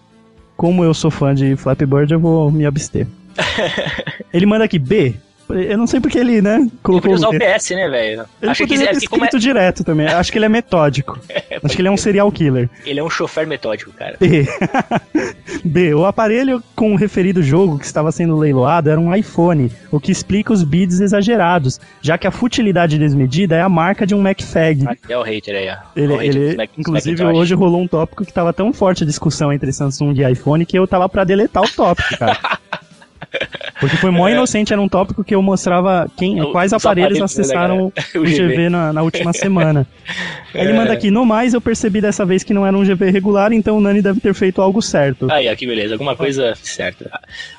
como 0.56 0.84
eu 0.84 0.94
sou 0.94 1.12
fã 1.12 1.36
de 1.36 1.56
Flappy 1.56 1.86
Bird, 1.86 2.14
eu 2.14 2.20
vou 2.20 2.52
me 2.52 2.66
abster. 2.66 3.08
ele 4.34 4.46
manda 4.46 4.64
aqui, 4.64 4.80
B. 4.80 5.16
Eu 5.50 5.78
não 5.78 5.88
sei 5.88 6.00
porque 6.00 6.18
ele, 6.18 6.42
né, 6.42 6.68
colocou 6.84 7.12
podia 7.12 7.16
usar 7.16 7.30
o. 7.30 7.40
PS, 7.40 7.70
né, 7.72 7.88
velho? 7.88 8.26
Ele 8.42 8.52
Acho 8.52 8.64
que 8.64 8.70
poderia 8.74 8.90
é 8.90 8.94
ter 8.94 9.00
que 9.00 9.08
como 9.08 9.24
é- 9.24 9.26
escrito 9.28 9.42
direto 9.42 9.84
também. 9.84 10.08
Acho 10.08 10.32
que 10.32 10.38
ele 10.38 10.46
é 10.46 10.50
metódico. 10.50 11.20
Acho 11.64 11.76
que 11.76 11.82
ele 11.82 11.88
é 11.88 11.92
um 11.92 11.98
serial 11.98 12.32
killer. 12.32 12.70
ele 12.86 13.00
é 13.00 13.04
um 13.04 13.10
chofer 13.10 13.48
metódico, 13.48 13.92
cara. 13.94 14.18
B. 14.20 14.46
B. 15.64 15.94
O 15.94 16.06
aparelho 16.06 16.62
com 16.76 16.94
o 16.94 16.96
referido 16.96 17.42
jogo 17.42 17.80
que 17.80 17.86
estava 17.86 18.12
sendo 18.12 18.36
leiloado 18.38 18.90
era 18.90 19.00
um 19.00 19.14
iPhone, 19.16 19.72
o 19.92 20.00
que 20.00 20.12
explica 20.12 20.52
os 20.54 20.64
bids 20.64 21.00
exagerados, 21.00 21.80
já 22.02 22.18
que 22.18 22.28
a 22.28 22.32
futilidade 22.32 22.98
desmedida 22.98 23.56
é 23.56 23.62
a 23.62 23.70
marca 23.70 24.06
de 24.06 24.14
um 24.14 24.22
MacFag. 24.22 24.86
É 25.10 25.18
o 25.18 25.22
hater 25.24 25.56
aí, 25.56 25.70
ó. 25.70 25.76
Ele, 25.96 26.14
É 26.14 26.26
ele- 26.26 26.56
Mac- 26.58 26.70
inclusive, 26.78 27.12
Macintosh. 27.24 27.42
hoje 27.42 27.54
rolou 27.56 27.82
um 27.82 27.88
tópico 27.88 28.26
que 28.26 28.34
tava 28.34 28.52
tão 28.54 28.72
forte 28.74 29.04
a 29.04 29.08
discussão 29.08 29.52
entre 29.54 29.72
Samsung 29.72 30.14
e 30.16 30.30
iPhone 30.32 30.66
que 30.66 30.78
eu 30.78 30.86
tava 30.88 31.08
pra 31.08 31.24
deletar 31.24 31.64
o 31.64 31.70
tópico, 31.70 32.18
cara. 32.18 32.38
Porque 33.80 33.96
foi 33.98 34.10
mó 34.12 34.28
inocente, 34.28 34.74
era 34.74 34.82
um 34.82 34.88
tópico 34.90 35.24
que 35.24 35.36
eu 35.36 35.42
mostrava 35.42 36.10
quem, 36.18 36.40
É. 36.40 36.44
O- 36.44 36.52
quais 36.52 36.72
os 36.74 36.84
aparelhos 36.84 37.18
aparelhos, 37.18 37.20
né, 37.20 37.42
acessaram 37.44 37.86
o 37.88 37.94
GV 38.26 38.70
na, 38.70 38.92
na 38.94 39.02
última 39.04 39.32
semana. 39.34 39.88
Aí 40.54 40.62
Ele 40.68 40.74
manda 40.74 40.94
aqui, 40.94 41.12
no 41.12 41.26
mais, 41.26 41.54
eu 41.54 41.62
percebi 41.62 42.02
dessa 42.02 42.26
vez 42.26 42.44
que 42.44 42.54
não 42.54 42.66
era 42.66 42.76
um 42.78 42.84
GV 42.84 43.10
regular, 43.12 43.54
então 43.54 43.78
o 43.78 43.82
Nani 43.82 44.02
deve 44.02 44.20
ter 44.20 44.34
feito 44.34 44.62
algo 44.62 44.82
certo. 44.82 45.28
Aí, 45.32 45.48
ó, 45.52 45.56
que 45.56 45.68
beleza. 45.68 45.94
Alguma 45.96 46.16
coisa 46.16 46.54
certa. 46.62 47.10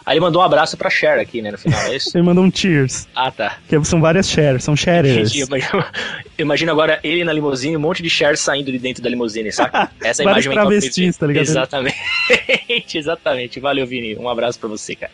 Aí 0.04 0.14
ele 0.14 0.20
mandou 0.20 0.42
um 0.42 0.44
abraço 0.44 0.76
pra 0.76 0.90
Cher 0.90 1.18
aqui, 1.18 1.40
né, 1.42 1.50
no 1.52 1.58
final, 1.58 1.80
é 1.82 1.96
isso? 1.96 2.10
Ele 2.18 2.24
mandou 2.24 2.42
um 2.44 2.50
cheers, 2.52 3.06
Ah, 3.14 3.30
tá. 3.30 3.56
que 3.68 3.84
são 3.84 4.00
várias 4.00 4.28
shares, 4.28 4.64
são 4.64 4.74
sharers. 4.74 5.32
Imagina, 6.38 6.72
agora 6.72 6.98
ele 7.02 7.24
na 7.24 7.32
limusine, 7.32 7.76
um 7.76 7.80
monte 7.80 8.02
de 8.02 8.10
Cher 8.10 8.36
saindo 8.36 8.70
de 8.72 8.78
dentro 8.78 9.02
da 9.02 9.08
limusine, 9.10 9.52
saca? 9.52 9.90
Essa 10.02 10.22
é 10.22 10.26
a 10.26 10.30
imagem 10.30 10.52
travestis, 10.52 11.16
tá 11.16 11.26
ligado? 11.26 11.42
Exatamente, 11.44 11.94
exatamente. 12.98 13.60
Valeu, 13.60 13.86
Vini. 13.86 14.16
Um 14.16 14.28
abraço 14.28 14.58
pra 14.58 14.68
você, 14.68 14.94
cara. 14.94 15.12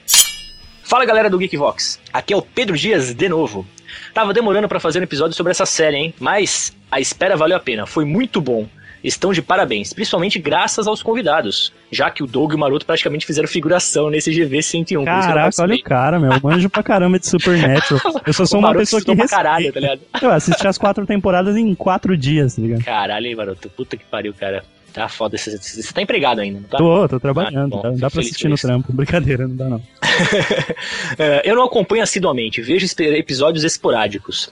Fala 0.84 1.06
galera 1.06 1.30
do 1.30 1.38
Geekvox, 1.38 1.98
aqui 2.12 2.34
é 2.34 2.36
o 2.36 2.42
Pedro 2.42 2.76
Dias 2.76 3.14
de 3.14 3.28
novo. 3.28 3.66
Tava 4.12 4.34
demorando 4.34 4.68
pra 4.68 4.78
fazer 4.78 5.00
um 5.00 5.02
episódio 5.02 5.34
sobre 5.34 5.50
essa 5.50 5.64
série, 5.64 5.96
hein? 5.96 6.14
Mas 6.20 6.76
a 6.90 7.00
espera 7.00 7.36
valeu 7.38 7.56
a 7.56 7.60
pena, 7.60 7.86
foi 7.86 8.04
muito 8.04 8.38
bom. 8.38 8.68
Estão 9.02 9.32
de 9.32 9.40
parabéns, 9.42 9.92
principalmente 9.92 10.38
graças 10.38 10.86
aos 10.86 11.02
convidados, 11.02 11.72
já 11.90 12.10
que 12.10 12.22
o 12.22 12.26
Doug 12.26 12.52
e 12.52 12.54
o 12.54 12.58
Maroto 12.58 12.84
praticamente 12.86 13.26
fizeram 13.26 13.48
figuração 13.48 14.08
nesse 14.10 14.30
GV 14.30 14.62
101. 14.62 14.72
por 14.72 14.78
isso 14.78 14.92
que 14.94 14.94
eu 14.94 14.98
não 15.00 15.04
Caraca, 15.04 15.62
olha 15.62 15.74
o 15.74 15.82
cara, 15.82 16.20
meu. 16.20 16.32
Eu 16.32 16.40
manjo 16.42 16.70
pra 16.70 16.82
caramba 16.82 17.18
de 17.18 17.26
Supernatural. 17.26 18.00
Eu 18.26 18.32
só 18.32 18.46
sou 18.46 18.60
uma 18.60 18.72
pessoa 18.74 19.02
que 19.02 19.14
pra 19.14 19.28
caralho, 19.28 19.72
tá 19.72 19.80
ligado? 19.80 20.00
Eu 20.22 20.30
assisti 20.30 20.66
as 20.66 20.78
quatro 20.78 21.04
temporadas 21.06 21.54
em 21.56 21.74
quatro 21.74 22.16
dias, 22.16 22.56
tá 22.56 22.62
ligado? 22.62 22.84
Caralho, 22.84 23.26
hein, 23.26 23.34
Maroto? 23.34 23.68
Puta 23.70 23.96
que 23.96 24.04
pariu, 24.04 24.32
cara. 24.32 24.64
Tá 24.94 25.08
foda. 25.08 25.36
Você, 25.36 25.58
você 25.58 25.92
tá 25.92 26.00
empregado 26.00 26.40
ainda, 26.40 26.60
não 26.60 26.68
tá? 26.68 26.78
Tô, 26.78 27.08
tô 27.08 27.18
trabalhando. 27.20 27.74
Ah, 27.74 27.76
bom, 27.76 27.82
dá, 27.82 27.90
dá 27.90 28.10
pra 28.10 28.20
assistir 28.20 28.48
no 28.48 28.56
trampo. 28.56 28.90
Brincadeira, 28.94 29.46
não 29.46 29.56
dá 29.56 29.68
não. 29.68 29.82
É, 31.18 31.42
eu 31.44 31.54
não 31.56 31.64
acompanho 31.64 32.02
assiduamente, 32.02 32.62
vejo 32.62 32.86
episódios 33.00 33.64
esporádicos. 33.64 34.50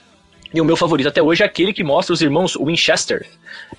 E 0.53 0.61
o 0.61 0.65
meu 0.65 0.75
favorito 0.77 1.07
até 1.07 1.19
hoje 1.19 1.41
é 1.41 1.45
aquele 1.47 1.73
que 1.73 1.83
mostra 1.83 2.13
os 2.13 2.21
irmãos 2.21 2.55
Winchester 2.55 3.25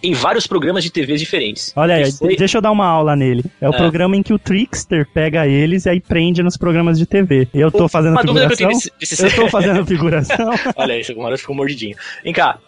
em 0.02 0.12
vários 0.12 0.44
programas 0.44 0.82
de 0.82 0.90
TV 0.90 1.14
diferentes. 1.16 1.72
Olha 1.76 1.94
aí, 1.94 2.10
foi- 2.10 2.34
deixa 2.34 2.58
eu 2.58 2.62
dar 2.62 2.72
uma 2.72 2.84
aula 2.86 3.14
nele. 3.14 3.44
É 3.60 3.68
o 3.68 3.72
É. 3.72 3.76
programa 3.76 4.16
em 4.16 4.22
que 4.24 4.32
o 4.32 4.38
Trickster 4.40 5.06
pega 5.14 5.46
eles 5.46 5.84
e 5.86 5.90
aí 5.90 6.00
prende 6.00 6.42
nos 6.42 6.56
programas 6.56 6.98
de 6.98 7.06
TV. 7.06 7.46
Eu 7.54 7.70
tô 7.70 7.86
fazendo 7.88 8.14
Uma 8.14 8.24
dúvida 8.24 8.48
que 8.48 8.54
eu 8.54 8.56
tenho 8.56 8.70
figuração. 8.70 8.90
desse, 8.98 9.14
desse 9.16 9.38
Eu 9.38 9.44
tô 9.44 9.48
fazendo 9.50 9.86
figuração. 9.86 10.50
Olha 10.74 10.98
isso, 10.98 11.12
o 11.12 11.22
Maroto 11.22 11.40
ficou 11.42 11.54
mordidinho. 11.54 11.96
Vem 12.24 12.32
cá. 12.32 12.58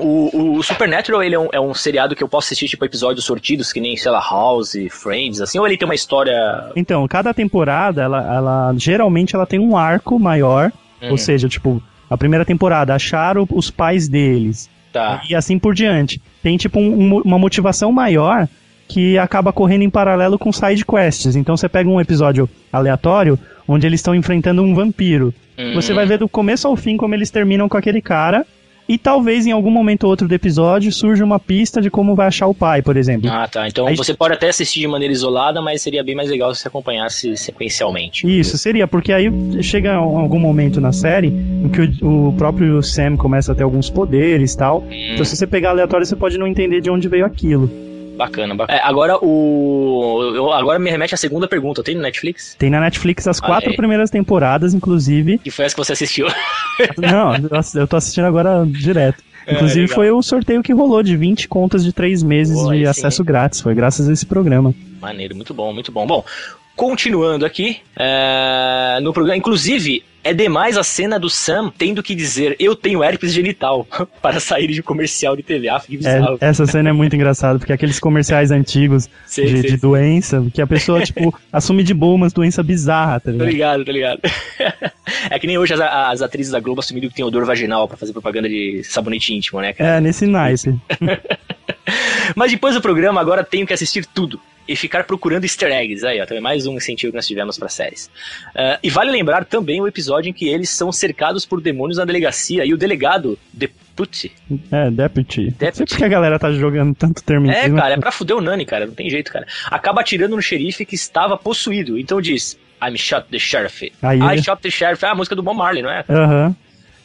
O, 0.00 0.56
o 0.58 0.62
Supernatural 0.62 1.22
ele 1.22 1.34
é, 1.34 1.38
um, 1.38 1.48
é 1.52 1.60
um 1.60 1.72
seriado 1.74 2.14
que 2.16 2.22
eu 2.22 2.28
posso 2.28 2.46
assistir 2.46 2.68
tipo 2.68 2.84
episódios 2.84 3.24
sortidos, 3.24 3.72
que 3.72 3.80
nem, 3.80 3.96
sei 3.96 4.10
lá, 4.10 4.20
House, 4.20 4.72
Friends, 4.90 5.40
assim, 5.40 5.58
ou 5.58 5.66
ele 5.66 5.76
tem 5.76 5.86
uma 5.86 5.94
história. 5.94 6.34
Então, 6.76 7.06
cada 7.08 7.32
temporada, 7.34 8.02
ela, 8.02 8.34
ela 8.34 8.74
geralmente 8.76 9.34
ela 9.34 9.46
tem 9.46 9.58
um 9.60 9.76
arco 9.76 10.18
maior. 10.18 10.72
Hum, 11.02 11.10
Ou 11.12 11.18
seja, 11.18 11.48
tipo, 11.48 11.82
a 12.08 12.16
primeira 12.16 12.44
temporada 12.44 12.94
acharam 12.94 13.46
os 13.50 13.70
pais 13.70 14.08
deles. 14.08 14.68
tá. 14.92 15.22
E 15.28 15.34
assim 15.34 15.58
por 15.58 15.74
diante. 15.74 16.20
Tem 16.42 16.56
tipo 16.56 16.78
um- 16.80 17.14
um- 17.16 17.22
uma 17.22 17.38
motivação 17.38 17.92
maior 17.92 18.48
que 18.88 19.16
acaba 19.18 19.52
correndo 19.52 19.82
em 19.82 19.90
paralelo 19.90 20.36
com 20.38 20.50
side 20.52 20.84
quests. 20.84 21.36
Então 21.36 21.56
você 21.56 21.68
pega 21.68 21.88
um 21.88 22.00
episódio 22.00 22.50
aleatório 22.72 23.38
onde 23.68 23.86
eles 23.86 24.00
estão 24.00 24.14
enfrentando 24.16 24.62
um 24.62 24.74
vampiro. 24.74 25.32
Hum, 25.56 25.74
Você 25.74 25.92
vai 25.94 26.06
ver 26.06 26.18
do 26.18 26.28
começo 26.28 26.66
ao 26.66 26.74
fim 26.76 26.96
como 26.96 27.14
eles 27.14 27.30
terminam 27.30 27.68
com 27.68 27.76
aquele 27.76 28.02
cara 28.02 28.44
E 28.90 28.98
talvez 28.98 29.46
em 29.46 29.52
algum 29.52 29.70
momento 29.70 30.02
ou 30.02 30.10
outro 30.10 30.26
do 30.26 30.34
episódio 30.34 30.90
surja 30.90 31.24
uma 31.24 31.38
pista 31.38 31.80
de 31.80 31.88
como 31.88 32.16
vai 32.16 32.26
achar 32.26 32.48
o 32.48 32.54
pai, 32.54 32.82
por 32.82 32.96
exemplo. 32.96 33.30
Ah, 33.30 33.46
tá. 33.46 33.68
Então 33.68 33.86
Aí- 33.86 33.96
você 33.96 34.12
pode 34.12 34.34
até 34.34 34.48
assistir 34.48 34.80
de 34.80 34.88
maneira 34.88 35.14
isolada, 35.14 35.62
mas 35.62 35.80
seria 35.80 36.02
bem 36.02 36.16
mais 36.16 36.28
legal 36.28 36.52
se 36.52 36.62
você 36.62 36.66
acompanhasse 36.66 37.36
sequencialmente. 37.36 38.26
Isso, 38.26 38.58
seria, 38.58 38.88
porque 38.88 39.12
aí 39.12 39.30
chega 39.62 39.94
algum 39.94 40.40
momento 40.40 40.80
na 40.80 40.90
série 40.90 41.28
em 41.28 41.68
que 41.68 42.04
o, 42.04 42.30
o 42.30 42.32
próprio 42.32 42.82
Sam 42.82 43.16
começa 43.16 43.52
a 43.52 43.54
ter 43.54 43.62
alguns 43.62 43.88
poderes 43.88 44.54
e 44.54 44.58
tal. 44.58 44.84
Então, 44.90 45.24
se 45.24 45.36
você 45.36 45.46
pegar 45.46 45.70
aleatório, 45.70 46.04
você 46.04 46.16
pode 46.16 46.36
não 46.36 46.48
entender 46.48 46.80
de 46.80 46.90
onde 46.90 47.06
veio 47.08 47.24
aquilo. 47.24 47.70
Bacana, 48.16 48.54
bacana. 48.54 48.78
É, 48.78 48.82
agora 48.84 49.16
o. 49.22 50.32
eu- 50.34 50.52
agora 50.52 50.78
me 50.78 50.90
remete 50.90 51.14
à 51.14 51.16
segunda 51.18 51.48
pergunta. 51.48 51.82
Tem 51.82 51.94
no 51.94 52.02
Netflix? 52.02 52.54
Tem 52.58 52.68
na 52.70 52.80
Netflix 52.80 53.26
as 53.26 53.38
Olha 53.40 53.46
quatro 53.46 53.70
aí. 53.70 53.76
primeiras 53.76 54.10
temporadas, 54.10 54.74
inclusive. 54.74 55.38
Que 55.38 55.50
foi 55.50 55.64
essa 55.64 55.74
que 55.74 55.80
você 55.84 55.92
assistiu? 55.92 56.26
Não, 56.98 57.34
eu 57.74 57.86
tô 57.86 57.96
assistindo 57.96 58.24
agora 58.24 58.64
direto. 58.66 59.22
É, 59.46 59.54
Inclusive 59.54 59.80
legal. 59.80 59.94
foi 59.94 60.10
o 60.10 60.22
sorteio 60.22 60.62
que 60.62 60.72
rolou 60.72 61.02
de 61.02 61.16
20 61.16 61.48
contas 61.48 61.82
de 61.82 61.92
3 61.92 62.22
meses 62.22 62.58
aí 62.68 62.80
de 62.80 62.84
sim. 62.84 62.90
acesso 62.90 63.24
grátis. 63.24 63.60
Foi 63.60 63.74
graças 63.74 64.08
a 64.08 64.12
esse 64.12 64.26
programa. 64.26 64.74
Maneiro, 65.00 65.34
muito 65.34 65.54
bom, 65.54 65.72
muito 65.72 65.90
bom. 65.90 66.06
Bom, 66.06 66.22
continuando 66.76 67.46
aqui, 67.46 67.78
é, 67.96 68.98
no 69.02 69.12
programa, 69.12 69.36
inclusive, 69.38 70.04
é 70.22 70.34
demais 70.34 70.76
a 70.76 70.82
cena 70.82 71.18
do 71.18 71.30
Sam 71.30 71.72
tendo 71.76 72.02
que 72.02 72.14
dizer 72.14 72.56
eu 72.58 72.74
tenho 72.76 73.02
herpes 73.02 73.32
genital 73.32 73.86
para 74.20 74.40
sair 74.40 74.68
de 74.68 74.80
um 74.80 74.84
comercial 74.84 75.36
de 75.36 75.42
TV. 75.42 75.68
Ah, 75.68 75.82
É, 76.40 76.48
essa 76.48 76.66
cena 76.66 76.90
é 76.90 76.92
muito 76.92 77.14
engraçada, 77.16 77.58
porque 77.58 77.72
aqueles 77.72 77.98
comerciais 77.98 78.50
antigos 78.50 79.08
Sei, 79.26 79.46
de, 79.46 79.60
sei, 79.60 79.70
de 79.70 79.76
doença, 79.76 80.44
que 80.52 80.60
a 80.60 80.66
pessoa, 80.66 81.00
tipo, 81.04 81.34
assume 81.52 81.82
de 81.82 81.94
boa 81.94 82.14
umas 82.14 82.32
doenças 82.32 82.64
bizarras, 82.64 83.22
tá 83.22 83.30
ligado? 83.30 83.48
ligado, 83.48 83.84
tô 83.84 83.92
ligado. 83.92 84.20
é 85.30 85.38
que 85.38 85.46
nem 85.46 85.58
hoje 85.58 85.74
as, 85.74 85.80
as 85.80 86.22
atrizes 86.22 86.52
da 86.52 86.60
Globo 86.60 86.80
assumindo 86.80 87.08
que 87.08 87.14
tem 87.14 87.24
odor 87.24 87.44
vaginal 87.44 87.86
pra 87.88 87.96
fazer 87.96 88.12
propaganda 88.12 88.48
de 88.48 88.82
sabonete 88.84 89.34
íntimo, 89.34 89.60
né, 89.60 89.72
cara? 89.72 89.96
É, 89.96 90.00
nesse 90.00 90.26
naipe. 90.26 90.74
Mas 92.34 92.50
depois 92.50 92.74
do 92.74 92.80
programa, 92.80 93.20
agora 93.20 93.44
tenho 93.44 93.66
que 93.66 93.72
assistir 93.72 94.06
tudo. 94.06 94.40
E 94.68 94.76
ficar 94.76 95.02
procurando 95.02 95.42
easter 95.44 95.72
eggs. 95.72 96.06
Aí, 96.06 96.20
ó, 96.20 96.26
também 96.26 96.40
mais 96.40 96.64
um 96.64 96.76
incentivo 96.76 97.10
que 97.10 97.16
nós 97.16 97.26
tivemos 97.26 97.58
pra 97.58 97.68
séries. 97.68 98.08
Ah, 98.54 98.78
e 98.80 98.88
vale 98.88 99.10
lembrar 99.10 99.44
também 99.44 99.80
o 99.80 99.88
episódio 99.88 100.30
em 100.30 100.32
que 100.32 100.48
eles 100.48 100.70
são 100.70 100.92
cercados 100.92 101.44
por 101.44 101.60
demônios 101.60 101.98
na 101.98 102.04
delegacia 102.04 102.64
e 102.64 102.72
o 102.72 102.76
delegado, 102.76 103.36
Deputy. 103.52 104.30
É, 104.70 104.88
Deputy. 104.90 105.50
Deputy. 105.50 105.90
porque 105.90 106.04
a 106.04 106.08
galera 106.08 106.38
tá 106.38 106.52
jogando 106.52 106.94
tanto 106.94 107.20
termo 107.24 107.46
em 107.46 107.50
É, 107.50 107.68
cara, 107.68 107.94
é 107.94 107.96
pra 107.96 108.12
fuder 108.12 108.36
o 108.36 108.40
Nani, 108.40 108.64
cara, 108.64 108.86
não 108.86 108.94
tem 108.94 109.10
jeito, 109.10 109.32
cara. 109.32 109.46
Acaba 109.66 110.02
atirando 110.02 110.36
no 110.36 110.42
xerife 110.42 110.84
que 110.84 110.94
estava 110.94 111.36
possuído. 111.36 111.98
Então 111.98 112.20
diz: 112.20 112.56
I'm 112.80 112.96
shot 112.96 113.26
the 113.28 113.38
sheriff. 113.40 113.92
Aí 114.00 114.20
I 114.20 114.40
shot 114.42 114.62
the 114.62 114.70
sheriff. 114.70 115.04
É 115.04 115.08
a 115.08 115.14
música 115.16 115.34
do 115.34 115.42
Bob 115.42 115.56
Marley, 115.56 115.82
não 115.82 115.90
é? 115.90 116.04
Aham, 116.08 116.54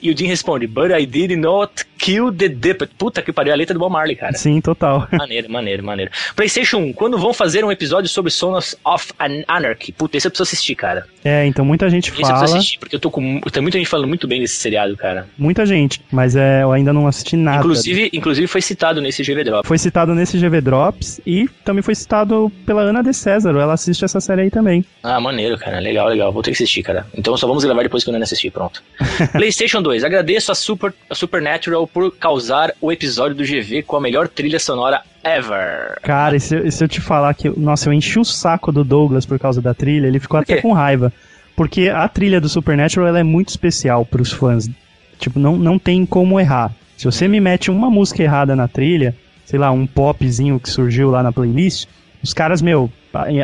E 0.02 0.12
o 0.12 0.18
Jim 0.18 0.26
responde: 0.28 0.68
But 0.68 0.92
I 0.92 1.06
did 1.06 1.32
not 1.38 1.86
kill 1.98 2.32
the 2.32 2.50
deputy. 2.50 2.94
Puta 2.98 3.22
que 3.22 3.32
pariu, 3.32 3.54
a 3.54 3.56
letra 3.56 3.74
do 3.74 3.80
Bob 3.80 3.92
Marley, 3.92 4.16
cara. 4.16 4.34
sim, 4.34 4.60
total. 4.62 5.08
Maneiro, 5.12 5.50
maneiro, 5.52 5.84
maneiro. 5.84 6.12
PlayStation 6.36 6.78
1, 6.78 6.94
quando 6.94 7.18
vão 7.18 7.34
fazer 7.34 7.64
um 7.66 7.72
episódio 7.72 8.10
sobre 8.10 8.32
Sons 8.32 8.76
of 8.86 9.12
An- 9.20 9.44
Anarchy? 9.48 9.92
Puta, 9.92 10.18
esse 10.18 10.28
eu 10.28 10.32
preciso 10.32 10.44
assistir, 10.44 10.76
cara. 10.76 11.06
É, 11.24 11.46
então 11.46 11.66
muita 11.66 11.90
gente 11.90 12.10
Esse 12.10 12.12
eu 12.12 12.16
preciso 12.16 12.40
fala, 12.46 12.58
assistir, 12.58 12.80
porque 12.80 12.96
eu 12.96 13.00
tô 13.00 13.10
com. 13.10 13.40
Tem 13.52 13.62
muita 13.62 13.78
gente 13.78 13.88
falando 13.88 14.08
muito 14.08 14.28
bem 14.28 14.42
desse 14.42 14.56
seriado, 14.58 14.96
cara. 14.98 15.28
muita 15.38 15.66
gente, 15.66 16.02
mas 16.12 16.36
é, 16.36 16.62
eu 16.64 16.72
ainda 16.72 16.94
não 16.94 17.08
assisti 17.08 17.36
nada. 17.36 17.60
Inclusive, 17.60 18.10
inclusive 18.14 18.48
foi 18.48 18.62
citado 18.62 19.02
nesse 19.02 19.24
GV 19.24 19.44
Drop. 19.44 19.68
Foi 19.68 19.78
citado 19.78 20.14
nesse 20.14 20.38
GV 20.38 20.62
Drops 20.62 21.20
e 21.26 21.48
também 21.64 21.82
foi 21.82 21.96
citado 21.96 22.52
pela 22.66 22.82
Ana 22.82 23.02
de 23.02 23.14
César, 23.14 23.50
ela 23.52 23.74
assiste 23.74 24.04
essa 24.06 24.20
série 24.20 24.42
aí 24.44 24.52
também. 24.52 24.86
Ah, 25.02 25.20
maneiro, 25.20 25.58
cara. 25.58 25.80
Legal, 25.80 26.08
legal. 26.10 26.32
Vou 26.32 26.44
ter 26.44 26.52
que 26.52 26.56
assistir, 26.56 26.84
cara. 26.84 27.08
Então 27.18 27.36
só 27.38 27.48
vamos 27.48 27.64
gravar 27.64 27.82
depois 27.84 28.04
que 28.04 28.10
eu 28.10 28.14
não 28.14 28.22
assistir, 28.22 28.52
pronto. 28.52 28.84
PlayStation 29.32 29.82
2. 29.86 30.04
Agradeço 30.04 30.52
a, 30.52 30.56
Super, 30.56 30.92
a 31.10 31.14
Supernatural 31.16 31.86
por 31.88 32.12
causar 32.18 32.74
o 32.82 32.92
episódio 32.92 33.36
do 33.38 33.44
GV 33.44 33.84
com 33.84 33.96
a 33.96 34.02
melhor 34.02 34.28
trilha 34.28 34.60
sonora 34.60 35.02
ever. 35.24 36.00
Cara, 36.02 36.36
e 36.36 36.40
se, 36.40 36.56
eu- 36.56 36.66
e 36.68 36.72
se 36.72 36.84
eu 36.84 36.88
te 36.88 37.00
falar 37.00 37.34
que, 37.36 37.48
nossa, 37.50 37.88
eu 37.88 37.94
enchi 37.94 38.20
o 38.20 38.26
saco 38.26 38.72
do 38.72 38.84
Douglas 38.84 39.26
por 39.26 39.38
causa 39.40 39.62
da 39.62 39.74
trilha, 39.74 40.08
ele 40.08 40.20
ficou 40.20 40.40
até 40.40 40.60
com 40.62 40.74
raiva. 40.74 41.14
Porque 41.56 41.88
a 41.90 42.08
trilha 42.10 42.42
do 42.42 42.50
Supernatural 42.50 43.08
ela 43.08 43.20
é 43.20 43.24
muito 43.24 43.50
especial 43.50 44.06
pros 44.06 44.32
fãs. 44.32 44.68
Tipo, 45.20 45.40
não, 45.40 45.56
não 45.56 45.78
tem 45.80 46.06
como 46.06 46.40
errar. 46.40 46.74
Se 46.98 47.06
você 47.06 47.28
me 47.28 47.40
mete 47.40 47.70
uma 47.72 47.90
música 47.90 48.24
errada 48.24 48.56
na 48.56 48.68
trilha, 48.68 49.16
sei 49.46 49.60
lá, 49.60 49.72
um 49.72 49.86
popzinho 49.86 50.60
que 50.60 50.70
surgiu 50.70 51.12
lá 51.12 51.22
na 51.24 51.32
playlist, 51.32 51.88
os 52.24 52.34
caras, 52.34 52.62
meu, 52.62 52.92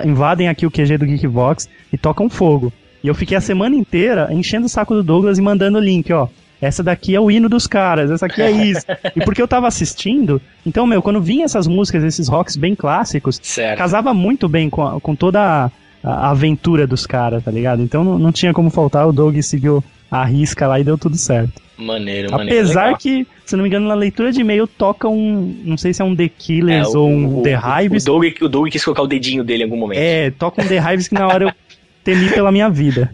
invadem 0.03 0.47
aqui 0.49 0.65
o 0.65 0.71
QG 0.71 0.97
do 0.97 1.05
Geekbox 1.05 1.69
e 1.93 1.97
tocam 1.97 2.29
fogo. 2.29 2.73
E 3.03 3.07
eu 3.07 3.15
fiquei 3.15 3.35
a 3.37 3.41
semana 3.41 3.75
inteira 3.75 4.27
enchendo 4.31 4.65
o 4.65 4.69
saco 4.69 4.93
do 4.93 5.03
Douglas 5.03 5.37
e 5.37 5.41
mandando 5.41 5.77
o 5.77 5.81
link, 5.81 6.11
ó. 6.13 6.27
Essa 6.61 6.83
daqui 6.83 7.15
é 7.15 7.19
o 7.19 7.31
hino 7.31 7.49
dos 7.49 7.65
caras, 7.65 8.11
essa 8.11 8.27
aqui 8.27 8.39
é 8.41 8.51
isso. 8.51 8.85
e 9.15 9.25
porque 9.25 9.41
eu 9.41 9.47
tava 9.47 9.67
assistindo, 9.67 10.39
então, 10.63 10.85
meu, 10.85 11.01
quando 11.01 11.19
vinha 11.19 11.43
essas 11.45 11.65
músicas, 11.65 12.03
esses 12.03 12.27
rocks 12.27 12.55
bem 12.55 12.75
clássicos, 12.75 13.39
Certo. 13.41 13.77
casava 13.79 14.13
muito 14.13 14.47
bem 14.47 14.69
com, 14.69 14.85
a- 14.85 15.01
com 15.01 15.15
toda 15.15 15.41
a, 15.41 15.71
a 16.03 16.29
aventura 16.29 16.85
dos 16.85 17.07
caras, 17.07 17.43
tá 17.43 17.49
ligado? 17.49 17.81
Então 17.81 18.03
não, 18.03 18.19
não 18.19 18.31
tinha 18.31 18.53
como 18.53 18.69
faltar, 18.69 19.07
o 19.07 19.11
Doug 19.11 19.35
seguiu 19.41 19.83
a 20.11 20.23
risca 20.23 20.67
lá 20.67 20.79
e 20.79 20.83
deu 20.83 20.99
tudo 20.99 21.17
certo. 21.17 21.59
Maneiro, 21.79 22.29
maneiro. 22.31 22.59
Apesar 22.59 22.83
legal. 22.83 22.97
que, 22.99 23.25
se 23.43 23.55
não 23.55 23.63
me 23.63 23.69
engano, 23.69 23.87
na 23.87 23.95
leitura 23.95 24.31
de 24.31 24.41
e-mail 24.41 24.67
toca 24.67 25.07
um. 25.07 25.55
Não 25.65 25.77
sei 25.77 25.95
se 25.95 26.01
é 26.03 26.05
um 26.05 26.15
The 26.15 26.29
Killers 26.29 26.93
É, 26.93 26.97
ou 26.97 27.09
um 27.09 27.39
o- 27.39 27.41
The 27.41 27.57
o- 27.57 27.81
Hives. 27.81 28.03
O 28.03 28.05
Doug, 28.05 28.23
o 28.41 28.47
Doug 28.47 28.69
quis 28.69 28.83
colocar 28.85 29.01
o 29.01 29.07
dedinho 29.07 29.43
dele 29.43 29.63
em 29.63 29.65
algum 29.65 29.77
momento. 29.77 29.97
É, 29.97 30.29
toca 30.29 30.61
um 30.63 30.67
The 30.67 30.77
Hives 30.77 31.07
que 31.07 31.15
na 31.15 31.25
hora 31.25 31.45
eu 31.45 31.51
temi 32.03 32.29
pela 32.29 32.51
minha 32.51 32.69
vida. 32.69 33.11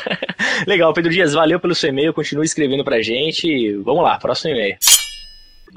Legal, 0.66 0.92
Pedro 0.92 1.10
Dias, 1.10 1.32
valeu 1.32 1.58
pelo 1.58 1.74
seu 1.74 1.90
e-mail, 1.90 2.12
continue 2.12 2.44
escrevendo 2.44 2.84
pra 2.84 3.02
gente. 3.02 3.76
Vamos 3.84 4.02
lá, 4.02 4.18
próximo 4.18 4.54
e-mail. 4.54 4.76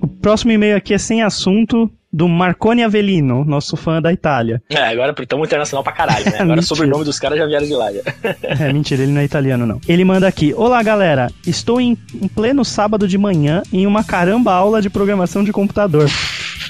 O 0.01 0.07
próximo 0.07 0.51
e-mail 0.51 0.75
aqui 0.75 0.93
é 0.93 0.97
sem 0.97 1.21
assunto 1.21 1.91
do 2.11 2.27
Marconi 2.27 2.83
Avelino, 2.83 3.43
nosso 3.43 3.75
fã 3.75 3.99
da 3.99 4.13
Itália. 4.13 4.61
É, 4.69 4.83
agora 4.83 5.15
estamos 5.17 5.47
internacional 5.47 5.83
pra 5.83 5.93
caralho, 5.93 6.25
né? 6.25 6.37
Agora 6.41 6.59
o 6.59 6.63
sobrenome 6.63 7.03
dos 7.03 7.19
caras 7.19 7.39
já 7.39 7.45
vieram 7.47 7.65
de 7.65 7.73
lá. 7.73 7.91
Já. 7.91 8.01
É, 8.43 8.71
mentira, 8.71 9.01
ele 9.01 9.11
não 9.11 9.21
é 9.21 9.23
italiano, 9.23 9.65
não. 9.65 9.81
Ele 9.87 10.05
manda 10.05 10.27
aqui: 10.27 10.53
Olá, 10.55 10.83
galera. 10.83 11.31
Estou 11.45 11.81
em, 11.81 11.97
em 12.13 12.27
pleno 12.27 12.63
sábado 12.63 13.07
de 13.07 13.17
manhã 13.17 13.63
em 13.71 13.87
uma 13.87 14.03
caramba 14.03 14.53
aula 14.53 14.81
de 14.81 14.89
programação 14.89 15.43
de 15.43 15.51
computador. 15.51 16.07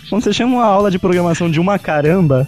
Quando 0.09 0.23
você 0.23 0.31
chama 0.31 0.55
uma 0.55 0.65
aula 0.65 0.89
de 0.89 0.97
programação 0.97 1.51
de 1.51 1.59
uma 1.59 1.77
caramba. 1.77 2.47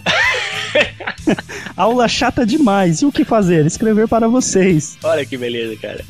aula 1.76 2.08
chata 2.08 2.44
demais. 2.44 3.02
E 3.02 3.06
o 3.06 3.12
que 3.12 3.24
fazer? 3.24 3.66
Escrever 3.66 4.08
para 4.08 4.28
vocês. 4.28 4.96
Olha 5.02 5.24
que 5.24 5.36
beleza, 5.36 5.76
cara. 5.76 6.04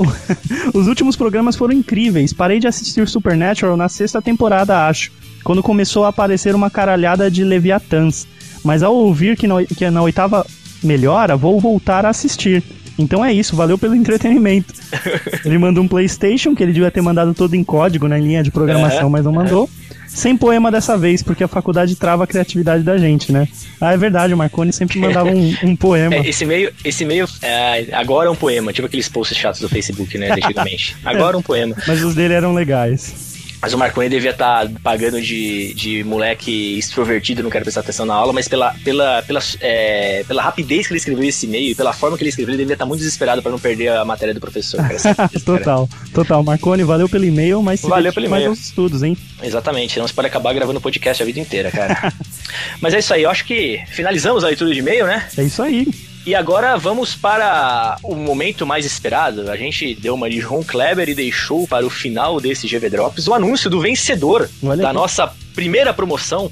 Os 0.72 0.86
últimos 0.86 1.16
programas 1.16 1.56
foram 1.56 1.74
incríveis. 1.74 2.32
Parei 2.32 2.58
de 2.60 2.66
assistir 2.66 3.06
Supernatural 3.08 3.76
na 3.76 3.88
sexta 3.88 4.20
temporada, 4.20 4.86
acho. 4.86 5.12
Quando 5.42 5.62
começou 5.62 6.04
a 6.04 6.08
aparecer 6.08 6.54
uma 6.54 6.70
caralhada 6.70 7.30
de 7.30 7.44
Leviatãs. 7.44 8.26
Mas 8.62 8.82
ao 8.82 8.94
ouvir 8.94 9.36
que, 9.36 9.46
no, 9.46 9.64
que 9.66 9.88
na 9.90 10.02
oitava 10.02 10.46
melhora, 10.82 11.36
vou 11.36 11.60
voltar 11.60 12.06
a 12.06 12.10
assistir. 12.10 12.62
Então 12.98 13.24
é 13.24 13.32
isso, 13.32 13.56
valeu 13.56 13.76
pelo 13.76 13.94
entretenimento. 13.94 14.72
Ele 15.44 15.58
mandou 15.58 15.82
um 15.82 15.88
PlayStation, 15.88 16.54
que 16.54 16.62
ele 16.62 16.72
devia 16.72 16.90
ter 16.90 17.00
mandado 17.00 17.34
todo 17.34 17.54
em 17.54 17.64
código 17.64 18.06
na 18.06 18.16
linha 18.16 18.42
de 18.42 18.50
programação, 18.50 19.08
É, 19.08 19.10
mas 19.10 19.24
não 19.24 19.32
mandou. 19.32 19.68
Sem 20.14 20.36
poema 20.36 20.70
dessa 20.70 20.96
vez, 20.96 21.22
porque 21.22 21.42
a 21.42 21.48
faculdade 21.48 21.96
trava 21.96 22.22
a 22.22 22.26
criatividade 22.26 22.84
da 22.84 22.96
gente, 22.96 23.32
né? 23.32 23.48
Ah, 23.80 23.92
é 23.92 23.96
verdade, 23.96 24.32
o 24.32 24.36
Marconi 24.36 24.72
sempre 24.72 24.98
mandava 24.98 25.28
um, 25.28 25.54
um 25.64 25.76
poema. 25.76 26.14
É, 26.14 26.28
esse 26.28 26.44
e-mail, 26.44 26.72
esse 26.84 27.02
e-mail 27.02 27.26
é, 27.42 27.86
agora 27.92 28.28
é 28.28 28.30
um 28.30 28.36
poema, 28.36 28.72
tipo 28.72 28.86
aqueles 28.86 29.08
posts 29.08 29.36
chatos 29.36 29.60
do 29.60 29.68
Facebook, 29.68 30.16
né, 30.16 30.30
antigamente. 30.32 30.96
Agora 31.04 31.36
é 31.36 31.38
um 31.38 31.42
poema. 31.42 31.74
Mas 31.86 32.02
os 32.02 32.14
dele 32.14 32.32
eram 32.32 32.54
legais. 32.54 33.33
Mas 33.64 33.72
o 33.72 33.78
Marconi 33.78 34.10
devia 34.10 34.32
estar 34.32 34.68
pagando 34.82 35.22
de, 35.22 35.72
de 35.72 36.04
moleque 36.04 36.76
extrovertido, 36.78 37.42
não 37.42 37.48
quero 37.48 37.64
prestar 37.64 37.80
atenção 37.80 38.04
na 38.04 38.12
aula, 38.12 38.30
mas 38.30 38.46
pela, 38.46 38.74
pela, 38.84 39.22
pela, 39.22 39.40
é, 39.58 40.22
pela 40.28 40.42
rapidez 40.42 40.86
que 40.86 40.92
ele 40.92 40.98
escreveu 40.98 41.24
esse 41.24 41.46
e-mail 41.46 41.70
e 41.70 41.74
pela 41.74 41.94
forma 41.94 42.14
que 42.18 42.22
ele 42.22 42.28
escreveu, 42.28 42.52
ele 42.52 42.62
devia 42.62 42.74
estar 42.74 42.84
muito 42.84 42.98
desesperado 42.98 43.40
para 43.40 43.50
não 43.50 43.58
perder 43.58 43.88
a 43.88 44.04
matéria 44.04 44.34
do 44.34 44.40
professor. 44.40 44.86
Cara, 44.86 45.30
total, 45.46 45.88
total. 46.12 46.42
Marconi, 46.42 46.82
valeu 46.82 47.08
pelo 47.08 47.24
e-mail, 47.24 47.62
mas 47.62 47.80
se 47.80 47.88
Valeu 47.88 48.12
pelo 48.12 48.28
mais 48.28 48.46
aos 48.46 48.58
estudos, 48.58 49.02
hein? 49.02 49.16
Exatamente, 49.42 49.94
senão 49.94 50.06
você 50.06 50.12
pode 50.12 50.28
acabar 50.28 50.52
gravando 50.52 50.78
podcast 50.78 51.22
a 51.22 51.26
vida 51.26 51.40
inteira, 51.40 51.70
cara. 51.70 52.12
mas 52.82 52.92
é 52.92 52.98
isso 52.98 53.14
aí, 53.14 53.22
eu 53.22 53.30
acho 53.30 53.46
que 53.46 53.82
finalizamos 53.88 54.44
a 54.44 54.48
leitura 54.48 54.74
de 54.74 54.80
e-mail, 54.80 55.06
né? 55.06 55.26
É 55.38 55.42
isso 55.42 55.62
aí. 55.62 55.88
E 56.26 56.34
agora 56.34 56.78
vamos 56.78 57.14
para 57.14 57.98
o 58.02 58.14
momento 58.14 58.66
mais 58.66 58.86
esperado. 58.86 59.50
A 59.50 59.56
gente 59.56 59.94
deu 59.94 60.14
uma 60.14 60.30
de 60.30 60.40
João 60.40 60.62
Kleber 60.62 61.08
e 61.10 61.14
deixou 61.14 61.68
para 61.68 61.84
o 61.84 61.90
final 61.90 62.40
desse 62.40 62.66
GV 62.66 62.88
Drops 62.88 63.28
o 63.28 63.34
anúncio 63.34 63.68
do 63.68 63.78
vencedor 63.78 64.48
Olha 64.62 64.82
da 64.82 64.88
aqui. 64.88 64.94
nossa 64.94 65.30
primeira 65.54 65.92
promoção 65.92 66.50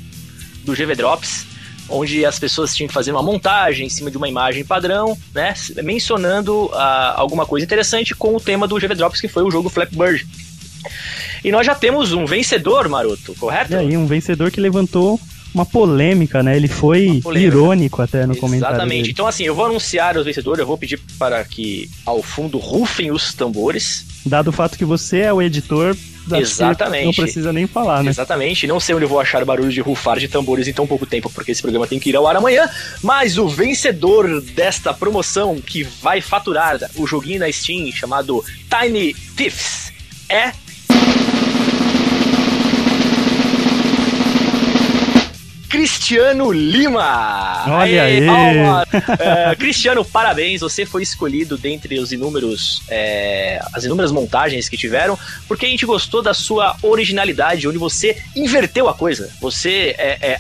do 0.63 0.75
GV 0.75 0.95
Drops, 0.95 1.47
onde 1.89 2.23
as 2.25 2.39
pessoas 2.39 2.77
tinham 2.77 2.87
que 2.87 2.93
fazer 2.93 3.13
uma 3.13 3.23
montagem 3.23 3.87
em 3.87 3.91
cima 3.91 4.11
de 4.11 4.19
uma 4.19 4.29
imagem 4.29 4.63
padrão, 4.63 5.17
né, 5.35 5.55
mencionando 5.83 6.71
ah, 6.75 7.15
alguma 7.17 7.47
coisa 7.47 7.65
interessante 7.65 8.15
com 8.15 8.37
o 8.37 8.41
tema 8.41 8.69
do 8.69 8.77
GV 8.77 8.95
Drops, 8.95 9.23
que 9.23 9.29
foi 9.29 9.43
o 9.43 9.51
jogo 9.51 9.71
Flappy 9.71 9.97
Bird. 9.97 10.27
E 11.43 11.51
nós 11.51 11.65
já 11.67 11.75
temos 11.75 12.13
um 12.13 12.27
vencedor, 12.27 12.89
Maroto, 12.89 13.35
correto? 13.37 13.73
E 13.73 13.77
aí, 13.77 13.97
um 13.97 14.07
vencedor 14.07 14.51
que 14.51 14.61
levantou 14.61 15.19
uma 15.55 15.67
polêmica, 15.67 16.43
né? 16.43 16.57
Ele 16.57 16.69
foi 16.69 17.21
polêmica. 17.23 17.47
irônico 17.47 18.03
até 18.03 18.27
no 18.27 18.37
comentário. 18.37 18.75
Exatamente. 18.75 19.11
Então, 19.11 19.27
assim, 19.27 19.45
eu 19.45 19.55
vou 19.55 19.67
anunciar 19.67 20.17
os 20.17 20.25
vencedores. 20.25 20.61
Eu 20.61 20.67
vou 20.67 20.79
pedir 20.79 20.99
para 21.19 21.45
que 21.45 21.91
ao 22.07 22.23
fundo 22.23 22.59
rufem 22.59 23.11
os 23.11 23.35
tambores. 23.35 24.07
Dado 24.25 24.49
o 24.49 24.53
fato 24.53 24.79
que 24.79 24.85
você 24.85 25.19
é 25.19 25.33
o 25.33 25.43
editor, 25.43 25.97
Exatamente. 26.31 27.05
não 27.07 27.13
precisa 27.13 27.53
nem 27.53 27.67
falar, 27.67 28.03
né? 28.03 28.11
Exatamente. 28.11 28.67
Não 28.67 28.79
sei 28.79 28.95
onde 28.95 29.05
eu 29.05 29.09
vou 29.09 29.21
achar 29.21 29.45
barulho 29.45 29.71
de 29.71 29.81
rufar 29.81 30.19
de 30.19 30.29
tambores 30.29 30.69
em 30.69 30.73
tão 30.73 30.87
pouco 30.87 31.05
tempo, 31.05 31.31
porque 31.31 31.53
esse 31.53 31.63
programa 31.63 31.87
tem 31.87 31.99
que 31.99 32.11
ir 32.11 32.17
ao 32.17 32.27
ar 32.27 32.37
amanhã. 32.37 32.69
Mas 33.03 33.39
o 33.39 33.49
vencedor 33.49 34.41
desta 34.41 34.95
promoção 34.95 35.61
que 35.61 35.83
vai 35.83 36.21
faturar 36.21 36.79
o 36.97 37.07
joguinho 37.07 37.41
na 37.41 37.51
Steam 37.51 37.91
chamado 37.93 38.45
Tiny 38.71 39.15
Thieves 39.37 39.93
é. 40.29 40.53
Cristiano 45.73 46.53
Lima! 46.53 47.65
Olha 47.67 48.03
aí. 48.03 48.21
É, 49.19 49.55
Cristiano, 49.57 50.05
parabéns! 50.05 50.61
Você 50.61 50.85
foi 50.85 51.03
escolhido 51.03 51.57
dentre 51.57 51.99
os 51.99 52.13
inúmeros, 52.13 52.83
é, 52.89 53.59
as 53.73 53.85
inúmeras 53.85 54.13
montagens 54.13 54.69
que 54.69 54.77
tiveram, 54.77 55.19
porque 55.49 55.65
a 55.65 55.69
gente 55.69 55.87
gostou 55.87 56.23
da 56.23 56.35
sua 56.35 56.77
originalidade, 56.83 57.67
onde 57.67 57.79
você 57.79 58.17
inverteu 58.37 58.89
a 58.89 58.95
coisa. 58.95 59.31
Você, 59.41 59.95
é, 59.97 60.19
é, 60.21 60.39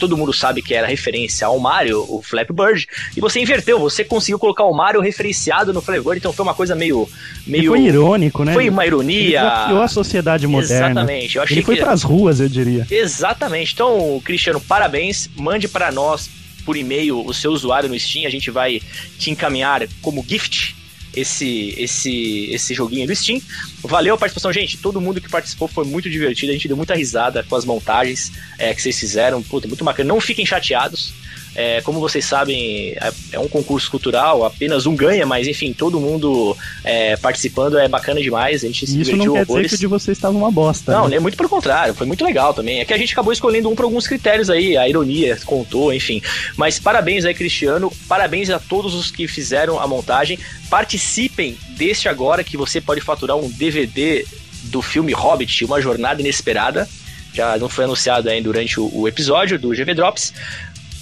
todo 0.00 0.16
mundo 0.16 0.32
sabe 0.32 0.62
que 0.62 0.74
era 0.74 0.86
referência 0.86 1.46
ao 1.46 1.58
Mario, 1.58 2.04
o 2.08 2.20
Flappy 2.22 2.52
Bird, 2.52 2.88
e 3.16 3.20
você 3.20 3.40
inverteu. 3.40 3.78
Você 3.78 4.04
conseguiu 4.04 4.38
colocar 4.38 4.64
o 4.64 4.72
Mario 4.74 5.00
referenciado 5.00 5.72
no 5.72 5.80
Flappy 5.80 6.02
Bird, 6.02 6.18
então 6.18 6.32
foi 6.32 6.42
uma 6.42 6.54
coisa 6.54 6.74
meio, 6.74 7.08
Ele 7.46 7.58
meio, 7.58 7.70
foi 7.70 7.80
irônico, 7.82 8.44
né? 8.44 8.52
foi 8.52 8.68
uma 8.68 8.82
Ele 8.82 8.88
ironia. 8.88 9.40
desafiou 9.42 9.82
a 9.82 9.88
sociedade 9.88 10.46
moderna. 10.46 10.86
Exatamente. 10.86 11.36
Eu 11.36 11.42
achei 11.42 11.56
Ele 11.58 11.64
foi 11.64 11.76
que 11.76 11.82
pras 11.82 12.02
ruas, 12.02 12.40
eu 12.40 12.48
diria. 12.48 12.86
Exatamente. 12.90 13.74
Então, 13.74 14.20
Cristiano, 14.24 14.60
parabéns. 14.72 15.28
Mande 15.36 15.68
para 15.68 15.92
nós 15.92 16.30
por 16.64 16.78
e-mail 16.78 17.20
o 17.26 17.34
seu 17.34 17.52
usuário 17.52 17.90
no 17.90 18.00
Steam. 18.00 18.26
A 18.26 18.30
gente 18.30 18.50
vai 18.50 18.80
te 19.18 19.30
encaminhar 19.30 19.86
como 20.00 20.24
gift 20.26 20.74
esse 21.14 21.74
esse 21.76 22.48
esse 22.50 22.72
joguinho 22.72 23.06
do 23.06 23.14
Steam. 23.14 23.38
Valeu 23.82 24.14
a 24.14 24.18
participação, 24.18 24.50
gente. 24.50 24.78
Todo 24.78 24.98
mundo 24.98 25.20
que 25.20 25.28
participou 25.28 25.68
foi 25.68 25.84
muito 25.84 26.08
divertido. 26.08 26.52
A 26.52 26.54
gente 26.54 26.68
deu 26.68 26.76
muita 26.76 26.94
risada 26.94 27.44
com 27.46 27.54
as 27.54 27.66
montagens 27.66 28.32
é, 28.58 28.72
que 28.72 28.80
vocês 28.80 28.98
fizeram. 28.98 29.42
Puta, 29.42 29.68
muito 29.68 29.84
bacana. 29.84 30.08
Não 30.08 30.18
fiquem 30.22 30.46
chateados. 30.46 31.12
É, 31.54 31.80
como 31.82 32.00
vocês 32.00 32.24
sabem, 32.24 32.94
é- 33.00 33.12
é 33.32 33.38
um 33.38 33.48
concurso 33.48 33.90
cultural, 33.90 34.44
apenas 34.44 34.86
um 34.86 34.96
ganha, 34.96 35.26
mas 35.26 35.46
enfim, 35.46 35.72
todo 35.72 36.00
mundo 36.00 36.56
é, 36.82 37.16
participando 37.16 37.78
é 37.78 37.88
bacana 37.88 38.20
demais. 38.20 38.64
A 38.64 38.66
gente 38.66 38.86
se 38.86 39.00
isso 39.00 39.10
divertiu 39.10 39.26
não 39.26 39.34
quer 39.34 39.46
dizer 39.46 39.68
que 39.68 39.74
o 39.74 39.78
de 39.78 39.86
vocês 39.86 40.16
estava 40.16 40.36
uma 40.36 40.50
bosta. 40.50 40.92
Não, 40.92 41.08
né? 41.08 41.16
né, 41.16 41.20
muito 41.20 41.36
pelo 41.36 41.48
contrário, 41.48 41.94
foi 41.94 42.06
muito 42.06 42.24
legal 42.24 42.54
também. 42.54 42.80
É 42.80 42.84
que 42.84 42.92
a 42.92 42.98
gente 42.98 43.12
acabou 43.12 43.32
escolhendo 43.32 43.68
um 43.68 43.74
por 43.74 43.84
alguns 43.84 44.06
critérios 44.06 44.48
aí, 44.48 44.76
a 44.76 44.88
ironia 44.88 45.38
contou, 45.44 45.92
enfim. 45.92 46.22
Mas 46.56 46.78
parabéns 46.78 47.24
aí, 47.24 47.34
Cristiano, 47.34 47.92
parabéns 48.08 48.50
a 48.50 48.58
todos 48.58 48.94
os 48.94 49.10
que 49.10 49.28
fizeram 49.28 49.78
a 49.78 49.86
montagem. 49.86 50.38
Participem 50.70 51.56
deste 51.76 52.08
agora 52.08 52.42
que 52.42 52.56
você 52.56 52.80
pode 52.80 53.00
faturar 53.00 53.36
um 53.36 53.48
DVD 53.50 54.24
do 54.64 54.80
filme 54.80 55.12
Hobbit, 55.12 55.64
Uma 55.64 55.80
Jornada 55.80 56.20
Inesperada. 56.20 56.88
Já 57.34 57.56
não 57.56 57.68
foi 57.68 57.84
anunciado 57.84 58.28
aí 58.28 58.40
durante 58.42 58.78
o, 58.78 58.90
o 58.92 59.08
episódio 59.08 59.58
do 59.58 59.70
GV 59.70 59.94
Drops. 59.94 60.32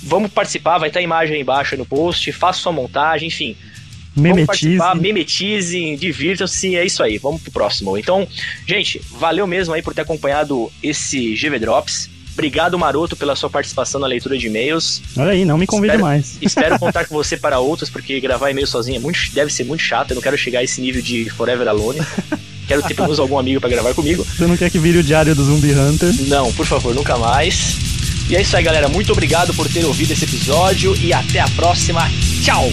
Vamos 0.02 0.30
participar, 0.32 0.78
vai 0.78 0.88
estar 0.88 1.00
a 1.00 1.02
imagem 1.02 1.36
aí 1.36 1.42
embaixo 1.42 1.74
aí 1.74 1.78
no 1.78 1.86
post, 1.86 2.30
faça 2.32 2.60
sua 2.60 2.72
montagem, 2.72 3.28
enfim. 3.28 3.56
Vamos 4.14 4.22
Memetize. 4.36 4.46
participar, 4.46 4.94
memetizem, 4.96 5.96
divirtam-se, 5.96 6.76
é 6.76 6.84
isso 6.84 7.02
aí, 7.02 7.16
vamos 7.18 7.40
pro 7.42 7.52
próximo. 7.52 7.96
Então, 7.96 8.26
gente, 8.66 9.00
valeu 9.12 9.46
mesmo 9.46 9.72
aí 9.74 9.82
por 9.82 9.94
ter 9.94 10.00
acompanhado 10.02 10.70
esse 10.82 11.34
GV 11.36 11.58
Drops. 11.60 12.08
Obrigado, 12.32 12.78
Maroto, 12.78 13.16
pela 13.16 13.36
sua 13.36 13.50
participação 13.50 14.00
na 14.00 14.06
leitura 14.06 14.36
de 14.38 14.46
e-mails. 14.46 15.02
Olha 15.16 15.32
aí, 15.32 15.44
não 15.44 15.58
me 15.58 15.66
convide 15.66 15.88
Espero- 15.94 16.02
mais. 16.02 16.38
Espero 16.42 16.78
contar 16.80 17.04
com 17.06 17.14
você 17.14 17.36
para 17.36 17.58
outros, 17.60 17.90
porque 17.90 18.18
gravar 18.20 18.50
e-mail 18.50 18.66
sozinho 18.66 18.96
é 18.96 19.00
muito, 19.00 19.18
deve 19.32 19.52
ser 19.52 19.64
muito 19.64 19.82
chato. 19.82 20.10
Eu 20.12 20.14
não 20.16 20.22
quero 20.22 20.38
chegar 20.38 20.60
a 20.60 20.64
esse 20.64 20.80
nível 20.80 21.02
de 21.02 21.28
Forever 21.30 21.68
Alone. 21.68 22.00
Quero 22.66 22.82
ter 22.84 22.94
pelo 22.94 23.08
menos 23.08 23.18
algum 23.18 23.36
amigo 23.36 23.60
para 23.60 23.68
gravar 23.68 23.92
comigo. 23.94 24.24
Você 24.24 24.46
não 24.46 24.56
quer 24.56 24.70
que 24.70 24.78
vire 24.78 24.96
o 24.98 25.02
diário 25.02 25.34
do 25.34 25.42
Zumbi 25.42 25.72
Hunter? 25.72 26.14
Não, 26.28 26.52
por 26.52 26.64
favor, 26.64 26.94
nunca 26.94 27.18
mais. 27.18 27.76
E 28.30 28.36
é 28.36 28.42
isso 28.42 28.56
aí, 28.56 28.62
galera. 28.62 28.88
Muito 28.88 29.10
obrigado 29.10 29.52
por 29.54 29.68
ter 29.68 29.84
ouvido 29.84 30.12
esse 30.12 30.24
episódio 30.24 30.94
e 30.94 31.12
até 31.12 31.40
a 31.40 31.48
próxima. 31.48 32.02
Tchau! 32.44 32.68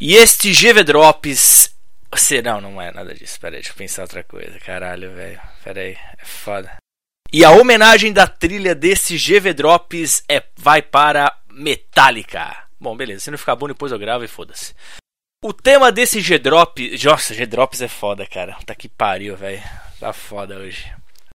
E 0.00 0.14
este 0.14 0.52
GV 0.52 0.84
Drops. 0.84 1.74
Você, 2.12 2.40
não, 2.40 2.60
não 2.60 2.80
é 2.80 2.92
nada 2.92 3.12
disso. 3.12 3.40
Pera 3.40 3.56
aí, 3.56 3.62
deixa 3.62 3.72
eu 3.72 3.76
pensar 3.76 4.02
outra 4.02 4.22
coisa. 4.22 4.56
Caralho, 4.60 5.12
velho. 5.12 5.40
Pera 5.64 5.80
aí, 5.80 5.96
é 6.16 6.24
foda. 6.24 6.76
E 7.32 7.44
a 7.44 7.50
homenagem 7.50 8.12
da 8.12 8.28
trilha 8.28 8.76
desse 8.76 9.16
GV 9.16 9.52
Drops 9.52 10.22
é, 10.28 10.44
vai 10.56 10.80
para 10.80 11.36
Metallica. 11.50 12.69
Bom, 12.80 12.96
beleza. 12.96 13.20
Se 13.20 13.30
não 13.30 13.38
ficar 13.38 13.54
bom, 13.56 13.68
depois 13.68 13.92
eu 13.92 13.98
gravo 13.98 14.24
e 14.24 14.28
foda-se. 14.28 14.74
O 15.44 15.52
tema 15.52 15.92
desse 15.92 16.20
G-Drop. 16.20 16.98
Nossa, 17.04 17.34
G-Drops 17.34 17.82
é 17.82 17.88
foda, 17.88 18.26
cara. 18.26 18.56
Tá 18.64 18.74
que 18.74 18.88
pariu, 18.88 19.36
velho. 19.36 19.62
Tá 19.98 20.12
foda 20.12 20.56
hoje. 20.56 20.90